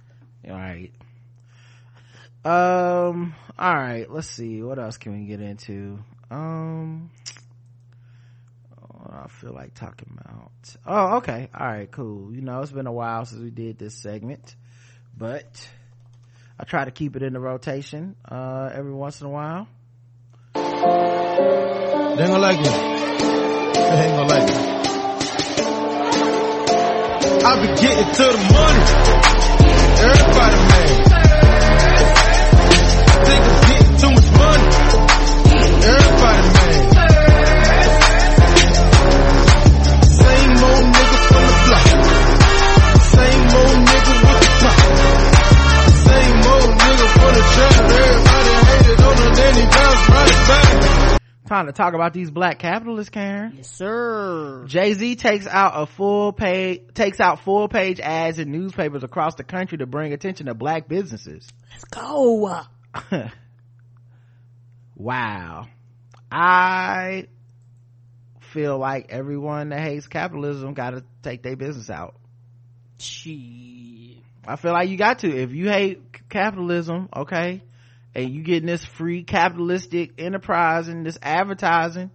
All 0.49 0.55
right. 0.55 0.93
Um. 2.45 3.35
All 3.59 3.75
right. 3.75 4.11
Let's 4.11 4.29
see. 4.29 4.63
What 4.63 4.79
else 4.79 4.99
can 4.99 5.19
we 5.19 5.27
get 5.27 5.41
into? 5.41 5.99
Um. 6.31 7.11
what 8.79 9.15
I 9.15 9.27
feel 9.29 9.53
like 9.53 9.75
talking 9.75 10.17
about. 10.21 10.53
Oh, 10.87 11.17
okay. 11.19 11.51
All 11.55 11.67
right. 11.67 11.91
Cool. 11.91 12.33
You 12.33 12.41
know, 12.41 12.61
it's 12.61 12.73
been 12.73 12.87
a 12.87 12.93
while 12.93 13.25
since 13.25 13.43
we 13.43 13.51
did 13.51 13.79
this 13.79 13.95
segment, 13.97 14.55
but 15.17 15.69
I 16.59 16.65
try 16.65 16.85
to 16.85 16.93
keep 16.93 17.17
it 17.17 17.23
in 17.23 17.33
the 17.33 17.41
rotation 17.41 18.15
uh, 18.29 18.71
every 18.73 18.93
once 18.93 19.21
in 19.21 19.27
a 19.27 19.31
while. 19.31 19.67
They 20.55 20.61
ain't 20.61 22.19
gonna 22.19 22.39
like 22.39 22.59
it. 22.61 22.65
They 22.65 24.05
ain't 24.05 24.17
gonna 24.17 24.29
like 24.29 24.49
it. 24.49 24.62
I 27.45 27.61
be 27.61 27.67
getting 27.75 28.07
to 28.07 28.23
the 28.23 28.39
money. 28.55 28.83
Everybody 29.99 30.59
mad. 30.71 30.89
Niggas 33.27 33.61
getting 33.69 33.97
too 33.99 34.11
much 34.15 34.31
money. 34.39 34.67
Everybody 35.83 36.43
mad. 36.55 36.75
Same 40.23 40.55
old 40.71 40.85
nigga 40.95 41.19
from 41.29 41.43
the 41.49 41.55
block. 41.67 41.87
Same 43.11 43.47
old 43.59 43.79
nigga 43.91 44.15
with 44.23 44.41
the 44.43 44.51
top. 44.63 44.79
Same 46.07 46.41
old 46.53 46.71
nigga 46.79 47.07
from 47.17 47.33
the 47.35 47.43
trap. 47.53 47.75
Everybody 47.91 48.53
hated 48.71 49.01
on 49.03 49.15
him, 49.19 49.33
then 49.35 49.55
he 49.57 49.65
bounced. 49.67 50.22
Time 51.53 51.67
to 51.67 51.73
talk 51.73 51.93
about 51.93 52.15
these 52.15 52.31
black 52.31 52.59
capitalists, 52.59 53.11
Karen. 53.11 53.53
Yes, 53.59 53.69
sir. 53.69 54.65
Jay 54.67 54.95
Z 54.95 55.17
takes 55.17 55.47
out 55.47 55.73
a 55.75 55.85
full 55.85 56.33
page 56.33 56.81
takes 56.95 57.21
out 57.21 57.41
full 57.41 57.69
page 57.69 58.01
ads 58.01 58.39
in 58.39 58.51
newspapers 58.51 59.05
across 59.05 59.35
the 59.35 59.45
country 59.45 59.77
to 59.77 59.85
bring 59.85 60.15
attention 60.15 60.47
to 60.47 60.55
black 60.55 60.89
businesses. 60.89 61.47
Let's 61.71 61.85
go. 61.85 62.63
wow. 64.97 65.67
I 66.31 67.27
feel 68.41 68.79
like 68.79 69.09
everyone 69.11 69.69
that 69.69 69.81
hates 69.81 70.07
capitalism 70.07 70.73
got 70.73 70.93
to 70.93 71.05
take 71.23 71.43
their 71.43 71.57
business 71.57 71.91
out. 71.91 72.15
Shit. 72.99 74.23
I 74.47 74.57
feel 74.57 74.73
like 74.73 74.89
you 74.89 74.97
got 74.97 75.19
to. 75.19 75.29
If 75.29 75.53
you 75.53 75.69
hate 75.69 76.01
capitalism, 76.31 77.11
okay, 77.15 77.61
and 78.15 78.31
you 78.31 78.43
getting 78.43 78.67
this 78.67 78.85
free 78.85 79.23
capitalistic 79.23 80.13
enterprise 80.19 80.89
and 80.89 81.05
this 81.07 81.19
advertising, 81.23 82.11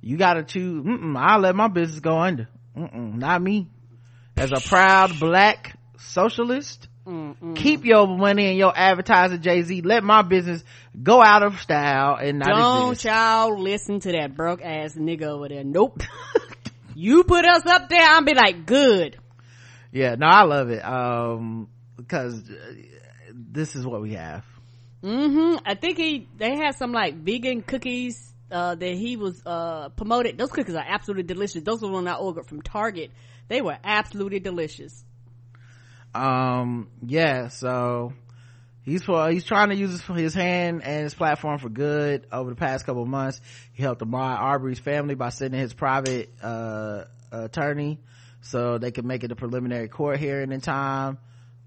you 0.00 0.16
got 0.16 0.34
to 0.34 0.44
choose. 0.44 0.84
Mm-mm, 0.84 1.16
I'll 1.18 1.40
let 1.40 1.54
my 1.54 1.68
business 1.68 2.00
go 2.00 2.18
under. 2.18 2.48
Mm-mm, 2.76 3.14
not 3.16 3.42
me. 3.42 3.68
As 4.36 4.52
a 4.52 4.60
proud 4.60 5.18
black 5.18 5.78
socialist, 5.98 6.88
keep 7.54 7.84
your 7.84 8.06
money 8.06 8.48
and 8.48 8.58
your 8.58 8.72
advertising, 8.76 9.40
Jay 9.40 9.62
Z. 9.62 9.80
Let 9.82 10.04
my 10.04 10.22
business 10.22 10.62
go 11.02 11.22
out 11.22 11.42
of 11.42 11.58
style 11.60 12.16
and 12.16 12.38
not 12.38 12.48
Don't 12.48 12.92
exist. 12.92 13.04
y'all 13.04 13.58
listen 13.58 14.00
to 14.00 14.12
that 14.12 14.34
broke 14.34 14.60
ass 14.62 14.94
nigga 14.94 15.24
over 15.24 15.48
there. 15.48 15.64
Nope. 15.64 16.02
you 16.94 17.24
put 17.24 17.46
us 17.46 17.64
up 17.64 17.88
there, 17.88 18.02
I'll 18.02 18.24
be 18.24 18.34
like, 18.34 18.66
good. 18.66 19.18
Yeah, 19.92 20.16
no, 20.16 20.26
I 20.26 20.42
love 20.42 20.70
it. 20.70 20.84
Um, 20.84 21.68
because 21.96 22.50
uh, 22.50 22.74
this 23.32 23.74
is 23.74 23.86
what 23.86 24.02
we 24.02 24.14
have. 24.14 24.44
Hmm 25.02 25.56
I 25.64 25.74
think 25.74 25.98
he, 25.98 26.28
they 26.36 26.56
had 26.56 26.74
some 26.76 26.92
like 26.92 27.16
vegan 27.16 27.62
cookies, 27.62 28.32
uh, 28.50 28.74
that 28.76 28.94
he 28.94 29.16
was, 29.16 29.42
uh, 29.46 29.88
promoted. 29.90 30.38
Those 30.38 30.50
cookies 30.50 30.74
are 30.74 30.84
absolutely 30.86 31.24
delicious. 31.24 31.62
Those 31.62 31.82
are 31.82 31.86
the 31.86 31.92
ones 31.92 32.08
I 32.08 32.14
ordered 32.14 32.46
from 32.46 32.62
Target. 32.62 33.12
They 33.48 33.60
were 33.62 33.78
absolutely 33.84 34.40
delicious. 34.40 35.04
um 36.14 36.88
yeah 37.04 37.48
so 37.48 38.12
he's 38.82 39.02
for 39.04 39.30
he's 39.30 39.44
trying 39.44 39.68
to 39.70 39.76
use 39.76 39.90
his, 39.90 40.16
his 40.16 40.34
hand 40.34 40.82
and 40.82 41.02
his 41.04 41.14
platform 41.14 41.58
for 41.58 41.68
good 41.68 42.26
over 42.32 42.50
the 42.50 42.56
past 42.56 42.86
couple 42.86 43.04
months 43.04 43.40
he 43.72 43.82
helped 43.82 44.00
Ahmaud 44.00 44.38
Arbery's 44.38 44.78
family 44.78 45.14
by 45.14 45.28
sending 45.28 45.60
his 45.60 45.74
private 45.74 46.32
uh 46.42 47.04
attorney 47.32 47.98
so 48.40 48.78
they 48.78 48.92
could 48.92 49.04
make 49.04 49.24
it 49.24 49.32
a 49.32 49.36
preliminary 49.36 49.88
court 49.88 50.18
hearing 50.18 50.52
in 50.52 50.60
time 50.60 51.18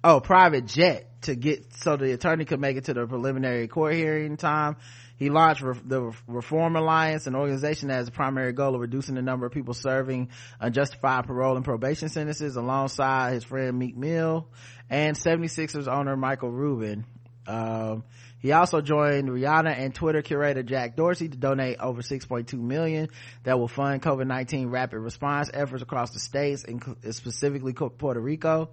oh 0.04 0.20
private 0.20 0.66
jet 0.66 1.22
to 1.22 1.36
get 1.36 1.74
so 1.76 1.98
the 1.98 2.12
attorney 2.12 2.46
could 2.46 2.60
make 2.60 2.78
it 2.78 2.86
to 2.86 2.94
the 2.94 3.06
preliminary 3.06 3.68
court 3.68 3.94
hearing 3.94 4.28
in 4.28 4.38
time 4.38 4.78
he 5.20 5.30
launched 5.30 5.62
Re- 5.62 5.76
the 5.84 6.14
Reform 6.28 6.78
Alliance, 6.78 7.28
an 7.28 7.36
organization 7.36 7.90
that 7.90 7.96
has 7.96 8.08
a 8.08 8.12
primary 8.12 8.54
goal 8.54 8.74
of 8.74 8.80
reducing 8.80 9.16
the 9.16 9.22
number 9.22 9.46
of 9.46 9.52
people 9.52 9.74
serving 9.74 10.30
unjustified 10.62 11.28
parole 11.28 11.58
and 11.58 11.66
probation 11.66 12.08
sentences 12.08 12.56
alongside 12.56 13.34
his 13.34 13.44
friend 13.44 13.78
Meek 13.78 13.98
Mill 13.98 14.48
and 14.90 15.18
76ers 15.18 15.90
owner 15.90 16.16
Michael 16.16 16.52
Rubin. 16.52 17.06
Um, 17.46 18.06
he 18.40 18.54
also 18.54 18.80
joined 18.80 19.28
Rihanna 19.28 19.78
and 19.78 19.94
Twitter 19.94 20.22
curator 20.22 20.64
Jack 20.64 20.96
Dorsey 20.96 21.28
to 21.28 21.38
donate 21.38 21.80
over 21.80 22.02
6.2 22.02 22.54
million 22.54 23.10
that 23.44 23.60
will 23.60 23.68
fund 23.68 24.02
COVID-19 24.02 24.72
rapid 24.72 25.00
response 25.00 25.50
efforts 25.54 25.84
across 25.84 26.12
the 26.12 26.20
states, 26.20 26.64
inc- 26.64 27.14
specifically 27.14 27.74
Puerto 27.74 28.22
Rico. 28.22 28.70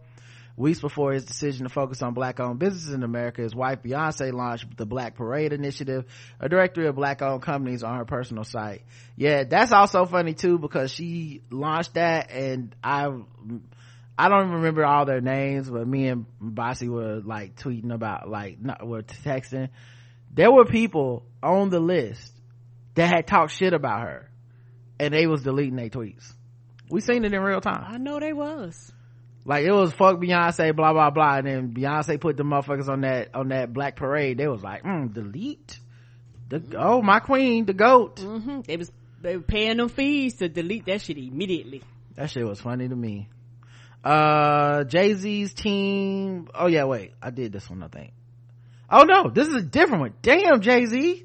Weeks 0.56 0.80
before 0.80 1.12
his 1.12 1.26
decision 1.26 1.64
to 1.64 1.68
focus 1.68 2.00
on 2.00 2.14
black 2.14 2.40
owned 2.40 2.58
businesses 2.58 2.94
in 2.94 3.02
America, 3.02 3.42
his 3.42 3.54
wife 3.54 3.82
Beyonce 3.82 4.32
launched 4.32 4.74
the 4.78 4.86
Black 4.86 5.14
Parade 5.14 5.52
Initiative, 5.52 6.06
a 6.40 6.48
directory 6.48 6.86
of 6.86 6.94
black 6.94 7.20
owned 7.20 7.42
companies 7.42 7.82
on 7.82 7.98
her 7.98 8.06
personal 8.06 8.42
site. 8.42 8.82
Yeah, 9.16 9.44
that's 9.44 9.72
also 9.72 10.06
funny 10.06 10.32
too 10.32 10.58
because 10.58 10.90
she 10.90 11.42
launched 11.50 11.94
that 11.94 12.30
and 12.30 12.74
I, 12.82 13.10
I 14.18 14.28
don't 14.30 14.50
remember 14.52 14.82
all 14.86 15.04
their 15.04 15.20
names, 15.20 15.68
but 15.68 15.86
me 15.86 16.08
and 16.08 16.24
Bossy 16.40 16.88
were 16.88 17.20
like 17.22 17.56
tweeting 17.56 17.92
about 17.92 18.30
like, 18.30 18.58
not, 18.58 18.86
were 18.86 19.02
texting. 19.02 19.68
There 20.32 20.50
were 20.50 20.64
people 20.64 21.26
on 21.42 21.68
the 21.68 21.80
list 21.80 22.32
that 22.94 23.08
had 23.08 23.26
talked 23.26 23.52
shit 23.52 23.74
about 23.74 24.00
her 24.00 24.30
and 24.98 25.12
they 25.12 25.26
was 25.26 25.42
deleting 25.42 25.76
their 25.76 25.90
tweets. 25.90 26.32
We 26.88 27.02
seen 27.02 27.26
it 27.26 27.34
in 27.34 27.42
real 27.42 27.60
time. 27.60 27.84
I 27.86 27.98
know 27.98 28.20
they 28.20 28.32
was. 28.32 28.92
Like 29.46 29.64
it 29.64 29.70
was 29.70 29.92
fuck 29.92 30.16
Beyonce, 30.16 30.74
blah 30.74 30.92
blah 30.92 31.10
blah, 31.10 31.36
and 31.36 31.46
then 31.46 31.72
Beyonce 31.72 32.20
put 32.20 32.36
the 32.36 32.42
motherfuckers 32.42 32.88
on 32.88 33.02
that 33.02 33.32
on 33.32 33.48
that 33.48 33.72
black 33.72 33.94
parade. 33.94 34.38
They 34.38 34.48
was 34.48 34.62
like, 34.62 34.82
mm, 34.82 35.14
delete 35.14 35.78
the 36.48 36.62
oh 36.76 37.00
my 37.00 37.20
queen, 37.20 37.64
the 37.64 37.72
goat. 37.72 38.18
hmm 38.18 38.62
They 38.62 38.76
was, 38.76 38.90
they 39.22 39.36
were 39.36 39.42
paying 39.42 39.76
them 39.76 39.88
fees 39.88 40.34
to 40.38 40.48
delete 40.48 40.86
that 40.86 41.00
shit 41.00 41.16
immediately. 41.16 41.84
That 42.16 42.30
shit 42.30 42.44
was 42.44 42.60
funny 42.60 42.88
to 42.88 42.96
me. 42.96 43.28
Uh, 44.02 44.82
Jay 44.84 45.14
Z's 45.14 45.54
team. 45.54 46.48
Oh 46.52 46.66
yeah, 46.66 46.84
wait, 46.84 47.12
I 47.22 47.30
did 47.30 47.52
this 47.52 47.70
one. 47.70 47.84
I 47.84 47.88
think. 47.88 48.12
Oh 48.90 49.04
no, 49.04 49.30
this 49.30 49.46
is 49.46 49.54
a 49.54 49.62
different 49.62 50.00
one. 50.00 50.14
Damn, 50.22 50.60
Jay 50.60 50.86
Z. 50.86 51.24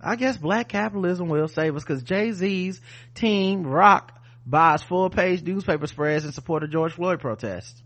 I 0.00 0.16
guess 0.16 0.36
black 0.36 0.68
capitalism 0.68 1.28
will 1.28 1.48
save 1.48 1.76
us 1.76 1.82
because 1.84 2.02
Jay 2.02 2.32
Z's 2.32 2.80
team 3.14 3.64
Roc 3.64 4.12
buys 4.48 4.82
full 4.82 5.10
page 5.10 5.42
newspaper 5.42 5.86
spreads 5.86 6.24
in 6.24 6.32
support 6.32 6.62
of 6.62 6.70
George 6.70 6.94
Floyd 6.94 7.20
protests. 7.20 7.82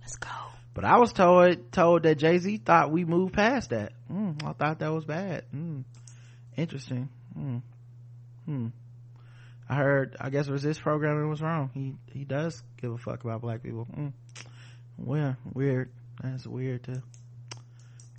Let's 0.00 0.16
go. 0.16 0.30
But 0.74 0.84
I 0.84 0.98
was 0.98 1.12
told 1.12 1.72
told 1.72 2.02
that 2.04 2.16
Jay 2.16 2.38
Z 2.38 2.58
thought 2.58 2.90
we 2.90 3.04
moved 3.04 3.34
past 3.34 3.70
that. 3.70 3.92
Mm, 4.12 4.44
I 4.44 4.52
thought 4.52 4.78
that 4.78 4.92
was 4.92 5.04
bad. 5.04 5.44
Mm, 5.54 5.84
interesting. 6.56 7.08
Mm, 7.36 7.62
hmm. 8.44 8.66
I 9.68 9.74
heard. 9.74 10.16
I 10.20 10.30
guess 10.30 10.48
resist 10.48 10.80
programming 10.80 11.28
was 11.28 11.40
wrong. 11.40 11.70
He 11.72 11.94
he 12.12 12.24
does 12.24 12.62
give 12.80 12.92
a 12.92 12.98
fuck 12.98 13.24
about 13.24 13.40
black 13.40 13.62
people. 13.62 13.86
Mm. 13.96 14.12
Well, 14.98 15.36
weird. 15.52 15.90
That's 16.22 16.46
weird 16.46 16.84
too. 16.84 17.02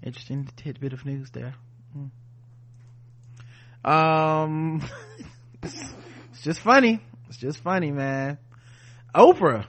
Interesting 0.03 0.49
tidbit 0.57 0.93
of 0.93 1.05
news 1.05 1.29
there. 1.31 1.55
Um, 3.85 4.83
it's 5.63 6.41
just 6.41 6.59
funny. 6.59 7.01
It's 7.27 7.37
just 7.37 7.59
funny, 7.59 7.91
man. 7.91 8.37
Oprah, 9.13 9.65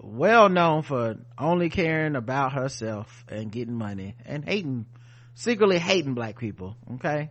well 0.00 0.48
known 0.48 0.82
for 0.82 1.16
only 1.38 1.70
caring 1.70 2.16
about 2.16 2.52
herself 2.52 3.24
and 3.28 3.50
getting 3.50 3.74
money 3.74 4.16
and 4.24 4.44
hating, 4.44 4.86
secretly 5.34 5.78
hating 5.78 6.14
black 6.14 6.38
people. 6.38 6.76
Okay. 6.94 7.30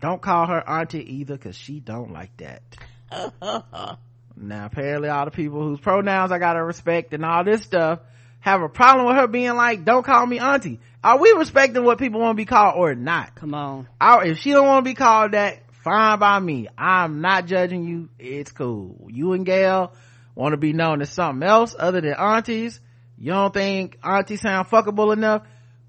Don't 0.00 0.20
call 0.20 0.46
her 0.46 0.68
auntie 0.68 1.18
either 1.18 1.36
because 1.36 1.56
she 1.56 1.78
don't 1.80 2.12
like 2.12 2.36
that. 2.38 2.62
now, 4.36 4.66
apparently 4.66 5.08
all 5.08 5.24
the 5.26 5.30
people 5.30 5.62
whose 5.62 5.78
pronouns 5.78 6.32
I 6.32 6.38
gotta 6.38 6.62
respect 6.62 7.14
and 7.14 7.24
all 7.24 7.44
this 7.44 7.62
stuff 7.62 8.00
have 8.40 8.60
a 8.60 8.68
problem 8.68 9.06
with 9.06 9.16
her 9.16 9.28
being 9.28 9.54
like, 9.54 9.84
don't 9.84 10.04
call 10.04 10.26
me 10.26 10.40
auntie. 10.40 10.80
Are 11.04 11.18
we 11.18 11.30
respecting 11.32 11.84
what 11.84 11.98
people 11.98 12.20
want 12.20 12.36
to 12.36 12.40
be 12.40 12.44
called 12.44 12.74
or 12.76 12.94
not? 12.96 13.36
Come 13.36 13.54
on. 13.54 13.88
I, 14.00 14.26
if 14.26 14.38
she 14.38 14.50
don't 14.50 14.66
want 14.66 14.84
to 14.84 14.90
be 14.90 14.94
called 14.94 15.32
that, 15.32 15.61
fine 15.82 16.18
by 16.18 16.38
me. 16.38 16.68
I'm 16.76 17.20
not 17.20 17.46
judging 17.46 17.84
you. 17.84 18.08
It's 18.18 18.52
cool. 18.52 19.08
You 19.10 19.32
and 19.32 19.46
Gail 19.46 19.92
want 20.34 20.52
to 20.52 20.56
be 20.56 20.72
known 20.72 21.02
as 21.02 21.10
something 21.10 21.46
else 21.46 21.74
other 21.78 22.00
than 22.00 22.14
aunties. 22.14 22.80
You 23.18 23.32
don't 23.32 23.54
think 23.54 23.98
auntie 24.02 24.36
sound 24.36 24.68
fuckable 24.68 25.12
enough? 25.12 25.42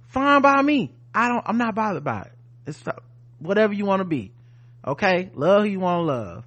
Fine 0.09 0.41
by 0.41 0.61
me. 0.61 0.93
I 1.13 1.29
don't, 1.29 1.43
I'm 1.45 1.57
not 1.57 1.75
bothered 1.75 2.03
by 2.03 2.21
it. 2.21 2.31
It's 2.67 2.83
whatever 3.39 3.73
you 3.73 3.85
want 3.85 4.01
to 4.01 4.05
be. 4.05 4.31
Okay? 4.85 5.31
Love 5.33 5.63
who 5.63 5.69
you 5.69 5.79
want 5.79 6.01
to 6.01 6.05
love. 6.05 6.43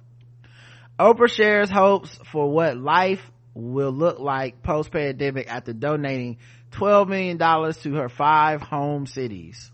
Oprah 0.99 1.29
shares 1.29 1.69
hopes 1.69 2.17
for 2.31 2.49
what 2.49 2.77
life 2.77 3.21
will 3.53 3.91
look 3.91 4.19
like 4.19 4.63
post 4.63 4.91
pandemic 4.91 5.47
after 5.47 5.73
donating 5.73 6.37
$12 6.71 7.07
million 7.07 7.37
to 7.37 7.93
her 7.95 8.09
five 8.09 8.61
home 8.61 9.05
cities. 9.05 9.71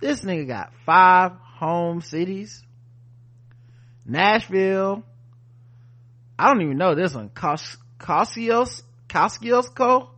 This 0.00 0.22
nigga 0.22 0.48
got 0.48 0.72
five 0.84 1.32
home 1.62 2.00
cities. 2.00 2.60
Nashville. 4.04 5.04
I 6.38 6.48
don't 6.52 6.62
even 6.62 6.76
know 6.76 6.94
this 6.96 7.14
one. 7.14 7.28
Cos- 7.28 7.76
Cosios, 7.98 8.82
Kosciusko, 9.08 10.08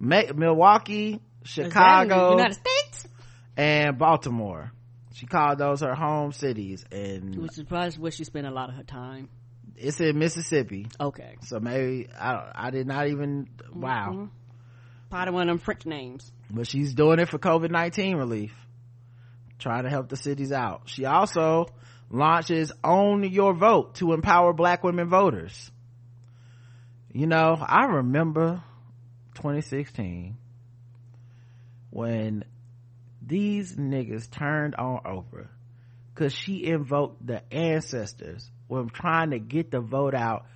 Milwaukee, 0.00 1.20
Chicago, 1.42 2.30
United 2.30 2.54
States. 2.54 3.06
and 3.56 3.98
Baltimore. 3.98 4.72
She 5.12 5.26
called 5.26 5.58
those 5.58 5.80
her 5.80 5.94
home 5.94 6.32
cities 6.32 6.84
and 6.92 7.36
Which 7.42 7.58
is 7.58 7.64
probably 7.64 7.90
where 7.98 8.12
she 8.12 8.24
spent 8.24 8.46
a 8.46 8.50
lot 8.50 8.70
of 8.70 8.76
her 8.76 8.84
time. 8.84 9.28
it's 9.76 10.00
in 10.00 10.18
Mississippi. 10.18 10.86
Okay. 10.98 11.36
So 11.42 11.58
maybe 11.60 12.08
I 12.18 12.52
I 12.54 12.70
did 12.70 12.86
not 12.86 13.08
even 13.08 13.48
wow. 13.74 14.10
Mm-hmm. 14.12 14.24
Probably 15.10 15.34
one 15.34 15.42
of 15.42 15.48
them 15.48 15.58
French 15.58 15.84
names. 15.84 16.32
But 16.50 16.66
she's 16.66 16.94
doing 16.94 17.18
it 17.18 17.28
for 17.28 17.38
COVID-19 17.38 18.16
relief. 18.16 18.52
Trying 19.58 19.84
to 19.84 19.90
help 19.90 20.08
the 20.08 20.16
cities 20.16 20.52
out. 20.52 20.82
She 20.86 21.04
also 21.04 21.66
launches 22.10 22.72
Own 22.84 23.24
Your 23.24 23.54
Vote 23.54 23.96
to 23.96 24.12
empower 24.12 24.52
black 24.52 24.84
women 24.84 25.08
voters. 25.08 25.70
You 27.12 27.26
know, 27.26 27.56
I 27.60 27.86
remember 27.86 28.62
2016 29.34 30.36
when 31.90 32.44
these 33.24 33.76
niggas 33.76 34.30
turned 34.30 34.74
on 34.76 35.00
Oprah 35.04 35.48
because 36.14 36.32
she 36.32 36.64
invoked 36.64 37.26
the 37.26 37.42
ancestors 37.52 38.50
when 38.66 38.88
trying 38.88 39.30
to 39.30 39.38
get 39.38 39.70
the 39.70 39.80
vote 39.80 40.14
out 40.14 40.46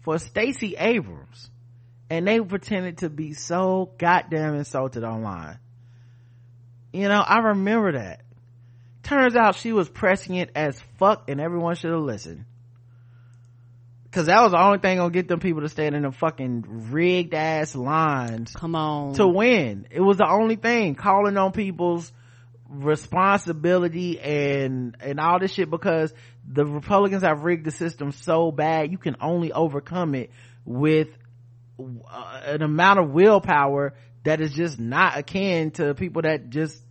for 0.00 0.18
Stacey 0.18 0.74
Abrams. 0.76 1.50
And 2.10 2.26
they 2.26 2.40
pretended 2.40 2.98
to 2.98 3.08
be 3.08 3.32
so 3.32 3.92
goddamn 3.98 4.54
insulted 4.54 5.02
online. 5.02 5.58
You 6.92 7.08
know, 7.08 7.20
I 7.20 7.38
remember 7.38 7.92
that. 7.92 8.20
Turns 9.02 9.34
out 9.34 9.56
she 9.56 9.72
was 9.72 9.88
pressing 9.88 10.36
it 10.36 10.50
as 10.54 10.78
fuck 10.98 11.28
and 11.28 11.40
everyone 11.40 11.74
should 11.74 11.90
have 11.90 12.00
listened. 12.00 12.44
Cause 14.12 14.26
that 14.26 14.42
was 14.42 14.52
the 14.52 14.62
only 14.62 14.78
thing 14.78 14.98
gonna 14.98 15.10
get 15.10 15.26
them 15.26 15.40
people 15.40 15.62
to 15.62 15.70
stand 15.70 15.94
in 15.94 16.02
the 16.02 16.12
fucking 16.12 16.90
rigged 16.90 17.32
ass 17.32 17.74
lines. 17.74 18.52
Come 18.54 18.74
on. 18.74 19.14
To 19.14 19.26
win. 19.26 19.88
It 19.90 20.00
was 20.00 20.18
the 20.18 20.28
only 20.28 20.56
thing. 20.56 20.94
Calling 20.94 21.36
on 21.38 21.52
people's 21.52 22.12
responsibility 22.68 24.20
and, 24.20 24.96
and 25.00 25.18
all 25.18 25.38
this 25.38 25.52
shit 25.52 25.70
because 25.70 26.12
the 26.46 26.64
Republicans 26.64 27.22
have 27.22 27.42
rigged 27.42 27.64
the 27.64 27.70
system 27.70 28.12
so 28.12 28.50
bad 28.50 28.90
you 28.90 28.98
can 28.98 29.16
only 29.20 29.52
overcome 29.52 30.14
it 30.14 30.30
with 30.64 31.08
uh, 31.78 32.40
an 32.44 32.62
amount 32.62 32.98
of 32.98 33.10
willpower 33.10 33.94
that 34.24 34.40
is 34.40 34.52
just 34.52 34.78
not 34.78 35.18
akin 35.18 35.70
to 35.72 35.94
people 35.94 36.22
that 36.22 36.50
just 36.50 36.81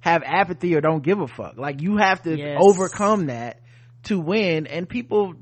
have 0.00 0.22
apathy 0.24 0.74
or 0.74 0.80
don't 0.80 1.02
give 1.02 1.20
a 1.20 1.28
fuck. 1.28 1.56
Like 1.56 1.80
you 1.82 1.96
have 1.98 2.22
to 2.22 2.36
Yes. 2.36 2.58
overcome 2.60 3.26
that 3.26 3.60
to 4.04 4.18
win 4.18 4.66
and 4.66 4.88
people 4.88 5.34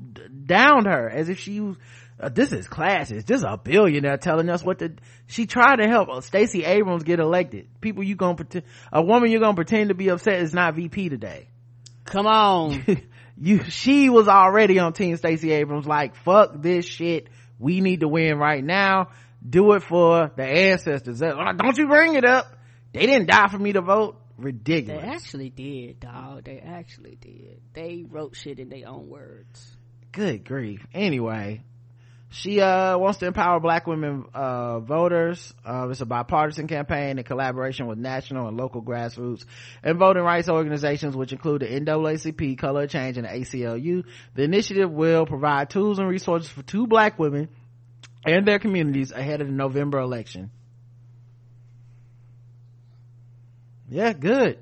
downed 0.45 0.85
her 0.85 1.09
as 1.09 1.29
if 1.29 1.39
she 1.39 1.59
was 1.59 1.77
uh, 2.19 2.27
this 2.27 2.51
is 2.51 2.67
classist. 2.67 3.25
This 3.27 3.37
is 3.37 3.43
a 3.45 3.57
billionaire 3.57 4.17
telling 4.17 4.49
us 4.49 4.61
what 4.61 4.79
to. 4.79 4.91
She 5.27 5.45
tried 5.45 5.77
to 5.77 5.87
help 5.87 6.21
Stacey 6.23 6.65
Abrams 6.65 7.03
get 7.03 7.19
elected. 7.21 7.69
People, 7.79 8.03
you 8.03 8.15
gonna 8.17 8.35
pretend 8.35 8.65
a 8.91 9.01
woman 9.01 9.31
you're 9.31 9.39
gonna 9.39 9.55
pretend 9.55 9.87
to 9.87 9.95
be 9.95 10.09
upset 10.09 10.41
is 10.41 10.53
not 10.53 10.75
VP 10.75 11.07
today. 11.07 11.47
Come 12.03 12.27
on. 12.27 12.83
you, 13.41 13.63
she 13.63 14.09
was 14.09 14.27
already 14.27 14.79
on 14.79 14.91
Team 14.91 15.15
Stacey 15.15 15.51
Abrams. 15.53 15.85
Like 15.85 16.15
fuck 16.15 16.61
this 16.61 16.85
shit. 16.85 17.29
We 17.57 17.79
need 17.79 18.01
to 18.01 18.09
win 18.09 18.37
right 18.37 18.63
now. 18.63 19.11
Do 19.47 19.71
it 19.73 19.83
for 19.83 20.29
the 20.35 20.43
ancestors. 20.43 21.21
Uh, 21.21 21.53
Don't 21.55 21.77
you 21.77 21.87
bring 21.87 22.15
it 22.15 22.25
up. 22.25 22.47
They 22.91 23.05
didn't 23.05 23.27
die 23.29 23.47
for 23.47 23.57
me 23.59 23.71
to 23.73 23.81
vote. 23.81 24.19
They 24.87 24.99
actually 24.99 25.49
did, 25.49 25.99
dog. 25.99 26.45
They 26.45 26.59
actually 26.59 27.17
did. 27.19 27.61
They 27.73 28.05
wrote 28.09 28.35
shit 28.35 28.59
in 28.59 28.69
their 28.69 28.87
own 28.87 29.07
words. 29.09 29.75
good 30.11 30.43
grief 30.43 30.85
anyway 30.93 31.61
she 32.31 32.61
uh 32.61 32.97
wants 32.97 33.19
to 33.19 33.25
empower 33.27 33.59
black 33.59 33.87
women 33.87 34.25
uh 34.33 34.79
voters 34.79 35.53
uh 35.65 35.87
it's 35.89 36.01
a 36.01 36.05
bipartisan 36.05 36.67
campaign 36.67 37.17
in 37.17 37.23
collaboration 37.23 37.87
with 37.87 37.97
national 37.97 38.47
and 38.47 38.55
local 38.57 38.81
grassroots 38.83 39.45
and 39.83 39.97
voting 39.97 40.23
rights 40.23 40.47
organizations 40.49 41.15
which 41.15 41.31
include 41.31 41.61
the 41.61 41.67
NAACP, 41.67 42.57
Color 42.57 42.85
Change, 42.87 43.17
and 43.17 43.25
the 43.25 43.31
ACLU. 43.31 44.03
The 44.35 44.43
initiative 44.43 44.91
will 44.91 45.25
provide 45.25 45.69
tools 45.71 45.97
and 45.99 46.07
resources 46.07 46.49
for 46.49 46.61
two 46.61 46.85
black 46.85 47.17
women 47.17 47.49
and 48.25 48.47
their 48.47 48.59
communities 48.59 49.11
ahead 49.11 49.41
of 49.41 49.47
the 49.47 49.53
November 49.53 49.99
election. 49.99 50.51
Yeah, 53.89 54.13
good. 54.13 54.59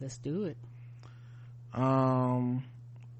Let's 0.00 0.18
do 0.18 0.44
it. 0.46 0.56
um 1.72 2.64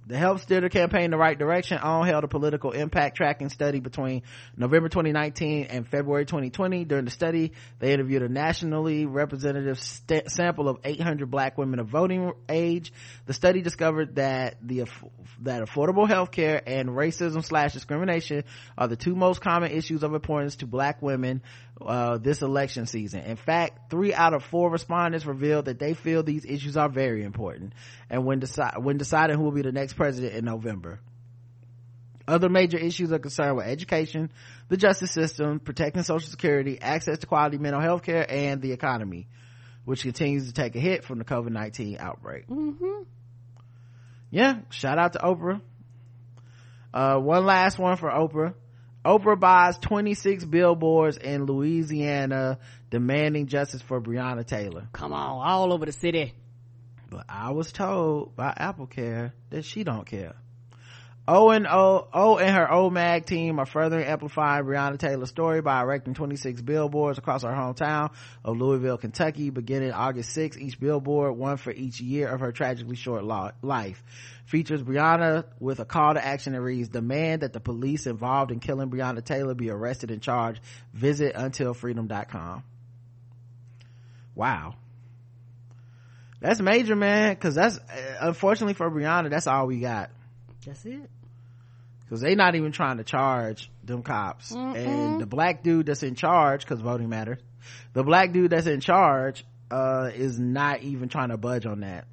to 0.07 0.19
help 0.19 0.41
steer 0.41 0.61
the 0.61 0.69
campaign 0.69 1.05
in 1.05 1.11
the 1.13 1.17
right 1.17 1.39
direction 1.39 1.79
OWN 1.83 2.07
held 2.07 2.25
a 2.25 2.29
political 2.29 2.73
impact 2.73 3.17
tracking 3.17 3.49
study 3.49 3.81
between 3.81 4.21
november 4.55 4.91
2019 4.91 5.65
and 5.71 5.89
february 5.89 6.27
2020 6.27 6.85
during 6.85 7.07
the 7.07 7.11
study 7.11 7.53
they 7.79 7.95
interviewed 7.95 8.23
a 8.23 8.29
nationally 8.29 9.07
representative 9.07 9.81
st- 9.81 10.31
sample 10.31 10.69
of 10.69 10.77
800 10.85 11.31
black 11.31 11.57
women 11.57 11.79
of 11.81 11.89
voting 11.89 12.33
age 12.51 12.93
the 13.25 13.33
study 13.33 13.63
discovered 13.63 14.17
that 14.17 14.57
the 14.61 14.81
aff- 14.81 15.05
that 15.41 15.63
affordable 15.63 16.07
health 16.07 16.31
care 16.31 16.61
and 16.67 16.91
racism 16.91 17.43
slash 17.43 17.73
discrimination 17.73 18.45
are 18.77 18.89
the 18.89 18.97
two 18.97 19.17
most 19.17 19.41
common 19.41 19.73
issues 19.73 20.03
of 20.03 20.13
importance 20.13 20.57
to 20.57 20.67
black 20.67 21.01
women 21.01 21.41
uh, 21.81 22.19
this 22.19 22.43
election 22.43 22.87
season. 22.87 23.21
In 23.21 23.37
fact, 23.37 23.91
three 23.91 24.15
out 24.15 24.33
of 24.33 24.45
four 24.45 24.71
respondents 24.71 25.27
revealed 25.27 25.67
that 25.67 25.79
they 25.79 25.95
feel 25.95 26.23
these 26.23 26.45
issues 26.45 26.77
are 26.77 26.89
very 26.89 27.25
important 27.25 27.73
and 28.09 28.25
when 28.25 28.39
decide 28.39 28.75
when 28.79 28.97
deciding 28.97 29.37
who 29.37 29.43
will 29.43 29.53
be 29.53 29.63
the 29.63 29.73
next 29.73 29.95
president 29.95 30.35
in 30.35 30.45
November. 30.45 31.01
Other 32.27 32.49
major 32.49 32.79
issues 32.79 33.13
are 33.13 33.19
concerned 33.19 33.57
with 33.57 33.67
education, 33.67 34.31
the 34.69 34.79
justice 34.79 35.11
system, 35.11 35.61
protecting 35.61 36.03
social 36.05 36.31
security, 36.31 36.81
access 36.81 37.19
to 37.19 37.27
quality 37.27 37.59
mental 37.59 37.83
health 37.83 38.03
care, 38.03 38.25
and 38.27 38.63
the 38.63 38.73
economy, 38.73 39.29
which 39.85 40.03
continues 40.03 40.47
to 40.47 40.55
take 40.55 40.75
a 40.75 40.81
hit 40.81 41.05
from 41.05 41.19
the 41.19 41.25
COVID-19 41.25 42.01
outbreak. 42.01 42.47
Mm-hmm. 42.49 43.03
Yeah, 44.31 44.61
shout 44.71 44.99
out 44.99 45.13
to 45.13 45.19
Oprah. 45.19 45.61
Uh, 46.95 47.19
one 47.19 47.45
last 47.45 47.79
one 47.79 47.97
for 47.99 48.09
Oprah. 48.09 48.55
Oprah 49.05 49.39
buys 49.39 49.77
26 49.79 50.47
billboards 50.47 51.19
in 51.19 51.45
Louisiana 51.45 52.59
demanding 52.91 53.47
justice 53.47 53.83
for 53.83 54.01
Breonna 54.01 54.47
Taylor. 54.47 54.89
Come 54.93 55.13
on, 55.13 55.47
all 55.47 55.73
over 55.73 55.85
the 55.85 55.93
city. 55.93 56.33
But 57.11 57.27
I 57.29 57.51
was 57.51 57.71
told 57.71 58.35
by 58.35 58.55
Apple 58.57 58.87
Care 58.87 59.35
that 59.51 59.65
she 59.65 59.85
don't 59.85 60.07
care. 60.07 60.35
O 61.27 61.51
and 61.51 61.67
O, 61.67 62.07
O 62.13 62.37
and 62.37 62.55
her 62.55 62.67
OMAG 62.67 63.25
team 63.25 63.59
are 63.59 63.65
further 63.65 63.99
amplifying 64.05 64.65
Breonna 64.65 64.99
Taylor's 64.99 65.31
story 65.31 65.63
by 65.63 65.81
erecting 65.81 66.13
26 66.13 66.61
billboards 66.61 67.17
across 67.17 67.45
her 67.45 67.49
hometown 67.49 68.11
of 68.45 68.59
Louisville, 68.59 68.99
Kentucky, 68.99 69.49
beginning 69.49 69.93
August 69.93 70.37
6th. 70.37 70.59
Each 70.59 70.79
billboard, 70.79 71.37
one 71.37 71.57
for 71.57 71.73
each 71.73 71.99
year 71.99 72.29
of 72.29 72.41
her 72.41 72.53
tragically 72.53 72.97
short 72.97 73.25
life, 73.25 74.03
features 74.45 74.83
Breonna 74.83 75.45
with 75.59 75.81
a 75.81 75.85
call 75.85 76.15
to 76.15 76.25
action 76.25 76.53
that 76.53 76.61
reads, 76.61 76.89
demand 76.89 77.43
that 77.43 77.53
the 77.53 77.61
police 77.61 78.07
involved 78.07 78.51
in 78.51 78.61
killing 78.61 78.91
Breonna 78.91 79.25
Taylor 79.25 79.55
be 79.55 79.71
arrested 79.71 80.11
and 80.11 80.23
charged. 80.23 80.61
Visit 80.93 81.35
untilfreedom.com. 81.35 82.63
Wow. 84.35 84.75
That's 86.41 86.61
major, 86.61 86.97
man. 86.97 87.37
Cause 87.37 87.55
that's, 87.55 87.79
uh, 87.79 88.17
unfortunately 88.21 88.75
for 88.75 88.91
Breonna, 88.91 89.31
that's 89.31 89.47
all 89.47 89.67
we 89.67 89.81
got. 89.81 90.11
That's 90.67 90.85
it. 90.85 91.09
Cause 92.11 92.21
they 92.21 92.35
not 92.35 92.55
even 92.55 92.71
trying 92.71 92.99
to 92.99 93.05
charge 93.05 93.71
them 93.83 94.03
cops. 94.03 94.51
And 94.53 95.21
the 95.21 95.27
black 95.27 95.63
dude 95.63 95.87
that's 95.87 96.03
in 96.03 96.15
charge, 96.15 96.67
cause 96.67 96.81
voting 96.81 97.09
matters, 97.09 97.39
the 97.95 98.05
black 98.05 98.33
dude 98.33 98.51
that's 98.51 98.67
in 98.67 98.81
charge, 98.81 99.45
uh, 99.71 100.11
is 100.15 100.39
not 100.39 100.83
even 100.83 101.09
trying 101.09 101.31
to 101.31 101.37
budge 101.37 101.67
on 101.67 101.81
that. 101.81 102.07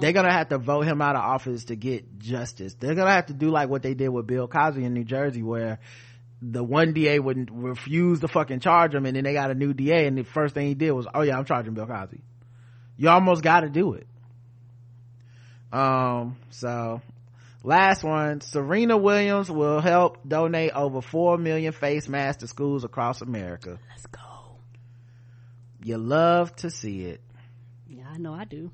They're 0.00 0.12
gonna 0.12 0.32
have 0.32 0.48
to 0.50 0.58
vote 0.58 0.82
him 0.82 1.02
out 1.02 1.16
of 1.16 1.22
office 1.22 1.64
to 1.66 1.76
get 1.76 2.18
justice. 2.18 2.74
They're 2.74 2.94
gonna 2.94 3.10
have 3.10 3.26
to 3.26 3.34
do 3.34 3.50
like 3.50 3.68
what 3.68 3.82
they 3.82 3.94
did 3.94 4.08
with 4.08 4.26
Bill 4.26 4.48
Cosby 4.48 4.84
in 4.84 4.94
New 4.94 5.04
Jersey 5.04 5.42
where 5.42 5.80
the 6.40 6.62
one 6.62 6.92
DA 6.92 7.18
would 7.18 7.50
refuse 7.50 8.20
to 8.20 8.28
fucking 8.28 8.60
charge 8.60 8.94
him 8.94 9.06
and 9.06 9.16
then 9.16 9.24
they 9.24 9.32
got 9.32 9.50
a 9.50 9.54
new 9.54 9.72
DA 9.72 10.06
and 10.06 10.16
the 10.16 10.24
first 10.24 10.54
thing 10.54 10.66
he 10.66 10.74
did 10.74 10.92
was, 10.92 11.06
oh 11.14 11.22
yeah, 11.22 11.36
I'm 11.36 11.44
charging 11.44 11.74
Bill 11.74 11.86
Cosby. 11.86 12.20
You 12.96 13.08
almost 13.08 13.42
gotta 13.42 13.68
do 13.68 13.94
it. 13.94 14.06
Um, 15.72 16.36
so 16.50 17.02
last 17.64 18.04
one, 18.04 18.40
Serena 18.40 18.96
Williams 18.96 19.50
will 19.50 19.80
help 19.80 20.26
donate 20.26 20.70
over 20.72 21.00
4 21.00 21.38
million 21.38 21.72
face 21.72 22.08
masks 22.08 22.40
to 22.42 22.46
schools 22.46 22.84
across 22.84 23.20
America. 23.20 23.80
Let's 23.90 24.06
go. 24.06 24.33
You 25.84 25.98
love 25.98 26.56
to 26.56 26.70
see 26.70 27.02
it. 27.02 27.20
Yeah, 27.86 28.04
I 28.10 28.16
know 28.16 28.32
I 28.32 28.46
do. 28.46 28.70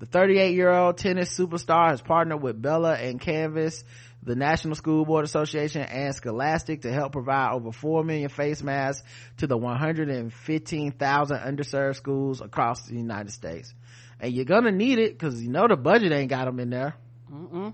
The 0.00 0.04
38 0.04 0.54
year 0.54 0.70
old 0.70 0.98
tennis 0.98 1.34
superstar 1.34 1.88
has 1.88 2.02
partnered 2.02 2.42
with 2.42 2.60
Bella 2.60 2.92
and 2.92 3.18
Canvas, 3.18 3.82
the 4.22 4.36
National 4.36 4.74
School 4.74 5.06
Board 5.06 5.24
Association, 5.24 5.80
and 5.80 6.14
Scholastic 6.14 6.82
to 6.82 6.92
help 6.92 7.12
provide 7.12 7.54
over 7.54 7.72
4 7.72 8.04
million 8.04 8.28
face 8.28 8.62
masks 8.62 9.02
to 9.38 9.46
the 9.46 9.56
115,000 9.56 11.38
underserved 11.38 11.96
schools 11.96 12.42
across 12.42 12.86
the 12.86 12.96
United 12.96 13.32
States. 13.32 13.72
And 14.20 14.30
you're 14.34 14.44
gonna 14.44 14.72
need 14.72 14.98
it 14.98 15.18
because 15.18 15.42
you 15.42 15.48
know 15.48 15.66
the 15.66 15.76
budget 15.76 16.12
ain't 16.12 16.28
got 16.28 16.44
them 16.44 16.60
in 16.60 16.68
there. 16.68 16.96
Mm-mm. 17.32 17.72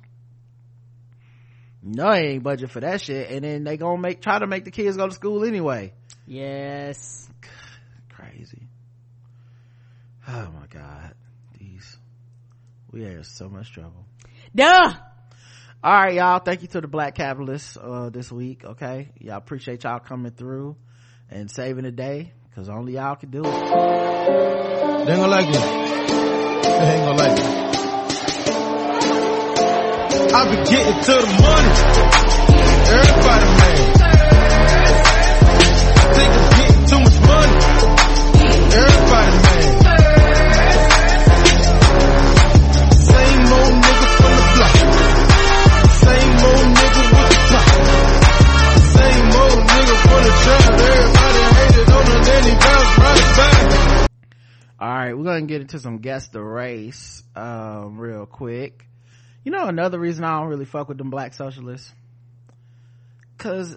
No, 1.82 2.12
they 2.12 2.28
ain't 2.28 2.44
budget 2.44 2.70
for 2.70 2.78
that 2.78 3.00
shit. 3.00 3.28
And 3.28 3.44
then 3.44 3.64
they 3.64 3.76
gonna 3.76 4.00
make, 4.00 4.20
try 4.20 4.38
to 4.38 4.46
make 4.46 4.64
the 4.64 4.70
kids 4.70 4.96
go 4.96 5.08
to 5.08 5.12
school 5.12 5.44
anyway. 5.44 5.94
Yes. 6.28 7.28
Crazy. 8.22 8.68
Oh 10.34 10.48
my 10.58 10.66
God. 10.70 11.14
These, 11.58 11.98
we 12.90 13.04
are 13.04 13.18
in 13.18 13.24
so 13.24 13.48
much 13.50 13.70
trouble. 13.72 14.06
Duh. 14.54 14.92
all 15.84 15.92
right 15.92 16.14
y'all 16.14 16.38
thank 16.38 16.62
you 16.62 16.68
to 16.68 16.80
the 16.80 16.86
black 16.88 17.14
capitalists 17.14 17.76
uh 17.76 18.10
this 18.12 18.30
week 18.30 18.64
okay 18.64 19.10
y'all 19.18 19.36
appreciate 19.38 19.82
y'all 19.84 19.98
coming 19.98 20.30
through 20.30 20.76
and 21.30 21.50
saving 21.50 21.84
the 21.84 21.90
day 21.90 22.32
because 22.48 22.68
only 22.68 22.92
y'all 22.94 23.16
can 23.16 23.30
do 23.30 23.40
it 23.40 23.44
They 23.44 23.50
ain't 23.50 25.06
gonna 25.06 25.26
like 25.28 25.48
it. 25.48 25.54
They 25.54 26.92
ain't 26.92 27.04
gonna 27.04 27.16
like 27.16 27.38
it. 27.38 27.46
I 30.34 30.44
be 30.50 30.56
getting 30.70 31.00
to 31.02 31.12
the 31.12 31.32
money. 31.42 31.72
Everybody 32.92 33.46
mad. 33.58 33.78
I 35.96 36.12
think 36.14 36.30
I'm 36.36 36.48
getting 36.58 36.84
too 36.86 37.00
much 37.00 37.18
money. 37.26 37.56
Everybody 38.74 39.30
mad. 39.42 39.51
All 54.82 54.88
right 54.88 55.16
we're 55.16 55.22
gonna 55.22 55.42
get 55.42 55.60
into 55.60 55.78
some 55.78 55.98
guess 55.98 56.26
the 56.28 56.42
race 56.42 57.22
um 57.36 58.00
real 58.00 58.26
quick. 58.26 58.88
You 59.44 59.52
know 59.52 59.66
another 59.66 59.96
reason 59.96 60.24
i 60.24 60.40
don't 60.40 60.48
really 60.48 60.64
fuck 60.64 60.88
with 60.88 60.98
them 60.98 61.08
black 61.08 61.34
socialists? 61.34 61.92
Because 63.38 63.76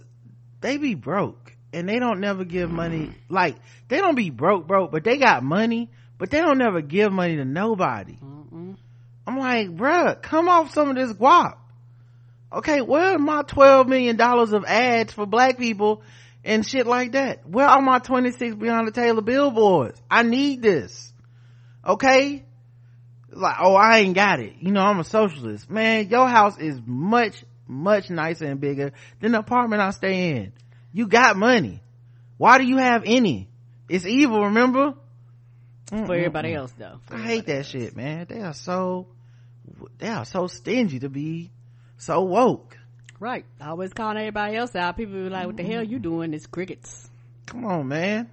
they 0.61 0.77
be 0.77 0.95
broke 0.95 1.55
and 1.71 1.87
they 1.87 1.99
don't 1.99 2.19
never 2.19 2.43
give 2.43 2.71
money 2.71 3.11
like 3.29 3.55
they 3.87 3.97
don't 3.97 4.15
be 4.15 4.31
broke 4.31 4.65
broke 4.65 4.91
but 4.91 5.03
they 5.03 5.17
got 5.17 5.43
money 5.43 5.91
but 6.17 6.31
they 6.31 6.41
don't 6.41 6.57
never 6.57 6.81
give 6.81 7.13
money 7.13 7.35
to 7.35 7.45
nobody. 7.45 8.17
I'm 9.27 9.37
like 9.37 9.75
bruh 9.75 10.19
come 10.19 10.49
off 10.49 10.73
some 10.73 10.89
of 10.89 10.95
this 10.95 11.13
guap. 11.13 11.57
Okay 12.51 12.81
where 12.81 13.13
are 13.13 13.19
my 13.19 13.43
12 13.43 13.87
million 13.87 14.15
dollars 14.15 14.53
of 14.53 14.65
ads 14.65 15.13
for 15.13 15.27
black 15.27 15.59
people 15.59 16.01
and 16.45 16.65
shit 16.65 16.85
like 16.85 17.13
that. 17.13 17.49
Where 17.49 17.67
are 17.67 17.81
my 17.81 17.99
26 17.99 18.55
beyond 18.55 18.87
the 18.87 18.91
taylor 18.91 19.21
billboards? 19.21 19.99
I 20.09 20.23
need 20.23 20.61
this. 20.61 21.11
Okay? 21.85 22.45
Like 23.31 23.55
oh 23.59 23.75
i 23.75 23.97
ain't 23.97 24.15
got 24.15 24.39
it. 24.39 24.53
You 24.59 24.71
know 24.71 24.81
i'm 24.81 24.99
a 24.99 25.03
socialist. 25.03 25.69
Man 25.69 26.07
your 26.07 26.27
house 26.27 26.57
is 26.57 26.79
much 26.85 27.43
much 27.67 28.09
nicer 28.09 28.45
and 28.45 28.61
bigger 28.61 28.93
than 29.19 29.33
the 29.33 29.39
apartment 29.39 29.81
i 29.81 29.89
stay 29.89 30.29
in. 30.29 30.53
You 30.93 31.07
got 31.07 31.35
money. 31.35 31.81
Why 32.37 32.59
do 32.59 32.65
you 32.65 32.77
have 32.77 33.03
any? 33.05 33.49
It's 33.89 34.05
evil 34.05 34.45
remember? 34.45 34.93
For 35.89 36.15
everybody 36.15 36.53
else 36.53 36.73
though. 36.77 36.99
I 37.09 37.17
hate 37.17 37.47
that 37.47 37.65
shit 37.65 37.95
man. 37.95 38.27
They 38.29 38.41
are 38.41 38.53
so 38.53 39.07
they 39.97 40.09
are 40.09 40.25
so 40.25 40.47
stingy 40.47 40.99
to 40.99 41.09
be 41.09 41.51
so 41.97 42.21
woke 42.21 42.74
Right. 43.19 43.45
I 43.61 43.69
always 43.69 43.93
calling 43.93 44.17
everybody 44.17 44.55
else 44.57 44.75
out. 44.75 44.97
People 44.97 45.13
be 45.13 45.29
like, 45.29 45.45
what 45.47 45.57
the 45.57 45.63
hell 45.63 45.83
you 45.83 45.99
doing? 45.99 46.33
It's 46.33 46.45
crickets. 46.47 47.09
come 47.45 47.65
on 47.65 47.87
man 47.87 48.29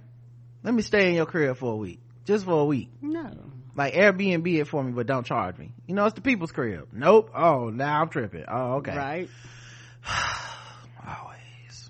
let 0.63 0.73
me 0.73 0.81
stay 0.81 1.09
in 1.09 1.15
your 1.15 1.25
crib 1.25 1.55
for 1.57 1.73
a 1.73 1.75
week 1.75 1.99
just 2.25 2.45
for 2.45 2.61
a 2.61 2.65
week 2.65 2.89
No. 3.01 3.29
like 3.75 3.93
airbnb 3.93 4.47
it 4.59 4.65
for 4.65 4.83
me 4.83 4.91
but 4.91 5.05
don't 5.07 5.25
charge 5.25 5.57
me 5.57 5.71
you 5.87 5.93
know 5.93 6.05
it's 6.05 6.15
the 6.15 6.21
people's 6.21 6.51
crib 6.51 6.87
nope 6.93 7.29
oh 7.35 7.69
now 7.69 8.01
i'm 8.01 8.09
tripping 8.09 8.45
oh 8.47 8.75
okay 8.77 8.95
Right. 8.97 9.29
always 11.05 11.89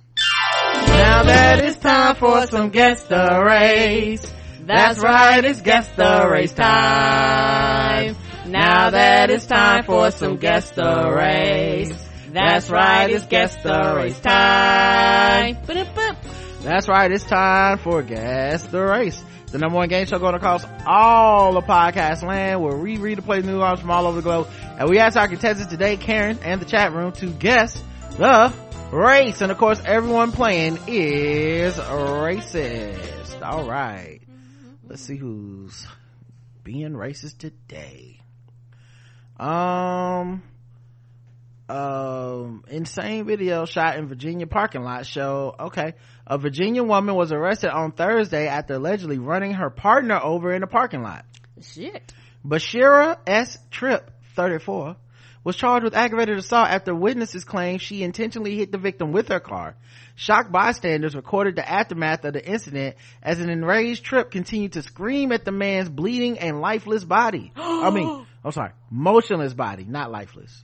now 0.88 1.24
that 1.24 1.64
it's 1.64 1.78
time 1.78 2.15
for 2.15 2.45
some 2.48 2.70
guess 2.72 3.03
the 3.03 3.44
race 3.45 4.34
that's 4.65 4.99
right 4.99 5.45
it's 5.45 5.61
guess 5.61 5.88
the 5.95 6.28
race 6.30 6.53
time 6.53 8.15
now 8.48 8.90
that 8.90 9.30
it's 9.30 9.45
time 9.45 9.84
for 9.84 10.11
some 10.11 10.38
guess 10.38 10.72
the 10.72 11.10
race 11.15 12.03
that's 12.34 12.69
right 12.69 13.10
it's 13.10 13.26
guess 13.27 13.55
the 13.64 13.93
race 13.95 14.19
time 14.19 15.57
Ba-da-ba. 15.65 16.18
that's 16.61 16.88
right, 16.88 17.11
it's 17.11 17.23
time 17.26 17.77
for 17.77 18.01
Guess 18.03 18.68
the 18.68 18.81
Race. 18.81 19.22
The 19.51 19.60
number 19.60 19.76
one 19.76 19.88
game 19.88 20.07
show 20.07 20.18
going 20.18 20.34
across 20.34 20.65
all 20.88 21.53
the 21.53 21.61
podcast 21.61 22.23
land 22.23 22.60
where 22.64 22.76
we 22.76 22.97
read 22.97 23.19
the 23.19 23.22
play 23.22 23.41
new 23.41 23.61
arms 23.61 23.81
from 23.81 23.91
all 23.91 24.07
over 24.07 24.15
the 24.15 24.23
globe. 24.23 24.47
And 24.80 24.89
we 24.89 24.97
ask 24.97 25.15
our 25.15 25.27
contestants 25.27 25.72
today, 25.72 25.95
Karen 25.95 26.39
and 26.41 26.60
the 26.60 26.65
chat 26.65 26.91
room, 26.91 27.11
to 27.14 27.30
guess 27.30 27.80
the 28.18 28.51
race. 28.91 29.41
And 29.41 29.51
of 29.51 29.60
course, 29.60 29.80
everyone 29.85 30.31
playing 30.31 30.80
is 30.88 31.76
racist. 31.76 33.43
All 33.43 33.69
right. 33.69 34.22
Let's 34.88 35.03
see 35.03 35.18
who's 35.18 35.85
being 36.64 36.93
racist 36.93 37.38
today. 37.38 38.22
Um, 39.39 40.41
um 41.69 42.64
insane 42.68 43.26
video 43.26 43.65
shot 43.65 43.98
in 43.98 44.07
virginia 44.07 44.45
parking 44.45 44.84
lot 44.84 45.06
show 45.06 45.56
okay 45.57 45.94
a 46.27 46.38
virginia 46.38 46.84
woman 46.84 47.15
was 47.15 47.31
arrested 47.31 47.69
on 47.69 47.94
thursday 47.94 48.48
after 48.48 48.73
allegedly 48.73 49.18
running 49.18 49.53
her 49.53 49.69
partner 49.69 50.19
over 50.22 50.53
in 50.53 50.64
a 50.64 50.68
parking 50.68 51.03
lot. 51.03 51.26
Shit. 51.61 52.14
bashira 52.45 53.18
s. 53.26 53.57
Tripp 53.72 54.11
34 54.35 54.98
was 55.45 55.56
charged 55.56 55.84
with 55.84 55.95
aggravated 55.95 56.38
assault 56.38 56.68
after 56.68 56.94
witnesses 56.95 57.44
claimed 57.44 57.81
she 57.81 58.03
intentionally 58.03 58.56
hit 58.56 58.72
the 58.72 58.77
victim 58.77 59.11
with 59.11 59.27
her 59.27 59.41
car. 59.41 59.76
Shocked 60.15 60.52
bystanders 60.52 61.15
recorded 61.15 61.57
the 61.57 61.69
aftermath 61.69 62.23
of 62.23 62.34
the 62.34 62.45
incident 62.45 62.95
as 63.22 63.40
an 63.40 63.49
enraged 63.49 64.06
tripp 64.06 64.31
continued 64.31 64.73
to 64.73 64.81
scream 64.81 65.31
at 65.31 65.44
the 65.44 65.52
man's 65.52 65.90
bleeding 65.90 66.40
and 66.40 66.61
lifeless 66.61 67.03
body. 67.03 67.52
I 67.57 67.90
mean 67.90 68.26
i'm 68.44 68.52
sorry 68.52 68.72
motionless 68.90 69.53
body 69.53 69.85
not 69.88 70.11
lifeless 70.11 70.64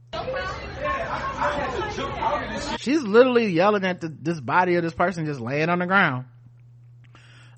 she's 2.79 3.01
literally 3.03 3.47
yelling 3.47 3.85
at 3.85 4.01
the, 4.01 4.09
this 4.09 4.39
body 4.39 4.75
of 4.75 4.83
this 4.83 4.93
person 4.93 5.25
just 5.25 5.39
laying 5.39 5.69
on 5.69 5.79
the 5.79 5.85
ground. 5.85 6.25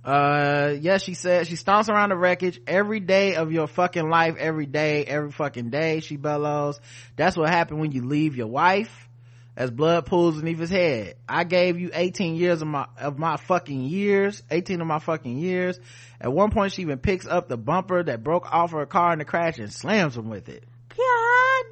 Uh 0.03 0.73
yeah 0.81 0.97
she 0.97 1.13
said 1.13 1.47
she 1.47 1.55
stomps 1.55 1.87
around 1.87 2.09
the 2.09 2.17
wreckage 2.17 2.59
every 2.67 2.99
day 2.99 3.35
of 3.35 3.53
your 3.53 3.67
fucking 3.67 4.09
life 4.09 4.35
every 4.37 4.65
day 4.65 5.05
every 5.05 5.31
fucking 5.31 5.69
day 5.69 6.01
she 6.01 6.17
bellows. 6.17 6.81
That's 7.15 7.37
what 7.37 7.47
happened 7.49 7.79
when 7.79 7.93
you 7.93 8.05
leave 8.05 8.35
your 8.35 8.47
wife. 8.47 8.91
As 9.55 9.69
blood 9.69 10.07
pools 10.07 10.37
beneath 10.37 10.57
his 10.57 10.71
head. 10.71 11.13
I 11.29 11.43
gave 11.43 11.79
you 11.79 11.91
18 11.93 12.35
years 12.35 12.63
of 12.63 12.67
my 12.67 12.87
of 12.99 13.19
my 13.19 13.37
fucking 13.37 13.83
years 13.83 14.41
18 14.51 14.81
of 14.81 14.87
my 14.87 14.99
fucking 14.99 15.37
years. 15.37 15.79
At 16.19 16.33
one 16.33 16.49
point 16.49 16.73
she 16.73 16.81
even 16.81 16.97
picks 16.97 17.27
up 17.27 17.47
the 17.47 17.57
bumper 17.57 18.03
that 18.03 18.23
broke 18.23 18.51
off 18.51 18.71
her 18.71 18.85
car 18.85 19.13
in 19.13 19.19
the 19.19 19.25
crash 19.25 19.59
and 19.59 19.71
slams 19.71 20.17
him 20.17 20.27
with 20.27 20.49
it 20.49 20.65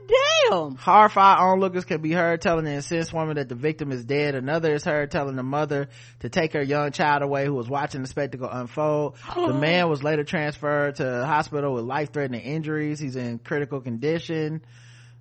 damn. 0.08 0.76
Horrified 0.76 1.40
onlookers 1.40 1.86
can 1.86 2.02
be 2.02 2.12
heard 2.12 2.42
telling 2.42 2.66
the 2.66 2.72
incensed 2.72 3.14
woman 3.14 3.36
that 3.36 3.50
the 3.50 3.56
victim 3.56 3.92
is 3.92 4.04
dead. 4.04 4.36
Another 4.36 4.74
is 4.74 4.84
heard 4.84 5.12
telling 5.12 5.36
the 5.36 5.44
mother 5.44 5.90
to 6.20 6.30
take 6.30 6.54
her 6.54 6.62
young 6.62 6.92
child 6.92 7.22
away 7.22 7.46
who 7.46 7.54
was 7.54 7.70
watching 7.70 8.02
the 8.02 8.08
spectacle 8.08 8.50
unfold. 8.50 9.16
the 9.36 9.54
man 9.60 9.90
was 9.90 10.04
later 10.04 10.24
transferred 10.24 10.96
to 10.96 11.26
hospital 11.26 11.74
with 11.74 11.86
life-threatening 11.86 12.42
injuries. 12.42 13.00
He's 13.00 13.16
in 13.16 13.40
critical 13.40 13.82
condition. 13.82 14.62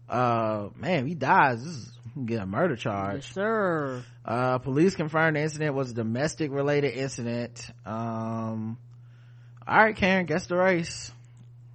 Uh, 0.09 0.71
man, 0.77 1.07
he 1.07 1.15
dies, 1.15 1.63
this 1.63 1.73
is 1.73 1.93
get 2.27 2.41
a 2.41 2.47
murder 2.47 2.77
charge. 2.77 3.27
Yes, 3.27 3.35
sir. 3.35 4.03
Uh, 4.25 4.59
police 4.59 4.95
confirmed 4.95 5.37
the 5.37 5.41
incident 5.41 5.75
was 5.75 5.93
a 5.93 5.95
domestic 5.95 6.51
related 6.51 6.95
incident. 6.95 7.65
Um, 7.87 8.79
all 9.67 9.77
right, 9.77 9.95
Karen, 9.97 10.27
guess 10.27 10.47
the 10.47 10.57
race. 10.57 11.13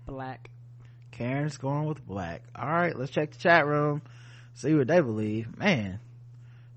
Black. 0.06 0.50
Karen's 1.16 1.58
going 1.58 1.86
with 1.86 2.06
black. 2.06 2.44
All 2.56 2.68
right, 2.68 2.98
let's 2.98 3.12
check 3.12 3.32
the 3.32 3.38
chat 3.38 3.66
room, 3.66 4.02
see 4.54 4.74
what 4.74 4.88
they 4.88 5.00
believe. 5.00 5.58
Man, 5.58 6.00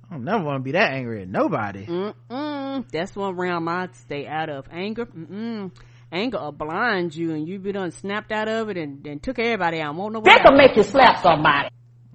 I 0.08 0.14
don't 0.14 0.24
never 0.24 0.44
want 0.44 0.60
to 0.60 0.64
be 0.64 0.72
that 0.72 0.92
angry 0.92 1.22
at 1.22 1.28
nobody. 1.28 1.86
Mm-mm. 1.86 2.90
That's 2.90 3.16
one 3.16 3.36
realm 3.36 3.68
I 3.68 3.88
stay 3.92 4.26
out 4.26 4.48
of. 4.48 4.66
Anger, 4.70 5.06
mm-mm. 5.06 5.72
Anger 6.12 6.38
will 6.38 6.52
blind 6.52 7.14
you 7.14 7.32
and 7.32 7.48
you 7.48 7.58
be 7.58 7.72
done 7.72 7.90
snapped 7.90 8.30
out 8.30 8.48
of 8.48 8.68
it 8.68 8.76
and, 8.76 9.04
and 9.06 9.22
took 9.22 9.38
everybody 9.38 9.80
out. 9.80 9.94
Won't 9.96 10.14
nobody. 10.14 10.36
That 10.36 10.46
can 10.46 10.56
make 10.56 10.76
you 10.76 10.84
slap 10.84 11.22
somebody. 11.22 11.68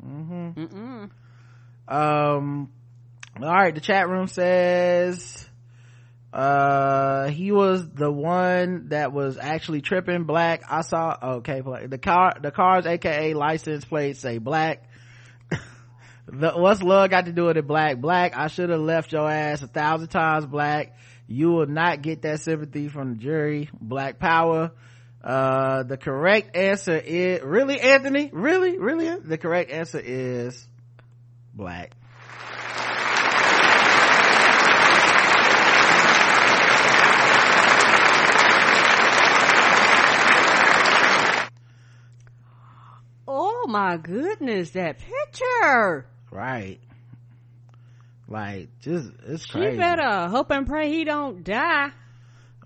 Mm-mm. 0.04 1.10
Um, 1.88 2.72
all 3.42 3.48
right, 3.48 3.76
the 3.76 3.82
chat 3.82 4.08
room 4.08 4.28
says, 4.28 5.48
uh, 6.34 7.28
he 7.28 7.52
was 7.52 7.88
the 7.88 8.12
one 8.12 8.90
that 8.90 9.14
was 9.14 9.38
actually 9.40 9.82
tripping 9.82 10.24
black. 10.24 10.64
I 10.68 10.82
saw, 10.82 11.16
okay, 11.38 11.62
the 11.86 12.00
car, 12.00 12.34
the 12.42 12.50
car's 12.50 12.88
AKA 12.88 13.36
license 13.36 13.86
plate 13.86 14.18
say 14.18 14.40
black. 14.40 14.90
the, 16.28 16.54
what's 16.54 16.82
love 16.82 17.12
got 17.12 17.26
to 17.26 17.34
do 17.34 17.46
with 17.46 17.58
it 17.58 17.68
black? 17.68 18.02
Black, 18.02 18.36
I 18.36 18.48
should 18.48 18.72
have 18.72 18.80
left 18.80 19.12
your 19.12 19.30
ass 19.30 19.62
a 19.62 19.68
thousand 19.68 20.08
times 20.08 20.48
black. 20.48 20.98
You 21.28 21.52
will 21.52 21.68
not 21.68 22.02
get 22.02 22.24
that 22.24 22.40
sympathy 22.40 22.88
from 22.88 23.14
the 23.14 23.20
jury. 23.20 23.70
Black 23.80 24.18
power. 24.18 24.72
Uh, 25.24 25.84
the 25.84 25.98
correct 25.98 26.58
answer 26.58 26.98
is, 26.98 27.44
really, 27.44 27.80
Anthony? 27.80 28.32
Really? 28.34 28.80
Really? 28.80 29.20
The 29.20 29.38
correct 29.38 29.70
answer 29.70 30.02
is 30.04 30.68
black. 31.54 31.94
Oh 43.26 43.63
my 43.74 43.98
goodness, 43.98 44.70
that 44.72 45.00
picture. 45.00 46.06
Right. 46.32 46.80
Like, 48.28 48.70
just, 48.82 49.10
it's 49.28 49.46
crazy. 49.46 49.72
She 49.72 49.78
better 49.78 50.28
hope 50.30 50.52
and 50.52 50.66
pray 50.68 50.90
he 50.92 51.04
don't 51.04 51.44
die. 51.44 51.90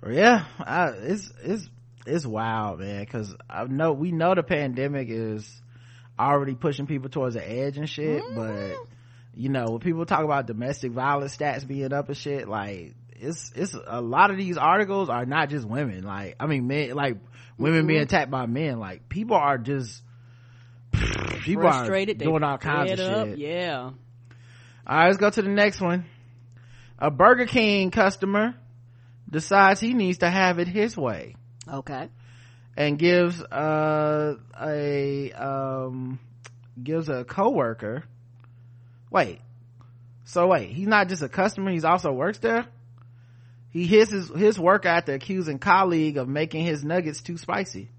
Yeah, 0.08 0.46
I, 0.60 0.90
it's, 0.90 1.32
it's, 1.44 1.70
it's 2.06 2.26
wild, 2.26 2.80
man, 2.80 3.06
cause 3.08 3.36
I 3.50 3.64
know, 3.66 3.94
we 3.94 4.12
know 4.12 4.36
the 4.36 4.44
pandemic 4.44 5.08
is 5.10 5.50
already 6.20 6.54
pushing 6.56 6.86
people 6.86 7.10
towards 7.10 7.36
the 7.36 7.50
edge 7.50 7.78
and 7.78 7.90
shit, 7.90 8.24
Mm-hmm. 8.24 8.36
but, 8.36 8.78
you 9.34 9.50
know, 9.50 9.66
when 9.70 9.80
people 9.80 10.06
talk 10.06 10.24
about 10.24 10.46
domestic 10.46 10.92
violence 10.92 11.36
stats 11.36 11.66
being 11.68 11.92
up 11.94 12.08
and 12.10 12.18
shit, 12.18 12.48
like, 12.48 12.94
it's, 13.14 13.52
it's, 13.56 13.76
a 13.88 14.02
lot 14.02 14.30
of 14.30 14.38
these 14.38 14.58
articles 14.58 15.10
are 15.10 15.26
not 15.26 15.50
just 15.50 15.68
women, 15.68 16.04
like, 16.04 16.36
I 16.40 16.46
mean, 16.46 16.68
men, 16.68 16.92
like, 16.92 17.18
women 17.58 17.80
Mm-hmm. 17.80 17.88
being 17.88 18.02
attacked 18.02 18.30
by 18.30 18.46
men, 18.46 18.80
like, 18.80 19.10
people 19.10 19.36
are 19.36 19.58
just, 19.58 20.04
people 20.92 21.64
Frustrated. 21.64 22.22
are 22.22 22.26
doing 22.26 22.44
all 22.44 22.58
kinds 22.58 22.92
of 22.94 23.00
up. 23.00 23.28
shit. 23.30 23.38
Yeah. 23.40 23.80
All 23.80 23.94
right, 24.98 25.08
let's 25.08 25.18
go 25.18 25.30
to 25.30 25.42
the 25.42 25.50
next 25.50 25.82
one. 25.82 26.06
A 27.00 27.12
Burger 27.12 27.46
King 27.46 27.92
customer 27.92 28.56
decides 29.30 29.80
he 29.80 29.94
needs 29.94 30.20
to 30.20 30.30
have 30.30 30.60
it 30.60 30.68
his 30.68 30.96
way 30.98 31.36
Okay. 31.72 32.10
and 32.76 32.98
gives 32.98 33.42
uh, 33.44 34.36
a 34.60 35.32
um 35.34 36.20
gives 36.82 37.10
a 37.10 37.24
coworker. 37.26 38.04
Wait, 39.12 39.40
so 40.26 40.48
wait, 40.48 40.70
he's 40.72 40.88
not 40.88 41.08
just 41.10 41.22
a 41.22 41.30
customer; 41.30 41.72
he's 41.72 41.86
also 41.86 42.12
works 42.12 42.40
there. 42.40 42.66
He 43.70 43.86
hits 43.86 44.12
his 44.12 44.30
his 44.30 44.58
work 44.60 44.86
after 44.86 45.14
accusing 45.14 45.60
colleague 45.60 46.18
of 46.18 46.28
making 46.28 46.66
his 46.66 46.84
nuggets 46.84 47.22
too 47.22 47.38
spicy. 47.38 47.90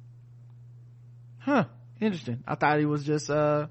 Huh? 1.38 1.64
Interesting. 2.00 2.44
I 2.46 2.54
thought 2.54 2.78
he 2.78 2.86
was 2.86 3.04
just 3.04 3.28
uh, 3.28 3.66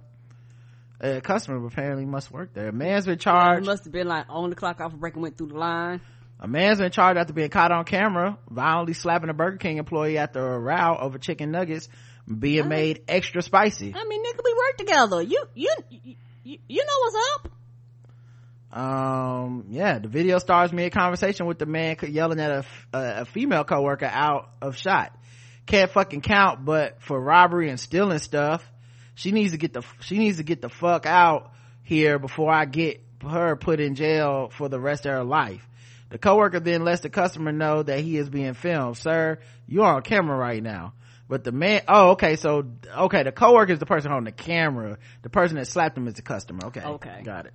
a 0.99 1.21
customer, 1.21 1.59
but 1.59 1.67
apparently 1.67 2.05
must 2.05 2.31
work 2.31 2.53
there. 2.53 2.69
A 2.69 2.73
man's 2.73 3.05
been 3.05 3.19
charged. 3.19 3.65
must 3.65 3.85
have 3.85 3.93
been 3.93 4.07
like 4.07 4.25
on 4.29 4.49
the 4.49 4.55
clock 4.55 4.79
off 4.81 4.93
a 4.93 4.97
break 4.97 5.13
and 5.13 5.23
went 5.23 5.37
through 5.37 5.47
the 5.47 5.57
line. 5.57 6.01
A 6.39 6.47
man's 6.47 6.79
been 6.79 6.91
charged 6.91 7.17
after 7.17 7.33
being 7.33 7.49
caught 7.49 7.71
on 7.71 7.85
camera 7.85 8.37
violently 8.49 8.93
slapping 8.93 9.29
a 9.29 9.33
Burger 9.33 9.57
King 9.57 9.77
employee 9.77 10.17
after 10.17 10.53
a 10.53 10.59
row 10.59 10.97
over 10.99 11.17
chicken 11.17 11.51
nuggets 11.51 11.89
being 12.27 12.67
made 12.67 13.03
extra 13.07 13.41
spicy. 13.41 13.93
I 13.95 14.03
mean, 14.03 14.23
nigga, 14.23 14.39
we 14.43 14.53
work 14.53 14.77
together. 14.77 15.21
You, 15.21 15.45
you, 15.55 15.73
you, 16.43 16.57
you 16.67 16.85
know 16.85 16.93
what's 16.99 17.15
up. 17.33 17.51
Um, 18.77 19.65
yeah, 19.69 19.97
the 19.97 20.09
video 20.09 20.37
stars 20.39 20.71
a 20.73 20.89
conversation 20.89 21.45
with 21.45 21.57
the 21.57 21.65
man 21.65 21.95
yelling 22.03 22.39
at 22.39 22.51
a, 22.51 22.65
a, 22.93 23.21
a 23.21 23.25
female 23.25 23.63
coworker 23.63 24.05
out 24.05 24.49
of 24.61 24.75
shot. 24.75 25.16
Can't 25.67 25.91
fucking 25.91 26.21
count, 26.21 26.65
but 26.65 27.01
for 27.01 27.19
robbery 27.19 27.69
and 27.69 27.79
stealing 27.79 28.19
stuff, 28.19 28.63
she 29.15 29.31
needs 29.31 29.51
to 29.51 29.57
get 29.57 29.73
the, 29.73 29.83
she 29.99 30.17
needs 30.17 30.37
to 30.37 30.43
get 30.43 30.61
the 30.61 30.69
fuck 30.69 31.05
out 31.05 31.51
here 31.83 32.19
before 32.19 32.51
I 32.51 32.65
get 32.65 33.01
her 33.21 33.55
put 33.55 33.79
in 33.79 33.95
jail 33.95 34.49
for 34.51 34.69
the 34.69 34.79
rest 34.79 35.05
of 35.05 35.11
her 35.11 35.23
life. 35.23 35.67
The 36.09 36.17
coworker 36.17 36.59
then 36.59 36.83
lets 36.83 37.01
the 37.01 37.09
customer 37.09 37.51
know 37.51 37.83
that 37.83 37.99
he 37.99 38.17
is 38.17 38.29
being 38.29 38.53
filmed. 38.53 38.97
Sir, 38.97 39.39
you're 39.67 39.85
on 39.85 40.01
camera 40.03 40.37
right 40.37 40.63
now. 40.63 40.93
But 41.27 41.43
the 41.43 41.51
man, 41.51 41.81
oh, 41.89 42.11
okay, 42.11 42.37
so, 42.37 42.65
okay, 42.89 43.23
the 43.23 43.33
coworker 43.33 43.73
is 43.73 43.79
the 43.79 43.85
person 43.85 44.11
holding 44.11 44.25
the 44.25 44.31
camera. 44.31 44.97
The 45.23 45.29
person 45.29 45.57
that 45.57 45.67
slapped 45.67 45.97
him 45.97 46.07
is 46.07 46.13
the 46.13 46.21
customer. 46.21 46.67
Okay. 46.67 46.81
Okay. 46.81 47.21
Got 47.25 47.47
it. 47.47 47.53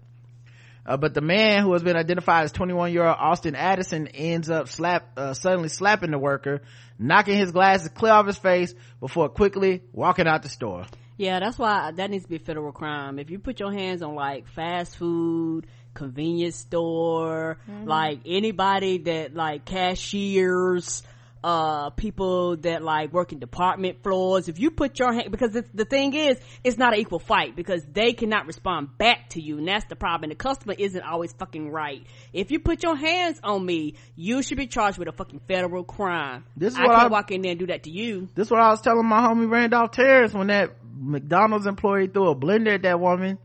Uh, 0.85 0.97
but 0.97 1.15
the 1.15 1.21
man 1.21 1.63
who 1.63 1.73
has 1.75 1.83
been 1.83 1.97
identified 1.97 2.45
as 2.45 2.53
21 2.53 2.93
year 2.93 3.07
old 3.07 3.17
Austin 3.19 3.55
Addison 3.55 4.09
ends 4.09 4.51
up 4.51 4.69
slap, 4.69 5.17
uh, 5.17 5.35
suddenly 5.35 5.69
slapping 5.69 6.11
the 6.11 6.19
worker, 6.19 6.63
knocking 6.99 7.37
his 7.37 7.53
glasses 7.53 7.89
clear 7.89 8.13
off 8.13 8.27
his 8.27 8.37
face 8.37 8.75
before 9.01 9.29
quickly 9.29 9.83
walking 9.93 10.27
out 10.27 10.43
the 10.43 10.49
store. 10.49 10.87
Yeah, 11.17 11.39
that's 11.39 11.59
why 11.59 11.93
that 11.93 12.11
needs 12.11 12.25
to 12.25 12.31
be 12.31 12.37
a 12.37 12.41
federal 12.41 12.73
crime. 12.73 13.19
If 13.19 13.31
you 13.31 13.39
put 13.39 13.61
your 13.61 13.73
hands 13.73 14.03
on 14.03 14.15
like 14.15 14.49
fast 14.49 14.97
food, 14.97 15.67
convenience 15.95 16.57
store, 16.57 17.59
like 17.85 18.21
anybody 18.27 18.99
that 18.99 19.35
like 19.35 19.65
cashiers, 19.65 21.03
uh, 21.44 21.90
people 21.90 22.56
that 22.59 22.82
like 22.82 23.12
work 23.12 23.32
in 23.32 23.39
department 23.39 24.02
floors, 24.02 24.48
if 24.48 24.59
you 24.59 24.70
put 24.70 24.98
your 24.98 25.12
hand, 25.12 25.31
because 25.31 25.52
the, 25.52 25.64
the 25.74 25.85
thing 25.85 26.14
is, 26.14 26.39
it's 26.62 26.78
not 26.78 26.94
an 26.94 27.01
equal 27.01 27.19
fight 27.19 27.56
because 27.56 27.85
they 27.93 28.12
cannot 28.12 28.47
respond 28.47 28.97
back 28.98 29.31
to 29.31 29.40
you 29.43 29.59
and 29.59 29.66
that's 29.66 29.85
the 29.86 29.97
problem. 29.97 30.31
The 30.31 30.36
customer 30.36 30.74
isn't 30.78 31.02
always 31.02 31.32
fucking 31.32 31.70
right. 31.70 32.06
If 32.32 32.51
you 32.51 32.60
put 32.60 32.82
your 32.82 32.97
hands 32.97 33.40
on 33.43 33.64
me, 33.66 33.94
you 34.14 34.43
should 34.43 34.56
be 34.59 34.66
charged 34.69 34.98
with 34.98 35.09
a 35.09 35.12
fucking 35.12 35.40
federal 35.48 35.85
crime. 35.85 36.44
This 36.56 36.74
is 36.74 36.78
I 36.78 36.82
what 36.85 36.94
can't 36.94 37.05
I- 37.05 37.09
walk 37.09 37.31
in 37.32 37.43
there 37.43 37.51
and 37.52 37.59
do 37.60 37.66
that 37.66 37.82
to 37.85 37.90
you. 37.90 38.28
This 38.35 38.47
is 38.47 38.51
what 38.51 38.60
I 38.60 38.69
was 38.70 38.81
telling 38.81 39.06
my 39.06 39.20
homie 39.20 39.51
Randolph 39.51 39.90
Terrace 39.90 40.32
when 40.32 40.47
that 40.47 40.77
McDonald's 40.97 41.66
employee 41.66 42.06
threw 42.06 42.28
a 42.31 42.36
blender 42.36 42.74
at 42.74 42.82
that 42.82 43.01
woman 43.01 43.39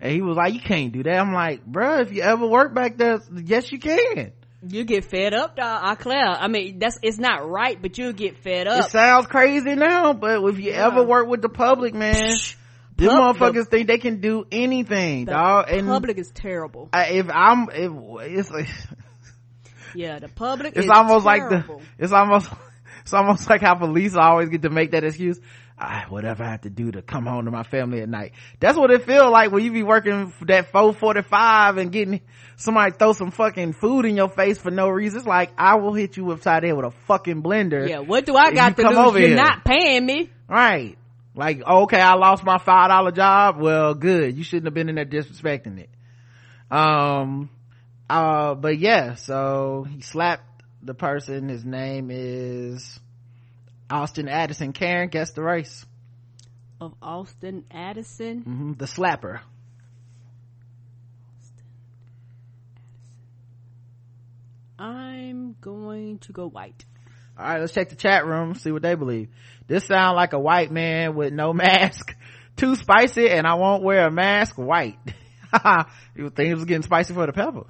and 0.00 0.12
he 0.12 0.22
was 0.22 0.36
like, 0.36 0.54
you 0.54 0.60
can't 0.60 0.92
do 0.92 1.02
that. 1.02 1.16
I'm 1.18 1.32
like, 1.32 1.64
bruh, 1.70 2.00
if 2.02 2.12
you 2.12 2.22
ever 2.22 2.46
work 2.46 2.74
back 2.74 2.96
there, 2.96 3.20
yes 3.44 3.70
you 3.70 3.78
can. 3.78 4.32
You 4.64 4.84
get 4.84 5.04
fed 5.04 5.34
up, 5.34 5.56
dog. 5.56 5.80
I 5.82 5.94
Claire. 5.96 6.28
I 6.28 6.46
mean, 6.46 6.78
that's 6.78 6.98
it's 7.02 7.18
not 7.18 7.48
right, 7.48 7.80
but 7.80 7.98
you'll 7.98 8.12
get 8.12 8.38
fed 8.38 8.68
up. 8.68 8.86
It 8.86 8.90
sounds 8.90 9.26
crazy 9.26 9.74
now, 9.74 10.12
but 10.12 10.42
if 10.44 10.58
you 10.60 10.72
ever 10.72 11.02
work 11.02 11.26
with 11.26 11.42
the 11.42 11.48
public, 11.48 11.94
man, 11.94 12.30
these 12.96 13.10
motherfuckers 13.10 13.68
think 13.68 13.88
they 13.88 13.98
can 13.98 14.20
do 14.20 14.44
anything, 14.52 15.24
the 15.24 15.32
dog. 15.32 15.66
And 15.68 15.88
public 15.88 16.18
is 16.18 16.30
terrible. 16.30 16.88
I, 16.92 17.06
if 17.06 17.26
I'm, 17.28 17.68
if, 17.72 17.92
it's 18.38 18.50
like, 18.50 18.68
Yeah, 19.94 20.20
the 20.20 20.28
public. 20.28 20.76
it's 20.76 20.88
almost 20.88 21.24
like 21.24 21.48
the, 21.48 21.80
it's 21.98 22.12
almost, 22.12 22.48
it's 23.02 23.12
almost 23.12 23.50
like 23.50 23.62
how 23.62 23.74
police 23.74 24.14
always 24.14 24.48
get 24.48 24.62
to 24.62 24.70
make 24.70 24.92
that 24.92 25.02
excuse. 25.02 25.40
Ah, 25.78 26.06
whatever 26.08 26.44
I 26.44 26.50
have 26.50 26.62
to 26.62 26.70
do 26.70 26.92
to 26.92 27.02
come 27.02 27.26
home 27.26 27.44
to 27.46 27.50
my 27.50 27.62
family 27.62 28.00
at 28.00 28.08
night. 28.08 28.32
That's 28.60 28.78
what 28.78 28.90
it 28.90 29.04
feel 29.04 29.30
like 29.30 29.50
when 29.50 29.64
you 29.64 29.72
be 29.72 29.82
working 29.82 30.32
that 30.42 30.70
445 30.70 31.78
and 31.78 31.92
getting 31.92 32.20
somebody 32.56 32.92
throw 32.92 33.12
some 33.12 33.30
fucking 33.30 33.72
food 33.74 34.04
in 34.06 34.16
your 34.16 34.28
face 34.28 34.58
for 34.58 34.70
no 34.70 34.88
reason. 34.88 35.18
It's 35.18 35.26
like, 35.26 35.50
I 35.58 35.76
will 35.76 35.94
hit 35.94 36.16
you 36.16 36.30
upside 36.30 36.62
the 36.62 36.68
head 36.68 36.76
with 36.76 36.86
a 36.86 36.90
fucking 37.06 37.42
blender. 37.42 37.88
Yeah, 37.88 38.00
what 38.00 38.26
do 38.26 38.36
I 38.36 38.52
got 38.52 38.70
you 38.70 38.74
to 38.76 38.82
come 38.82 38.94
lose? 38.96 39.06
over 39.08 39.18
You're 39.18 39.28
here. 39.28 39.36
not 39.36 39.64
paying 39.64 40.04
me. 40.06 40.30
Right. 40.48 40.98
Like, 41.34 41.62
okay, 41.66 42.00
I 42.00 42.14
lost 42.14 42.44
my 42.44 42.58
five 42.58 42.90
dollar 42.90 43.10
job. 43.10 43.58
Well, 43.58 43.94
good. 43.94 44.36
You 44.36 44.44
shouldn't 44.44 44.66
have 44.66 44.74
been 44.74 44.88
in 44.88 44.96
there 44.96 45.06
disrespecting 45.06 45.78
it. 45.78 45.88
Um, 46.70 47.48
uh, 48.08 48.54
but 48.54 48.78
yeah, 48.78 49.14
so 49.14 49.86
he 49.88 50.02
slapped 50.02 50.62
the 50.82 50.94
person. 50.94 51.48
His 51.48 51.64
name 51.64 52.10
is 52.10 53.00
Austin 53.92 54.28
Addison. 54.28 54.72
Karen, 54.72 55.08
guess 55.10 55.32
the 55.32 55.42
race. 55.42 55.84
Of 56.80 56.94
Austin 57.02 57.64
Addison. 57.70 58.40
hmm 58.40 58.72
The 58.72 58.86
slapper. 58.86 59.40
I'm 64.78 65.54
going 65.60 66.18
to 66.20 66.32
go 66.32 66.48
white. 66.48 66.84
All 67.38 67.44
right, 67.44 67.60
let's 67.60 67.72
check 67.72 67.90
the 67.90 67.94
chat 67.94 68.26
room, 68.26 68.54
see 68.54 68.72
what 68.72 68.82
they 68.82 68.94
believe. 68.94 69.28
This 69.68 69.86
sound 69.86 70.16
like 70.16 70.32
a 70.32 70.40
white 70.40 70.72
man 70.72 71.14
with 71.14 71.32
no 71.32 71.52
mask. 71.52 72.16
Too 72.56 72.74
spicy 72.74 73.30
and 73.30 73.46
I 73.46 73.54
won't 73.54 73.82
wear 73.82 74.06
a 74.06 74.10
mask 74.10 74.56
white. 74.56 74.98
you 76.16 76.30
think 76.30 76.50
it 76.50 76.54
was 76.54 76.64
getting 76.64 76.82
spicy 76.82 77.14
for 77.14 77.26
the 77.26 77.32
pepper. 77.32 77.66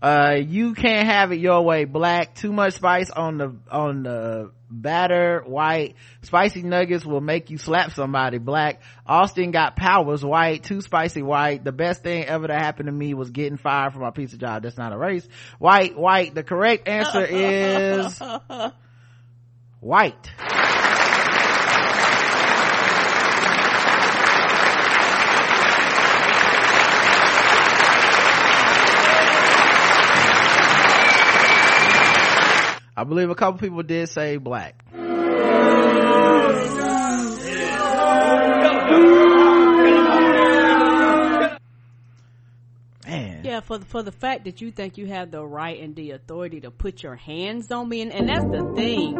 Uh, 0.00 0.36
you 0.38 0.74
can't 0.74 1.08
have 1.08 1.32
it 1.32 1.40
your 1.40 1.62
way 1.62 1.84
black. 1.84 2.34
Too 2.34 2.52
much 2.52 2.74
spice 2.74 3.10
on 3.10 3.38
the, 3.38 3.56
on 3.70 4.02
the 4.02 4.52
batter 4.72 5.42
white. 5.44 5.94
Spicy 6.22 6.62
nuggets 6.62 7.04
will 7.04 7.20
make 7.20 7.50
you 7.50 7.58
slap 7.58 7.92
somebody 7.92 8.38
black. 8.38 8.82
Austin 9.06 9.50
got 9.50 9.76
powers 9.76 10.24
white. 10.24 10.64
Too 10.64 10.80
spicy 10.80 11.22
white. 11.22 11.64
The 11.64 11.72
best 11.72 12.02
thing 12.02 12.24
ever 12.24 12.46
to 12.46 12.54
happen 12.54 12.86
to 12.86 12.92
me 12.92 13.14
was 13.14 13.30
getting 13.30 13.58
fired 13.58 13.92
from 13.92 14.02
my 14.02 14.10
pizza 14.10 14.38
job. 14.38 14.62
That's 14.62 14.78
not 14.78 14.92
a 14.92 14.98
race. 14.98 15.28
White, 15.58 15.96
white. 15.96 16.34
The 16.34 16.42
correct 16.42 16.88
answer 16.88 17.24
is 17.28 18.20
white. 19.80 20.30
I 32.96 33.04
believe 33.04 33.30
a 33.30 33.34
couple 33.34 33.58
people 33.58 33.82
did 33.82 34.08
say 34.08 34.36
black. 34.36 34.84
Man. 43.06 43.40
Yeah, 43.44 43.60
for 43.60 43.78
the, 43.78 43.84
for 43.84 44.02
the 44.02 44.12
fact 44.12 44.44
that 44.44 44.60
you 44.60 44.70
think 44.70 44.96
you 44.98 45.06
have 45.06 45.30
the 45.30 45.44
right 45.44 45.80
and 45.80 45.96
the 45.96 46.12
authority 46.12 46.60
to 46.60 46.70
put 46.70 47.02
your 47.02 47.16
hands 47.16 47.70
on 47.72 47.88
me, 47.88 48.02
and, 48.02 48.12
and 48.12 48.28
that's 48.28 48.44
the 48.44 48.72
thing. 48.76 49.16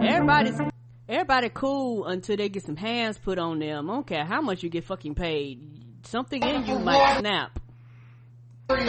Everybody's 0.00 0.60
everybody 1.08 1.50
cool 1.52 2.06
until 2.06 2.36
they 2.36 2.48
get 2.48 2.64
some 2.64 2.76
hands 2.76 3.18
put 3.18 3.38
on 3.38 3.58
them. 3.58 3.90
I 3.90 3.94
don't 3.94 4.06
care 4.06 4.24
how 4.24 4.40
much 4.40 4.62
you 4.62 4.68
get 4.70 4.84
fucking 4.84 5.14
paid. 5.14 6.06
Something 6.06 6.42
in 6.42 6.66
you 6.66 6.78
might 6.78 7.18
snap. 7.18 7.58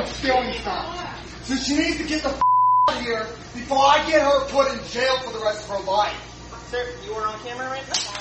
stealing 0.06 0.54
stuff. 0.54 1.46
So 1.46 1.56
she 1.56 1.76
needs 1.78 1.98
to 1.98 2.04
get 2.08 2.24
the 2.24 2.30
f- 2.30 2.36
out 2.36 2.40
of 2.40 2.47
here 2.96 3.26
before 3.54 3.80
I 3.80 4.06
get 4.10 4.22
her 4.22 4.46
put 4.48 4.72
in 4.72 4.80
jail 4.88 5.20
for 5.20 5.38
the 5.38 5.44
rest 5.44 5.70
of 5.70 5.78
her 5.78 5.92
life. 5.92 6.16
Sir, 6.70 6.86
you 7.06 7.14
are 7.14 7.28
on 7.28 7.40
camera 7.40 7.70
right 7.70 7.84
now. 7.88 8.18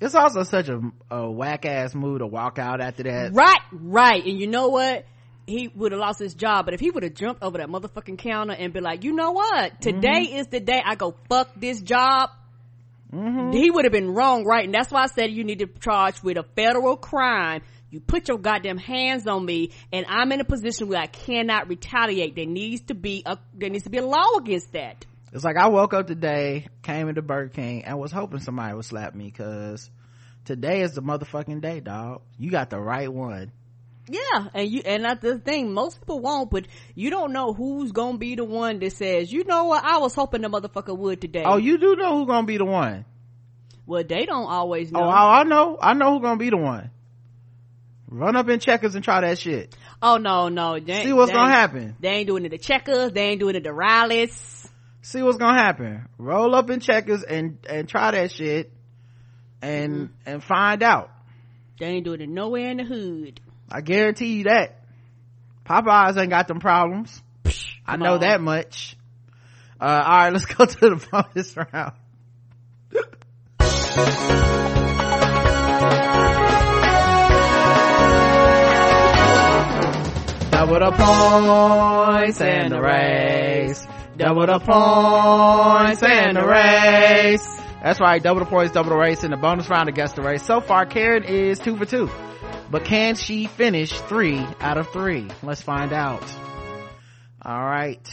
It's 0.00 0.14
also 0.14 0.44
such 0.44 0.68
a, 0.68 0.80
a 1.10 1.30
whack 1.30 1.66
ass 1.66 1.94
move 1.94 2.20
to 2.20 2.26
walk 2.26 2.58
out 2.58 2.80
after 2.80 3.02
that. 3.04 3.34
Right, 3.34 3.60
right. 3.72 4.24
And 4.24 4.38
you 4.38 4.46
know 4.46 4.68
what? 4.68 5.04
He 5.46 5.68
would 5.68 5.92
have 5.92 6.00
lost 6.00 6.18
his 6.18 6.34
job, 6.34 6.66
but 6.66 6.74
if 6.74 6.80
he 6.80 6.90
would 6.90 7.02
have 7.02 7.14
jumped 7.14 7.42
over 7.42 7.58
that 7.58 7.68
motherfucking 7.68 8.18
counter 8.18 8.52
and 8.52 8.72
be 8.72 8.80
like, 8.80 9.02
you 9.02 9.14
know 9.14 9.32
what? 9.32 9.80
Today 9.80 10.26
mm-hmm. 10.26 10.36
is 10.36 10.46
the 10.48 10.60
day 10.60 10.80
I 10.84 10.94
go 10.94 11.16
fuck 11.28 11.48
this 11.56 11.80
job. 11.80 12.30
Mm-hmm. 13.12 13.52
He 13.52 13.70
would 13.70 13.86
have 13.86 13.92
been 13.92 14.10
wrong, 14.10 14.44
right? 14.44 14.66
And 14.66 14.74
that's 14.74 14.90
why 14.90 15.04
I 15.04 15.06
said 15.06 15.30
you 15.30 15.42
need 15.42 15.60
to 15.60 15.66
charge 15.66 16.22
with 16.22 16.36
a 16.36 16.44
federal 16.54 16.98
crime. 16.98 17.62
You 17.90 18.00
put 18.00 18.28
your 18.28 18.38
goddamn 18.38 18.76
hands 18.76 19.26
on 19.26 19.44
me, 19.44 19.72
and 19.92 20.04
I'm 20.08 20.30
in 20.32 20.40
a 20.40 20.44
position 20.44 20.88
where 20.88 21.00
I 21.00 21.06
cannot 21.06 21.68
retaliate. 21.68 22.36
There 22.36 22.44
needs 22.44 22.82
to 22.82 22.94
be 22.94 23.22
a 23.24 23.38
there 23.54 23.70
needs 23.70 23.84
to 23.84 23.90
be 23.90 23.98
a 23.98 24.04
law 24.04 24.36
against 24.36 24.72
that. 24.72 25.06
It's 25.32 25.44
like 25.44 25.56
I 25.56 25.68
woke 25.68 25.94
up 25.94 26.06
today, 26.06 26.68
came 26.82 27.08
into 27.08 27.22
Burger 27.22 27.48
King, 27.48 27.84
and 27.84 27.98
was 27.98 28.12
hoping 28.12 28.40
somebody 28.40 28.74
would 28.74 28.84
slap 28.84 29.14
me 29.14 29.26
because 29.26 29.90
today 30.44 30.82
is 30.82 30.92
the 30.92 31.02
motherfucking 31.02 31.62
day, 31.62 31.80
dog. 31.80 32.22
You 32.38 32.50
got 32.50 32.70
the 32.70 32.78
right 32.78 33.12
one. 33.12 33.52
Yeah, 34.10 34.48
and 34.54 34.70
you 34.70 34.82
and 34.84 35.04
that's 35.04 35.20
the 35.20 35.38
thing. 35.38 35.72
Most 35.72 36.00
people 36.00 36.20
won't, 36.20 36.50
but 36.50 36.66
you 36.94 37.10
don't 37.10 37.32
know 37.32 37.52
who's 37.52 37.92
gonna 37.92 38.18
be 38.18 38.34
the 38.34 38.44
one 38.44 38.80
that 38.80 38.92
says, 38.92 39.32
"You 39.32 39.44
know 39.44 39.64
what? 39.64 39.84
I 39.84 39.98
was 39.98 40.14
hoping 40.14 40.42
the 40.42 40.48
motherfucker 40.48 40.96
would 40.96 41.20
today." 41.20 41.44
Oh, 41.44 41.56
you 41.56 41.78
do 41.78 41.96
know 41.96 42.18
who's 42.18 42.26
gonna 42.26 42.46
be 42.46 42.58
the 42.58 42.64
one. 42.64 43.04
well, 43.86 44.04
they 44.04 44.26
don't 44.26 44.46
always 44.46 44.90
oh, 44.94 45.00
know. 45.00 45.06
Oh, 45.06 45.08
I, 45.08 45.40
I 45.40 45.44
know. 45.44 45.78
I 45.80 45.94
know 45.94 46.12
who's 46.12 46.22
gonna 46.22 46.38
be 46.38 46.50
the 46.50 46.56
one. 46.56 46.90
Run 48.10 48.36
up 48.36 48.48
in 48.48 48.58
checkers 48.58 48.94
and 48.94 49.04
try 49.04 49.20
that 49.20 49.38
shit. 49.38 49.76
Oh 50.00 50.16
no, 50.16 50.48
no. 50.48 50.78
They, 50.80 51.04
See 51.04 51.12
what's 51.12 51.30
they 51.30 51.36
gonna 51.36 51.50
happen. 51.52 51.94
They 52.00 52.08
ain't 52.08 52.26
doing 52.26 52.44
it 52.46 52.48
the 52.50 52.58
checkers. 52.58 53.12
They 53.12 53.22
ain't 53.28 53.40
doing 53.40 53.54
it 53.54 53.64
the 53.64 53.72
rallies. 53.72 54.68
See 55.02 55.22
what's 55.22 55.36
gonna 55.38 55.58
happen. 55.58 56.08
Roll 56.18 56.54
up 56.54 56.70
in 56.70 56.80
checkers 56.80 57.22
and 57.22 57.58
and 57.68 57.88
try 57.88 58.10
that 58.12 58.32
shit, 58.32 58.72
and 59.62 59.92
Mm-hmm. 59.92 60.12
and 60.26 60.42
find 60.44 60.82
out. 60.82 61.10
They 61.78 61.86
ain't 61.86 62.04
doing 62.04 62.20
it 62.22 62.28
nowhere 62.28 62.70
in 62.70 62.78
the 62.78 62.84
hood. 62.84 63.40
I 63.70 63.82
guarantee 63.82 64.38
you 64.38 64.44
that. 64.44 64.80
Popeyes 65.66 66.16
ain't 66.18 66.30
got 66.30 66.48
them 66.48 66.60
problems. 66.60 67.22
I 67.86 67.96
know 67.96 68.14
on. 68.14 68.20
that 68.20 68.40
much. 68.40 68.96
Uh, 69.80 69.84
all 69.84 70.16
right, 70.18 70.32
let's 70.32 70.46
go 70.54 70.64
to 70.64 70.80
the 70.80 71.06
bonus 71.12 71.54
round. 71.56 71.92
Double 80.68 80.90
the 80.90 80.96
points 80.98 82.40
and 82.42 82.72
the 82.72 82.78
race. 82.78 83.86
Double 84.18 84.46
the 84.46 84.58
points 84.58 86.02
and 86.02 86.36
the 86.36 86.46
race. 86.46 87.60
That's 87.82 87.98
right, 87.98 88.22
double 88.22 88.40
the 88.40 88.46
points, 88.46 88.74
double 88.74 88.90
the 88.90 88.96
race 88.96 89.24
in 89.24 89.30
the 89.30 89.38
bonus 89.38 89.70
round 89.70 89.88
against 89.88 90.16
the 90.16 90.22
race. 90.22 90.42
So 90.42 90.60
far, 90.60 90.84
Karen 90.84 91.24
is 91.24 91.58
two 91.58 91.74
for 91.78 91.86
two. 91.86 92.10
But 92.70 92.84
can 92.84 93.14
she 93.14 93.46
finish 93.46 93.98
three 93.98 94.46
out 94.60 94.76
of 94.76 94.90
three? 94.90 95.28
Let's 95.42 95.62
find 95.62 95.94
out. 95.94 96.22
All 97.40 97.64
right. 97.64 98.06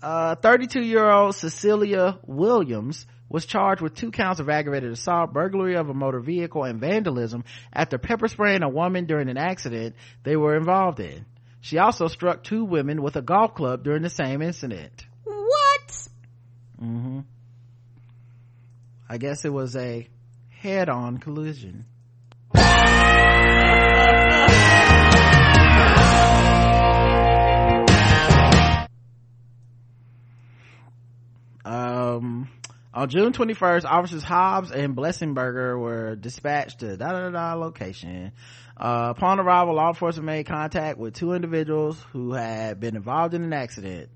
Uh, 0.00 0.36
32 0.36 0.82
year 0.82 1.10
old 1.10 1.34
Cecilia 1.34 2.20
Williams 2.24 3.08
was 3.32 3.46
charged 3.46 3.80
with 3.80 3.94
two 3.94 4.10
counts 4.10 4.40
of 4.40 4.50
aggravated 4.50 4.92
assault, 4.92 5.32
burglary 5.32 5.74
of 5.74 5.88
a 5.88 5.94
motor 5.94 6.20
vehicle, 6.20 6.64
and 6.64 6.78
vandalism 6.78 7.44
after 7.72 7.96
pepper 7.96 8.28
spraying 8.28 8.62
a 8.62 8.68
woman 8.68 9.06
during 9.06 9.30
an 9.30 9.38
accident 9.38 9.96
they 10.22 10.36
were 10.36 10.54
involved 10.54 11.00
in. 11.00 11.24
She 11.62 11.78
also 11.78 12.08
struck 12.08 12.44
two 12.44 12.64
women 12.64 13.02
with 13.02 13.16
a 13.16 13.22
golf 13.22 13.54
club 13.54 13.84
during 13.84 14.02
the 14.02 14.10
same 14.10 14.42
incident. 14.42 15.06
What? 15.24 16.08
Mm 16.80 17.02
hmm 17.02 17.20
I 19.08 19.18
guess 19.18 19.44
it 19.44 19.52
was 19.52 19.76
a 19.76 20.08
head 20.48 20.88
on 20.88 21.18
collision. 21.18 21.84
On 32.94 33.08
June 33.08 33.32
21st, 33.32 33.84
officers 33.84 34.22
Hobbs 34.22 34.70
and 34.70 34.94
Blessingberger 34.94 35.78
were 35.78 36.14
dispatched 36.14 36.80
to 36.80 36.96
da 36.96 37.12
da 37.12 37.30
da 37.30 37.54
location. 37.54 38.32
Uh, 38.76 39.14
upon 39.16 39.40
arrival, 39.40 39.74
law 39.74 39.88
enforcement 39.88 40.26
made 40.26 40.46
contact 40.46 40.98
with 40.98 41.14
two 41.14 41.32
individuals 41.32 42.02
who 42.12 42.32
had 42.32 42.80
been 42.80 42.96
involved 42.96 43.34
in 43.34 43.42
an 43.44 43.52
accident. 43.52 44.10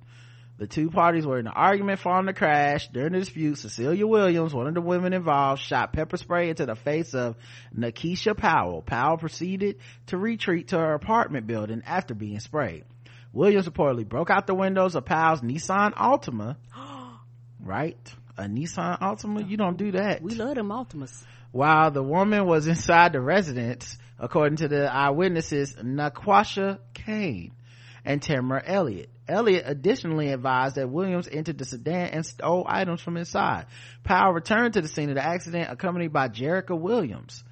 The 0.59 0.67
two 0.67 0.91
parties 0.91 1.27
were 1.27 1.39
in 1.39 1.47
an 1.47 1.53
argument 1.55 2.01
following 2.01 2.27
the 2.27 2.33
crash. 2.33 2.89
During 2.89 3.13
the 3.13 3.19
dispute, 3.19 3.59
Cecilia 3.59 4.07
Williams, 4.07 4.55
one 4.55 4.67
of 4.67 4.75
the 4.75 4.81
women 4.81 5.13
involved, 5.13 5.61
shot 5.61 5.93
pepper 5.93 6.17
spray 6.17 6.49
into 6.49 6.65
the 6.65 6.75
face 6.75 7.15
of 7.15 7.37
Nakisha 7.79 8.35
Powell. 8.37 8.81
Powell 8.81 9.19
proceeded 9.19 9.77
to 10.07 10.17
retreat 10.17 10.69
to 10.69 10.79
her 10.79 10.95
apartment 10.95 11.47
building 11.47 11.83
after 11.87 12.15
being 12.15 12.41
sprayed. 12.41 12.85
Williams 13.35 13.69
reportedly 13.69 14.09
broke 14.09 14.31
out 14.31 14.47
the 14.47 14.55
windows 14.55 14.95
of 14.95 15.05
Powell's 15.05 15.43
Nissan 15.43 15.93
Altima. 15.95 16.57
right? 17.61 18.15
A 18.39 18.45
Nissan 18.45 19.01
Altima? 19.01 19.49
You 19.49 19.57
don't 19.57 19.79
do 19.79 19.93
that. 19.93 20.23
We 20.23 20.35
love 20.35 20.57
them 20.57 20.69
Altimas. 20.69 21.25
While 21.53 21.91
the 21.91 22.03
woman 22.03 22.47
was 22.47 22.67
inside 22.67 23.13
the 23.13 23.21
residence, 23.21 23.97
according 24.19 24.57
to 24.57 24.69
the 24.69 24.93
eyewitnesses, 24.93 25.75
Naquasha 25.77 26.79
Kane 26.93 27.53
and 28.05 28.21
Tamara 28.21 28.63
Elliott. 28.65 29.11
Elliott 29.27 29.65
additionally 29.67 30.33
advised 30.33 30.77
that 30.77 30.89
Williams 30.89 31.29
entered 31.31 31.59
the 31.59 31.65
sedan 31.65 32.11
and 32.11 32.27
stole 32.27 32.65
items 32.69 33.01
from 33.01 33.17
inside. 33.17 33.67
Powell 34.05 34.33
returned 34.33 34.75
to 34.75 34.83
the 34.83 34.89
scene 34.89 35.09
of 35.09 35.17
the 35.17 35.25
accident 35.25 35.71
accompanied 35.71 36.13
by 36.13 36.29
Jerica 36.29 36.79
Williams, 36.79 37.43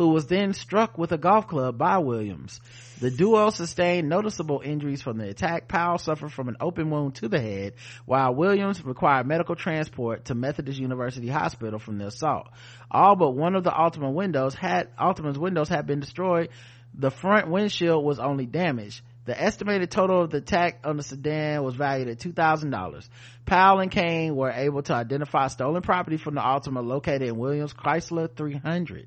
who 0.00 0.08
was 0.08 0.24
then 0.28 0.54
struck 0.54 0.96
with 0.96 1.12
a 1.12 1.18
golf 1.18 1.46
club 1.46 1.76
by 1.76 1.98
Williams. 1.98 2.58
The 3.00 3.10
duo 3.10 3.50
sustained 3.50 4.08
noticeable 4.08 4.62
injuries 4.64 5.02
from 5.02 5.18
the 5.18 5.28
attack. 5.28 5.68
Powell 5.68 5.98
suffered 5.98 6.32
from 6.32 6.48
an 6.48 6.56
open 6.58 6.88
wound 6.88 7.16
to 7.16 7.28
the 7.28 7.38
head, 7.38 7.74
while 8.06 8.34
Williams 8.34 8.82
required 8.82 9.26
medical 9.26 9.56
transport 9.56 10.24
to 10.24 10.34
Methodist 10.34 10.78
University 10.78 11.28
Hospital 11.28 11.78
from 11.78 11.98
the 11.98 12.06
assault. 12.06 12.48
All 12.90 13.14
but 13.14 13.32
one 13.32 13.54
of 13.54 13.62
the 13.62 13.72
Altima 13.72 14.10
windows 14.10 14.54
had, 14.54 14.88
Altima's 14.96 15.38
windows 15.38 15.68
had 15.68 15.86
been 15.86 16.00
destroyed. 16.00 16.48
The 16.94 17.10
front 17.10 17.50
windshield 17.50 18.02
was 18.02 18.18
only 18.18 18.46
damaged. 18.46 19.02
The 19.26 19.38
estimated 19.38 19.90
total 19.90 20.22
of 20.22 20.30
the 20.30 20.38
attack 20.38 20.80
on 20.82 20.96
the 20.96 21.02
sedan 21.02 21.62
was 21.62 21.74
valued 21.74 22.08
at 22.08 22.20
$2,000. 22.20 23.08
Powell 23.44 23.80
and 23.80 23.90
Kane 23.90 24.34
were 24.34 24.50
able 24.50 24.82
to 24.84 24.94
identify 24.94 25.48
stolen 25.48 25.82
property 25.82 26.16
from 26.16 26.36
the 26.36 26.40
Altima 26.40 26.82
located 26.82 27.28
in 27.28 27.36
Williams 27.36 27.74
Chrysler 27.74 28.34
300. 28.34 29.06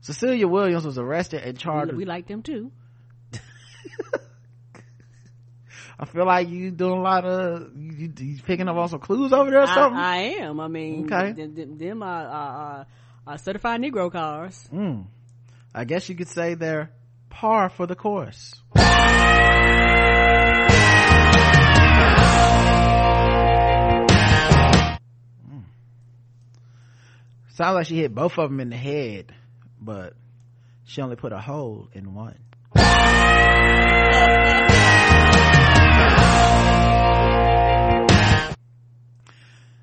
Cecilia 0.00 0.48
Williams 0.48 0.84
was 0.84 0.98
arrested 0.98 1.42
and 1.42 1.58
charged. 1.58 1.92
We, 1.92 1.98
we 1.98 2.04
like 2.06 2.26
them 2.26 2.42
too. 2.42 2.72
I 5.98 6.06
feel 6.06 6.24
like 6.24 6.48
you 6.48 6.70
doing 6.70 6.98
a 6.98 7.02
lot 7.02 7.24
of 7.26 7.76
you, 7.76 8.12
you 8.18 8.38
picking 8.42 8.68
up 8.68 8.76
on 8.76 8.88
some 8.88 9.00
clues 9.00 9.32
over 9.32 9.50
there 9.50 9.60
or 9.62 9.66
something. 9.66 9.98
I, 9.98 10.16
I 10.16 10.16
am. 10.44 10.58
I 10.60 10.68
mean, 10.68 11.04
Okay. 11.12 11.32
them, 11.32 11.54
them, 11.54 11.76
them 11.78 12.02
are, 12.02 12.26
are, 12.26 12.86
are 13.26 13.38
certified 13.38 13.80
Negro 13.82 14.10
cars. 14.10 14.66
Mm. 14.72 15.04
I 15.74 15.84
guess 15.84 16.08
you 16.08 16.14
could 16.14 16.28
say 16.28 16.54
they're 16.54 16.90
par 17.28 17.68
for 17.68 17.86
the 17.86 17.94
course. 17.94 18.54
Mm. 25.48 25.64
Sounds 27.50 27.74
like 27.74 27.86
she 27.86 27.96
hit 27.96 28.14
both 28.14 28.38
of 28.38 28.50
them 28.50 28.60
in 28.60 28.70
the 28.70 28.76
head, 28.76 29.34
but 29.80 30.14
she 30.84 31.02
only 31.02 31.16
put 31.16 31.32
a 31.32 31.40
hole 31.40 31.88
in 31.92 32.14
one. 32.14 32.38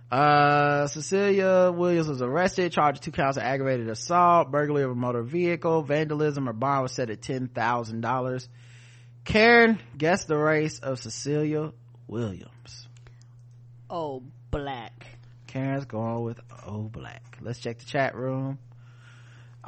Uh, 0.10 0.88
Cecilia 0.88 1.72
Williams 1.76 2.08
was 2.08 2.22
arrested, 2.22 2.72
charged 2.72 3.04
two 3.04 3.12
counts 3.12 3.36
of 3.36 3.44
aggravated 3.44 3.90
assault, 3.90 4.52
burglary 4.52 4.84
of 4.84 4.92
a 4.92 4.96
motor 4.96 5.22
vehicle, 5.22 5.82
vandalism. 5.84 6.46
Her 6.46 6.54
bond 6.54 6.84
was 6.84 6.94
set 6.94 7.10
at 7.10 7.22
ten 7.22 7.50
thousand 7.50 8.02
dollars. 8.02 8.48
Karen, 9.26 9.80
guess 9.98 10.24
the 10.24 10.38
race 10.38 10.80
of 10.80 11.00
Cecilia 11.00 11.74
Williams. 12.08 12.88
Oh, 13.90 14.24
black. 14.50 15.08
Karen's 15.48 15.86
going 15.86 16.24
with 16.24 16.40
oh 16.66 16.84
black. 16.84 17.38
Let's 17.42 17.60
check 17.60 17.80
the 17.80 17.86
chat 17.86 18.16
room. 18.16 18.60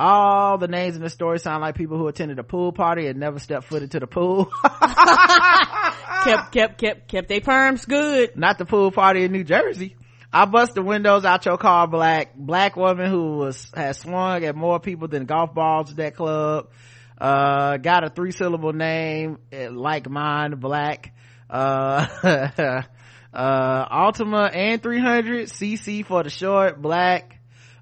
All 0.01 0.57
the 0.57 0.69
names 0.69 0.95
in 0.95 1.01
the 1.01 1.09
story 1.09 1.39
sound 1.39 1.59
like 1.59 1.75
people 1.75 1.97
who 1.97 2.07
attended 2.07 2.39
a 2.39 2.43
pool 2.43 2.71
party 2.71 3.07
and 3.07 3.19
never 3.19 3.37
stepped 3.37 3.65
foot 3.65 3.83
into 3.83 3.99
the 3.99 4.07
pool. 4.07 4.45
kept, 6.23 6.53
kept, 6.53 6.77
kept, 6.77 7.07
kept 7.09 7.27
they 7.27 7.41
perms 7.41 7.85
good. 7.85 8.37
Not 8.37 8.57
the 8.57 8.63
pool 8.63 8.91
party 8.93 9.25
in 9.25 9.33
New 9.33 9.43
Jersey. 9.43 9.97
I 10.31 10.45
bust 10.45 10.75
the 10.75 10.83
windows 10.83 11.25
out 11.25 11.45
your 11.45 11.57
car 11.57 11.85
black. 11.85 12.33
Black 12.33 12.77
woman 12.77 13.11
who 13.11 13.39
was, 13.39 13.69
has 13.75 13.97
swung 13.97 14.45
at 14.45 14.55
more 14.55 14.79
people 14.79 15.09
than 15.09 15.25
golf 15.25 15.53
balls 15.53 15.91
at 15.91 15.97
that 15.97 16.15
club. 16.15 16.69
Uh, 17.19 17.75
got 17.75 18.05
a 18.05 18.09
three 18.09 18.31
syllable 18.31 18.71
name 18.71 19.39
eh, 19.51 19.67
like 19.69 20.09
mine, 20.09 20.51
black. 20.61 21.13
Uh, 21.49 22.07
uh, 23.33 24.11
Altima 24.13 24.55
and 24.55 24.81
300, 24.81 25.49
CC 25.49 26.05
for 26.05 26.23
the 26.23 26.29
short, 26.29 26.81
black. 26.81 27.38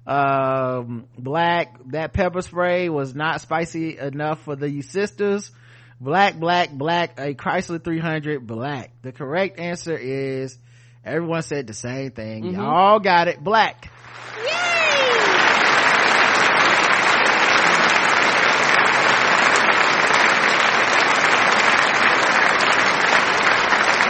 Um, 0.08 1.06
black, 1.18 1.78
that 1.90 2.12
pepper 2.12 2.42
spray 2.42 2.88
was 2.88 3.14
not 3.14 3.40
spicy 3.40 3.98
enough 3.98 4.42
for 4.42 4.56
the 4.56 4.82
sisters. 4.82 5.50
Black, 6.00 6.38
black, 6.38 6.70
black, 6.72 7.18
a 7.18 7.34
Chrysler 7.34 7.82
300, 7.82 8.46
black. 8.46 8.90
The 9.02 9.12
correct 9.12 9.58
answer 9.58 9.96
is 9.96 10.58
Everyone 11.08 11.42
said 11.42 11.66
the 11.66 11.72
same 11.72 12.10
thing. 12.10 12.44
Mhm. 12.44 12.52
Y'all 12.56 13.00
got 13.00 13.28
it. 13.28 13.42
Black. 13.42 13.90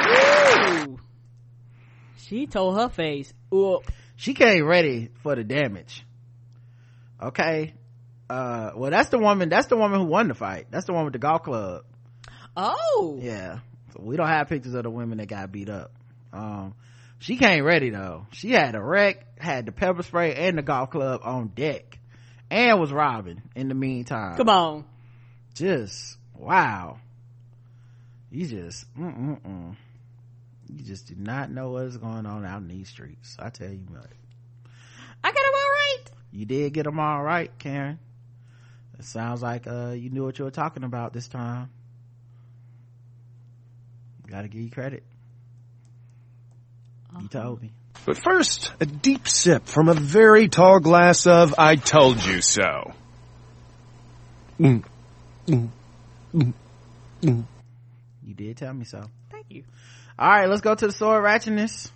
Ooh. 0.08 0.98
She 2.16 2.46
told 2.46 2.76
her 2.78 2.88
face, 2.88 3.32
"Up." 3.52 3.84
She 4.18 4.34
came 4.34 4.64
ready 4.64 5.10
for 5.22 5.36
the 5.36 5.44
damage. 5.44 6.04
Okay. 7.22 7.72
Uh, 8.28 8.72
well, 8.74 8.90
that's 8.90 9.10
the 9.10 9.18
woman, 9.18 9.48
that's 9.48 9.68
the 9.68 9.76
woman 9.76 10.00
who 10.00 10.06
won 10.06 10.26
the 10.26 10.34
fight. 10.34 10.66
That's 10.72 10.86
the 10.86 10.92
one 10.92 11.04
with 11.04 11.12
the 11.12 11.20
golf 11.20 11.44
club. 11.44 11.84
Oh. 12.56 13.16
Yeah. 13.22 13.60
So 13.92 14.00
we 14.02 14.16
don't 14.16 14.26
have 14.26 14.48
pictures 14.48 14.74
of 14.74 14.82
the 14.82 14.90
women 14.90 15.18
that 15.18 15.28
got 15.28 15.52
beat 15.52 15.68
up. 15.68 15.92
Um, 16.32 16.74
she 17.20 17.36
came 17.36 17.62
ready 17.62 17.90
though. 17.90 18.26
She 18.32 18.50
had 18.50 18.74
a 18.74 18.82
wreck, 18.82 19.38
had 19.40 19.66
the 19.66 19.72
pepper 19.72 20.02
spray 20.02 20.34
and 20.34 20.58
the 20.58 20.62
golf 20.62 20.90
club 20.90 21.20
on 21.22 21.52
deck 21.54 22.00
and 22.50 22.80
was 22.80 22.92
robbing 22.92 23.40
in 23.54 23.68
the 23.68 23.74
meantime. 23.76 24.36
Come 24.36 24.48
on. 24.48 24.84
Just, 25.54 26.18
wow. 26.36 26.98
You 28.32 28.48
just, 28.48 28.92
mm-mm-mm. 28.98 29.76
You 30.68 30.84
just 30.84 31.06
do 31.06 31.14
not 31.16 31.50
know 31.50 31.70
what 31.70 31.84
is 31.84 31.96
going 31.96 32.26
on 32.26 32.44
out 32.44 32.60
in 32.60 32.68
these 32.68 32.88
streets. 32.88 33.36
I 33.38 33.50
tell 33.50 33.70
you 33.70 33.86
what. 33.88 34.06
I 35.24 35.28
got 35.28 35.34
them 35.34 35.54
all 35.54 35.70
right. 35.70 36.04
You 36.32 36.46
did 36.46 36.72
get 36.72 36.84
them 36.84 37.00
all 37.00 37.22
right, 37.22 37.50
Karen. 37.58 37.98
It 38.98 39.04
sounds 39.04 39.42
like, 39.42 39.66
uh, 39.66 39.90
you 39.90 40.10
knew 40.10 40.24
what 40.24 40.38
you 40.38 40.44
were 40.44 40.50
talking 40.50 40.84
about 40.84 41.12
this 41.12 41.28
time. 41.28 41.70
Gotta 44.26 44.48
give 44.48 44.60
you 44.60 44.70
credit. 44.70 45.04
You 47.20 47.28
told 47.28 47.62
me. 47.62 47.72
But 48.04 48.18
first, 48.22 48.72
a 48.80 48.86
deep 48.86 49.26
sip 49.26 49.66
from 49.66 49.88
a 49.88 49.94
very 49.94 50.48
tall 50.48 50.80
glass 50.80 51.26
of 51.26 51.54
I 51.58 51.76
told 51.76 52.24
you 52.24 52.42
so. 52.42 52.92
Mm. 54.60 54.84
Mm. 55.46 55.68
Mm. 56.34 56.52
Mm. 57.22 57.44
You 58.24 58.34
did 58.34 58.56
tell 58.56 58.74
me 58.74 58.84
so. 58.84 59.04
Thank 59.30 59.46
you. 59.48 59.64
All 60.20 60.28
right, 60.28 60.48
let's 60.48 60.62
go 60.62 60.74
to 60.74 60.86
the 60.88 60.92
sword 60.92 61.22
ratchetness. 61.22 61.92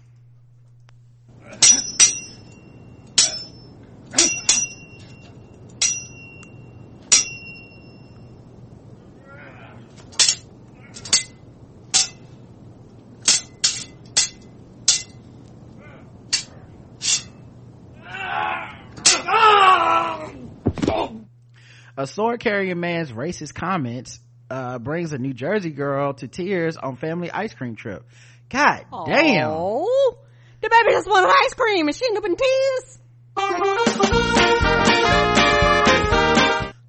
A 21.97 22.07
sword 22.07 22.39
carrying 22.39 22.79
man's 22.79 23.11
racist 23.11 23.55
comments 23.55 24.21
uh, 24.53 24.79
brings 24.79 25.13
a 25.15 25.19
New 25.19 25.33
Jersey 25.33 25.71
girl 25.71 26.13
to 26.15 26.29
tears 26.29 26.77
on 26.77 26.97
family 26.97 27.31
ice 27.31 27.55
cream 27.55 27.75
trip. 27.75 28.05
God 28.51 28.85
damn. 29.07 29.49
Oh, 29.51 30.19
the 30.61 30.69
baby 30.69 30.91
just 30.91 31.09
wanted 31.09 31.33
ice 31.45 31.55
cream 31.55 31.89
and 31.89 31.97
she 31.97 32.05
ended 32.07 32.23
up 32.23 32.29
in 32.29 32.37
tears. 32.37 32.99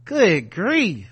Good 0.03 0.49
grief. 0.51 1.07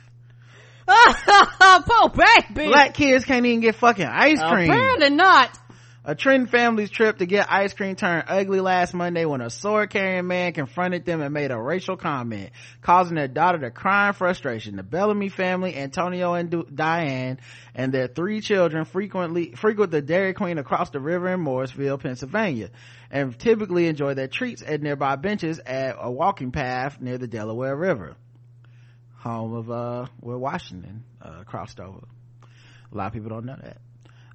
Poor 0.88 2.10
baby. 2.10 2.68
Black 2.68 2.96
kids 2.96 3.24
can't 3.24 3.46
even 3.46 3.62
get 3.62 3.76
fucking 3.76 4.06
ice 4.06 4.42
cream. 4.42 4.70
Apparently 4.70 5.12
not. 5.12 5.58
A 6.04 6.16
Trenton 6.16 6.48
family's 6.48 6.90
trip 6.90 7.20
to 7.20 7.28
get 7.28 7.52
ice 7.52 7.76
cream 7.76 7.96
turned 7.96 8.24
ugly 8.28 8.60
last 8.60 8.92
Monday 8.92 9.24
when 9.26 9.40
a 9.40 9.52
sword 9.52 9.92
carrying 9.92 10.26
man 10.26 10.52
confronted 10.52 11.06
them 11.06 11.22
and 11.22 11.32
made 11.32 11.52
a 11.52 11.62
racial 11.62 11.96
comment, 11.96 12.50
causing 12.82 13.18
their 13.18 13.28
daughter 13.28 13.60
to 13.60 13.70
cry 13.70 14.08
in 14.08 14.14
frustration. 14.14 14.78
The 14.78 14.84
Bellamy 14.84 15.30
family, 15.30 15.76
Antonio 15.76 16.34
and 16.34 16.50
Du- 16.50 16.66
Diane, 16.74 17.38
and 17.76 17.94
their 17.94 18.08
three 18.08 18.42
children 18.42 18.86
frequently 18.86 19.52
frequent 19.52 19.92
the 19.92 20.02
Dairy 20.02 20.34
Queen 20.34 20.58
across 20.58 20.90
the 20.90 21.00
river 21.00 21.28
in 21.30 21.40
Morrisville, 21.40 22.00
Pennsylvania, 22.00 22.72
and 23.12 23.38
typically 23.38 23.86
enjoy 23.86 24.16
their 24.16 24.28
treats 24.28 24.64
at 24.64 24.82
nearby 24.82 25.18
benches 25.18 25.60
at 25.60 25.98
a 26.00 26.10
walking 26.10 26.52
path 26.52 27.00
near 27.00 27.20
the 27.20 27.28
Delaware 27.28 27.76
River, 27.76 28.16
home 29.18 29.54
of 29.54 29.70
uh 29.70 30.08
where 30.20 30.40
Washington 30.40 31.04
uh, 31.22 31.44
crossed 31.44 31.80
over. 31.80 32.08
A 32.92 32.98
lot 32.98 33.06
of 33.06 33.14
people 33.14 33.30
don't 33.30 33.46
know 33.46 33.60
that 33.62 33.78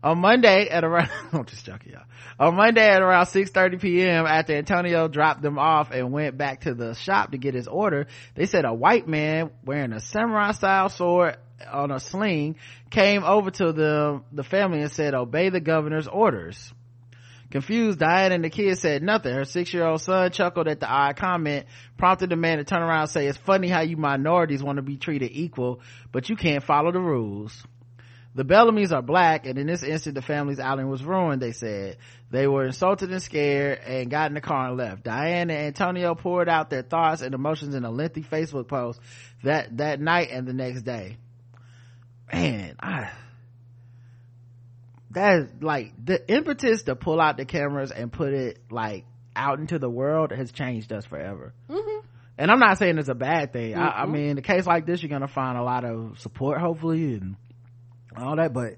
on 0.03 0.19
monday 0.19 0.69
at 0.69 0.85
around 0.85 1.11
i'm 1.33 1.45
just 1.47 1.65
joking 1.65 1.93
y'all 1.93 2.03
on 2.39 2.55
monday 2.55 2.87
at 2.87 3.03
around 3.03 3.27
6 3.27 3.51
p.m 3.79 4.27
after 4.27 4.55
antonio 4.55 5.09
dropped 5.09 5.43
them 5.43 5.59
off 5.59 5.91
and 5.91 6.13
went 6.13 6.37
back 6.37 6.63
to 6.63 6.75
the 6.75 6.95
shop 6.95 7.33
to 7.33 7.39
get 7.39 7.55
his 7.55 7.67
order 7.67 8.07
they 8.35 8.47
said 8.47 8.65
a 8.65 8.73
white 8.75 9.09
man 9.09 9.51
wearing 9.65 9.93
a 9.93 10.01
samurai 10.01 10.53
style 10.53 10.89
sword 10.89 11.37
on 11.73 11.91
a 11.91 11.99
sling 11.99 12.57
came 12.91 13.25
over 13.25 13.51
to 13.51 13.73
the 13.73 14.23
the 14.33 14.45
family 14.45 14.81
and 14.81 14.93
said 14.93 15.15
obey 15.15 15.49
the 15.49 15.61
governor's 15.61 16.09
orders 16.09 16.73
Confused, 17.51 18.01
Diane 18.01 18.33
and 18.33 18.45
the 18.45 18.51
kid 18.51 18.77
said 18.79 19.03
nothing. 19.03 19.33
Her 19.33 19.45
six-year-old 19.45 20.01
son 20.01 20.31
chuckled 20.31 20.67
at 20.67 20.81
the 20.81 20.89
odd 20.89 21.17
comment, 21.17 21.67
prompted 21.97 22.31
the 22.31 22.37
man 22.37 22.59
to 22.59 22.65
turn 22.65 22.83
around 22.83 23.03
and 23.03 23.11
say, 23.11 23.27
it's 23.27 23.39
funny 23.39 23.69
how 23.69 23.83
you 23.83 23.97
minorities 23.97 24.63
want 24.63 24.77
to 24.77 24.83
be 24.83 24.97
treated 24.97 25.31
equal, 25.33 25.81
but 26.11 26.29
you 26.29 26.37
can't 26.37 26.65
follow 26.65 26.91
the 26.91 27.01
rules. 27.01 27.65
The 28.37 28.45
Bellamy's 28.45 28.93
are 28.93 29.01
black, 29.01 29.47
and 29.47 29.59
in 29.59 29.67
this 29.67 29.83
instant, 29.83 30.15
the 30.15 30.21
family's 30.21 30.61
outing 30.61 30.91
was 30.91 31.03
ruined, 31.03 31.41
they 31.41 31.53
said. 31.53 31.97
They 32.31 32.47
were 32.47 32.67
insulted 32.67 33.11
and 33.11 33.23
scared 33.23 33.79
and 33.79 34.11
got 34.11 34.31
in 34.31 34.35
the 34.35 34.43
car 34.43 34.69
and 34.69 34.77
left. 34.77 35.05
Diane 35.05 35.49
and 35.49 35.69
Antonio 35.69 36.15
poured 36.15 36.47
out 36.47 36.69
their 36.69 36.83
thoughts 36.83 37.23
and 37.23 37.35
emotions 37.35 37.75
in 37.75 37.85
a 37.85 37.91
lengthy 37.91 38.23
Facebook 38.23 38.69
post 38.69 39.01
that, 39.43 39.79
that 39.79 40.01
night 40.01 40.29
and 40.31 40.47
the 40.47 40.53
next 40.53 40.83
day. 40.83 41.17
Man, 42.31 42.77
I, 42.79 43.11
that 45.13 45.39
is 45.39 45.49
like 45.63 45.95
the 46.05 46.31
impetus 46.31 46.83
to 46.83 46.95
pull 46.95 47.23
out 47.23 47.39
the 47.39 47.47
cameras 47.47 47.91
and 47.91 48.13
put 48.13 48.35
it 48.35 48.59
like 48.71 49.07
out 49.35 49.61
into 49.61 49.79
the 49.79 49.89
world 49.89 50.31
has 50.31 50.53
changed 50.53 50.93
us 50.93 51.07
forever. 51.07 51.55
Mm-hmm. 51.71 52.07
And 52.37 52.51
I'm 52.51 52.59
not 52.59 52.77
saying 52.77 52.99
it's 52.99 53.09
a 53.09 53.15
bad 53.15 53.55
thing. 53.55 53.73
Mm-hmm. 53.73 53.81
I, 53.81 54.03
I 54.03 54.07
mean, 54.07 54.27
in 54.27 54.37
a 54.39 54.43
case 54.43 54.67
like 54.67 54.85
this, 54.85 55.03
you're 55.03 55.09
going 55.09 55.23
to 55.23 55.29
find 55.29 55.57
a 55.57 55.63
lot 55.63 55.87
of 55.87 56.19
support, 56.19 56.61
hopefully, 56.61 57.15
and 57.15 57.37
all 58.19 58.37
that. 58.37 58.53
But 58.53 58.77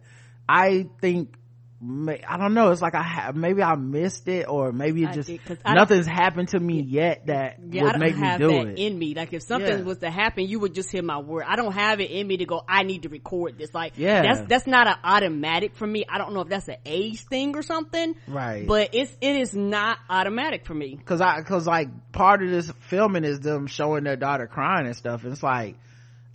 I 0.48 0.88
think 1.00 1.38
I 1.80 2.36
don't 2.38 2.54
know. 2.54 2.72
It's 2.72 2.82
like 2.82 2.96
I 2.96 3.02
have, 3.02 3.36
maybe 3.36 3.62
I 3.62 3.76
missed 3.76 4.26
it 4.26 4.48
or 4.48 4.72
maybe 4.72 5.04
it 5.04 5.12
just, 5.12 5.30
nothing's 5.64 6.06
happened 6.06 6.48
to 6.48 6.58
me 6.58 6.80
yet 6.80 7.26
that 7.26 7.58
yeah, 7.70 7.84
would 7.84 8.00
make 8.00 8.16
me 8.16 8.36
do 8.36 8.50
it. 8.50 8.78
in 8.80 8.98
me. 8.98 9.14
Like 9.14 9.32
if 9.32 9.44
something 9.44 9.78
yeah. 9.78 9.84
was 9.84 9.98
to 9.98 10.10
happen, 10.10 10.48
you 10.48 10.58
would 10.58 10.74
just 10.74 10.90
hear 10.90 11.04
my 11.04 11.18
word. 11.18 11.44
I 11.46 11.54
don't 11.54 11.72
have 11.72 12.00
it 12.00 12.10
in 12.10 12.26
me 12.26 12.38
to 12.38 12.46
go, 12.46 12.64
I 12.68 12.82
need 12.82 13.02
to 13.02 13.08
record 13.08 13.58
this. 13.58 13.72
Like, 13.72 13.92
yeah. 13.96 14.22
that's, 14.22 14.48
that's 14.48 14.66
not 14.66 14.88
an 14.88 14.96
automatic 15.04 15.76
for 15.76 15.86
me. 15.86 16.04
I 16.08 16.18
don't 16.18 16.34
know 16.34 16.40
if 16.40 16.48
that's 16.48 16.66
an 16.66 16.78
age 16.84 17.20
thing 17.26 17.54
or 17.54 17.62
something. 17.62 18.16
Right. 18.26 18.66
But 18.66 18.90
it's, 18.94 19.16
it 19.20 19.36
is 19.36 19.54
not 19.54 19.98
automatic 20.10 20.66
for 20.66 20.74
me. 20.74 20.98
Cause 21.04 21.20
I, 21.20 21.42
cause 21.42 21.68
like 21.68 22.10
part 22.10 22.42
of 22.42 22.50
this 22.50 22.72
filming 22.88 23.22
is 23.22 23.38
them 23.38 23.68
showing 23.68 24.02
their 24.02 24.16
daughter 24.16 24.48
crying 24.48 24.86
and 24.86 24.96
stuff. 24.96 25.22
And 25.22 25.32
it's 25.32 25.44
like, 25.44 25.76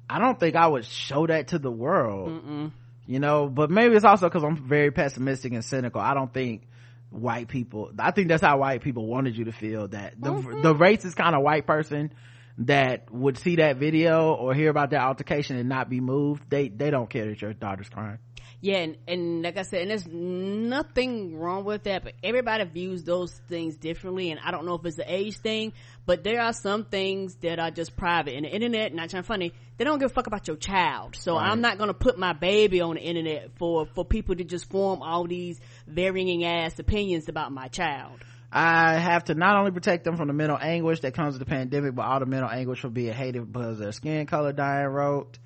I 0.10 0.20
don't 0.20 0.40
think 0.40 0.56
I 0.56 0.68
would 0.68 0.86
show 0.86 1.28
that 1.28 1.50
to 1.50 1.60
the 1.60 1.72
world. 1.72 2.30
Mm-mm 2.30 2.72
you 3.06 3.20
know 3.20 3.48
but 3.48 3.70
maybe 3.70 3.96
it's 3.96 4.06
also 4.06 4.28
because 4.28 4.44
i'm 4.44 4.58
very 4.58 4.92
pessimistic 4.92 5.54
and 5.54 5.64
cynical 5.64 6.02
i 6.02 6.14
don't 6.14 6.34
think 6.34 6.68
white 7.10 7.48
people 7.48 7.92
i 8.00 8.12
think 8.12 8.28
that's 8.28 8.42
how 8.42 8.58
white 8.58 8.82
people 8.82 9.06
wanted 9.06 9.38
you 9.38 9.46
to 9.46 9.52
feel 9.52 9.88
that 9.88 10.14
the, 10.20 10.32
mm-hmm. 10.32 10.62
the 10.62 10.74
racist 10.74 11.16
kind 11.16 11.36
of 11.36 11.42
white 11.42 11.68
person 11.68 12.14
that 12.60 13.12
would 13.12 13.38
see 13.38 13.58
that 13.58 13.78
video 13.78 14.34
or 14.34 14.54
hear 14.54 14.70
about 14.70 14.92
that 14.92 15.02
altercation 15.02 15.58
and 15.58 15.70
not 15.70 15.90
be 15.90 16.00
moved 16.00 16.44
they 16.50 16.70
they 16.70 16.90
don't 16.90 17.10
care 17.10 17.26
that 17.26 17.42
your 17.42 17.54
daughter's 17.54 17.90
crying 17.90 18.20
yeah 18.64 18.78
and, 18.78 18.98
and 19.10 19.44
like 19.44 19.58
i 19.58 19.62
said 19.62 19.82
and 19.82 19.92
there's 19.92 20.08
nothing 20.08 21.38
wrong 21.38 21.66
with 21.66 21.84
that 21.84 22.02
but 22.02 22.14
everybody 22.24 22.64
views 22.64 23.04
those 23.04 23.34
things 23.50 23.76
differently 23.76 24.32
and 24.32 24.40
i 24.40 24.52
don't 24.52 24.66
know 24.66 24.76
if 24.76 24.86
it's 24.86 24.96
the 24.96 25.14
age 25.14 25.36
thing 25.38 25.74
but 26.06 26.24
there 26.24 26.40
are 26.40 26.54
some 26.54 26.86
things 26.86 27.36
that 27.42 27.60
are 27.60 27.72
just 27.72 27.98
private 27.98 28.34
and 28.36 28.46
the 28.46 28.50
internet 28.50 28.94
not 28.94 29.10
trying 29.10 29.24
funny 29.24 29.52
they 29.78 29.84
don't 29.84 30.00
give 30.00 30.10
a 30.10 30.14
fuck 30.14 30.28
about 30.28 30.48
your 30.48 30.56
child 30.56 31.14
so 31.18 31.36
right. 31.36 31.52
i'm 31.52 31.60
not 31.60 31.78
gonna 31.78 31.94
put 31.94 32.18
my 32.18 32.32
baby 32.32 32.80
on 32.80 32.96
the 32.96 33.02
internet 33.02 33.52
for 33.58 33.86
for 33.86 34.06
people 34.06 34.34
to 34.34 34.46
just 34.46 34.70
form 34.70 35.02
all 35.02 35.28
these 35.28 35.60
varying 35.86 36.46
ass 36.46 36.80
opinions 36.80 37.28
about 37.28 37.52
my 37.52 37.68
child 37.68 38.24
I 38.56 39.00
have 39.00 39.24
to 39.26 39.34
not 39.34 39.58
only 39.58 39.72
protect 39.72 40.04
them 40.04 40.16
from 40.16 40.28
the 40.28 40.34
mental 40.34 40.60
anguish 40.62 41.00
that 41.00 41.16
comes 41.16 41.34
with 41.34 41.40
the 41.40 41.52
pandemic, 41.52 41.96
but 41.96 42.04
all 42.04 42.20
the 42.20 42.28
mental 42.28 42.52
anguish 42.52 42.82
for 42.82 42.90
being 42.90 43.12
hated 43.12 43.52
because 43.52 43.72
of 43.72 43.78
their 43.80 43.92
skin 43.92 44.28
color, 44.28 44.54
Diane 44.54 44.90
wrote. 44.90 45.40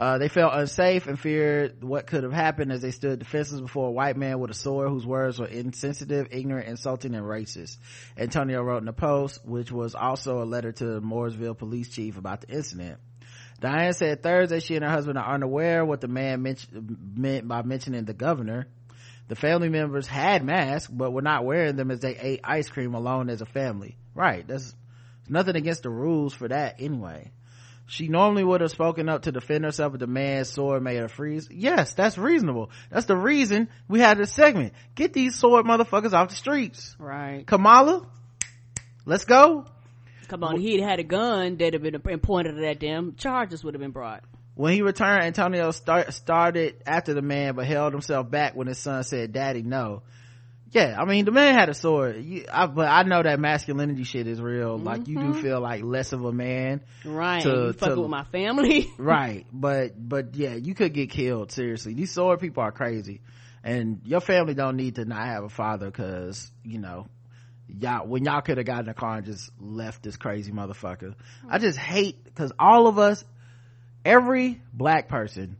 Uh, 0.00 0.16
they 0.16 0.28
felt 0.28 0.54
unsafe 0.54 1.06
and 1.06 1.20
feared 1.20 1.84
what 1.84 2.06
could 2.06 2.22
have 2.22 2.32
happened 2.32 2.72
as 2.72 2.80
they 2.80 2.90
stood 2.90 3.18
defenseless 3.18 3.60
before 3.60 3.88
a 3.88 3.92
white 3.92 4.16
man 4.16 4.40
with 4.40 4.50
a 4.50 4.54
sword 4.54 4.88
whose 4.88 5.04
words 5.04 5.38
were 5.38 5.46
insensitive, 5.46 6.28
ignorant, 6.30 6.68
insulting, 6.68 7.14
and 7.14 7.26
racist. 7.26 7.76
Antonio 8.16 8.62
wrote 8.62 8.78
in 8.78 8.86
the 8.86 8.94
post, 8.94 9.44
which 9.44 9.70
was 9.70 9.94
also 9.94 10.42
a 10.42 10.46
letter 10.46 10.72
to 10.72 10.86
the 10.86 11.00
Morrisville 11.02 11.54
police 11.54 11.90
chief 11.90 12.16
about 12.16 12.40
the 12.40 12.48
incident. 12.48 12.98
Diane 13.60 13.92
said 13.92 14.22
Thursday 14.22 14.60
she 14.60 14.74
and 14.74 14.86
her 14.86 14.90
husband 14.90 15.18
are 15.18 15.34
unaware 15.34 15.84
what 15.84 16.00
the 16.00 16.08
man 16.08 16.42
meant 16.42 17.46
by 17.46 17.60
mentioning 17.60 18.06
the 18.06 18.14
governor. 18.14 18.68
The 19.28 19.36
family 19.36 19.68
members 19.68 20.06
had 20.06 20.42
masks, 20.42 20.90
but 20.90 21.10
were 21.10 21.20
not 21.20 21.44
wearing 21.44 21.76
them 21.76 21.90
as 21.90 22.00
they 22.00 22.16
ate 22.16 22.40
ice 22.42 22.70
cream 22.70 22.94
alone 22.94 23.28
as 23.28 23.42
a 23.42 23.46
family. 23.46 23.98
Right. 24.14 24.48
There's 24.48 24.74
nothing 25.28 25.56
against 25.56 25.82
the 25.82 25.90
rules 25.90 26.32
for 26.32 26.48
that 26.48 26.76
anyway. 26.80 27.32
She 27.90 28.06
normally 28.06 28.44
would 28.44 28.60
have 28.60 28.70
spoken 28.70 29.08
up 29.08 29.22
to 29.22 29.32
defend 29.32 29.64
herself 29.64 29.94
if 29.94 29.98
the 29.98 30.06
man's 30.06 30.48
sword 30.48 30.80
made 30.80 30.98
her 30.98 31.08
freeze. 31.08 31.48
Yes, 31.50 31.92
that's 31.92 32.16
reasonable. 32.16 32.70
That's 32.88 33.06
the 33.06 33.16
reason 33.16 33.68
we 33.88 33.98
had 33.98 34.16
this 34.16 34.32
segment. 34.32 34.74
Get 34.94 35.12
these 35.12 35.34
sword 35.34 35.66
motherfuckers 35.66 36.12
off 36.12 36.28
the 36.28 36.36
streets. 36.36 36.94
Right. 37.00 37.44
Kamala, 37.44 38.06
let's 39.06 39.24
go. 39.24 39.66
Come 40.28 40.44
on, 40.44 40.60
he'd 40.60 40.80
had 40.80 41.00
a 41.00 41.02
gun 41.02 41.56
that 41.56 41.72
had 41.72 42.02
been 42.04 42.20
pointed 42.20 42.62
at 42.62 42.78
them. 42.78 43.16
Charges 43.16 43.64
would 43.64 43.74
have 43.74 43.80
been 43.80 43.90
brought. 43.90 44.22
When 44.54 44.72
he 44.72 44.82
returned, 44.82 45.24
Antonio 45.24 45.72
start, 45.72 46.14
started 46.14 46.76
after 46.86 47.12
the 47.12 47.22
man, 47.22 47.56
but 47.56 47.66
held 47.66 47.92
himself 47.92 48.30
back 48.30 48.54
when 48.54 48.68
his 48.68 48.78
son 48.78 49.02
said, 49.02 49.32
"Daddy, 49.32 49.62
no." 49.62 50.02
Yeah 50.70 50.96
i 50.98 51.04
mean 51.04 51.24
the 51.24 51.30
man 51.30 51.54
had 51.54 51.68
a 51.68 51.74
sword. 51.74 52.22
You, 52.24 52.44
I, 52.52 52.66
but 52.66 52.88
i 52.88 53.02
know 53.02 53.22
that 53.22 53.40
masculinity 53.40 54.04
shit 54.04 54.26
is 54.26 54.40
real. 54.40 54.76
Mm-hmm. 54.76 54.86
like 54.86 55.08
you 55.08 55.16
do 55.16 55.22
mm-hmm. 55.22 55.40
feel 55.40 55.60
like 55.60 55.82
less 55.82 56.12
of 56.12 56.24
a 56.24 56.32
man 56.32 56.82
right. 57.04 57.42
to, 57.42 57.72
fuck 57.72 57.96
with 57.96 58.10
my 58.10 58.24
family. 58.24 58.88
Right. 58.98 59.46
But 59.52 59.92
but 59.96 60.34
yeah 60.34 60.54
you 60.54 60.74
could 60.74 60.92
get 60.92 61.10
killed 61.10 61.52
seriously. 61.52 61.94
These 61.94 62.12
sword 62.12 62.40
people 62.40 62.62
are 62.62 62.72
crazy. 62.72 63.20
And 63.62 64.00
your 64.04 64.20
family 64.20 64.54
don't 64.54 64.76
need 64.76 64.94
to 64.94 65.04
not 65.04 65.26
have 65.26 65.44
a 65.44 65.48
father 65.48 65.86
because 65.86 66.50
you 66.64 66.78
know 66.78 67.06
y'all 67.78 68.06
when 68.06 68.24
y'all 68.24 68.40
could 68.40 68.56
have 68.56 68.66
gotten 68.66 68.88
a 68.88 68.94
car 68.94 69.16
and 69.16 69.26
just 69.26 69.50
left 69.60 70.02
this 70.02 70.16
crazy 70.16 70.52
motherfucker. 70.52 71.14
I 71.48 71.58
just 71.58 71.78
hate 71.78 72.22
because 72.24 72.52
all 72.58 72.86
of 72.86 72.98
us 72.98 73.24
every 74.04 74.60
black 74.72 75.08
person 75.08 75.56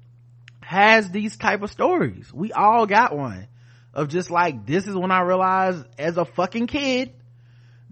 has 0.61 1.11
these 1.11 1.37
type 1.37 1.63
of 1.63 1.71
stories. 1.71 2.33
We 2.33 2.53
all 2.53 2.87
got 2.87 3.17
one 3.17 3.49
of 3.93 4.09
just 4.09 4.31
like 4.31 4.67
this 4.67 4.87
is 4.87 4.95
when 4.95 5.11
i 5.11 5.21
realized 5.21 5.85
as 5.99 6.17
a 6.17 6.25
fucking 6.25 6.67
kid 6.67 7.13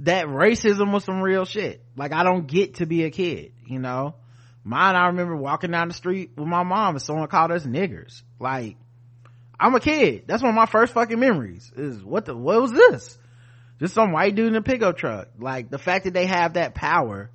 that 0.03 0.27
racism 0.27 0.93
was 0.93 1.03
some 1.03 1.21
real 1.21 1.45
shit. 1.45 1.83
Like 1.97 2.13
i 2.13 2.23
don't 2.23 2.47
get 2.47 2.77
to 2.77 2.87
be 2.87 3.05
a 3.05 3.11
kid 3.11 3.53
you 3.67 3.79
know? 3.79 4.15
Mine 4.65 4.97
i 4.97 5.07
remember 5.07 5.37
walking 5.37 5.71
down 5.71 5.89
the 5.89 5.95
street 5.95 6.33
with 6.37 6.47
my 6.47 6.63
mom 6.63 6.95
and 6.95 7.03
someone 7.03 7.29
called 7.29 7.51
us 7.51 7.65
niggers. 7.65 8.23
Like 8.39 8.77
i'm 9.59 9.75
a 9.75 9.81
kid. 9.81 10.25
That's 10.27 10.43
one 10.43 10.51
of 10.51 10.57
my 10.57 10.67
first 10.67 10.93
fucking 10.95 11.19
memories 11.19 11.73
is 11.77 12.03
what 12.03 12.25
the 12.25 12.37
what 12.37 12.61
was 12.61 12.73
this? 12.73 13.19
Just 13.81 13.95
some 13.95 14.13
white 14.13 14.35
dude 14.35 14.49
in 14.49 14.57
a 14.57 14.63
pickup 14.63 14.97
truck. 14.97 15.29
Like 15.39 15.71
the 15.71 15.79
fact 15.79 16.05
that 16.05 16.13
they 16.13 16.27
have 16.27 16.55
that 16.55 16.75
power 16.75 17.31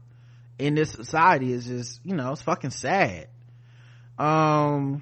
in 0.59 0.75
this 0.75 0.91
society 0.91 1.51
is 1.51 1.65
just 1.65 1.99
you 2.05 2.15
know 2.15 2.31
it's 2.31 2.41
fucking 2.41 2.71
sad. 2.71 3.27
Um 4.17 5.01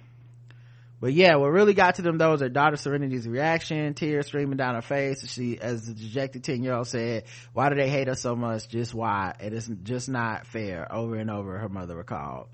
but 1.02 1.12
yeah, 1.12 1.36
what 1.36 1.48
really 1.48 1.74
got 1.74 1.96
to 1.96 2.04
them 2.04 2.18
though 2.18 2.32
was 2.32 2.42
her 2.42 2.48
daughter 2.48 2.78
Serenity's 2.78 3.28
reaction, 3.28 3.94
tears 3.96 4.28
streaming 4.28 4.58
down 4.58 4.76
her 4.76 4.82
face. 4.82 5.28
She, 5.28 5.60
as 5.60 5.88
the 5.88 5.94
dejected 5.94 6.44
10 6.44 6.64
year 6.64 6.74
old 6.74 6.88
said, 6.88 7.24
why 7.52 7.70
do 7.70 7.76
they 7.76 7.90
hate 7.90 8.08
us 8.08 8.22
so 8.22 8.36
much? 8.36 8.70
Just 8.70 8.94
why? 8.94 9.34
It 9.40 9.52
is 9.52 9.70
just 9.84 10.08
not 10.08 10.48
fair. 10.48 10.90
Over 10.94 11.16
and 11.16 11.30
over, 11.30 11.58
her 11.58 11.70
mother 11.70 11.98
recalled. 11.98 12.48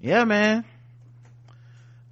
Yeah, 0.00 0.24
man 0.24 0.64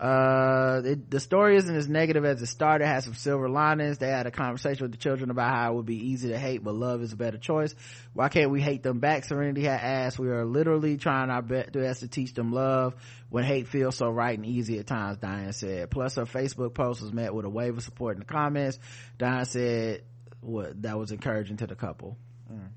uh 0.00 0.80
it, 0.84 1.10
the 1.10 1.18
story 1.18 1.56
isn't 1.56 1.74
as 1.74 1.88
negative 1.88 2.24
as 2.24 2.40
it 2.40 2.46
started. 2.46 2.84
It 2.84 2.88
has 2.88 3.04
some 3.04 3.14
silver 3.14 3.48
linings. 3.48 3.98
They 3.98 4.08
had 4.08 4.28
a 4.28 4.30
conversation 4.30 4.84
with 4.84 4.92
the 4.92 4.98
children 4.98 5.30
about 5.30 5.50
how 5.52 5.72
it 5.72 5.74
would 5.74 5.86
be 5.86 6.10
easy 6.10 6.28
to 6.28 6.38
hate 6.38 6.62
but 6.62 6.74
love 6.74 7.02
is 7.02 7.12
a 7.12 7.16
better 7.16 7.38
choice. 7.38 7.74
Why 8.12 8.28
can't 8.28 8.52
we 8.52 8.60
hate 8.60 8.84
them 8.84 9.00
back? 9.00 9.24
Serenity 9.24 9.64
had 9.64 9.80
asked. 9.80 10.18
We 10.20 10.28
are 10.28 10.44
literally 10.44 10.98
trying 10.98 11.30
our 11.30 11.42
best 11.42 12.00
to 12.00 12.08
teach 12.08 12.32
them 12.32 12.52
love 12.52 12.94
when 13.28 13.42
hate 13.42 13.66
feels 13.66 13.96
so 13.96 14.08
right 14.08 14.38
and 14.38 14.46
easy 14.46 14.78
at 14.78 14.86
times 14.86 15.18
diane 15.18 15.52
said. 15.52 15.90
Plus 15.90 16.14
her 16.14 16.26
facebook 16.26 16.74
post 16.74 17.02
was 17.02 17.12
met 17.12 17.34
with 17.34 17.44
a 17.44 17.50
wave 17.50 17.76
of 17.76 17.82
support 17.82 18.14
in 18.14 18.20
the 18.20 18.26
comments. 18.26 18.78
Diane 19.18 19.46
said 19.46 20.02
what 20.40 20.80
that 20.82 20.96
was 20.96 21.10
encouraging 21.10 21.56
to 21.56 21.66
the 21.66 21.74
couple. 21.74 22.16
Mm. 22.52 22.68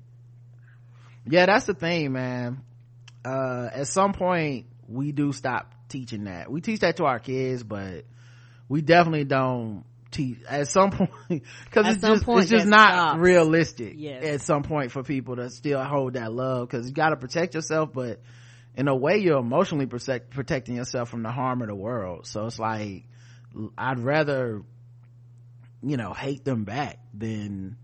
yeah 1.26 1.46
that's 1.46 1.66
the 1.66 1.74
thing 1.74 2.10
man. 2.10 2.62
Uh 3.24 3.70
at 3.72 3.86
some 3.86 4.12
point 4.12 4.66
we 4.92 5.12
do 5.12 5.32
stop 5.32 5.72
teaching 5.88 6.24
that. 6.24 6.50
We 6.50 6.60
teach 6.60 6.80
that 6.80 6.96
to 6.96 7.04
our 7.04 7.18
kids, 7.18 7.62
but 7.62 8.04
we 8.68 8.82
definitely 8.82 9.24
don't 9.24 9.84
teach 10.10 10.38
at 10.48 10.68
some 10.68 10.90
point 10.90 11.10
because 11.28 11.94
it's 11.94 12.02
just 12.02 12.24
point, 12.24 12.42
it's 12.42 12.50
just 12.50 12.66
not 12.66 12.92
stops. 12.92 13.18
realistic 13.18 13.94
yes. 13.96 14.24
at 14.24 14.40
some 14.42 14.62
point 14.62 14.92
for 14.92 15.02
people 15.02 15.36
to 15.36 15.50
still 15.50 15.82
hold 15.82 16.14
that 16.14 16.32
love 16.32 16.68
because 16.68 16.86
you 16.86 16.92
got 16.92 17.10
to 17.10 17.16
protect 17.16 17.54
yourself, 17.54 17.92
but 17.92 18.20
in 18.76 18.88
a 18.88 18.94
way 18.94 19.18
you're 19.18 19.38
emotionally 19.38 19.86
protect, 19.86 20.30
protecting 20.30 20.76
yourself 20.76 21.08
from 21.08 21.22
the 21.22 21.30
harm 21.30 21.62
of 21.62 21.68
the 21.68 21.74
world. 21.74 22.26
So 22.26 22.46
it's 22.46 22.58
like 22.58 23.04
I'd 23.76 23.98
rather 23.98 24.62
you 25.82 25.96
know 25.96 26.12
hate 26.12 26.44
them 26.44 26.64
back 26.64 26.98
than 27.14 27.76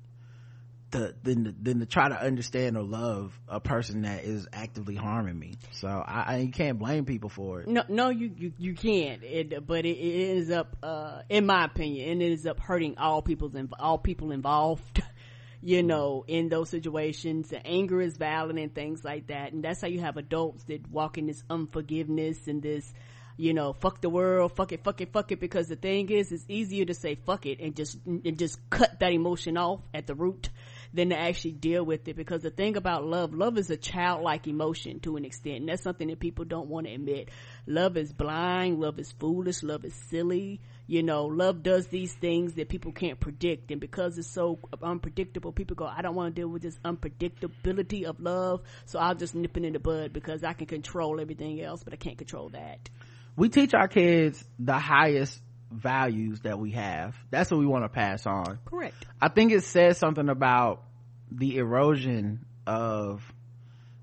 to 0.93 1.15
than 1.23 1.45
to, 1.45 1.55
than 1.61 1.81
to 1.81 1.87
try 1.87 2.09
to 2.09 2.21
understand 2.21 2.77
or 2.77 2.83
love 2.83 3.39
a 3.49 3.61
person 3.61 4.03
that 4.03 4.25
is 4.25 4.47
actively 4.53 4.95
harming 4.95 5.39
me. 5.39 5.55
So 5.73 5.89
I, 5.89 6.25
I 6.27 6.37
you 6.39 6.51
can't 6.51 6.79
blame 6.79 7.05
people 7.05 7.29
for 7.29 7.61
it. 7.61 7.69
No, 7.69 7.83
no, 7.89 8.09
you 8.11 8.31
you, 8.37 8.53
you 8.59 8.75
can't. 8.75 9.23
It, 9.23 9.67
but 9.67 9.85
it, 9.85 9.97
it 9.97 10.37
ends 10.37 10.51
up, 10.51 10.77
uh, 10.83 11.23
in 11.29 11.47
my 11.47 11.65
opinion, 11.65 12.23
it 12.23 12.25
ends 12.25 12.47
up 12.47 12.61
hurting 12.61 12.99
all 12.99 13.23
people's 13.23 13.55
all 13.79 13.99
people 13.99 14.31
involved. 14.31 15.03
you 15.63 15.83
know, 15.83 16.25
in 16.29 16.49
those 16.49 16.71
situations, 16.71 17.49
the 17.49 17.67
anger 17.67 18.01
is 18.01 18.17
valid 18.17 18.57
and 18.57 18.75
things 18.75 19.05
like 19.05 19.27
that, 19.27 19.53
and 19.53 19.65
that's 19.65 19.81
how 19.81 19.89
you 19.89 20.01
have 20.01 20.17
adults 20.17 20.65
that 20.65 20.89
walk 20.91 21.19
in 21.19 21.27
this 21.27 21.43
unforgiveness 21.51 22.47
and 22.47 22.63
this 22.63 22.93
you 23.41 23.55
know, 23.55 23.73
fuck 23.73 24.01
the 24.01 24.11
world, 24.11 24.51
fuck 24.57 24.73
it, 24.73 24.83
fuck 24.83 25.01
it, 25.01 25.13
fuck 25.13 25.31
it, 25.31 25.39
because 25.39 25.69
the 25.69 25.77
thing 25.77 26.11
is, 26.11 26.33
it's 26.33 26.45
easier 26.49 26.85
to 26.85 26.93
say 26.93 27.15
fuck 27.15 27.47
it 27.47 27.61
and 27.61 27.77
just, 27.77 27.97
and 28.05 28.37
just 28.37 28.59
cut 28.69 28.99
that 28.99 29.13
emotion 29.13 29.57
off 29.57 29.81
at 29.95 30.09
the 30.09 30.15
root 30.17 30.51
than 30.93 31.11
to 31.11 31.19
actually 31.19 31.53
deal 31.53 31.85
with 31.85 32.09
it. 32.09 32.17
Because 32.17 32.43
the 32.43 32.51
thing 32.51 32.77
about 32.77 33.05
love 33.05 33.35
love 33.35 33.59
is 33.59 33.71
a 33.71 33.77
childlike 33.77 34.47
emotion 34.47 35.01
to 35.01 35.17
an 35.17 35.25
extent. 35.25 35.57
And 35.61 35.69
that's 35.69 35.83
something 35.83 36.09
that 36.09 36.21
people 36.21 36.45
don't 36.45 36.69
want 36.69 36.87
to 36.87 36.95
admit. 36.95 37.31
Love 37.67 37.97
is 37.97 38.13
blind 38.13 38.81
love 38.81 38.99
is 38.99 39.13
foolish 39.13 39.63
love 39.63 39.85
is 39.85 39.95
silly. 40.11 40.61
You 40.87 41.03
know 41.03 41.27
love 41.27 41.63
does 41.63 41.89
these 41.89 42.15
things 42.15 42.55
that 42.55 42.69
people 42.69 42.93
can't 42.93 43.21
predict. 43.21 43.71
And 43.71 43.81
because 43.81 44.19
it's 44.19 44.29
so 44.29 44.59
unpredictable 44.83 45.53
people 45.53 45.77
go 45.77 45.87
i 45.87 46.03
don't 46.03 46.15
want 46.15 46.35
to 46.35 46.41
deal 46.41 46.49
with 46.49 46.63
this 46.63 46.79
unpredictability 46.85 48.05
of 48.05 48.21
love 48.21 48.63
so 48.87 48.99
i'll 48.99 49.15
just 49.15 49.35
nip 49.35 49.57
it 49.57 49.65
in 49.65 49.73
the 49.73 49.79
bud 49.79 50.13
because 50.13 50.45
i 50.45 50.53
can 50.53 50.67
control 50.67 51.21
everything 51.21 51.61
else 51.61 51.83
but 51.83 51.93
i 51.93 51.97
can't 51.97 52.19
control 52.19 52.49
that. 52.51 52.89
We 53.37 53.49
teach 53.49 53.73
our 53.73 53.87
kids 53.87 54.45
the 54.59 54.79
highest 54.79 55.41
values 55.71 56.41
that 56.41 56.59
we 56.59 56.73
have. 56.73 57.17
That's 57.31 57.51
what 57.51 57.61
we 57.61 57.67
want 57.67 57.85
to 57.85 57.89
pass 57.89 58.27
on. 58.27 58.59
Correct. 58.65 58.95
I 59.21 59.29
think 59.29 59.53
it 59.53 59.65
says 59.65 59.99
something 59.99 60.29
about 60.29 60.83
the 61.31 61.59
erosion 61.59 62.47
of 62.67 63.23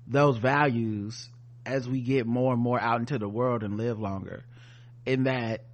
those 0.06 0.38
values 0.38 1.28
as 1.64 1.88
we 1.88 2.00
get 2.00 2.26
more 2.26 2.52
and 2.52 2.62
more 2.62 2.80
out 2.80 3.00
into 3.00 3.18
the 3.18 3.28
world 3.28 3.62
and 3.62 3.76
live 3.76 3.98
longer. 3.98 4.44
In 5.04 5.24
that 5.24 5.64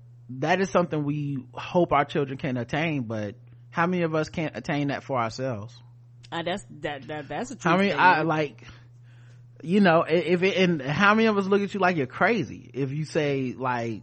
that 0.40 0.60
is 0.60 0.70
something 0.70 1.04
we 1.04 1.44
hope 1.52 1.92
our 1.92 2.04
children 2.04 2.38
can 2.38 2.56
attain, 2.56 3.02
but 3.02 3.34
how 3.70 3.86
many 3.86 4.02
of 4.02 4.14
us 4.14 4.28
can't 4.28 4.56
attain 4.56 4.88
that 4.88 5.02
for 5.02 5.18
ourselves? 5.18 5.76
Uh, 6.30 6.42
that's 6.42 6.64
that, 6.80 7.06
that 7.08 7.28
that's 7.28 7.50
a 7.50 7.56
true 7.56 7.70
How 7.70 7.76
many 7.76 7.92
I 7.92 8.22
like 8.22 8.64
you 9.62 9.80
know, 9.80 10.02
if 10.02 10.42
it, 10.42 10.56
and 10.56 10.82
how 10.82 11.14
many 11.14 11.28
of 11.28 11.38
us 11.38 11.46
look 11.46 11.62
at 11.62 11.72
you 11.72 11.80
like 11.80 11.96
you're 11.96 12.06
crazy 12.06 12.70
if 12.74 12.92
you 12.92 13.04
say 13.04 13.54
like 13.56 14.02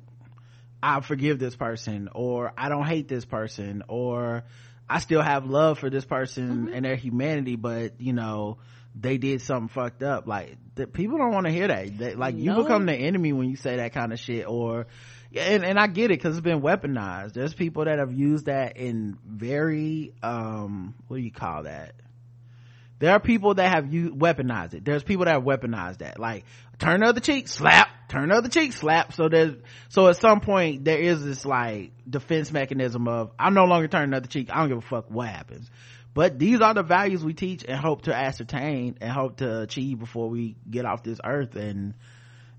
I 0.82 1.02
forgive 1.02 1.40
this 1.40 1.56
person 1.56 2.10
or 2.14 2.54
I 2.58 2.70
don't 2.70 2.86
hate 2.86 3.08
this 3.08 3.26
person 3.26 3.84
or 3.88 4.44
I 4.90 5.00
still 5.00 5.22
have 5.22 5.46
love 5.46 5.80
for 5.80 5.90
this 5.90 6.06
person 6.06 6.50
mm-hmm. 6.50 6.74
and 6.74 6.86
their 6.86 6.96
humanity, 6.96 7.56
but 7.56 8.00
you 8.00 8.14
know, 8.14 8.58
they 9.00 9.18
did 9.18 9.42
something 9.42 9.68
fucked 9.68 10.04
up. 10.04 10.26
Like 10.28 10.58
the, 10.76 10.88
people 10.88 11.18
don't 11.18 11.32
want 11.32 11.46
to 11.46 11.52
hear 11.52 11.68
that. 11.68 11.98
They, 11.98 12.16
like 12.16 12.36
no. 12.36 12.56
you 12.56 12.64
become 12.64 12.86
the 12.86 12.94
enemy 12.94 13.34
when 13.34 13.50
you 13.50 13.56
say 13.56 13.78
that 13.78 13.94
kind 13.94 14.14
of 14.14 14.20
shit 14.20 14.48
or, 14.48 14.88
and, 15.36 15.64
and 15.64 15.78
I 15.78 15.88
get 15.88 16.06
it 16.06 16.18
because 16.18 16.38
it's 16.38 16.44
been 16.44 16.62
weaponized. 16.62 17.34
There's 17.34 17.54
people 17.54 17.86
that 17.86 18.00
have 18.00 18.12
used 18.12 18.46
that 18.46 18.78
in 18.78 19.18
very, 19.26 20.14
um, 20.24 20.96
what 21.08 21.18
do 21.18 21.24
you 21.24 21.32
call 21.32 21.64
that? 21.64 21.94
There 23.00 23.14
are 23.14 23.20
people 23.20 23.54
that 23.54 23.74
have 23.74 23.94
you 23.94 24.12
weaponized 24.12 24.74
it. 24.74 24.84
There's 24.84 25.04
people 25.04 25.26
that 25.26 25.32
have 25.32 25.44
weaponized 25.44 26.00
that. 26.00 26.20
Like, 26.20 26.44
turn 26.80 27.00
the 27.00 27.08
other 27.08 27.22
cheek, 27.22 27.48
slap, 27.48 27.88
turn 28.10 28.30
the 28.30 28.36
other 28.36 28.50
cheek, 28.50 28.74
slap. 28.74 29.14
So 29.14 29.30
there's, 29.30 29.56
so 29.88 30.08
at 30.08 30.18
some 30.18 30.42
point 30.42 30.84
there 30.84 31.00
is 31.00 31.24
this 31.24 31.46
like 31.46 31.92
defense 32.08 32.52
mechanism 32.52 33.08
of, 33.08 33.32
I'm 33.40 33.54
no 33.54 33.64
longer 33.64 33.88
turning 33.88 34.12
the 34.12 34.18
other 34.18 34.28
cheek. 34.28 34.50
I 34.52 34.60
don't 34.60 34.70
give 34.70 34.78
a 34.80 34.82
fuck 34.82 35.10
what 35.10 35.30
happens. 35.30 35.70
But 36.14 36.38
these 36.40 36.60
are 36.60 36.74
the 36.74 36.84
values 36.84 37.24
we 37.24 37.34
teach 37.34 37.64
and 37.66 37.80
hope 37.80 38.02
to 38.04 38.14
ascertain 38.14 38.98
and 39.00 39.12
hope 39.12 39.38
to 39.38 39.62
achieve 39.62 40.00
before 40.00 40.28
we 40.28 40.58
get 40.70 40.86
off 40.86 41.02
this 41.02 41.20
earth. 41.24 41.56
And 41.56 41.94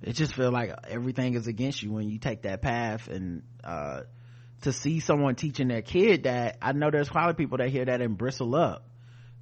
it 0.01 0.15
just 0.15 0.35
feel 0.35 0.51
like 0.51 0.73
everything 0.89 1.35
is 1.35 1.49
against 1.49 1.83
you 1.83 1.93
when 1.93 2.09
you 2.09 2.19
take 2.19 2.43
that 2.43 2.63
path 2.63 3.09
and, 3.09 3.43
uh, 3.63 4.03
to 4.63 4.73
see 4.73 5.01
someone 5.01 5.35
teaching 5.35 5.69
their 5.69 5.83
kid 5.83 6.25
that, 6.25 6.57
I 6.63 6.73
know 6.73 6.91
there's 6.91 7.09
probably 7.09 7.35
people 7.35 7.59
that 7.59 7.69
hear 7.69 7.85
that 7.85 8.01
and 8.01 8.17
bristle 8.17 8.55
up 8.55 8.87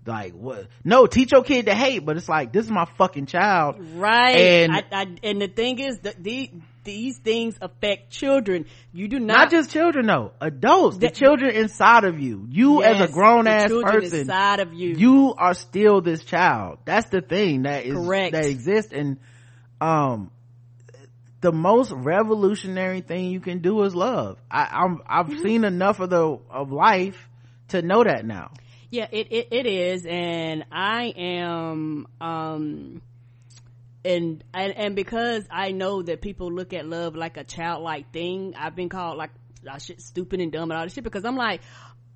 like 0.09 0.33
what? 0.33 0.67
No 0.85 1.07
teach 1.07 1.33
your 1.33 1.45
kid 1.45 1.67
to 1.67 1.75
hate 1.75 2.05
but 2.05 2.17
it's 2.17 2.29
like 2.29 2.53
this 2.53 2.65
is 2.65 2.71
my 2.71 2.87
fucking 2.97 3.27
child. 3.27 3.77
Right. 3.95 4.37
And 4.37 4.73
I, 4.73 4.85
I, 4.91 5.07
and 5.23 5.41
the 5.41 5.49
thing 5.49 5.79
is 5.79 5.99
that 6.01 6.23
the, 6.23 6.51
these 6.85 7.19
things 7.19 7.57
affect 7.61 8.11
children. 8.11 8.67
You 8.93 9.09
do 9.09 9.21
not 9.21 9.37
not 9.39 9.51
just 9.51 9.71
children 9.71 10.07
though. 10.07 10.33
Adults 10.41 10.97
the, 10.97 11.09
the 11.09 11.15
children 11.15 11.55
inside 11.55 12.05
of 12.05 12.19
you. 12.19 12.47
You 12.51 12.81
yes, 12.81 13.01
as 13.01 13.11
a 13.11 13.13
grown-ass 13.13 13.71
person 13.71 14.21
inside 14.21 14.61
of 14.61 14.73
you. 14.73 14.95
you 14.97 15.35
are 15.37 15.55
still 15.55 16.01
this 16.01 16.25
child. 16.25 16.79
That's 16.85 17.09
the 17.11 17.21
thing 17.21 17.63
that 17.63 17.85
is 17.85 17.95
correct. 17.95 18.33
that 18.33 18.47
exists. 18.47 18.93
And 18.93 19.19
um 19.81 20.31
the 21.41 21.53
most 21.53 21.93
revolutionary 21.93 23.01
thing 23.01 23.27
you 23.27 23.41
can 23.41 23.61
do 23.61 23.83
is 23.85 23.95
love. 23.95 24.39
I, 24.51 24.65
I'm, 24.73 25.03
I've 25.07 25.27
mm-hmm. 25.27 25.43
seen 25.43 25.65
enough 25.65 26.01
of 26.01 26.11
the 26.11 26.39
of 26.51 26.73
life 26.73 27.29
to 27.69 27.83
know 27.83 28.03
that 28.03 28.25
now 28.25 28.51
yeah, 28.91 29.07
it, 29.11 29.29
it, 29.31 29.49
it 29.51 29.67
is. 29.67 30.07
And 30.07 30.65
I 30.73 31.13
am, 31.17 32.07
um, 32.21 33.03
and, 34.05 34.45
and, 34.55 34.77
and 34.77 34.97
because 34.97 35.45
I 35.51 35.73
know 35.73 36.03
that 36.03 36.21
people 36.21 36.53
look 36.53 36.73
at 36.73 36.87
love 36.87 37.17
like 37.17 37.37
a 37.37 37.45
childlike 37.45 38.13
thing, 38.13 38.55
I've 38.57 38.75
been 38.75 38.89
called 38.89 39.19
like, 39.19 39.31
shit 39.81 40.01
stupid 40.01 40.41
and 40.41 40.51
dumb 40.53 40.71
and 40.71 40.79
all 40.79 40.85
this 40.85 40.95
shit 40.95 41.05
because 41.05 41.25
I'm 41.25 41.37
like, 41.37 41.61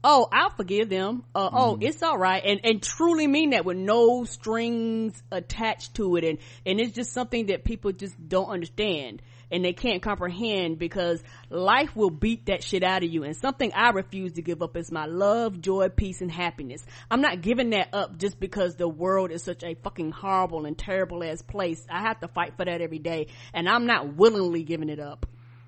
oh, 0.05 0.28
I'll 0.32 0.51
forgive 0.51 0.89
them. 0.89 1.24
Uh, 1.35 1.51
mm. 1.51 1.53
Oh, 1.53 1.78
it's 1.81 2.03
all 2.03 2.19
right. 2.19 2.43
And, 2.44 2.61
and 2.65 2.82
truly 2.82 3.27
mean 3.27 3.51
that 3.51 3.65
with 3.65 3.77
no 3.77 4.24
strings 4.24 5.23
attached 5.31 5.94
to 5.97 6.16
it. 6.16 6.24
And, 6.24 6.39
and 6.66 6.81
it's 6.81 6.93
just 6.93 7.12
something 7.12 7.47
that 7.47 7.65
people 7.65 7.93
just 7.93 8.16
don't 8.28 8.49
understand 8.49 9.23
and 9.53 9.62
they 9.62 9.74
can't 9.74 10.03
comprehend 10.03 10.79
because 10.79 11.23
life 11.51 11.95
will 11.95 12.11
beat 12.11 12.47
that 12.47 12.65
shit 12.65 12.83
out 12.83 13.05
of 13.05 13.11
you. 13.11 13.23
And 13.23 13.37
something 13.37 13.70
I 13.74 13.91
refuse 13.91 14.33
to 14.33 14.43
give 14.43 14.62
up 14.62 14.77
is 14.77 14.91
my 14.91 15.05
love, 15.05 15.61
joy, 15.61 15.91
peace, 15.91 16.23
and 16.23 16.33
happiness. 16.33 16.85
I'm 17.11 17.20
not 17.20 17.43
giving 17.43 17.70
that 17.70 17.91
up 17.93 18.16
just 18.16 18.41
because 18.41 18.77
the 18.77 18.89
world 18.89 19.31
is 19.31 19.45
such 19.45 19.62
a 19.62 19.74
fucking 19.74 20.12
horrible 20.12 20.65
and 20.65 20.77
terrible 20.77 21.23
ass 21.23 21.43
place. 21.43 21.87
I 21.91 22.01
have 22.01 22.19
to 22.20 22.29
fight 22.29 22.57
for 22.57 22.65
that 22.65 22.81
every 22.81 22.99
day 22.99 23.27
and 23.53 23.69
I'm 23.69 23.87
not 23.87 24.16
willingly 24.16 24.65
giving 24.65 24.89
it 24.89 24.99
up. 24.99 25.27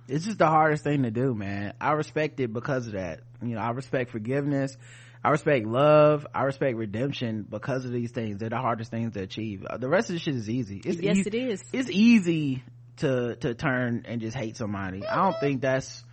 It's 0.08 0.24
just 0.24 0.38
the 0.38 0.46
hardest 0.46 0.82
thing 0.82 1.02
to 1.02 1.10
do, 1.10 1.34
man. 1.34 1.74
I 1.80 1.92
respect 1.92 2.40
it 2.40 2.52
because 2.52 2.86
of 2.86 2.94
that. 2.94 3.20
You 3.42 3.54
know, 3.54 3.60
I 3.60 3.70
respect 3.70 4.10
forgiveness. 4.10 4.76
I 5.22 5.30
respect 5.30 5.66
love. 5.66 6.26
I 6.34 6.42
respect 6.42 6.76
redemption 6.76 7.46
because 7.48 7.86
of 7.86 7.92
these 7.92 8.10
things. 8.10 8.38
They're 8.38 8.50
the 8.50 8.58
hardest 8.58 8.90
things 8.90 9.14
to 9.14 9.22
achieve. 9.22 9.64
Uh, 9.64 9.78
the 9.78 9.88
rest 9.88 10.10
of 10.10 10.14
the 10.14 10.20
shit 10.20 10.34
is 10.34 10.50
easy. 10.50 10.82
It's 10.84 11.00
yes, 11.00 11.16
e- 11.16 11.22
it 11.26 11.34
is. 11.34 11.64
It's 11.72 11.90
easy 11.90 12.62
to 12.98 13.36
to 13.36 13.54
turn 13.54 14.04
and 14.06 14.20
just 14.20 14.36
hate 14.36 14.56
somebody. 14.56 15.06
I 15.06 15.16
don't 15.16 15.38
think 15.40 15.60
that's 15.60 16.04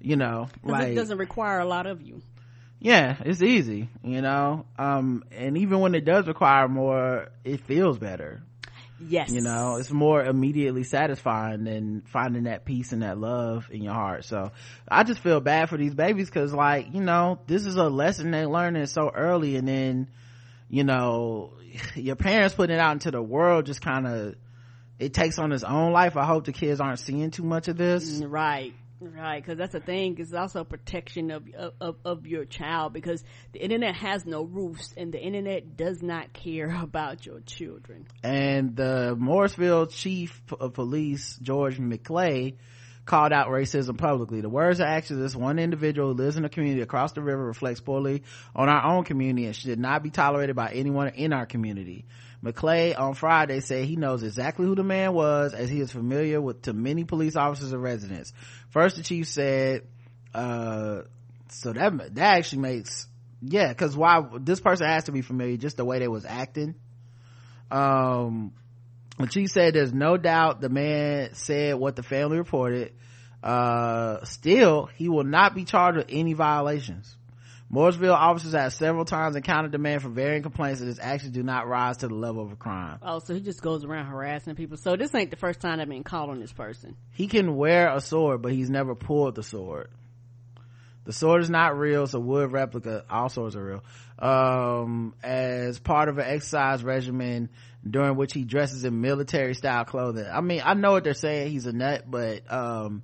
you 0.00 0.16
know 0.16 0.48
like 0.62 0.88
it 0.88 0.94
doesn't 0.94 1.18
require 1.18 1.60
a 1.60 1.64
lot 1.64 1.86
of 1.86 2.02
you. 2.02 2.22
Yeah 2.78 3.16
it's 3.24 3.42
easy 3.42 3.88
you 4.02 4.22
know? 4.22 4.66
Um 4.78 5.24
and 5.32 5.56
even 5.58 5.80
when 5.80 5.94
it 5.94 6.04
does 6.04 6.26
require 6.26 6.68
more 6.68 7.28
it 7.44 7.60
feels 7.62 7.98
better. 7.98 8.42
Yes. 8.98 9.30
You 9.30 9.42
know 9.42 9.76
it's 9.76 9.90
more 9.90 10.22
immediately 10.24 10.84
satisfying 10.84 11.64
than 11.64 12.02
finding 12.06 12.44
that 12.44 12.64
peace 12.64 12.92
and 12.92 13.02
that 13.02 13.18
love 13.18 13.68
in 13.70 13.82
your 13.82 13.94
heart. 13.94 14.24
So 14.24 14.52
i 14.88 15.04
just 15.04 15.20
feel 15.20 15.40
bad 15.40 15.68
for 15.68 15.76
these 15.76 15.94
babies 15.94 16.28
because 16.28 16.52
like 16.52 16.92
you 16.92 17.02
know 17.02 17.38
this 17.46 17.66
is 17.66 17.76
a 17.76 17.88
lesson 17.88 18.30
they're 18.30 18.48
learning 18.48 18.86
so 18.86 19.10
early 19.14 19.56
and 19.56 19.66
then 19.68 20.08
you 20.68 20.84
know 20.84 21.52
your 21.94 22.16
parents 22.16 22.54
putting 22.54 22.76
it 22.76 22.80
out 22.80 22.92
into 22.92 23.10
the 23.10 23.22
world 23.22 23.66
just 23.66 23.80
kind 23.80 24.06
of 24.06 24.34
it 24.98 25.14
takes 25.14 25.38
on 25.38 25.52
its 25.52 25.64
own 25.64 25.92
life. 25.92 26.16
I 26.16 26.24
hope 26.24 26.44
the 26.44 26.52
kids 26.52 26.80
aren't 26.80 26.98
seeing 26.98 27.30
too 27.30 27.42
much 27.42 27.68
of 27.68 27.76
this. 27.76 28.20
Mm, 28.20 28.30
right. 28.30 28.74
Right, 28.98 29.42
because 29.42 29.58
that's 29.58 29.74
the 29.74 29.80
thing. 29.80 30.16
It's 30.18 30.32
also 30.32 30.64
protection 30.64 31.30
of, 31.30 31.44
of 31.80 31.96
of 32.02 32.26
your 32.26 32.46
child 32.46 32.94
because 32.94 33.22
the 33.52 33.62
internet 33.62 33.94
has 33.94 34.24
no 34.24 34.42
roofs, 34.42 34.94
and 34.96 35.12
the 35.12 35.20
internet 35.20 35.76
does 35.76 36.02
not 36.02 36.32
care 36.32 36.74
about 36.82 37.26
your 37.26 37.40
children. 37.40 38.06
And 38.22 38.74
the 38.74 39.14
Morrisville 39.18 39.86
chief 39.88 40.40
of 40.58 40.72
police, 40.72 41.38
George 41.42 41.78
McClay, 41.78 42.54
called 43.04 43.32
out 43.32 43.48
racism 43.48 43.98
publicly. 43.98 44.40
The 44.40 44.48
words 44.48 44.80
and 44.80 44.88
actions 44.88 45.18
of 45.18 45.22
this 45.22 45.36
one 45.36 45.58
individual 45.58 46.08
who 46.08 46.14
lives 46.14 46.36
in 46.36 46.44
a 46.44 46.48
community 46.48 46.80
across 46.80 47.12
the 47.12 47.22
river 47.22 47.44
reflects 47.44 47.80
poorly 47.80 48.22
on 48.54 48.68
our 48.68 48.84
own 48.94 49.04
community 49.04 49.46
and 49.46 49.54
should 49.54 49.78
not 49.78 50.02
be 50.02 50.10
tolerated 50.10 50.56
by 50.56 50.70
anyone 50.72 51.08
in 51.08 51.34
our 51.34 51.44
community. 51.44 52.06
McClay 52.44 52.98
on 52.98 53.14
Friday 53.14 53.60
said 53.60 53.84
he 53.84 53.96
knows 53.96 54.22
exactly 54.22 54.66
who 54.66 54.74
the 54.74 54.84
man 54.84 55.12
was 55.12 55.54
as 55.54 55.68
he 55.68 55.80
is 55.80 55.90
familiar 55.90 56.40
with 56.40 56.62
to 56.62 56.72
many 56.72 57.04
police 57.04 57.36
officers 57.36 57.72
and 57.72 57.82
residents. 57.82 58.32
First, 58.70 58.96
the 58.96 59.02
chief 59.02 59.28
said, 59.28 59.82
uh, 60.34 61.02
so 61.48 61.72
that, 61.72 62.14
that 62.14 62.36
actually 62.38 62.62
makes, 62.62 63.06
yeah, 63.40 63.72
cause 63.74 63.96
why, 63.96 64.22
this 64.40 64.60
person 64.60 64.86
has 64.86 65.04
to 65.04 65.12
be 65.12 65.22
familiar 65.22 65.56
just 65.56 65.76
the 65.76 65.84
way 65.84 65.98
they 65.98 66.08
was 66.08 66.24
acting. 66.24 66.74
Um, 67.70 68.52
the 69.18 69.26
chief 69.26 69.50
said 69.50 69.74
there's 69.74 69.92
no 69.92 70.16
doubt 70.16 70.60
the 70.60 70.68
man 70.68 71.34
said 71.34 71.76
what 71.76 71.96
the 71.96 72.02
family 72.02 72.38
reported. 72.38 72.92
Uh, 73.42 74.24
still, 74.24 74.90
he 74.96 75.08
will 75.08 75.24
not 75.24 75.54
be 75.54 75.64
charged 75.64 75.98
with 75.98 76.06
any 76.10 76.32
violations. 76.32 77.16
Morrisville 77.76 78.14
officers 78.14 78.54
have 78.54 78.72
several 78.72 79.04
times 79.04 79.36
encountered 79.36 79.70
demand 79.70 80.00
for 80.00 80.08
varying 80.08 80.42
complaints 80.42 80.80
that 80.80 80.86
his 80.86 80.98
actions 80.98 81.32
do 81.32 81.42
not 81.42 81.68
rise 81.68 81.98
to 81.98 82.08
the 82.08 82.14
level 82.14 82.42
of 82.42 82.50
a 82.50 82.56
crime. 82.56 82.98
Oh, 83.02 83.18
so 83.18 83.34
he 83.34 83.40
just 83.40 83.60
goes 83.60 83.84
around 83.84 84.06
harassing 84.06 84.54
people. 84.54 84.78
So 84.78 84.96
this 84.96 85.14
ain't 85.14 85.30
the 85.30 85.36
first 85.36 85.60
time 85.60 85.78
I've 85.78 85.86
been 85.86 86.02
called 86.02 86.30
on 86.30 86.40
this 86.40 86.54
person. 86.54 86.96
He 87.12 87.26
can 87.26 87.54
wear 87.54 87.94
a 87.94 88.00
sword, 88.00 88.40
but 88.40 88.52
he's 88.52 88.70
never 88.70 88.94
pulled 88.94 89.34
the 89.34 89.42
sword. 89.42 89.90
The 91.04 91.12
sword 91.12 91.42
is 91.42 91.50
not 91.50 91.78
real, 91.78 92.04
It's 92.04 92.14
a 92.14 92.18
wood 92.18 92.50
replica, 92.50 93.04
all 93.10 93.28
swords 93.28 93.56
are 93.56 93.64
real. 93.66 93.84
Um, 94.18 95.12
as 95.22 95.78
part 95.78 96.08
of 96.08 96.16
an 96.16 96.24
exercise 96.26 96.82
regimen 96.82 97.50
during 97.86 98.16
which 98.16 98.32
he 98.32 98.44
dresses 98.44 98.84
in 98.86 99.02
military 99.02 99.52
style 99.52 99.84
clothing. 99.84 100.24
I 100.26 100.40
mean, 100.40 100.62
I 100.64 100.72
know 100.72 100.92
what 100.92 101.04
they're 101.04 101.12
saying, 101.12 101.50
he's 101.50 101.66
a 101.66 101.74
nut, 101.74 102.04
but, 102.10 102.50
um, 102.50 103.02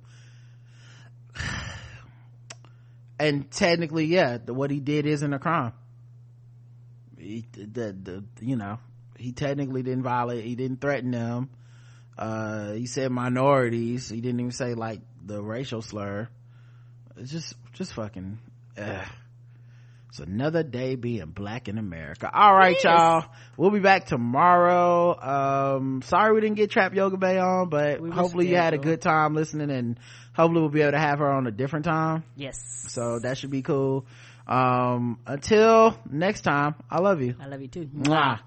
and 3.23 3.49
technically, 3.51 4.05
yeah, 4.05 4.37
the, 4.43 4.53
what 4.53 4.71
he 4.71 4.79
did 4.79 5.05
isn't 5.05 5.33
a 5.33 5.39
crime. 5.39 5.73
He, 7.17 7.45
the, 7.53 7.93
the, 7.93 8.23
you 8.41 8.55
know, 8.57 8.79
he 9.17 9.31
technically 9.31 9.81
didn't 9.83 10.03
violate, 10.03 10.43
he 10.43 10.55
didn't 10.55 10.81
threaten 10.81 11.11
them. 11.11 11.49
Uh, 12.17 12.73
he 12.73 12.85
said 12.85 13.11
minorities. 13.11 14.09
He 14.09 14.21
didn't 14.21 14.39
even 14.39 14.51
say 14.51 14.73
like 14.73 15.01
the 15.25 15.41
racial 15.41 15.81
slur. 15.81 16.27
It's 17.17 17.31
just, 17.31 17.55
just 17.73 17.93
fucking, 17.93 18.39
ugh. 18.77 19.07
It's 20.09 20.19
another 20.19 20.61
day 20.61 20.93
being 20.93 21.31
black 21.31 21.67
in 21.67 21.79
America. 21.79 22.29
All 22.31 22.53
right, 22.53 22.75
Yes. 22.75 22.83
y'all. 22.83 23.25
We'll 23.57 23.71
be 23.71 23.79
back 23.79 24.05
tomorrow. 24.05 25.19
Um, 25.19 26.03
sorry 26.03 26.35
we 26.35 26.41
didn't 26.41 26.57
get 26.57 26.69
Trap 26.69 26.93
Yoga 26.93 27.17
Bae 27.17 27.39
on, 27.39 27.69
but 27.69 27.99
We 27.99 28.11
hopefully 28.11 28.47
you 28.47 28.55
had 28.57 28.75
a 28.75 28.77
good 28.77 29.01
time 29.01 29.33
listening 29.33 29.71
and 29.71 29.97
hopefully 30.35 30.61
we'll 30.61 30.69
be 30.69 30.81
able 30.81 30.91
to 30.93 30.99
have 30.99 31.19
her 31.19 31.29
on 31.29 31.47
a 31.47 31.51
different 31.51 31.85
time. 31.85 32.23
Yes. 32.35 32.57
So 32.87 33.19
that 33.19 33.37
should 33.37 33.51
be 33.51 33.61
cool. 33.61 34.05
Um, 34.47 35.19
until 35.25 35.97
next 36.09 36.41
time, 36.41 36.75
I 36.89 36.99
love 36.99 37.21
you. 37.21 37.35
I 37.39 37.47
love 37.47 37.61
you 37.61 37.67
too. 37.67 37.85
Mwah. 37.87 38.39